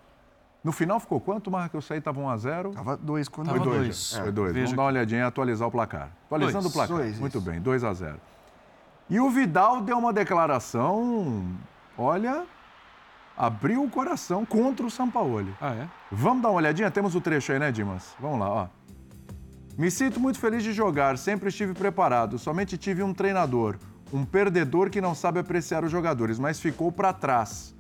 No 0.67 0.73
final 0.73 0.99
ficou 0.99 1.21
quanto, 1.21 1.49
Marcos? 1.49 1.75
Eu 1.75 1.81
saí, 1.81 1.99
estava 1.99 2.21
1x0? 2.21 2.71
Estava 2.71 2.97
2 2.97 3.29
quando 3.29 3.51
Foi 3.51 3.61
2. 3.61 4.15
É. 4.15 4.23
Foi 4.23 4.33
2. 4.33 4.53
Vamos 4.53 4.73
dar 4.73 4.83
uma 4.83 4.89
olhadinha 4.89 5.21
e 5.21 5.23
atualizar 5.23 5.69
o 5.69 5.71
placar. 5.71 6.11
Atualizando 6.27 6.63
dois. 6.63 6.67
o 6.67 6.73
placar. 6.73 6.97
Dois, 6.97 7.21
Muito 7.21 7.41
bem, 7.41 7.63
2x0. 7.63 8.17
E 9.09 9.21
o 9.21 9.31
Vidal 9.31 9.81
deu 9.81 9.97
uma 9.97 10.13
declaração, 10.13 11.47
olha, 11.97 12.43
abriu 13.37 13.85
o 13.85 13.89
coração 13.89 14.45
contra 14.45 14.85
o 14.85 14.91
Sampaoli. 14.91 15.55
Ah, 15.61 15.73
é? 15.73 15.89
Vamos 16.11 16.43
dar 16.43 16.49
uma 16.49 16.57
olhadinha? 16.57 16.91
Temos 16.91 17.15
o 17.15 17.21
trecho 17.21 17.53
aí, 17.53 17.61
né, 17.61 17.71
Dimas? 17.71 18.17
Vamos 18.19 18.41
lá, 18.41 18.49
ó. 18.49 18.69
Me 19.79 19.89
sinto 19.89 20.19
muito 20.19 20.41
feliz 20.41 20.65
de 20.65 20.73
jogar, 20.73 21.17
sempre 21.17 21.49
estive 21.49 21.75
preparado, 21.75 22.41
somente 22.41 22.77
tive 22.77 23.05
um 23.05 23.15
treinador, 23.15 23.77
um 24.13 24.25
perdedor 24.25 24.91
que 24.91 25.01
não 25.01 25.15
sabe 25.15 25.39
apreciar 25.39 25.85
os 25.85 25.93
jogadores, 25.93 26.41
mas 26.41 26.59
ficou 26.59 26.91
para 26.91 27.13
trás. 27.13 27.76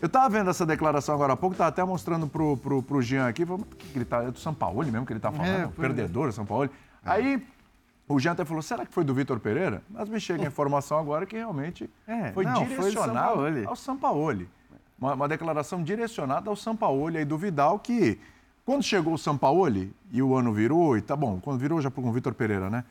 Eu 0.00 0.06
estava 0.06 0.28
vendo 0.28 0.50
essa 0.50 0.66
declaração 0.66 1.14
agora 1.14 1.32
há 1.34 1.36
pouco, 1.36 1.54
estava 1.54 1.68
até 1.68 1.84
mostrando 1.84 2.26
pro, 2.26 2.56
pro, 2.56 2.82
pro 2.82 3.02
Jean 3.02 3.28
aqui, 3.28 3.46
falou, 3.46 3.66
que 3.78 3.98
ele 3.98 4.04
tá, 4.04 4.24
é 4.24 4.30
do 4.30 4.38
São 4.38 4.52
Paulo 4.52 4.84
mesmo 4.84 5.06
que 5.06 5.12
ele 5.12 5.18
está 5.18 5.30
falando, 5.30 5.48
é, 5.48 5.66
perdedor 5.68 6.28
do 6.28 6.32
São 6.32 6.44
Paulo. 6.44 6.64
É. 6.64 6.68
Aí 7.10 7.46
o 8.08 8.18
Jean 8.18 8.32
até 8.32 8.44
falou, 8.44 8.62
será 8.62 8.84
que 8.84 8.92
foi 8.92 9.04
do 9.04 9.14
Vitor 9.14 9.38
Pereira? 9.38 9.82
Mas 9.88 10.08
me 10.08 10.20
chega 10.20 10.42
a 10.42 10.46
informação 10.46 10.98
agora 10.98 11.24
que 11.26 11.36
realmente 11.36 11.88
é, 12.06 12.32
foi 12.32 12.44
não, 12.44 12.64
direcionado 12.64 13.40
foi 13.40 13.64
ao 13.64 13.76
Sampaoli. 13.76 14.48
Uma, 14.98 15.14
uma 15.14 15.28
declaração 15.28 15.82
direcionada 15.82 16.50
ao 16.50 16.56
Sampaoli 16.56 17.18
aí 17.18 17.24
do 17.24 17.38
Vidal 17.38 17.78
que 17.78 18.18
quando 18.64 18.82
chegou 18.82 19.14
o 19.14 19.18
Sampaoli 19.18 19.92
e 20.12 20.22
o 20.22 20.36
ano 20.36 20.52
virou, 20.52 20.96
e 20.96 21.00
tá 21.00 21.16
bom, 21.16 21.40
quando 21.40 21.58
virou 21.58 21.80
já 21.80 21.90
com 21.90 22.08
o 22.08 22.12
Vitor 22.12 22.32
Pereira, 22.32 22.70
né? 22.70 22.84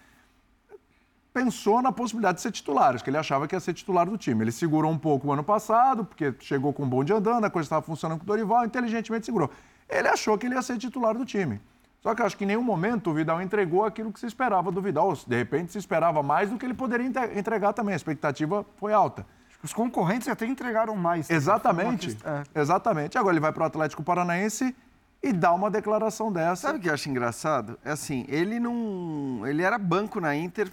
Pensou 1.34 1.82
na 1.82 1.92
possibilidade 1.92 2.36
de 2.36 2.42
ser 2.42 2.52
titular, 2.52 2.94
acho 2.94 3.04
que 3.04 3.10
ele 3.10 3.18
achava 3.18 3.48
que 3.48 3.56
ia 3.56 3.60
ser 3.60 3.74
titular 3.74 4.06
do 4.06 4.18
time. 4.18 4.44
Ele 4.44 4.52
segurou 4.52 4.92
um 4.92 4.98
pouco 4.98 5.28
o 5.28 5.32
ano 5.32 5.44
passado, 5.44 6.04
porque 6.04 6.34
chegou 6.40 6.74
com 6.74 6.84
um 6.84 6.90
bom 6.90 7.04
de 7.04 7.14
andando, 7.14 7.46
a 7.46 7.50
coisa 7.50 7.68
estava 7.68 7.82
funcionando 7.82 8.20
com 8.20 8.24
o 8.24 8.28
Dorival, 8.28 8.66
inteligentemente 8.66 9.26
segurou. 9.26 9.50
Ele 9.88 10.10
achou 10.10 10.38
que 10.38 10.46
ele 10.46 10.56
ia 10.56 10.62
ser 10.62 10.78
titular 10.78 11.18
do 11.18 11.26
time. 11.26 11.62
Só 12.02 12.16
que 12.16 12.22
acho 12.22 12.36
que 12.36 12.44
em 12.44 12.48
nenhum 12.48 12.64
momento 12.64 13.12
o 13.12 13.14
Vidal 13.14 13.42
entregou 13.42 13.86
aquilo 13.86 14.12
que 14.12 14.20
se 14.20 14.26
esperava 14.26 14.72
do 14.72 14.82
Vidal. 14.82 15.14
De 15.26 15.38
repente 15.38 15.72
se 15.72 15.78
esperava 15.78 16.24
mais 16.24 16.50
do 16.50 16.58
que 16.58 16.66
ele 16.66 16.74
poderia 16.74 17.06
entregar 17.38 17.74
também. 17.74 17.94
A 17.94 17.96
expectativa 17.96 18.66
foi 18.78 18.92
alta. 18.92 19.26
Os 19.64 19.72
concorrentes 19.72 20.28
até 20.28 20.46
entregaram 20.46 20.96
mais. 20.96 21.30
Exatamente. 21.30 22.18
É. 22.26 22.60
Exatamente. 22.60 23.18
Agora 23.18 23.34
ele 23.34 23.40
vai 23.40 23.54
para 23.54 23.64
o 23.64 23.66
Atlético 23.68 24.02
Paranaense 24.02 24.76
e 25.22 25.32
dá 25.32 25.54
uma 25.54 25.70
declaração 25.70 26.32
dessa. 26.32 26.68
Sabe 26.68 26.80
o 26.80 26.82
que 26.82 26.90
eu 26.90 26.94
acho 26.94 27.08
engraçado? 27.08 27.78
É 27.86 27.92
assim, 27.92 28.26
ele 28.28 28.60
não. 28.60 29.46
Ele 29.46 29.62
era 29.62 29.78
banco 29.78 30.20
na 30.20 30.36
Inter. 30.36 30.72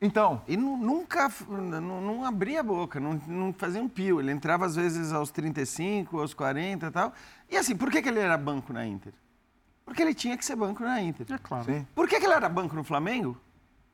Então. 0.00 0.42
E 0.48 0.56
nunca. 0.56 1.30
Não, 1.48 2.00
não 2.00 2.24
abria 2.24 2.60
a 2.60 2.62
boca, 2.62 2.98
não, 2.98 3.20
não, 3.26 3.52
fazia 3.52 3.82
um 3.82 3.88
pio. 3.88 4.18
Ele 4.18 4.32
entrava 4.32 4.64
às 4.64 4.74
vezes 4.74 5.12
aos 5.12 5.30
35, 5.30 6.18
aos 6.18 6.32
40 6.32 6.86
e 6.86 6.90
tal. 6.90 7.12
E 7.50 7.56
assim, 7.56 7.76
por 7.76 7.90
que, 7.90 8.00
que 8.00 8.08
ele 8.08 8.18
era 8.18 8.38
banco 8.38 8.72
na 8.72 8.86
Inter? 8.86 9.12
Porque 9.84 10.00
ele 10.00 10.14
tinha 10.14 10.38
que 10.38 10.44
ser 10.44 10.56
banco 10.56 10.82
na 10.82 11.02
Inter. 11.02 11.26
É 11.30 11.38
claro. 11.38 11.64
Sim. 11.64 11.86
Por 11.94 12.08
que, 12.08 12.18
que 12.18 12.24
ele 12.24 12.32
era 12.32 12.48
banco 12.48 12.74
no 12.74 12.84
Flamengo? 12.84 13.36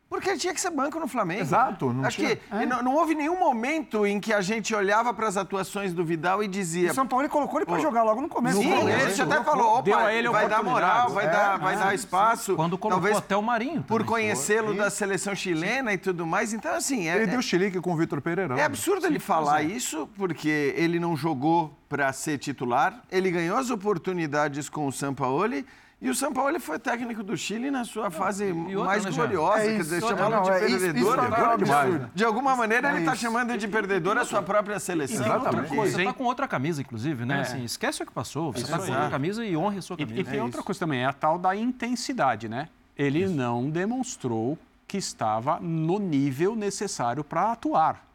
Porque 0.09 0.31
ele 0.31 0.39
tinha 0.39 0.55
que 0.55 0.61
ser 0.61 0.71
banco 0.71 1.01
no 1.01 1.09
Flamengo. 1.09 1.41
Exato. 1.41 1.93
Não 1.93 2.05
Acho 2.05 2.19
tinha... 2.19 2.37
que 2.37 2.43
é. 2.55 2.65
não, 2.65 2.81
não, 2.81 2.95
houve 2.95 3.15
nenhum 3.15 3.39
momento 3.39 4.07
em 4.07 4.21
que 4.21 4.33
a 4.33 4.41
gente 4.41 4.73
olhava 4.73 5.13
para 5.13 5.27
as 5.27 5.37
atuações 5.37 5.93
do 5.93 6.05
Vidal 6.05 6.45
e 6.45 6.49
dizia. 6.49 6.93
O 6.93 6.95
São 6.95 7.07
Paulo 7.07 7.29
colocou 7.29 7.59
ele 7.59 7.67
para 7.67 7.81
jogar 7.81 8.05
logo 8.05 8.21
no 8.21 8.29
começo. 8.29 8.59
Sim, 8.59 8.69
no 8.69 8.89
ele 8.89 9.21
até 9.21 9.43
falou: 9.43 9.79
opa, 9.79 10.13
ele 10.13 10.29
vai 10.29 10.49
dar 10.49 10.63
moral, 10.63 11.11
vai, 11.11 11.27
é, 11.27 11.29
dar, 11.29 11.59
vai 11.59 11.77
dar 11.77 11.93
espaço. 11.95 12.55
Quando 12.55 12.79
colocou 12.79 13.01
Talvez 13.01 13.17
até 13.17 13.37
o 13.37 13.43
Marinho. 13.43 13.83
Por 13.83 14.05
conhecê-lo 14.05 14.75
da 14.75 14.91
seleção 14.91 15.35
chilena 15.35 15.93
e 15.93 15.99
tudo 15.99 16.25
mais. 16.25 16.53
Então, 16.53 16.73
assim. 16.73 17.09
É, 17.09 17.17
ele 17.17 17.27
deu 17.27 17.43
chilique 17.43 17.81
com 17.81 17.93
o 17.93 17.97
Vitor 17.97 18.21
Pereira. 18.21 18.55
É 18.59 18.63
absurdo 18.63 19.07
ele 19.07 19.19
falar 19.19 19.63
isso, 19.63 20.09
porque 20.17 20.73
ele 20.77 21.01
não 21.01 21.17
jogou 21.17 21.77
para 21.89 22.13
ser 22.13 22.39
titular. 22.39 23.03
Ele 23.11 23.31
ganhou 23.31 23.57
as 23.57 23.71
oportunidades 23.71 24.69
com 24.69 24.87
o 24.87 24.93
Sampaoli. 24.93 25.67
E 26.01 26.11
o 26.11 26.15
São 26.15 26.31
Paulo 26.31 26.61
foi 26.61 26.79
técnico 26.79 27.23
do 27.23 27.37
Chile 27.39 27.71
na 27.71 27.83
sua 27.83 28.11
fase 28.11 28.53
outra, 28.53 28.85
mais 28.85 29.05
né, 29.05 29.11
gloriosa, 29.11 29.63
é 29.63 29.73
quer 29.73 29.79
dizer, 29.79 30.01
chamando 30.03 30.43
de 30.43 30.51
perdedor. 30.51 31.63
Isso, 31.63 31.65
isso 31.65 32.11
de 32.15 32.25
alguma 32.25 32.55
maneira, 32.55 32.89
é 32.89 32.93
ele 32.93 33.01
está 33.01 33.15
chamando 33.15 33.57
de 33.57 33.67
perdedor 33.67 34.19
a 34.19 34.25
sua 34.25 34.43
própria 34.43 34.79
seleção. 34.79 35.25
Exatamente. 35.25 35.75
Você 35.75 36.03
está 36.03 36.13
com 36.13 36.25
outra 36.25 36.47
camisa, 36.47 36.83
inclusive, 36.83 37.25
né? 37.25 37.39
É. 37.39 37.41
Assim, 37.41 37.65
esquece 37.65 38.03
o 38.03 38.07
que 38.07 38.13
passou, 38.13 38.53
você 38.53 38.65
está 38.65 38.79
com 38.79 38.91
outra 38.91 39.09
camisa 39.09 39.45
e 39.45 39.57
honre 39.57 39.79
a 39.79 39.83
sua 39.83 39.97
camisa. 39.97 40.19
E, 40.19 40.21
e 40.21 40.25
tem 40.25 40.39
é 40.39 40.43
outra 40.43 40.63
coisa 40.63 40.79
também, 40.79 41.01
é 41.01 41.07
a 41.07 41.15
tal 41.15 41.39
da 41.39 41.57
intensidade, 41.57 42.47
né? 42.47 42.69
Ele 42.97 43.25
isso. 43.25 43.35
não 43.35 43.71
demonstrou 43.71 44.59
que 44.87 44.99
estava 44.99 45.59
no 45.61 45.99
nível 45.99 46.55
necessário 46.55 47.25
para 47.25 47.53
atuar. 47.53 48.06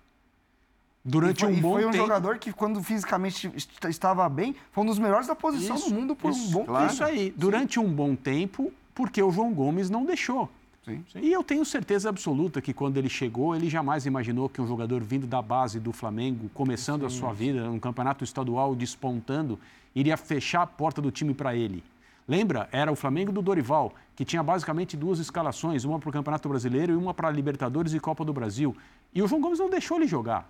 Durante 1.03 1.41
foi, 1.41 1.53
um 1.53 1.59
bom 1.59 1.73
foi 1.73 1.85
um 1.85 1.91
tempo. 1.91 2.03
jogador 2.03 2.37
que, 2.37 2.53
quando 2.53 2.81
fisicamente 2.83 3.51
estava 3.89 4.27
bem, 4.29 4.55
foi 4.71 4.83
um 4.83 4.87
dos 4.87 4.99
melhores 4.99 5.27
da 5.27 5.35
posição 5.35 5.75
Isso, 5.75 5.89
do 5.89 5.95
mundo 5.95 6.15
por 6.15 6.31
isso, 6.31 6.47
um 6.47 6.51
bom 6.51 6.65
claro. 6.65 6.85
tempo. 6.85 6.93
Isso 6.93 7.03
aí. 7.03 7.33
Durante 7.35 7.79
um 7.79 7.91
bom 7.91 8.15
tempo, 8.15 8.71
porque 8.93 9.21
o 9.21 9.31
João 9.31 9.51
Gomes 9.51 9.89
não 9.89 10.05
deixou. 10.05 10.49
Sim. 10.85 11.03
E 11.15 11.31
eu 11.31 11.43
tenho 11.43 11.63
certeza 11.63 12.09
absoluta 12.09 12.59
que 12.59 12.73
quando 12.73 12.97
ele 12.97 13.09
chegou, 13.09 13.55
ele 13.55 13.69
jamais 13.69 14.05
imaginou 14.05 14.49
que 14.49 14.59
um 14.59 14.67
jogador 14.67 15.01
vindo 15.03 15.27
da 15.27 15.41
base 15.41 15.79
do 15.79 15.91
Flamengo, 15.91 16.49
começando 16.53 17.05
a 17.05 17.09
sua 17.09 17.31
vida, 17.33 17.69
um 17.69 17.79
campeonato 17.79 18.23
estadual 18.23 18.75
despontando, 18.75 19.59
iria 19.95 20.17
fechar 20.17 20.63
a 20.63 20.67
porta 20.67 20.99
do 20.99 21.11
time 21.11 21.33
para 21.33 21.55
ele. 21.55 21.83
Lembra? 22.27 22.67
Era 22.71 22.91
o 22.91 22.95
Flamengo 22.95 23.31
do 23.31 23.41
Dorival, 23.41 23.93
que 24.15 24.25
tinha 24.25 24.41
basicamente 24.41 24.95
duas 24.95 25.19
escalações, 25.19 25.83
uma 25.83 25.99
para 25.99 26.09
o 26.09 26.13
Campeonato 26.13 26.47
Brasileiro 26.47 26.93
e 26.93 26.95
uma 26.95 27.13
para 27.13 27.29
Libertadores 27.29 27.93
e 27.93 27.99
Copa 27.99 28.23
do 28.25 28.33
Brasil. 28.33 28.75
E 29.13 29.21
o 29.21 29.27
João 29.27 29.41
Gomes 29.41 29.59
não 29.59 29.69
deixou 29.69 29.97
ele 29.97 30.07
jogar. 30.07 30.49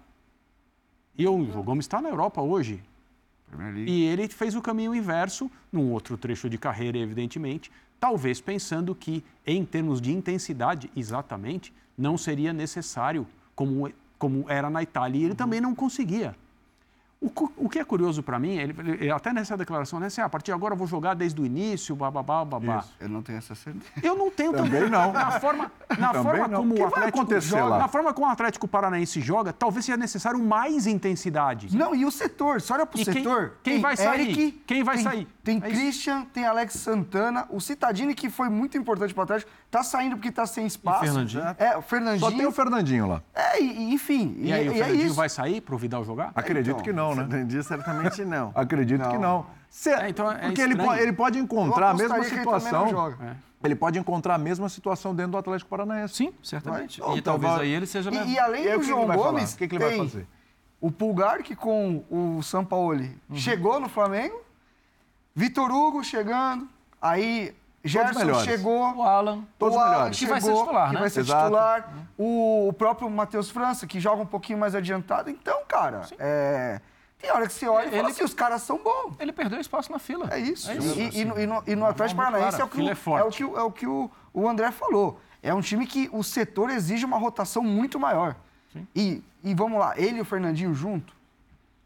E 1.17 1.27
o 1.27 1.45
João 1.45 1.63
Gomes 1.63 1.85
está 1.85 2.01
na 2.01 2.09
Europa 2.09 2.41
hoje. 2.41 2.81
E 3.75 4.03
ele 4.05 4.27
fez 4.29 4.55
o 4.55 4.61
caminho 4.61 4.95
inverso, 4.95 5.51
num 5.71 5.91
outro 5.91 6.17
trecho 6.17 6.49
de 6.49 6.57
carreira, 6.57 6.97
evidentemente, 6.97 7.71
talvez 7.99 8.39
pensando 8.39 8.95
que, 8.95 9.23
em 9.45 9.65
termos 9.65 10.01
de 10.01 10.11
intensidade, 10.11 10.89
exatamente, 10.95 11.73
não 11.97 12.17
seria 12.17 12.53
necessário 12.53 13.27
como, 13.55 13.91
como 14.17 14.45
era 14.49 14.69
na 14.69 14.81
Itália. 14.81 15.19
E 15.19 15.25
ele 15.25 15.35
também 15.35 15.59
não 15.59 15.75
conseguia. 15.75 16.35
O, 17.23 17.29
o 17.55 17.69
que 17.69 17.77
é 17.77 17.83
curioso 17.85 18.23
para 18.23 18.39
mim, 18.39 18.55
ele, 18.57 18.73
ele, 18.99 19.11
até 19.11 19.31
nessa 19.31 19.55
declaração, 19.55 19.99
né, 19.99 20.07
assim, 20.07 20.19
ah, 20.21 20.25
a 20.25 20.29
partir 20.29 20.45
de 20.47 20.53
agora 20.53 20.73
eu 20.73 20.77
vou 20.77 20.87
jogar 20.87 21.13
desde 21.13 21.39
o 21.39 21.45
início, 21.45 21.95
bababá, 21.95 22.43
babá. 22.43 22.79
Isso, 22.79 22.95
eu 22.99 23.07
não 23.07 23.21
tenho 23.21 23.37
essa 23.37 23.53
certeza. 23.53 23.85
Eu 24.01 24.15
não 24.17 24.31
tenho 24.31 24.51
Também 24.51 24.71
também. 24.71 24.89
não. 24.89 25.13
Na 25.13 25.39
forma, 25.39 25.71
na 25.99 26.07
Também 26.13 26.23
forma 26.23 26.47
não. 26.47 26.57
como 26.61 26.73
O 26.73 26.75
que 26.77 26.81
o 26.81 26.85
Atlético 26.87 27.39
joga, 27.41 27.63
lá? 27.65 27.77
na 27.77 27.87
forma 27.87 28.11
como 28.11 28.25
o 28.25 28.29
Atlético 28.31 28.67
Paranaense 28.67 29.21
joga, 29.21 29.53
talvez 29.53 29.85
seja 29.85 29.95
necessário 29.97 30.39
mais 30.39 30.87
intensidade. 30.87 31.77
Não, 31.77 31.93
e 31.93 32.05
o 32.05 32.11
setor? 32.11 32.59
Você 32.59 32.73
olha 32.73 32.87
pro 32.87 32.99
E 32.99 33.05
quem- 33.05 33.13
setor. 33.13 33.53
quem 33.61 33.73
tem 33.73 33.81
vai 33.83 33.95
sair? 33.95 34.21
Eric, 34.21 34.51
Quem 34.65 34.83
vai 34.83 34.95
tem- 34.95 35.03
sair? 35.03 35.27
Tem 35.43 35.61
É 35.63 35.69
isso. 35.69 35.79
Christian, 35.79 36.25
tem 36.33 36.45
Alex 36.45 36.73
Santana, 36.73 37.45
o 37.51 37.61
Citadini, 37.61 38.15
que 38.15 38.31
foi 38.31 38.49
muito 38.49 38.77
importante 38.79 39.13
pro 39.13 39.21
Atlético, 39.21 39.51
tá 39.71 39.81
saindo 39.83 40.17
porque 40.17 40.31
tá 40.31 40.45
sem 40.45 40.65
espaço. 40.67 40.99
Fernandinho. 41.05 41.43
É, 41.57 41.77
o 41.77 41.81
Fernandinho. 41.81 42.29
Só 42.29 42.35
tem 42.37 42.45
o 42.45 42.51
Fernandinho 42.51 43.07
lá. 43.07 43.23
É, 43.33 43.59
e, 43.61 43.71
e, 43.89 43.93
enfim. 43.93 44.35
E 44.37 44.51
aí, 44.53 44.67
o 44.67 44.71
é 44.71 44.75
Fernandinho 44.75 45.05
isso. 45.07 45.15
vai 45.15 45.29
sair 45.29 45.61
para 45.61 45.73
o 45.73 45.77
Vidal 45.77 46.03
jogar? 46.03 46.31
Acredito 46.35 46.73
Então, 46.73 46.83
que 46.83 46.91
não, 46.93 47.15
né? 47.15 47.25
Fernandinho 47.25 47.63
certamente 47.63 48.25
não. 48.25 48.51
Acredito 48.55 49.09
que 49.09 49.17
não. 49.17 49.45
Se- 49.69 49.89
É, 49.89 50.09
então 50.09 50.29
é 50.29 50.35
porque 50.47 50.61
ele, 50.61 50.75
ele 50.99 51.13
pode 51.13 51.39
encontrar 51.39 51.91
a 51.91 51.93
mesma 51.93 52.17
ele 52.17 52.25
situação. 52.25 52.91
não. 52.91 53.07
É. 53.27 53.35
Ele 53.63 53.75
pode 53.75 53.97
encontrar 53.97 54.35
a 54.35 54.37
mesma 54.37 54.67
situação 54.67 55.15
dentro 55.15 55.31
do 55.33 55.37
Atlético 55.37 55.69
Paranaense. 55.69 56.15
Sim, 56.15 56.33
certamente. 56.43 56.99
Vai. 56.99 57.15
E 57.15 57.19
Então, 57.19 57.33
talvez 57.33 57.53
vai- 57.53 57.61
aí 57.63 57.71
ele 57.71 57.85
seja 57.85 58.11
mesmo. 58.11 58.25
E, 58.25 58.33
e 58.33 58.39
além 58.39 58.63
E 58.63 58.69
aí, 58.69 58.75
o 58.75 58.79
do 58.79 58.83
João? 58.85 59.07
Gomes, 59.07 59.53
O 59.53 59.57
que 59.57 59.67
que 59.67 59.75
ele 59.75 59.83
vai 59.85 59.97
fazer? 59.97 60.27
O 60.81 60.91
Pulgar, 60.91 61.43
que 61.43 61.55
com 61.55 62.03
o 62.09 62.41
Sampaoli 62.41 63.15
chegou 63.35 63.79
no 63.79 63.87
Flamengo. 63.87 64.41
Vitor 65.35 65.71
Hugo 65.71 66.03
chegando. 66.03 66.67
Aí 67.01 67.53
Gerson 67.83 68.19
melhores. 68.19 68.43
chegou. 68.43 68.95
O 68.95 69.03
Alan. 69.03 69.43
Todos 69.57 69.75
o 69.75 69.79
Alan 69.79 69.91
melhores. 69.91 70.19
Que 70.19 70.25
vai 70.27 70.39
ser 70.41 70.47
chegou, 70.47 70.63
titular, 70.63 70.87
que 70.89 70.93
né? 70.93 70.99
vai 70.99 71.09
ser 71.09 71.19
Exato. 71.21 71.43
titular. 71.45 71.89
O, 72.17 72.67
o 72.69 72.73
próprio 72.73 73.09
Matheus 73.09 73.49
França, 73.49 73.87
que 73.87 73.99
joga 73.99 74.21
um 74.21 74.25
pouquinho 74.25 74.59
mais 74.59 74.75
adiantado. 74.75 75.29
Então, 75.29 75.61
cara, 75.67 76.01
é, 76.19 76.79
tem 77.19 77.31
hora 77.31 77.47
que 77.47 77.53
você 77.53 77.67
olha 77.67 77.87
e 77.87 77.89
fala 77.89 78.03
Ele- 78.03 78.11
assim, 78.11 78.23
os 78.23 78.33
caras 78.33 78.61
são 78.61 78.77
bons. 78.77 79.15
Ele 79.19 79.31
perdeu 79.31 79.59
espaço 79.59 79.91
na 79.91 79.97
fila. 79.99 80.27
É 80.31 80.37
isso. 80.39 80.69
É 80.69 80.75
E, 80.75 81.21
e 81.21 81.25
no, 81.25 81.39
e 81.39 81.45
no- 81.47 81.63
e 81.67 81.75
no 81.75 81.85
Atlético 81.85 82.17
Paranaense 82.21 82.61
é 82.61 82.63
o 82.63 82.67
que, 82.67 82.81
o, 82.81 82.89
é 82.89 82.95
forte. 82.95 83.21
é 83.21 83.25
o, 83.25 83.31
que, 83.31 83.43
o- 83.45 83.57
é 83.57 83.63
o, 83.63 83.71
que 83.71 83.87
o, 83.87 84.11
o 84.33 84.47
André 84.47 84.71
falou. 84.71 85.19
É 85.41 85.51
um 85.53 85.61
time 85.61 85.87
que 85.87 86.07
o 86.13 86.21
setor 86.23 86.69
exige 86.69 87.03
uma 87.03 87.17
rotação 87.17 87.63
muito 87.63 87.99
maior. 87.99 88.35
E, 88.95 89.23
e 89.43 89.53
vamos 89.55 89.79
lá, 89.79 89.93
ele 89.97 90.19
e 90.19 90.21
o 90.21 90.25
Fernandinho 90.25 90.73
junto, 90.73 91.13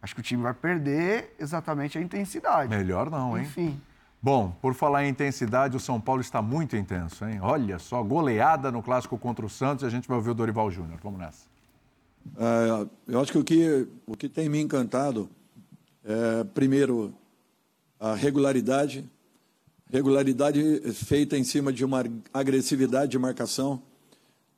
acho 0.02 0.14
que 0.14 0.20
o 0.20 0.24
time 0.24 0.44
vai 0.44 0.54
perder 0.54 1.34
exatamente 1.40 1.98
a 1.98 2.02
intensidade. 2.02 2.70
Melhor 2.70 3.10
não, 3.10 3.36
hein? 3.38 3.44
Enfim. 3.44 3.82
Bom, 4.26 4.50
por 4.60 4.74
falar 4.74 5.06
em 5.06 5.10
intensidade, 5.10 5.78
o 5.78 5.80
São 5.80 6.02
Paulo 6.02 6.20
está 6.20 6.42
muito 6.42 6.76
intenso, 6.76 7.24
hein? 7.26 7.38
Olha 7.44 7.78
só, 7.78 8.02
goleada 8.02 8.72
no 8.72 8.82
clássico 8.82 9.20
contra 9.20 9.46
o 9.46 9.50
Santos 9.52 9.84
e 9.84 9.86
a 9.86 9.90
gente 9.92 10.08
vai 10.08 10.18
ouvir 10.18 10.32
o 10.32 10.34
Dorival 10.34 10.72
Júnior. 10.72 11.00
Vamos 11.04 11.20
nessa. 11.20 11.46
É, 12.36 12.88
eu 13.08 13.20
acho 13.22 13.32
que 13.32 13.38
o, 13.38 13.44
que 13.44 13.88
o 14.08 14.18
que 14.18 14.28
tem 14.28 14.50
me 14.50 14.60
encantado 14.60 15.30
é, 16.04 16.44
primeiro, 16.44 17.14
a 18.00 18.16
regularidade. 18.16 19.08
Regularidade 19.92 20.82
feita 20.94 21.38
em 21.38 21.44
cima 21.44 21.72
de 21.72 21.86
uma 21.86 22.04
agressividade 22.34 23.12
de 23.12 23.20
marcação, 23.20 23.80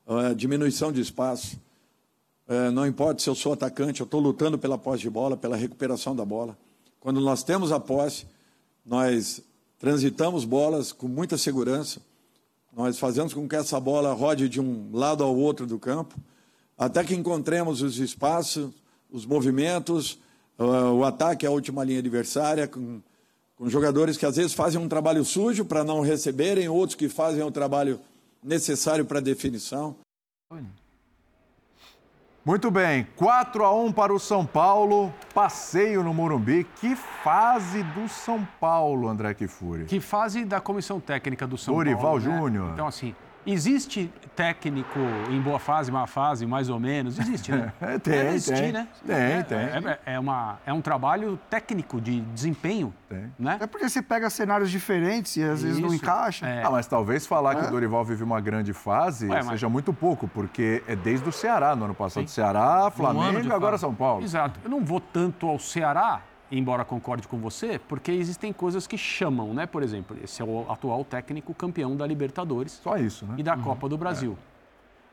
é, 0.07 0.33
diminuição 0.33 0.93
de 0.93 1.01
espaço. 1.01 1.59
É, 2.47 2.71
não 2.71 2.87
importa 2.87 3.21
se 3.21 3.29
eu 3.29 3.35
sou 3.35 3.51
atacante, 3.51 3.99
eu 3.99 4.05
estou 4.05 4.21
lutando 4.21 4.57
pela 4.57 4.77
posse 4.77 5.01
de 5.01 5.09
bola, 5.09 5.35
pela 5.35 5.57
recuperação 5.57 6.15
da 6.15 6.23
bola. 6.23 6.57
Quando 7.01 7.19
nós 7.19 7.43
temos 7.43 7.73
a 7.73 7.81
posse, 7.81 8.25
nós 8.85 9.45
transitamos 9.79 10.45
bolas 10.45 10.91
com 10.91 11.07
muita 11.07 11.37
segurança, 11.37 12.01
nós 12.75 12.99
fazemos 12.99 13.33
com 13.33 13.47
que 13.47 13.55
essa 13.55 13.79
bola 13.79 14.13
rode 14.13 14.47
de 14.47 14.61
um 14.61 14.89
lado 14.93 15.23
ao 15.23 15.35
outro 15.35 15.65
do 15.65 15.79
campo, 15.79 16.15
até 16.77 17.03
que 17.03 17.15
encontremos 17.15 17.81
os 17.81 17.97
espaços, 17.97 18.69
os 19.11 19.25
movimentos, 19.25 20.19
uh, 20.59 20.91
o 20.93 21.03
ataque 21.03 21.45
à 21.45 21.49
última 21.49 21.83
linha 21.83 21.99
adversária, 21.99 22.67
com, 22.67 23.01
com 23.55 23.67
jogadores 23.67 24.15
que 24.15 24.25
às 24.25 24.35
vezes 24.35 24.53
fazem 24.53 24.79
um 24.79 24.87
trabalho 24.87 25.25
sujo 25.25 25.65
para 25.65 25.83
não 25.83 26.01
receberem, 26.01 26.69
outros 26.69 26.95
que 26.95 27.09
fazem 27.09 27.41
o 27.41 27.51
trabalho 27.51 27.99
necessário 28.43 29.05
para 29.05 29.17
a 29.17 29.21
definição. 29.21 29.95
Muito 32.47 32.71
bem, 32.71 33.05
4 33.17 33.65
a 33.65 33.75
1 33.75 33.91
para 33.91 34.13
o 34.13 34.17
São 34.17 34.45
Paulo, 34.45 35.13
passeio 35.33 36.01
no 36.01 36.13
Morumbi. 36.13 36.65
Que 36.79 36.95
fase 36.95 37.83
do 37.83 38.07
São 38.07 38.47
Paulo, 38.57 39.09
André 39.09 39.33
Kifuri. 39.33 39.83
Que 39.83 39.99
fase 39.99 40.45
da 40.45 40.61
comissão 40.61 40.97
técnica 40.97 41.45
do 41.45 41.57
São 41.57 41.75
Dorival 41.75 42.01
Paulo? 42.03 42.19
né? 42.21 42.39
Júnior. 42.39 42.71
Então, 42.71 42.87
assim, 42.87 43.13
existe 43.51 44.11
técnico 44.35 44.99
em 45.31 45.39
boa 45.41 45.57
fase, 45.59 45.91
má 45.91 46.05
fase, 46.05 46.45
mais 46.45 46.69
ou 46.69 46.79
menos? 46.79 47.17
Existe, 47.17 47.51
né? 47.51 47.71
Tem, 48.03 48.13
Deve 48.13 48.27
existir, 48.35 48.55
tem. 48.61 48.71
né? 48.71 48.87
Tem, 49.05 49.15
É- 49.15 49.43
tem. 49.43 49.57
É, 49.57 49.99
é 50.05 50.19
uma, 50.19 50.59
é 50.65 50.73
um 50.73 50.81
trabalho 50.81 51.39
técnico 51.49 51.99
de 51.99 52.21
desempenho, 52.21 52.93
Tem. 53.09 53.31
né? 53.39 53.57
É 53.59 53.65
porque 53.67 53.87
você 53.89 54.01
pega 54.01 54.29
cenários 54.29 54.69
diferentes 54.69 55.35
e 55.37 55.43
às 55.43 55.63
vezes 55.63 55.79
não 55.79 55.87
Isso. 55.87 55.95
encaixa. 56.03 56.45
É. 56.47 56.63
Ah, 56.63 56.69
mas 56.69 56.85
talvez 56.87 57.25
falar 57.25 57.55
que 57.55 57.65
É. 57.65 57.67
o 57.67 57.71
Dorival 57.71 58.03
vive 58.05 58.23
uma 58.23 58.39
grande 58.39 58.73
fase 58.73 59.27
Ué, 59.27 59.37
mas- 59.37 59.47
seja 59.47 59.69
muito 59.69 59.91
pouco, 59.93 60.27
porque 60.27 60.83
é 60.87 60.95
desde 60.95 61.27
o 61.27 61.31
Ceará, 61.31 61.75
no 61.75 61.85
ano 61.85 61.95
passado. 61.95 62.27
Sim. 62.27 62.33
Ceará, 62.35 62.91
Flamengo 62.91 63.41
de 63.41 63.47
e 63.47 63.51
agora 63.51 63.71
fase. 63.71 63.81
São 63.81 63.93
Paulo. 63.95 64.23
Exato. 64.23 64.59
Eu 64.63 64.69
não 64.69 64.83
vou 64.83 64.99
tanto 64.99 65.47
ao 65.47 65.57
Ceará, 65.57 66.21
embora 66.51 66.85
concorde 66.85 67.27
com 67.27 67.37
você, 67.37 67.79
porque 67.79 68.11
existem 68.11 68.53
coisas 68.53 68.87
que 68.87 68.97
chamam, 68.97 69.53
né? 69.53 69.65
Por 69.65 69.83
exemplo, 69.83 70.17
esse 70.23 70.41
é 70.41 70.45
o 70.45 70.65
atual 70.69 71.03
técnico 71.03 71.53
campeão 71.53 71.95
da 71.95 72.05
Libertadores 72.05 72.73
Só 72.83 72.97
isso, 72.97 73.25
né? 73.25 73.35
e 73.37 73.43
da 73.43 73.57
Copa 73.57 73.89
do 73.89 73.97
Brasil. 73.97 74.37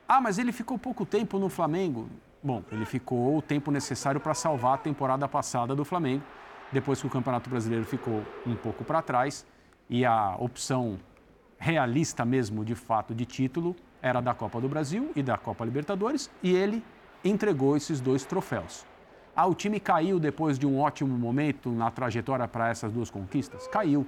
Ah, 0.07 0.21
mas 0.21 0.39
ele 0.39 0.53
ficou 0.53 0.79
pouco 0.79 1.05
tempo 1.05 1.39
no 1.39 1.49
Flamengo. 1.49 2.09
Bom, 2.43 2.63
ele 2.71 2.85
ficou 2.85 3.39
o 3.39 3.43
tempo 3.43 3.71
necessário 3.71 4.21
para 4.21 4.35
salvar 4.35 4.75
a 4.75 4.79
temporada 4.79 5.27
passada 5.27 5.75
do 5.75 5.85
Flamengo, 5.85 6.23
depois 6.71 7.01
que 7.01 7.07
o 7.07 7.11
Campeonato 7.11 7.49
Brasileiro 7.49 7.85
ficou 7.85 8.23
um 8.47 8.55
pouco 8.55 8.85
para 8.85 9.01
trás 9.01 9.47
e 9.89 10.05
a 10.05 10.37
opção 10.39 10.99
realista 11.59 12.25
mesmo, 12.25 12.65
de 12.65 12.75
fato, 12.75 13.15
de 13.15 13.25
título 13.25 13.75
era 14.03 14.21
da 14.21 14.35
Copa 14.35 14.61
do 14.61 14.69
Brasil 14.69 15.11
e 15.17 15.23
da 15.23 15.39
Copa 15.39 15.65
Libertadores, 15.65 16.31
e 16.43 16.55
ele 16.55 16.85
entregou 17.25 17.75
esses 17.75 18.03
dois 18.03 18.25
troféus. 18.27 18.85
Ah, 19.37 19.47
o 19.47 19.55
time 19.55 19.81
caiu 19.81 20.21
depois 20.21 20.59
de 20.59 20.67
um 20.67 20.79
ótimo 20.79 21.19
momento 21.19 21.69
na 21.71 21.91
trajetória 21.91 22.47
para 22.47 22.69
essas 22.69 22.93
duas 22.93 23.11
conquistas? 23.11 23.67
Caiu. 23.67 24.07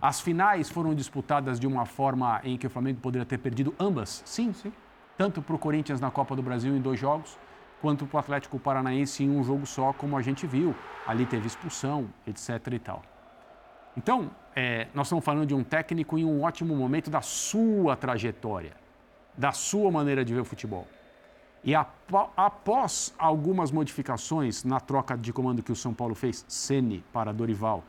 As 0.00 0.20
finais 0.20 0.70
foram 0.70 0.94
disputadas 0.94 1.58
de 1.58 1.66
uma 1.66 1.84
forma 1.84 2.40
em 2.44 2.56
que 2.56 2.66
o 2.66 2.70
Flamengo 2.70 3.00
poderia 3.00 3.26
ter 3.26 3.38
perdido 3.38 3.74
ambas? 3.80 4.22
Sim, 4.24 4.52
sim. 4.52 4.72
Tanto 5.18 5.42
para 5.42 5.56
o 5.56 5.58
Corinthians 5.58 6.00
na 6.00 6.10
Copa 6.10 6.36
do 6.36 6.42
Brasil 6.42 6.76
em 6.76 6.80
dois 6.80 7.00
jogos, 7.00 7.36
quanto 7.82 8.06
para 8.06 8.16
o 8.16 8.20
Atlético 8.20 8.58
Paranaense 8.58 9.24
em 9.24 9.30
um 9.30 9.42
jogo 9.42 9.66
só, 9.66 9.92
como 9.92 10.16
a 10.16 10.22
gente 10.22 10.46
viu. 10.46 10.72
Ali 11.04 11.26
teve 11.26 11.48
expulsão, 11.48 12.08
etc. 12.24 12.50
e 12.72 12.78
tal. 12.78 13.02
Então, 13.96 14.30
é, 14.54 14.86
nós 14.94 15.08
estamos 15.08 15.24
falando 15.24 15.46
de 15.46 15.54
um 15.54 15.64
técnico 15.64 16.16
em 16.16 16.24
um 16.24 16.42
ótimo 16.42 16.76
momento 16.76 17.10
da 17.10 17.20
sua 17.20 17.96
trajetória, 17.96 18.72
da 19.36 19.50
sua 19.50 19.90
maneira 19.90 20.24
de 20.24 20.32
ver 20.32 20.40
o 20.40 20.44
futebol. 20.44 20.86
E 21.64 21.74
após 21.74 23.14
algumas 23.18 23.70
modificações 23.70 24.64
na 24.64 24.78
troca 24.78 25.16
de 25.16 25.32
comando 25.32 25.62
que 25.62 25.72
o 25.72 25.76
São 25.76 25.94
Paulo 25.94 26.14
fez, 26.14 26.44
Ceni 26.46 27.02
para 27.10 27.32
Dorival, 27.32 27.82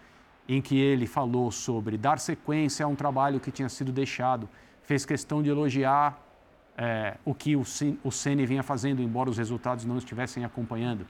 em 0.47 0.61
que 0.61 0.79
ele 0.79 1.05
falou 1.05 1.51
sobre 1.51 1.97
dar 1.97 2.17
sequência 2.19 2.85
a 2.85 2.87
um 2.87 2.95
trabalho 2.95 3.37
que 3.39 3.51
tinha 3.51 3.67
sido 3.67 3.91
deixado, 3.91 4.47
fez 4.81 5.05
questão 5.05 5.43
de 5.43 5.49
elogiar 5.49 6.17
é, 6.77 7.17
o 7.25 7.35
que 7.35 7.57
o 7.57 7.65
Ceni 7.65 8.45
vinha 8.45 8.63
fazendo, 8.63 9.01
embora 9.01 9.29
os 9.29 9.37
resultados 9.37 9.83
não 9.83 9.97
estivessem 9.97 10.45
acompanhando. 10.45 11.05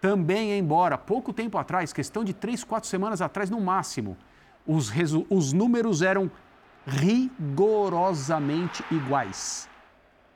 Também, 0.00 0.56
embora 0.56 0.96
pouco 0.96 1.32
tempo 1.32 1.58
atrás, 1.58 1.92
questão 1.92 2.22
de 2.22 2.32
três, 2.32 2.62
quatro 2.62 2.88
semanas 2.88 3.20
atrás 3.20 3.50
no 3.50 3.60
máximo, 3.60 4.16
os, 4.64 4.92
os 5.28 5.52
números 5.52 6.00
eram 6.02 6.30
rigorosamente 6.86 8.84
iguais 8.90 9.68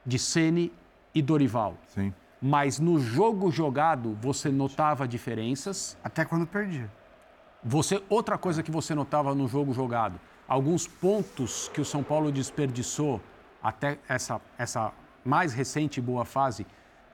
de 0.05 0.19
Ceni 0.19 0.73
e 1.15 1.21
Dorival. 1.21 1.77
Sim. 1.89 2.13
Mas 2.41 2.81
no 2.81 2.99
jogo 2.99 3.51
jogado, 3.51 4.19
você 4.21 4.51
notava 4.51 5.07
diferenças. 5.07 5.97
Até 6.03 6.25
quando 6.25 6.47
perdia. 6.47 6.91
Você, 7.63 8.03
outra 8.09 8.37
coisa 8.37 8.63
que 8.63 8.71
você 8.71 8.95
notava 8.95 9.35
no 9.35 9.47
jogo 9.47 9.73
jogado, 9.73 10.19
alguns 10.49 10.87
pontos 10.87 11.69
que 11.69 11.81
o 11.81 11.85
São 11.85 12.03
Paulo 12.03 12.33
desperdiçou 12.33 13.21
até 13.63 13.99
essa, 14.09 14.41
essa 14.59 14.93
mais 15.25 15.53
recente 15.53 16.01
boa 16.01 16.25
fase, 16.25 16.67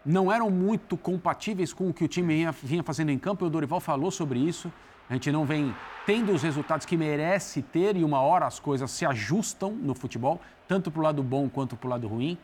não 0.04 0.32
eram 0.32 0.48
muito 0.48 0.96
compatíveis 0.96 1.74
com 1.74 1.90
o 1.90 1.92
que 1.92 2.04
o 2.04 2.08
time 2.08 2.34
vinha, 2.34 2.52
vinha 2.52 2.82
fazendo 2.82 3.10
em 3.10 3.18
campo. 3.18 3.44
E 3.44 3.48
o 3.48 3.50
Dorival 3.50 3.80
falou 3.80 4.10
sobre 4.10 4.38
isso. 4.38 4.72
A 5.10 5.12
gente 5.12 5.30
não 5.30 5.44
vem 5.44 5.74
tendo 6.06 6.32
os 6.32 6.42
resultados 6.42 6.86
que 6.86 6.96
merece 6.96 7.60
ter 7.60 7.96
e 7.96 8.04
uma 8.04 8.20
hora 8.20 8.46
as 8.46 8.58
coisas 8.58 8.90
se 8.90 9.04
ajustam 9.04 9.72
no 9.72 9.94
futebol, 9.94 10.40
tanto 10.66 10.90
para 10.90 11.00
o 11.00 11.02
lado 11.02 11.22
bom 11.22 11.48
quanto 11.50 11.76
para 11.76 11.86
o 11.86 11.90
lado 11.90 12.08
ruim. 12.08 12.38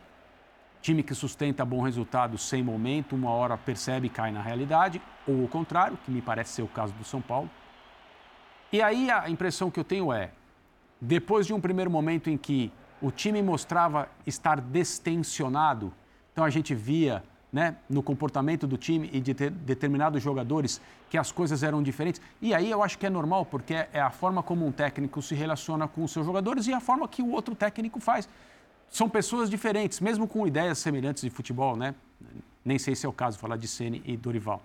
Time 0.85 1.02
que 1.02 1.15
sustenta 1.15 1.65
bom 1.65 1.81
resultado 1.81 2.36
sem 2.36 2.62
momento, 2.62 3.16
uma 3.16 3.31
hora 3.31 3.56
percebe 3.56 4.09
e 4.09 4.11
cai 4.11 4.31
na 4.31 4.43
realidade, 4.43 5.01
ou 5.27 5.43
o 5.43 5.48
contrário, 5.48 5.97
que 6.05 6.11
me 6.11 6.20
parece 6.20 6.52
ser 6.52 6.62
o 6.62 6.69
caso 6.69 6.93
do 6.93 7.02
São 7.02 7.23
Paulo. 7.23 7.48
E 8.70 8.82
aí 8.82 9.11
a 9.11 9.31
impressão 9.31 9.70
que 9.70 9.81
eu 9.81 9.85
tenho 9.85 10.12
é, 10.12 10.31
depois 11.01 11.47
de 11.47 11.55
um 11.55 11.61
primeiro 11.61 11.90
momento 11.90 12.28
em 12.28 12.36
que 12.36 12.70
o 13.01 13.11
time 13.11 13.40
mostrava 13.40 14.11
estar 14.27 14.61
destensionado, 14.61 15.90
então 16.31 16.44
a 16.44 16.51
gente 16.51 16.74
via 16.74 17.24
né, 17.51 17.77
no 17.89 18.02
comportamento 18.02 18.66
do 18.66 18.77
time 18.77 19.09
e 19.11 19.23
de 19.23 19.32
determinados 19.32 20.23
jogadores 20.23 20.82
que 21.09 21.16
as 21.16 21.32
coisas 21.32 21.62
eram 21.62 21.82
diferentes. 21.82 22.20
E 22.43 22.52
aí 22.52 22.70
eu 22.70 22.82
acho 22.82 22.98
que 22.98 23.06
é 23.06 23.11
normal, 23.11 23.47
porque 23.47 23.86
é 23.90 24.02
a 24.02 24.11
forma 24.11 24.43
como 24.43 24.66
um 24.66 24.70
técnico 24.70 25.23
se 25.23 25.35
relaciona 25.35 25.89
com 25.89 26.05
os 26.05 26.12
seus 26.12 26.27
jogadores 26.27 26.66
e 26.66 26.74
a 26.74 26.81
forma 26.81 27.09
que 27.09 27.23
o 27.23 27.31
outro 27.31 27.55
técnico 27.55 28.01
faz. 28.01 28.28
São 28.90 29.09
pessoas 29.09 29.51
diferentes, 29.51 30.01
mesmo 30.01 30.28
com 30.28 30.47
ideias 30.47 30.78
semelhantes 30.78 31.23
de 31.23 31.31
futebol, 31.31 31.77
né? 31.77 31.94
Nem 32.65 32.78
sei 32.78 32.94
se 32.94 33.05
é 33.05 33.09
o 33.09 33.12
caso 33.12 33.39
falar 33.39 33.56
de 33.56 33.69
Ceni 33.69 34.02
e 34.05 34.16
Dorival. 34.16 34.62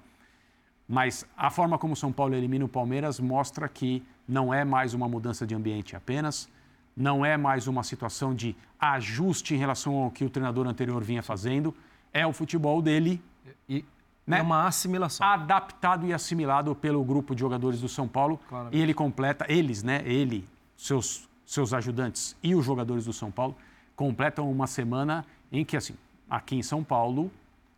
Mas 0.88 1.26
a 1.38 1.50
forma 1.50 1.78
como 1.78 1.94
o 1.94 1.96
São 1.96 2.12
Paulo 2.12 2.36
elimina 2.36 2.66
o 2.66 2.70
Palmeiras 2.70 3.20
mostra 3.20 3.68
que 3.68 4.04
não 4.28 4.54
é 4.54 4.64
mais 4.64 4.94
uma 4.94 5.08
mudança 5.08 5.46
de 5.46 5.54
ambiente 5.54 5.96
apenas, 5.96 6.50
não 6.96 7.26
é 7.26 7.38
mais 7.38 7.68
uma 7.68 7.84
situação 7.84 8.34
de 8.34 8.56
ajuste 8.80 9.54
em 9.54 9.58
relação 9.58 9.96
ao 9.96 10.12
que 10.12 10.26
o 10.26 10.30
treinador 10.30 10.68
anterior 10.68 11.04
vinha 11.04 11.22
fazendo 11.22 11.76
é 12.14 12.26
o 12.26 12.34
futebol 12.34 12.82
dele. 12.82 13.22
E 13.68 13.86
né? 14.26 14.40
é 14.40 14.42
uma 14.42 14.68
assimilação. 14.68 15.26
Adaptado 15.26 16.06
e 16.06 16.14
assimilado 16.14 16.76
pelo 16.76 17.04
grupo 17.04 17.34
de 17.34 17.42
jogadores 17.42 17.82
do 17.82 17.90
São 17.90 18.08
Paulo. 18.08 18.40
Claramente. 18.50 18.78
E 18.78 18.82
ele 18.82 18.94
completa, 18.94 19.46
eles, 19.48 19.84
né? 19.84 20.04
Ele, 20.06 20.48
seus, 20.78 21.28
seus 21.46 21.74
ajudantes 21.74 22.36
e 22.44 22.54
os 22.54 22.66
jogadores 22.66 23.06
do 23.06 23.14
São 23.14 23.32
Paulo 23.32 23.56
completam 24.00 24.50
uma 24.50 24.66
semana 24.66 25.26
em 25.52 25.66
que, 25.66 25.76
assim, 25.76 25.94
aqui 26.30 26.56
em 26.56 26.64
São 26.64 26.82
Paulo, 26.82 27.30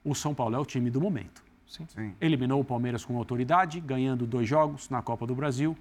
o 0.05 0.13
São 0.13 0.35
Paulo 0.35 0.55
é 0.55 0.59
o 0.59 0.65
time 0.65 0.91
do 0.91 1.01
momento. 1.01 1.43
Sim. 1.67 1.87
Sim. 1.87 2.13
Eliminou 2.21 2.61
o 2.61 2.63
Palmeiras 2.63 3.03
com 3.03 3.17
autoridade, 3.17 3.79
ganhando 3.79 4.27
dois 4.27 4.47
jogos 4.47 4.87
na 4.87 5.01
Copa 5.01 5.25
do 5.25 5.33
Brasil. 5.33 5.75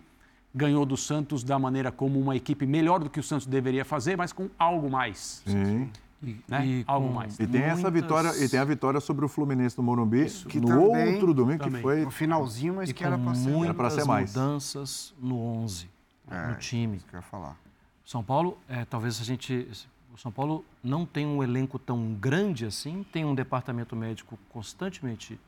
Ganhou 0.54 0.86
do 0.86 0.96
Santos 0.96 1.44
da 1.44 1.58
maneira 1.58 1.92
como 1.92 2.18
uma 2.18 2.34
equipe 2.34 2.64
melhor 2.64 3.00
do 3.00 3.10
que 3.10 3.20
o 3.20 3.22
Santos 3.22 3.46
deveria 3.46 3.84
fazer, 3.84 4.16
mas 4.16 4.32
com 4.32 4.48
algo 4.58 4.88
mais. 4.88 5.42
Sim. 5.44 5.90
E, 6.22 6.36
né? 6.48 6.66
e 6.66 6.84
Algo 6.86 7.12
mais. 7.12 7.34
E 7.34 7.46
tem 7.46 7.60
muitas... 7.60 7.78
essa 7.78 7.90
vitória, 7.90 8.42
e 8.42 8.48
tem 8.48 8.60
a 8.60 8.64
vitória 8.64 8.98
sobre 8.98 9.26
o 9.26 9.28
Fluminense 9.28 9.76
no 9.76 9.82
Morumbi, 9.84 10.24
Isso. 10.24 10.48
que 10.48 10.58
no 10.58 10.68
também, 10.68 11.14
outro 11.14 11.34
domingo 11.34 11.64
também. 11.64 11.76
que 11.76 11.82
foi 11.82 12.04
no 12.04 12.10
finalzinho, 12.10 12.76
mas 12.76 12.88
e 12.88 12.94
que 12.94 13.04
era 13.04 13.18
para 13.18 13.34
ser, 13.34 13.50
era 13.62 13.74
para 13.74 13.90
ser 13.90 14.04
mais. 14.06 14.34
mudanças 14.34 15.14
no 15.20 15.38
11, 15.38 15.86
é, 16.30 16.46
no 16.46 16.54
time. 16.54 16.96
Isso 16.96 17.06
que 17.06 17.14
eu 17.14 17.18
ia 17.18 17.22
falar. 17.22 17.58
São 18.06 18.24
Paulo, 18.24 18.58
é, 18.68 18.86
talvez 18.86 19.20
a 19.20 19.24
gente 19.24 19.68
o 20.12 20.18
São 20.18 20.32
Paulo 20.32 20.64
não 20.82 21.06
tem 21.06 21.26
um 21.26 21.42
elenco 21.42 21.78
tão 21.78 22.14
grande 22.14 22.66
assim, 22.66 23.04
tem 23.12 23.24
um 23.24 23.34
departamento 23.34 23.94
médico 23.94 24.38
constantemente 24.48 25.38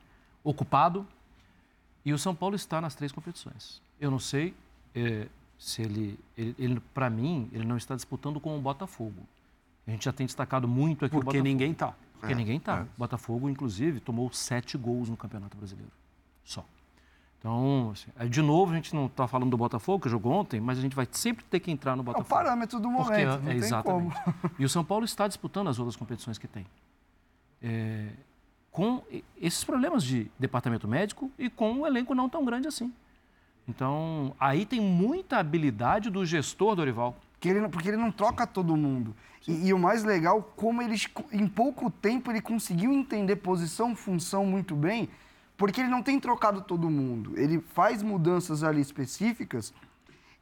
ocupado 0.44 1.06
e 2.04 2.12
o 2.12 2.18
São 2.18 2.34
Paulo 2.34 2.54
está 2.56 2.80
nas 2.80 2.94
três 2.94 3.12
competições. 3.12 3.80
Eu 4.00 4.10
não 4.10 4.18
sei 4.18 4.54
é, 4.94 5.28
se 5.58 5.82
ele, 5.82 6.18
ele, 6.36 6.54
ele 6.58 6.80
para 6.92 7.08
mim, 7.08 7.48
ele 7.52 7.64
não 7.64 7.76
está 7.76 7.94
disputando 7.94 8.40
com 8.40 8.56
o 8.56 8.60
Botafogo. 8.60 9.26
A 9.86 9.90
gente 9.90 10.04
já 10.04 10.12
tem 10.12 10.26
destacado 10.26 10.66
muito 10.68 11.04
aqui 11.04 11.14
Porque 11.14 11.42
ninguém 11.42 11.72
está. 11.72 11.94
Porque 12.18 12.32
é, 12.32 12.36
ninguém 12.36 12.56
está. 12.56 12.80
É. 12.80 12.86
Botafogo, 12.96 13.48
inclusive, 13.48 13.98
tomou 14.00 14.32
sete 14.32 14.78
gols 14.78 15.08
no 15.08 15.16
Campeonato 15.16 15.56
Brasileiro. 15.56 15.90
Só. 16.44 16.64
Então, 17.42 17.90
assim, 17.90 18.08
de 18.30 18.40
novo, 18.40 18.70
a 18.70 18.76
gente 18.76 18.94
não 18.94 19.06
está 19.06 19.26
falando 19.26 19.50
do 19.50 19.56
Botafogo, 19.56 20.04
que 20.04 20.08
jogou 20.08 20.32
ontem, 20.32 20.60
mas 20.60 20.78
a 20.78 20.80
gente 20.80 20.94
vai 20.94 21.08
sempre 21.10 21.44
ter 21.44 21.58
que 21.58 21.72
entrar 21.72 21.96
no 21.96 22.04
Botafogo. 22.04 22.32
É 22.32 22.40
o 22.40 22.44
parâmetro 22.44 22.78
do 22.78 22.88
momento, 22.88 23.06
porque, 23.06 23.44
não 23.44 23.50
é, 23.50 23.56
exatamente. 23.56 24.16
E 24.60 24.64
o 24.64 24.68
São 24.68 24.84
Paulo 24.84 25.04
está 25.04 25.26
disputando 25.26 25.66
as 25.66 25.76
outras 25.80 25.96
competições 25.96 26.38
que 26.38 26.46
tem. 26.46 26.64
É, 27.60 28.10
com 28.70 29.02
esses 29.40 29.64
problemas 29.64 30.04
de 30.04 30.30
departamento 30.38 30.86
médico 30.86 31.32
e 31.36 31.50
com 31.50 31.72
um 31.72 31.84
elenco 31.84 32.14
não 32.14 32.28
tão 32.28 32.44
grande 32.44 32.68
assim. 32.68 32.92
Então, 33.68 34.36
aí 34.38 34.64
tem 34.64 34.80
muita 34.80 35.38
habilidade 35.38 36.10
do 36.10 36.24
gestor 36.24 36.76
Dorival. 36.76 37.16
Porque 37.32 37.48
ele, 37.48 37.68
porque 37.68 37.88
ele 37.88 37.96
não 37.96 38.12
troca 38.12 38.46
todo 38.46 38.76
mundo. 38.76 39.16
E, 39.48 39.66
e, 39.66 39.74
o 39.74 39.78
mais 39.80 40.04
legal, 40.04 40.52
como 40.54 40.80
eles, 40.80 41.08
em 41.32 41.48
pouco 41.48 41.90
tempo, 41.90 42.30
ele 42.30 42.40
conseguiu 42.40 42.92
entender 42.92 43.34
posição, 43.34 43.96
função 43.96 44.46
muito 44.46 44.76
bem, 44.76 45.08
porque 45.56 45.80
ele 45.80 45.90
não 45.90 46.02
tem 46.02 46.18
trocado 46.18 46.62
todo 46.62 46.90
mundo. 46.90 47.32
Ele 47.36 47.60
faz 47.72 48.02
mudanças 48.02 48.62
ali 48.62 48.80
específicas 48.80 49.72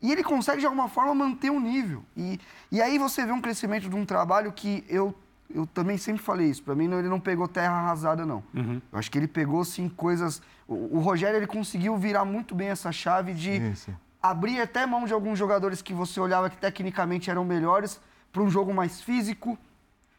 e 0.02 0.10
ele 0.10 0.24
consegue, 0.24 0.60
de 0.60 0.66
alguma 0.66 0.88
forma, 0.88 1.14
manter 1.14 1.50
o 1.50 1.54
um 1.54 1.60
nível. 1.60 2.02
E, 2.16 2.40
e 2.72 2.80
aí 2.80 2.98
você 2.98 3.26
vê 3.26 3.32
um 3.32 3.40
crescimento 3.40 3.88
de 3.88 3.94
um 3.94 4.06
trabalho 4.06 4.50
que 4.50 4.82
eu, 4.88 5.14
eu 5.54 5.66
também 5.66 5.98
sempre 5.98 6.22
falei 6.22 6.48
isso. 6.48 6.62
Para 6.62 6.74
mim, 6.74 6.88
não, 6.88 6.98
ele 6.98 7.08
não 7.08 7.20
pegou 7.20 7.46
terra 7.46 7.74
arrasada, 7.74 8.24
não. 8.24 8.42
Uhum. 8.54 8.80
Eu 8.90 8.98
acho 8.98 9.10
que 9.10 9.18
ele 9.18 9.28
pegou, 9.28 9.64
sim, 9.64 9.88
coisas... 9.88 10.42
O, 10.66 10.96
o, 10.96 11.00
Rogério, 11.00 11.36
ele 11.36 11.46
conseguiu 11.46 11.96
virar 11.98 12.24
muito 12.24 12.54
bem 12.54 12.68
essa 12.68 12.90
chave 12.90 13.34
de... 13.34 13.50
Isso. 13.72 13.94
Abrir 14.22 14.60
até 14.60 14.86
mão 14.86 15.04
de 15.04 15.12
alguns 15.12 15.38
jogadores 15.38 15.82
que 15.82 15.92
você 15.92 16.18
olhava 16.20 16.48
que 16.48 16.56
tecnicamente 16.56 17.30
eram 17.30 17.44
melhores 17.44 18.00
para 18.32 18.42
um 18.42 18.50
jogo 18.50 18.72
mais 18.72 19.00
físico, 19.00 19.58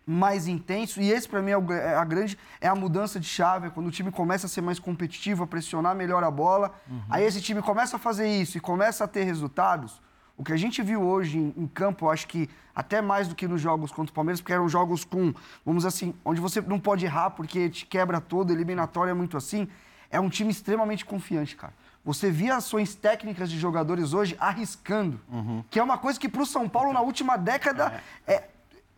mais 0.05 0.47
intenso. 0.47 1.01
E 1.01 1.11
esse, 1.11 1.27
para 1.27 1.41
mim, 1.41 1.51
é, 1.51 1.73
é 1.73 1.95
a 1.95 2.03
grande 2.03 2.37
é 2.59 2.67
a 2.67 2.75
mudança 2.75 3.19
de 3.19 3.27
chave, 3.27 3.67
é 3.67 3.69
quando 3.69 3.87
o 3.87 3.91
time 3.91 4.11
começa 4.11 4.45
a 4.45 4.49
ser 4.49 4.61
mais 4.61 4.79
competitivo, 4.79 5.43
a 5.43 5.47
pressionar 5.47 5.95
melhor 5.95 6.23
a 6.23 6.31
bola. 6.31 6.73
Uhum. 6.89 7.01
Aí 7.09 7.23
esse 7.23 7.41
time 7.41 7.61
começa 7.61 7.95
a 7.95 7.99
fazer 7.99 8.27
isso 8.27 8.57
e 8.57 8.61
começa 8.61 9.03
a 9.03 9.07
ter 9.07 9.23
resultados. 9.23 10.01
O 10.37 10.43
que 10.43 10.53
a 10.53 10.57
gente 10.57 10.81
viu 10.81 11.01
hoje 11.03 11.37
em, 11.37 11.53
em, 11.55 11.67
campo, 11.67 12.09
acho 12.09 12.27
que 12.27 12.49
até 12.73 13.01
mais 13.01 13.27
do 13.27 13.35
que 13.35 13.47
nos 13.47 13.61
jogos 13.61 13.91
contra 13.91 14.11
o 14.11 14.15
Palmeiras, 14.15 14.41
porque 14.41 14.53
eram 14.53 14.67
jogos 14.67 15.03
com, 15.03 15.33
vamos 15.65 15.85
assim, 15.85 16.15
onde 16.25 16.41
você 16.41 16.59
não 16.61 16.79
pode 16.79 17.05
errar 17.05 17.31
porque 17.31 17.69
te 17.69 17.85
quebra 17.85 18.19
todo, 18.19 18.51
eliminatória 18.51 19.11
é 19.11 19.13
muito 19.13 19.37
assim. 19.37 19.67
É 20.09 20.19
um 20.19 20.29
time 20.29 20.51
extremamente 20.51 21.05
confiante, 21.05 21.55
cara. 21.55 21.73
Você 22.03 22.31
via 22.31 22.55
ações 22.55 22.95
técnicas 22.95 23.49
de 23.51 23.59
jogadores 23.59 24.13
hoje 24.13 24.35
arriscando, 24.39 25.21
uhum. 25.31 25.63
que 25.69 25.79
é 25.79 25.83
uma 25.83 25.97
coisa 25.97 26.19
que 26.19 26.27
para 26.27 26.41
o 26.41 26.45
São 26.45 26.67
Paulo 26.67 26.91
na 26.91 27.01
última 27.01 27.37
década 27.37 28.01
é. 28.25 28.33
é. 28.33 28.49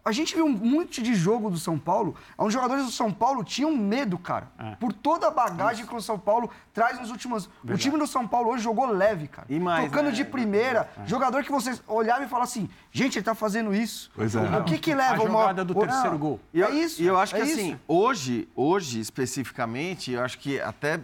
A 0.05 0.11
gente 0.11 0.35
viu 0.35 0.45
um 0.45 0.51
monte 0.51 1.01
de 1.01 1.15
jogo 1.15 1.49
do 1.49 1.57
São 1.57 1.79
Paulo, 1.79 2.15
onde 2.37 2.49
os 2.49 2.53
jogadores 2.53 2.85
do 2.85 2.91
São 2.91 3.11
Paulo 3.11 3.41
tinham 3.41 3.75
medo, 3.75 4.17
cara. 4.17 4.49
É. 4.59 4.75
Por 4.75 4.91
toda 4.91 5.27
a 5.27 5.31
bagagem 5.31 5.83
Isso. 5.83 5.89
que 5.89 5.95
o 5.95 6.01
São 6.01 6.19
Paulo 6.19 6.49
traz 6.73 6.99
nos 6.99 7.09
últimos. 7.09 7.45
Verdade. 7.45 7.73
O 7.73 7.77
time 7.77 7.97
do 7.97 8.05
São 8.05 8.27
Paulo 8.27 8.49
hoje 8.49 8.63
jogou 8.63 8.85
leve, 8.87 9.29
cara. 9.29 9.47
E 9.49 9.57
mais, 9.59 9.85
Tocando 9.85 10.07
né? 10.07 10.11
de 10.11 10.25
primeira. 10.25 10.89
É. 10.97 11.07
Jogador 11.07 11.41
que 11.43 11.51
você 11.51 11.79
olhava 11.87 12.25
e 12.25 12.27
falava 12.27 12.43
assim: 12.43 12.69
gente, 12.91 13.17
ele 13.17 13.23
tá 13.23 13.33
fazendo 13.33 13.73
isso. 13.73 14.11
Pois 14.13 14.35
é. 14.35 14.59
O 14.59 14.65
que 14.65 14.77
que 14.77 14.93
leva 14.93 15.23
a 15.23 15.25
uma. 15.25 15.39
jogada 15.39 15.63
do 15.63 15.73
terceiro 15.73 16.17
gol. 16.17 16.39
E 16.53 16.59
eu, 16.59 16.67
é 16.67 16.71
isso. 16.71 17.01
E 17.01 17.05
eu 17.05 17.17
acho 17.17 17.33
que 17.33 17.39
é 17.39 17.43
assim, 17.45 17.79
hoje, 17.87 18.49
hoje 18.53 18.99
especificamente, 18.99 20.11
eu 20.11 20.21
acho 20.21 20.37
que 20.37 20.59
até 20.59 20.99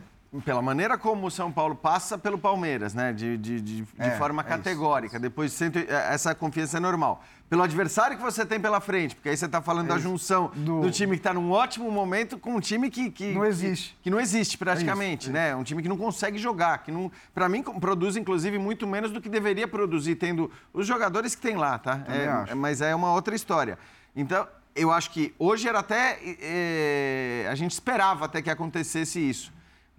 pela 0.46 0.62
maneira 0.62 0.98
como 0.98 1.28
o 1.28 1.32
São 1.32 1.52
Paulo 1.52 1.76
passa 1.76 2.18
pelo 2.18 2.38
Palmeiras, 2.38 2.94
né? 2.94 3.12
De, 3.12 3.38
de, 3.38 3.62
de, 3.62 3.88
é, 3.98 4.10
de 4.10 4.18
forma 4.18 4.42
é 4.42 4.46
categórica. 4.46 5.16
Isso. 5.16 5.22
Depois 5.22 5.62
é, 5.62 6.14
essa 6.14 6.36
confiança 6.36 6.78
é 6.78 6.80
normal. 6.80 7.24
Pelo 7.50 7.64
adversário 7.64 8.16
que 8.16 8.22
você 8.22 8.46
tem 8.46 8.60
pela 8.60 8.80
frente, 8.80 9.16
porque 9.16 9.30
aí 9.30 9.36
você 9.36 9.48
está 9.48 9.60
falando 9.60 9.88
é 9.88 9.90
da 9.90 9.98
junção 9.98 10.52
do... 10.56 10.82
do... 10.82 10.92
time 10.92 11.14
que 11.14 11.20
está 11.20 11.34
num 11.34 11.50
ótimo 11.50 11.90
momento 11.90 12.38
com 12.38 12.56
um 12.56 12.60
time 12.60 12.92
que, 12.92 13.10
que 13.10 13.34
não 13.34 13.44
existe, 13.44 13.96
que, 13.96 14.04
que 14.04 14.10
não 14.12 14.20
existe 14.20 14.56
praticamente, 14.56 15.30
é 15.30 15.34
né? 15.34 15.56
Um 15.56 15.64
time 15.64 15.82
que 15.82 15.90
não 15.90 15.98
consegue 15.98 16.38
jogar, 16.38 16.78
que 16.84 16.92
não, 16.92 17.12
para 17.34 17.50
mim 17.50 17.64
produz 17.64 18.16
inclusive 18.16 18.60
muito 18.60 18.86
menos 18.86 19.10
do 19.12 19.20
que 19.20 19.28
deveria 19.28 19.68
produzir, 19.68 20.16
tendo 20.16 20.52
os 20.72 20.86
jogadores 20.86 21.34
que 21.34 21.42
tem 21.42 21.56
lá, 21.56 21.80
tá? 21.80 22.04
É, 22.08 22.54
mas 22.54 22.82
é 22.82 22.94
uma 22.94 23.14
outra 23.14 23.36
história. 23.36 23.80
Então 24.16 24.48
eu 24.76 24.92
acho 24.92 25.10
que 25.10 25.34
hoje 25.40 25.68
era 25.68 25.80
até 25.80 26.20
é, 26.42 27.48
a 27.50 27.56
gente 27.56 27.72
esperava 27.72 28.26
até 28.26 28.44
que 28.44 28.50
acontecesse 28.52 29.20
isso. 29.20 29.52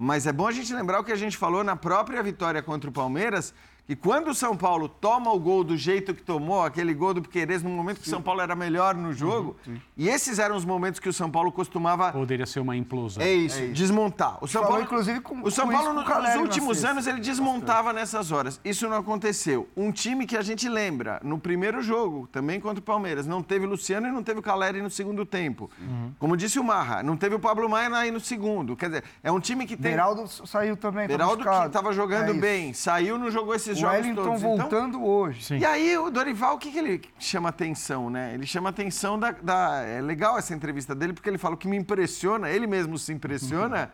Mas 0.02 0.26
é 0.26 0.32
bom 0.32 0.46
a 0.46 0.52
gente 0.52 0.72
lembrar 0.72 1.00
o 1.00 1.04
que 1.04 1.12
a 1.12 1.16
gente 1.16 1.36
falou 1.36 1.62
na 1.62 1.76
própria 1.76 2.22
vitória 2.22 2.62
contra 2.62 2.88
o 2.88 2.92
Palmeiras, 2.92 3.52
que 3.90 3.96
quando 3.96 4.28
o 4.28 4.34
São 4.36 4.56
Paulo 4.56 4.88
toma 4.88 5.32
o 5.32 5.40
gol 5.40 5.64
do 5.64 5.76
jeito 5.76 6.14
que 6.14 6.22
tomou, 6.22 6.62
aquele 6.62 6.94
gol 6.94 7.12
do 7.12 7.20
Piqueires, 7.20 7.60
no 7.60 7.70
momento 7.70 8.00
que 8.00 8.06
o 8.06 8.08
São 8.08 8.22
Paulo 8.22 8.40
era 8.40 8.54
melhor 8.54 8.94
no 8.94 9.12
jogo, 9.12 9.56
uhum, 9.66 9.80
e 9.96 10.08
esses 10.08 10.38
eram 10.38 10.54
os 10.54 10.64
momentos 10.64 11.00
que 11.00 11.08
o 11.08 11.12
São 11.12 11.28
Paulo 11.28 11.50
costumava... 11.50 12.12
Poderia 12.12 12.46
ser 12.46 12.60
uma 12.60 12.76
implosão. 12.76 13.20
É 13.20 13.32
isso, 13.32 13.58
é 13.58 13.64
isso. 13.64 13.74
desmontar. 13.74 14.38
O 14.40 14.46
São 14.46 14.62
Paulo, 14.62 14.80
inclusive, 14.80 15.18
com, 15.18 15.42
o 15.42 15.50
São 15.50 15.66
com 15.66 15.72
Paulo, 15.72 15.92
nos 15.92 16.36
últimos 16.36 16.84
anos, 16.84 17.08
ele 17.08 17.18
desmontava 17.18 17.92
nessas 17.92 18.30
horas. 18.30 18.60
Isso 18.64 18.88
não 18.88 18.96
aconteceu. 18.96 19.68
Um 19.76 19.90
time 19.90 20.24
que 20.24 20.36
a 20.36 20.42
gente 20.42 20.68
lembra, 20.68 21.20
no 21.24 21.36
primeiro 21.36 21.82
jogo, 21.82 22.28
também 22.30 22.60
contra 22.60 22.78
o 22.78 22.84
Palmeiras, 22.84 23.26
não 23.26 23.42
teve 23.42 23.66
o 23.66 23.70
Luciano 23.70 24.06
e 24.06 24.12
não 24.12 24.22
teve 24.22 24.38
o 24.38 24.42
Caleri 24.42 24.80
no 24.80 24.88
segundo 24.88 25.26
tempo. 25.26 25.68
Uhum. 25.80 26.12
Como 26.16 26.36
disse 26.36 26.60
o 26.60 26.62
Marra, 26.62 27.02
não 27.02 27.16
teve 27.16 27.34
o 27.34 27.40
Pablo 27.40 27.68
Maia 27.68 27.90
aí 27.96 28.12
no 28.12 28.20
segundo. 28.20 28.76
Quer 28.76 28.86
dizer, 28.86 29.04
é 29.20 29.32
um 29.32 29.40
time 29.40 29.66
que 29.66 29.76
tem... 29.76 29.90
Beraldo 29.90 30.28
saiu 30.28 30.76
também. 30.76 31.08
Beraldo 31.08 31.42
que 31.42 31.66
estava 31.66 31.92
jogando 31.92 32.30
é 32.30 32.34
bem, 32.34 32.72
saiu, 32.72 33.18
não 33.18 33.32
jogou 33.32 33.52
esses 33.52 33.79
o 33.80 33.90
jogos 33.90 33.98
Wellington 33.98 34.24
todos. 34.24 34.42
Então, 34.42 34.56
voltando 34.56 34.98
então, 34.98 35.04
hoje. 35.04 35.44
Sim. 35.44 35.58
E 35.58 35.64
aí 35.64 35.96
o 35.98 36.10
Dorival, 36.10 36.54
o 36.54 36.58
que, 36.58 36.70
que 36.70 36.78
ele 36.78 37.02
chama 37.18 37.48
atenção, 37.48 38.10
né? 38.10 38.34
Ele 38.34 38.46
chama 38.46 38.68
atenção 38.68 39.18
da, 39.18 39.32
da, 39.32 39.82
É 39.82 40.00
legal 40.00 40.38
essa 40.38 40.54
entrevista 40.54 40.94
dele, 40.94 41.12
porque 41.12 41.28
ele 41.28 41.38
fala 41.38 41.54
o 41.54 41.58
que 41.58 41.68
me 41.68 41.76
impressiona, 41.76 42.50
ele 42.50 42.66
mesmo 42.66 42.98
se 42.98 43.12
impressiona, 43.12 43.90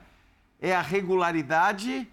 é 0.61 0.75
a 0.75 0.83
regularidade 0.83 2.09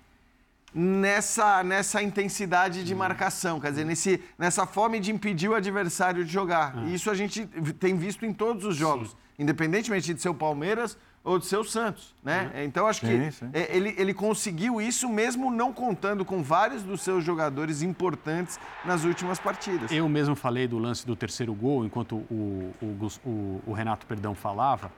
nessa, 0.74 1.64
nessa 1.64 2.02
intensidade 2.02 2.84
de 2.84 2.95
marcação, 2.95 3.60
quer 3.60 3.70
dizer, 3.70 3.86
nesse, 3.86 4.22
nessa 4.38 4.66
fome 4.66 5.00
de 5.00 5.12
impedir 5.12 5.50
o 5.50 5.56
adversário 5.56 6.26
de 6.26 6.32
jogar. 6.32 6.74
Ah. 6.76 6.86
E 6.86 6.95
isso 6.95 7.12
a 7.12 7.14
gente 7.14 7.45
tem 7.80 7.95
visto 7.95 8.26
em 8.26 8.34
todos 8.34 8.66
os 8.66 8.76
jogos, 8.76 9.10
Sim. 9.10 9.16
independentemente 9.40 10.14
de 10.14 10.22
ser 10.22 10.30
o 10.30 10.36
Palmeiras 10.36 10.98
ou 11.24 11.40
de 11.40 11.45
seu 11.45 11.64
Santos, 11.64 12.14
né? 12.22 12.52
Uhum. 12.54 12.64
Então 12.64 12.86
acho 12.86 13.00
que 13.00 13.08
sim, 13.08 13.32
sim. 13.32 13.50
É, 13.54 13.76
ele, 13.76 13.95
ele 13.98 14.14
conseguiu 14.14 14.82
isso 14.82 15.08
mesmo 15.08 15.50
não 15.50 15.72
contando 15.72 16.26
com 16.26 16.44
vários 16.44 16.84
dos 16.84 17.02
seus 17.02 17.24
jogadores 17.24 17.82
importantes 17.82 18.60
nas 18.84 19.06
últimas 19.06 19.40
partidas. 19.40 19.90
Eu 19.91 20.10
mesmo 20.10 20.36
falei 20.36 20.68
do 20.68 20.78
lance 20.78 21.08
do 21.08 21.16
terceiro 21.16 21.54
gol 21.54 21.86
enquanto 21.86 22.18
o, 22.30 22.74
o, 22.82 23.10
o, 23.26 23.62
o 23.68 23.74
Renato 23.74 24.06
Perdão 24.06 24.36
falava, 24.36 24.91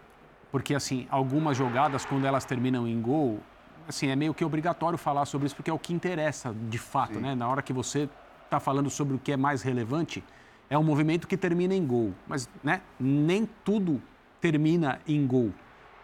porque 0.51 0.73
assim 0.73 1.05
algumas 1.11 1.55
jogadas 1.55 2.05
quando 2.05 2.25
elas 2.25 2.43
terminam 2.43 2.87
em 2.87 2.99
gol, 2.99 3.39
assim 3.87 4.07
é 4.07 4.15
meio 4.15 4.33
que 4.33 4.43
obrigatório 4.43 4.97
falar 4.97 5.25
sobre 5.25 5.45
isso 5.45 5.55
porque 5.55 5.69
é 5.69 5.73
o 5.73 5.79
que 5.79 5.93
interessa 5.93 6.55
de 6.69 6.79
fato, 6.79 7.15
sim. 7.15 7.19
né? 7.19 7.35
Na 7.35 7.47
hora 7.47 7.61
que 7.61 7.71
você 7.71 8.09
está 8.45 8.59
falando 8.59 8.89
sobre 8.89 9.15
o 9.15 9.19
que 9.19 9.31
é 9.31 9.37
mais 9.37 9.61
relevante, 9.61 10.23
é 10.71 10.77
um 10.77 10.83
movimento 10.83 11.27
que 11.27 11.37
termina 11.37 11.75
em 11.75 11.85
gol, 11.85 12.15
mas 12.27 12.49
né? 12.63 12.81
Nem 12.99 13.47
tudo 13.63 14.01
termina 14.41 14.99
em 15.07 15.25
gol. 15.27 15.53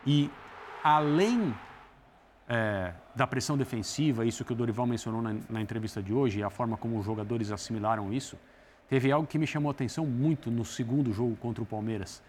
E 0.06 0.30
além 0.84 1.54
é, 2.48 2.94
da 3.16 3.26
pressão 3.26 3.58
defensiva, 3.58 4.26
isso 4.26 4.44
que 4.44 4.52
o 4.52 4.56
Dorival 4.56 4.86
mencionou 4.86 5.22
na, 5.22 5.36
na, 5.50 5.62
entrevista 5.62 6.02
de 6.02 6.14
hoje, 6.14 6.40
e 6.40 6.44
a 6.44 6.50
forma 6.50 6.76
como 6.76 7.00
os 7.00 7.06
jogadores 7.06 7.52
assimilaram 7.52 8.12
isso, 8.12 8.38
teve 8.90 9.12
algo 9.12 9.28
que 9.28 9.40
me 9.40 9.48
chamou 9.48 9.70
a 9.70 9.72
atenção 9.72 10.06
muito 10.06 10.52
no 10.52 10.66
segundo 10.66 11.14
jogo 11.14 11.36
contra 11.38 11.64
o 11.64 11.66
Palmeiras. 11.66 12.22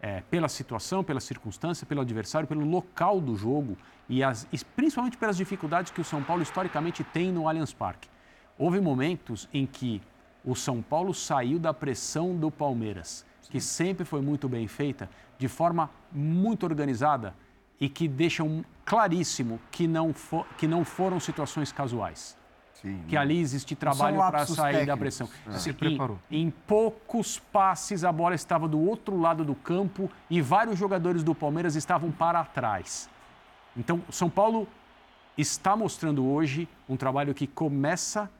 É, 0.00 0.22
pela 0.30 0.48
situação, 0.48 1.02
pela 1.02 1.20
circunstância, 1.20 1.84
pelo 1.84 2.00
adversário, 2.00 2.46
pelo 2.46 2.64
local 2.64 3.20
do 3.20 3.34
jogo 3.34 3.76
e, 4.08 4.22
as, 4.22 4.46
e 4.52 4.64
principalmente 4.64 5.16
pelas 5.16 5.36
dificuldades 5.36 5.90
que 5.90 6.00
o 6.00 6.04
São 6.04 6.22
Paulo 6.22 6.42
historicamente 6.42 7.02
tem 7.02 7.32
no 7.32 7.48
Allianz 7.48 7.72
Parque. 7.72 8.08
Houve 8.56 8.80
momentos 8.80 9.48
em 9.52 9.66
que 9.66 10.00
o 10.44 10.54
São 10.54 10.80
Paulo 10.80 11.12
saiu 11.12 11.58
da 11.58 11.74
pressão 11.74 12.36
do 12.36 12.50
Palmeiras, 12.50 13.24
que 13.50 13.60
sempre 13.60 14.04
foi 14.04 14.20
muito 14.20 14.48
bem 14.48 14.68
feita, 14.68 15.08
de 15.38 15.48
forma 15.48 15.90
muito 16.10 16.64
organizada 16.64 17.34
e 17.80 17.88
que 17.88 18.08
deixam 18.08 18.64
claríssimo 18.84 19.60
que 19.70 19.86
não, 19.86 20.12
for, 20.12 20.46
que 20.56 20.66
não 20.66 20.84
foram 20.84 21.20
situações 21.20 21.70
casuais. 21.70 22.36
Sim, 22.74 23.02
que 23.08 23.16
ali 23.16 23.40
existe 23.40 23.74
trabalho 23.74 24.18
para 24.18 24.46
sair 24.46 24.72
técnicos. 24.72 24.86
da 24.86 24.96
pressão. 24.96 25.28
É. 25.48 25.52
Se 25.58 25.72
preparou. 25.72 26.18
Em, 26.30 26.42
em 26.42 26.50
poucos 26.50 27.38
passes 27.38 28.04
a 28.04 28.12
bola 28.12 28.36
estava 28.36 28.68
do 28.68 28.80
outro 28.80 29.20
lado 29.20 29.44
do 29.44 29.54
campo 29.54 30.08
e 30.30 30.40
vários 30.40 30.78
jogadores 30.78 31.24
do 31.24 31.34
Palmeiras 31.34 31.74
estavam 31.74 32.12
para 32.12 32.44
trás. 32.44 33.10
Então, 33.76 34.00
São 34.10 34.30
Paulo 34.30 34.66
está 35.36 35.76
mostrando 35.76 36.26
hoje 36.26 36.68
um 36.88 36.96
trabalho 36.96 37.34
que 37.34 37.46
começa 37.46 38.30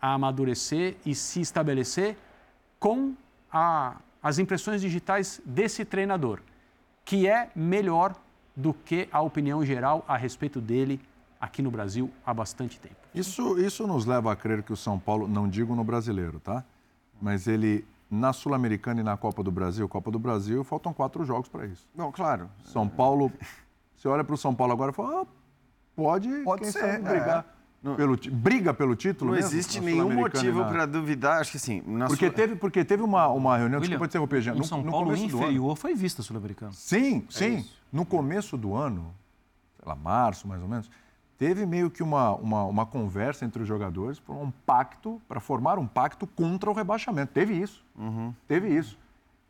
a 0.00 0.14
amadurecer 0.14 0.96
e 1.04 1.14
se 1.14 1.40
estabelecer 1.40 2.16
com 2.78 3.14
a 3.50 3.96
as 4.22 4.38
impressões 4.38 4.80
digitais 4.80 5.40
desse 5.44 5.84
treinador, 5.84 6.40
que 7.04 7.26
é 7.26 7.50
melhor 7.54 8.14
do 8.54 8.72
que 8.72 9.08
a 9.10 9.20
opinião 9.20 9.64
geral 9.64 10.04
a 10.06 10.16
respeito 10.16 10.60
dele 10.60 11.00
aqui 11.40 11.60
no 11.60 11.70
Brasil 11.70 12.10
há 12.24 12.32
bastante 12.32 12.78
tempo. 12.78 12.94
Isso, 13.14 13.58
isso 13.58 13.86
nos 13.86 14.06
leva 14.06 14.32
a 14.32 14.36
crer 14.36 14.62
que 14.62 14.72
o 14.72 14.76
São 14.76 14.98
Paulo, 14.98 15.26
não 15.26 15.48
digo 15.48 15.74
no 15.74 15.82
brasileiro, 15.82 16.38
tá? 16.38 16.64
Mas 17.20 17.46
ele, 17.46 17.84
na 18.10 18.32
Sul-Americana 18.32 19.00
e 19.00 19.04
na 19.04 19.16
Copa 19.16 19.42
do 19.42 19.50
Brasil, 19.50 19.88
Copa 19.88 20.10
do 20.10 20.18
Brasil, 20.18 20.62
faltam 20.62 20.92
quatro 20.92 21.24
jogos 21.24 21.48
para 21.48 21.66
isso. 21.66 21.88
Não, 21.94 22.12
claro. 22.12 22.48
São 22.64 22.88
Paulo, 22.88 23.32
você 23.96 24.06
olha 24.06 24.22
para 24.22 24.34
o 24.34 24.38
São 24.38 24.54
Paulo 24.54 24.72
agora 24.72 24.92
e 24.92 24.94
fala, 24.94 25.22
ah, 25.22 25.26
pode, 25.96 26.28
pode 26.44 26.70
ser, 26.70 27.00
brigar. 27.00 27.44
É. 27.58 27.61
Não, 27.82 27.96
pelo, 27.96 28.16
briga 28.30 28.72
pelo 28.72 28.94
título 28.94 29.32
Não 29.32 29.36
mesmo, 29.36 29.50
existe 29.50 29.80
nenhum 29.80 30.10
motivo 30.10 30.64
para 30.66 30.86
duvidar, 30.86 31.40
acho 31.40 31.50
que 31.50 31.56
assim... 31.56 31.82
porque, 32.06 32.26
sua... 32.26 32.30
teve, 32.30 32.54
porque 32.54 32.84
teve 32.84 33.02
uma, 33.02 33.26
uma 33.26 33.56
reunião, 33.56 33.80
William, 33.80 33.80
desculpa 33.80 34.06
interromper, 34.06 34.40
Jean, 34.40 34.54
no, 34.54 34.64
São 34.64 34.82
no 34.82 34.92
Paulo 34.92 35.16
inferior 35.16 35.76
foi 35.76 35.92
vista 35.92 36.22
sul-americana. 36.22 36.72
Sim, 36.72 37.24
é 37.28 37.32
sim. 37.32 37.56
Isso. 37.56 37.82
No 37.92 38.06
começo 38.06 38.56
do 38.56 38.76
ano, 38.76 39.12
sei 39.76 39.88
lá, 39.88 39.96
março 39.96 40.46
mais 40.46 40.62
ou 40.62 40.68
menos, 40.68 40.88
teve 41.36 41.66
meio 41.66 41.90
que 41.90 42.04
uma, 42.04 42.36
uma, 42.36 42.64
uma 42.66 42.86
conversa 42.86 43.44
entre 43.44 43.62
os 43.62 43.66
jogadores 43.66 44.20
por 44.20 44.36
um 44.36 44.52
pacto, 44.64 45.20
para 45.26 45.40
formar 45.40 45.76
um 45.76 45.86
pacto 45.86 46.24
contra 46.24 46.70
o 46.70 46.72
rebaixamento. 46.72 47.32
Teve 47.32 47.54
isso. 47.54 47.84
Uhum. 47.98 48.32
Teve 48.46 48.68
isso. 48.68 48.96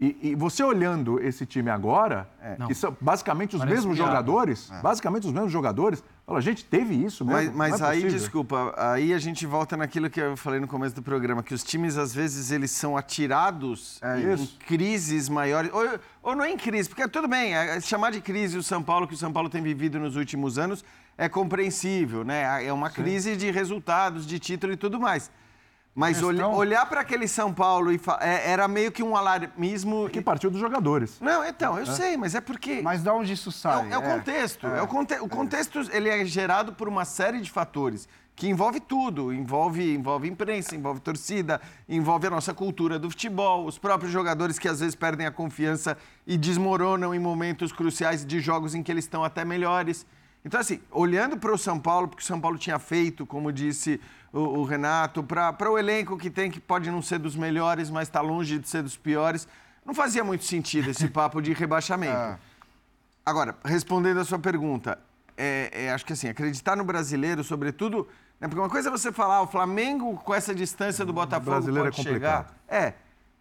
E, 0.03 0.31
e, 0.31 0.35
você 0.35 0.65
olhando 0.65 1.23
esse 1.23 1.47
time 1.47 1.71
agora, 1.71 2.29
é, 2.43 2.57
que 2.67 2.75
são 2.75 2.97
basicamente 3.01 3.55
os 3.55 3.61
Parece 3.61 3.77
mesmos 3.77 3.97
piada. 3.97 4.11
jogadores, 4.11 4.69
é. 4.69 4.83
basicamente 4.83 5.29
os 5.29 5.33
mesmos 5.33 5.53
jogadores, 5.53 6.03
fala, 6.27 6.41
gente, 6.41 6.65
teve 6.65 6.93
isso 6.93 7.25
mesmo. 7.25 7.57
Mas, 7.57 7.71
mas 7.71 7.81
é 7.81 7.87
aí, 7.87 8.11
desculpa, 8.11 8.75
aí 8.77 9.15
a 9.15 9.19
gente 9.19 9.47
volta 9.47 9.77
naquilo 9.77 10.11
que 10.11 10.21
eu 10.21 10.37
falei 10.37 10.59
no 10.59 10.67
começo 10.67 10.97
do 10.97 11.03
programa, 11.03 11.41
que 11.41 11.55
os 11.55 11.63
times, 11.63 11.97
às 11.97 12.13
vezes, 12.13 12.51
eles 12.51 12.73
são 12.73 12.97
atirados 12.97 14.01
é 14.03 14.35
em 14.35 14.47
crises 14.67 15.29
maiores, 15.29 15.71
ou, 15.73 15.89
ou 16.21 16.35
não 16.35 16.45
é 16.45 16.51
em 16.51 16.57
crise, 16.57 16.89
porque 16.89 17.07
tudo 17.07 17.29
bem, 17.29 17.55
é, 17.55 17.81
chamar 17.81 18.11
de 18.11 18.21
crise 18.21 18.59
o 18.59 18.63
São 18.63 18.83
Paulo, 18.83 19.07
que 19.07 19.15
o 19.15 19.17
São 19.17 19.33
Paulo 19.33 19.49
tem 19.49 19.63
vivido 19.63 20.01
nos 20.01 20.17
últimos 20.17 20.59
anos, 20.59 20.85
é 21.17 21.29
compreensível, 21.29 22.25
né? 22.25 22.67
É 22.67 22.73
uma 22.73 22.91
crise 22.91 23.35
Sim. 23.35 23.37
de 23.37 23.53
resultados, 23.53 24.27
de 24.27 24.41
título 24.41 24.73
e 24.73 24.77
tudo 24.77 24.99
mais. 24.99 25.31
Mas 25.95 26.23
olhar 26.23 26.87
para 26.87 27.03
aquele 27.03 27.29
São 27.29 27.53
Paulo 27.53 27.93
e 27.93 28.01
é, 28.21 28.51
era 28.51 28.67
meio 28.67 28.91
que 28.91 29.03
um 29.03 29.15
alarmismo. 29.15 30.09
Que 30.09 30.23
partiu 30.23 30.51
dos 30.51 30.59
jogadores. 30.59 31.19
Não, 31.21 31.45
então, 31.45 31.77
eu 31.77 31.83
é. 31.83 31.87
sei, 31.87 32.17
mas 32.17 32.35
é 32.35 32.41
porque. 32.41 32.81
Mas 32.81 33.03
de 33.03 33.11
onde 33.11 33.35
isso 33.35 33.53
sai? 33.53 33.91
É, 33.91 33.93
é 33.93 33.99
o 33.99 34.03
é. 34.03 34.15
contexto. 34.15 34.67
É. 34.67 34.81
o, 34.81 34.89
conte... 34.89 35.15
o 35.21 35.29
contexto 35.29 35.81
ele 35.93 36.09
é 36.09 36.25
gerado 36.25 36.73
por 36.73 36.89
uma 36.89 37.05
série 37.05 37.41
de 37.41 37.51
fatores 37.51 38.09
que 38.35 38.49
envolve 38.49 38.81
tudo, 38.81 39.33
envolve, 39.33 39.95
envolve 39.95 40.29
imprensa, 40.29 40.75
envolve 40.75 41.01
torcida, 41.01 41.61
envolve 41.87 42.27
a 42.27 42.31
nossa 42.31 42.55
cultura 42.55 42.99
do 42.99 43.11
futebol, 43.11 43.67
os 43.67 43.79
próprios 43.79 44.11
jogadores 44.11 44.59
que 44.59 44.67
às 44.67 44.81
vezes 44.81 44.95
perdem 44.95 45.27
a 45.27 45.31
confiança 45.31 45.97
e 46.27 46.39
desmoronam 46.39 47.15
em 47.15 47.19
momentos 47.19 47.73
cruciais 47.73 48.25
de 48.25 48.41
jogos 48.41 48.75
em 48.75 48.83
que 48.83 48.91
eles 48.91 49.05
estão 49.05 49.23
até 49.23 49.45
melhores. 49.45 50.07
Então, 50.45 50.59
assim, 50.59 50.81
olhando 50.91 51.37
para 51.37 51.53
o 51.53 51.59
São 51.59 51.79
Paulo, 51.79 52.09
porque 52.09 52.23
o 52.23 52.27
São 52.27 52.41
Paulo 52.41 52.59
tinha 52.59 52.79
feito, 52.79 53.25
como 53.25 53.53
disse 53.53 54.01
o, 54.33 54.41
o 54.41 54.65
Renato, 54.65 55.23
para 55.23 55.71
o 55.71 55.79
elenco 55.79 56.17
que 56.17 56.31
tem, 56.31 56.51
que 56.51 56.61
pode 56.61 56.91
não 56.91 57.03
ser 57.03 57.19
dos 57.19 57.37
melhores, 57.37 57.91
mas 57.91 58.09
está 58.09 58.21
longe 58.21 58.59
de 58.59 58.69
ser 58.69 58.83
dos 58.83 58.97
piores, 58.97 59.47
não 59.85 59.95
fazia 59.95 60.25
muito 60.25 60.45
sentido 60.45 60.91
esse 60.91 61.07
papo 61.11 61.41
de 61.43 61.53
rebaixamento. 61.53 62.17
Ah. 62.17 62.39
Agora, 63.25 63.57
respondendo 63.65 64.19
a 64.19 64.25
sua 64.25 64.39
pergunta, 64.39 64.99
é, 65.37 65.71
é, 65.73 65.93
acho 65.93 66.05
que 66.05 66.13
assim, 66.13 66.29
acreditar 66.29 66.77
no 66.77 66.85
brasileiro, 66.85 67.45
sobretudo, 67.45 68.09
né, 68.41 68.49
porque 68.49 68.61
uma 68.61 68.71
coisa 68.71 68.89
é 68.89 68.93
você 68.93 69.13
falar, 69.13 69.37
ah, 69.37 69.43
o 69.43 69.47
Flamengo 69.47 70.17
com 70.17 70.35
essa 70.35 70.55
distância 70.55 71.05
do 71.05 71.13
Botafogo 71.13 71.51
o 71.51 71.55
brasileiro 71.55 71.91
pode 71.91 72.01
é 72.01 72.05
complicado. 72.05 72.49
chegar. 72.49 72.85
É, 72.85 72.95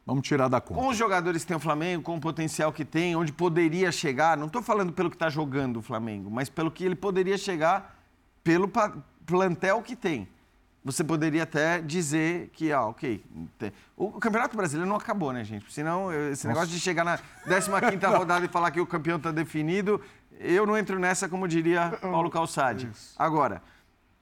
Vamos 0.05 0.27
tirar 0.27 0.47
da 0.47 0.59
conta. 0.59 0.81
Com 0.81 0.88
os 0.88 0.97
jogadores 0.97 1.43
que 1.43 1.47
tem 1.47 1.57
o 1.57 1.59
Flamengo, 1.59 2.03
com 2.03 2.15
o 2.15 2.19
potencial 2.19 2.73
que 2.73 2.84
tem, 2.84 3.15
onde 3.15 3.31
poderia 3.31 3.91
chegar, 3.91 4.35
não 4.35 4.47
estou 4.47 4.61
falando 4.61 4.91
pelo 4.91 5.09
que 5.09 5.15
está 5.15 5.30
jogando 5.30 5.77
o 5.77 5.81
Flamengo, 5.81 6.30
mas 6.30 6.49
pelo 6.49 6.72
que 6.72 6.84
ele 6.84 6.95
poderia 6.95 7.38
chegar 7.38 7.97
pelo 8.43 8.69
plantel 9.26 9.81
que 9.81 9.95
tem. 9.95 10.27
Você 10.83 11.03
poderia 11.03 11.43
até 11.43 11.79
dizer 11.79 12.49
que, 12.53 12.71
ah, 12.71 12.85
ok. 12.85 13.23
O 13.95 14.13
Campeonato 14.13 14.57
Brasileiro 14.57 14.89
não 14.89 14.95
acabou, 14.95 15.31
né, 15.31 15.43
gente? 15.43 15.71
Senão, 15.71 16.11
esse 16.31 16.47
negócio 16.47 16.69
de 16.69 16.79
chegar 16.79 17.03
na 17.03 17.17
15 17.17 17.69
rodada 18.17 18.45
e 18.45 18.49
falar 18.49 18.71
que 18.71 18.81
o 18.81 18.87
campeão 18.87 19.17
está 19.17 19.31
definido, 19.31 20.01
eu 20.39 20.65
não 20.65 20.75
entro 20.75 20.97
nessa, 20.97 21.29
como 21.29 21.47
diria 21.47 21.91
Paulo 22.01 22.31
Calçade. 22.31 22.89
Agora, 23.15 23.61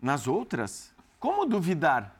nas 0.01 0.27
outras, 0.27 0.91
como 1.17 1.45
duvidar? 1.45 2.19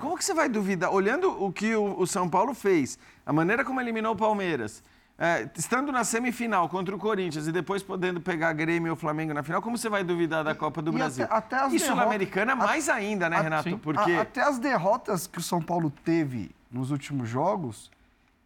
Como 0.00 0.16
que 0.16 0.24
você 0.24 0.32
vai 0.32 0.48
duvidar? 0.48 0.90
Olhando 0.92 1.30
o 1.44 1.52
que 1.52 1.74
o, 1.76 2.06
São 2.06 2.28
Paulo 2.28 2.54
fez, 2.54 2.98
a 3.26 3.32
maneira 3.32 3.64
como 3.64 3.80
eliminou 3.80 4.14
o 4.14 4.16
Palmeiras, 4.16 4.82
é, 5.18 5.48
estando 5.56 5.92
na 5.92 6.02
semifinal 6.04 6.68
contra 6.68 6.94
o 6.94 6.98
Corinthians 6.98 7.46
e 7.46 7.52
depois 7.52 7.82
podendo 7.82 8.20
pegar 8.20 8.52
Grêmio 8.52 8.90
ou 8.90 8.96
Flamengo 8.96 9.32
na 9.32 9.42
final, 9.42 9.62
como 9.62 9.78
você 9.78 9.88
vai 9.88 10.02
duvidar 10.02 10.42
da 10.42 10.54
Copa 10.54 10.82
do 10.82 10.90
E 10.90 10.94
Brasil? 10.94 11.24
até- 11.24 11.34
até 11.34 11.56
as 11.56 11.72
e 11.72 11.78
derrotas- 11.78 11.86
Sul-Americana 11.86 12.54
mais 12.56 12.88
ainda, 12.88 13.28
né, 13.30 13.36
A- 13.36 13.40
Renato? 13.40 13.68
sim. 13.68 13.78
Porque 13.78 14.12
A- 14.12 14.22
até 14.22 14.42
as 14.42 14.58
derrotas 14.58 15.26
que 15.26 15.38
o 15.38 15.42
São 15.42 15.62
Paulo 15.62 15.90
teve 16.04 16.50
nos 16.70 16.90
últimos 16.90 17.28
jogos 17.28 17.90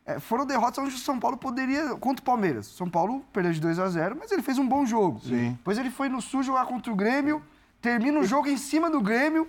é, 0.04 0.18
foram 0.18 0.46
derrotas 0.46 0.78
onde 0.82 0.94
o 0.94 0.98
São 0.98 1.18
Paulo 1.20 1.36
poderia. 1.36 1.94
Contra 1.96 2.22
o 2.22 2.24
Palmeiras. 2.24 2.70
O 2.72 2.74
São 2.76 2.88
Paulo 2.88 3.22
perdeu 3.32 3.52
de 3.52 3.60
2 3.60 3.78
a 3.78 3.88
0 3.90 4.16
mas 4.18 4.32
ele 4.32 4.40
fez 4.42 4.56
um 4.58 4.66
bom 4.66 4.86
jogo. 4.86 5.20
Sim. 5.20 5.50
Depois 5.52 5.76
ele 5.76 5.90
foi 5.90 6.08
no 6.08 6.22
Sul 6.22 6.42
jogar 6.42 6.64
contra 6.66 6.90
o 6.90 6.96
Grêmio, 6.96 7.42
termina 7.80 8.18
o 8.18 8.24
jogo 8.24 8.48
em 8.48 8.56
cima 8.56 8.90
do 8.90 9.00
Grêmio. 9.02 9.46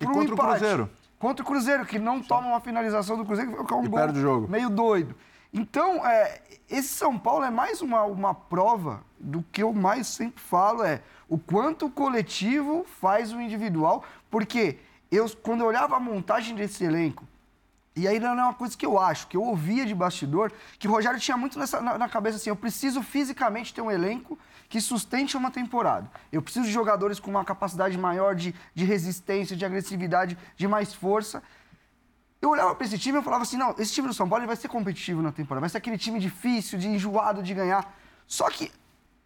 E 0.00 0.04
por 0.04 0.10
um 0.10 0.14
contra 0.14 0.30
o 0.30 0.34
empate. 0.34 0.58
Cruzeiro. 0.58 0.90
Contra 1.18 1.42
o 1.42 1.46
Cruzeiro, 1.46 1.86
que 1.86 1.98
não 1.98 2.20
toma 2.20 2.48
uma 2.48 2.60
finalização 2.60 3.16
do 3.16 3.24
Cruzeiro, 3.24 3.64
que 3.64 3.72
é 3.72 3.76
um 3.76 3.84
E 3.84 3.88
gol 3.88 3.98
perde 3.98 4.18
o 4.18 4.22
jogo. 4.22 4.46
meio 4.48 4.68
doido. 4.68 5.14
Então, 5.56 6.04
é, 6.04 6.42
esse 6.68 6.88
São 6.88 7.16
Paulo 7.16 7.44
é 7.44 7.50
mais 7.50 7.80
uma, 7.80 8.02
uma 8.02 8.34
prova 8.34 9.04
do 9.20 9.40
que 9.52 9.62
eu 9.62 9.72
mais 9.72 10.08
sempre 10.08 10.42
falo, 10.42 10.82
é 10.82 11.00
o 11.28 11.38
quanto 11.38 11.86
o 11.86 11.90
coletivo 11.90 12.84
faz 13.00 13.32
o 13.32 13.40
individual, 13.40 14.04
porque 14.28 14.80
eu, 15.12 15.30
quando 15.42 15.60
eu 15.60 15.68
olhava 15.68 15.96
a 15.96 16.00
montagem 16.00 16.56
desse 16.56 16.82
elenco, 16.82 17.24
e 17.94 18.08
aí 18.08 18.18
não 18.18 18.30
é 18.30 18.32
uma 18.42 18.52
coisa 18.54 18.76
que 18.76 18.84
eu 18.84 18.98
acho, 18.98 19.28
que 19.28 19.36
eu 19.36 19.42
ouvia 19.44 19.86
de 19.86 19.94
bastidor, 19.94 20.50
que 20.76 20.88
o 20.88 20.90
Rogério 20.90 21.20
tinha 21.20 21.36
muito 21.36 21.56
nessa- 21.56 21.80
na, 21.80 21.96
na 21.96 22.08
cabeça 22.08 22.36
assim, 22.38 22.50
eu 22.50 22.56
preciso 22.56 23.00
fisicamente 23.00 23.72
ter 23.72 23.80
um 23.80 23.90
elenco 23.92 24.36
que 24.68 24.80
sustente 24.80 25.36
uma 25.36 25.52
temporada. 25.52 26.10
Eu 26.32 26.42
preciso 26.42 26.66
de 26.66 26.72
jogadores 26.72 27.20
com 27.20 27.30
uma 27.30 27.44
capacidade 27.44 27.96
maior 27.96 28.34
de, 28.34 28.52
de 28.74 28.84
resistência, 28.84 29.54
de 29.56 29.64
agressividade, 29.64 30.36
de 30.56 30.66
mais 30.66 30.92
força. 30.92 31.40
Eu 32.44 32.50
olhava 32.50 32.74
para 32.74 32.86
esse 32.86 32.98
time 32.98 33.16
e 33.16 33.18
eu 33.20 33.22
falava 33.22 33.42
assim, 33.42 33.56
não, 33.56 33.74
esse 33.78 33.92
time 33.92 34.06
do 34.06 34.12
São 34.12 34.28
Paulo 34.28 34.42
ele 34.42 34.46
vai 34.46 34.56
ser 34.56 34.68
competitivo 34.68 35.22
na 35.22 35.32
temporada, 35.32 35.60
vai 35.62 35.70
ser 35.70 35.78
aquele 35.78 35.96
time 35.96 36.20
difícil, 36.20 36.78
de 36.78 36.88
enjoado 36.88 37.42
de 37.42 37.54
ganhar. 37.54 37.96
Só 38.26 38.50
que 38.50 38.70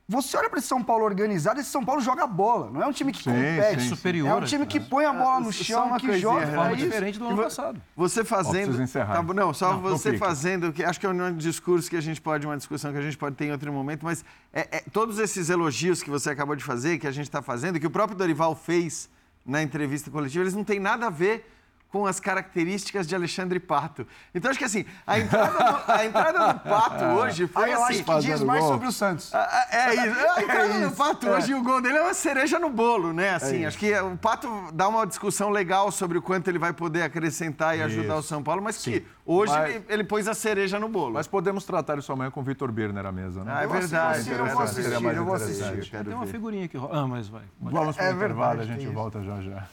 você 0.07 0.37
olha 0.37 0.49
para 0.49 0.61
esse 0.61 0.69
São 0.69 0.83
Paulo 0.85 1.05
organizado, 1.05 1.59
esse 1.61 1.69
São 1.69 1.85
Paulo 1.85 2.01
joga 2.01 2.27
bola, 2.29 2.71
não 2.71 2.81
é 2.81 2.87
um 2.87 2.93
time 2.93 3.11
que 3.13 3.19
Sim, 3.19 3.31
compete. 3.31 3.83
sim. 3.83 3.89
Superior, 3.89 4.29
É 4.29 4.35
um 4.37 4.45
time 4.45 4.65
que 4.67 4.79
põe 4.79 5.05
a 5.05 5.13
bola 5.13 5.41
no 5.41 5.53
Só 5.53 5.65
chão, 5.65 5.87
uma 5.89 5.99
que 5.99 6.07
coisinha, 6.07 6.47
joga. 6.47 6.71
É 6.73 6.75
diferente 6.77 7.19
do 7.19 7.27
ano 7.27 7.43
passado. 7.43 7.83
Você 7.97 8.21
Ó, 8.21 8.25
fazendo. 8.25 8.81
encerrar. 8.81 9.15
Tá 9.17 9.35
não, 9.35 9.53
só 9.53 9.73
Não, 9.73 9.81
você 9.81 10.17
fazendo, 10.17 10.73
que 10.73 10.85
acho 10.85 11.01
que 11.01 11.05
é 11.05 11.09
um 11.11 11.37
discurso 11.37 11.91
que 11.91 11.97
a 11.97 12.01
gente 12.01 12.21
pode, 12.21 12.47
uma 12.47 12.57
discussão 12.57 12.93
que 12.93 12.99
a 12.99 13.03
gente 13.03 13.19
pode 13.19 13.35
ter 13.35 13.47
em 13.47 13.51
outro 13.53 13.73
momento, 13.73 14.05
mas 14.05 14.25
é- 14.53 14.77
é, 14.79 14.85
todos 14.93 15.19
esses 15.19 15.51
elogios 15.51 16.05
que 16.05 16.09
você 16.09 16.31
acabou 16.31 16.55
de 16.55 16.63
fazer, 16.63 16.99
que 16.99 17.07
a 17.07 17.11
gente 17.11 17.27
está 17.27 17.43
fazendo, 17.43 17.81
que 17.81 17.87
o 17.87 17.91
próprio 17.91 18.17
Dorival 18.17 18.55
fez 18.55 19.11
na 19.45 19.61
entrevista 19.61 20.09
coletiva, 20.09 20.45
eles 20.45 20.55
não 20.55 20.63
têm 20.65 20.79
nada 20.79 21.09
a 21.09 21.11
ver 21.11 21.57
com 21.91 22.07
as 22.07 22.21
características 22.21 23.07
de 23.07 23.15
Alexandre 23.15 23.59
Pato. 23.59 24.07
Então, 24.35 24.51
acho 24.51 24.59
que 24.59 24.65
assim, 24.65 24.85
a 25.07 25.19
entrada 25.19 25.53
do, 25.87 25.93
a 25.93 26.05
entrada 26.05 26.53
do 26.53 26.61
Pato 26.61 27.05
hoje 27.19 27.47
foi 27.47 27.65
Aí 27.65 27.73
eu 27.73 27.83
assim... 27.85 27.95
acho 27.95 28.05
que 28.05 28.19
diz 28.21 28.43
mais 28.43 28.61
gol. 28.61 28.73
sobre 28.73 28.89
o 28.89 28.93
Santos. 28.93 29.35
Ah, 29.35 29.49
ah, 29.51 29.67
É 29.77 29.95
isso. 30.07 30.17
A 30.37 30.43
entrada 30.43 30.69
do 30.81 30.87
isso, 30.87 30.97
Pato 30.97 31.27
é. 31.27 31.31
hoje, 31.31 31.55
o 31.55 31.63
gol 31.63 31.81
dele 31.81 31.97
é 31.99 32.03
uma 32.03 32.15
cereja 32.15 32.59
no 32.59 32.69
bolo, 32.69 33.13
né? 33.13 33.31
Assim, 33.35 33.59
isso. 33.61 33.69
acho 33.69 33.79
que 33.79 33.93
o 34.01 34.17
Pato 34.19 34.49
dá 34.73 34.87
uma 34.87 35.07
discussão 35.07 35.49
legal 35.51 35.91
sobre 35.91 36.19
o 36.19 36.23
quanto 36.23 36.49
ele 36.49 36.59
vai 36.59 36.73
poder 36.75 37.03
acrescentar 37.03 37.77
e 37.79 37.83
ajudar 37.83 38.17
o 38.17 38.23
São 38.23 38.43
Paulo, 38.43 38.61
mas 38.63 38.77
que 38.85 39.05
hoje 39.25 39.53
Mas- 39.53 39.75
ele, 39.75 39.85
ele 39.89 40.05
pôs 40.05 40.29
a 40.29 40.35
cereja 40.35 40.79
no 40.79 40.89
bolo. 40.89 41.15
Mas 41.15 41.27
podemos 41.27 41.65
tratar 41.65 41.99
isso 41.99 42.13
amanhã 42.13 42.31
com 42.31 42.41
o 42.41 42.43
Vitor 42.43 42.71
Birner 42.71 43.07
à 43.07 43.13
mesa, 43.13 43.43
né? 43.43 43.53
Ah, 43.57 43.63
é 43.63 43.67
verdade. 43.67 44.29
Eu 44.31 44.35
é 44.35 44.39
vou 44.39 44.47
verdade. 44.47 44.63
assistir, 44.71 45.05
eu 45.17 45.25
vou 45.25 45.35
assistir. 45.35 45.91
Tem 46.05 46.15
uma 46.15 46.27
figurinha 46.27 46.69
que 46.69 46.77
rola. 46.77 47.01
Ah, 47.03 47.07
mas 47.07 47.29
vai. 47.29 47.43
Vamos 47.61 47.97
para 47.97 48.05
o 48.05 48.09
É 48.09 48.13
intervalo, 48.13 48.19
verdade, 48.59 48.61
a 48.61 48.65
gente 48.75 48.85
isso. 48.85 48.93
volta 48.93 49.23
já 49.23 49.41
já. 49.41 49.67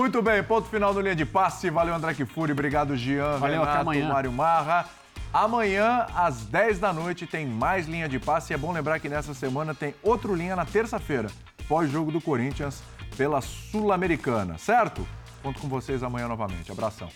Muito 0.00 0.22
bem, 0.22 0.42
ponto 0.42 0.66
final 0.66 0.94
no 0.94 1.00
linha 1.02 1.14
de 1.14 1.26
passe. 1.26 1.68
Valeu, 1.68 1.94
André 1.94 2.14
Kifuri. 2.14 2.52
Obrigado, 2.52 2.96
Jean, 2.96 3.36
Valeu, 3.36 3.60
Renato, 3.60 3.80
amanhã. 3.82 4.08
Mário 4.08 4.32
Marra. 4.32 4.86
Amanhã, 5.30 6.06
às 6.14 6.40
10 6.46 6.78
da 6.78 6.90
noite, 6.90 7.26
tem 7.26 7.46
mais 7.46 7.86
linha 7.86 8.08
de 8.08 8.18
passe. 8.18 8.50
E 8.50 8.54
é 8.54 8.56
bom 8.56 8.72
lembrar 8.72 8.98
que 8.98 9.10
nessa 9.10 9.34
semana 9.34 9.74
tem 9.74 9.94
outro 10.02 10.34
linha 10.34 10.56
na 10.56 10.64
terça-feira, 10.64 11.28
pós-jogo 11.68 12.10
do 12.10 12.18
Corinthians 12.18 12.82
pela 13.14 13.42
Sul-Americana, 13.42 14.56
certo? 14.56 15.06
Conto 15.42 15.60
com 15.60 15.68
vocês 15.68 16.02
amanhã 16.02 16.26
novamente. 16.28 16.72
Abração. 16.72 17.10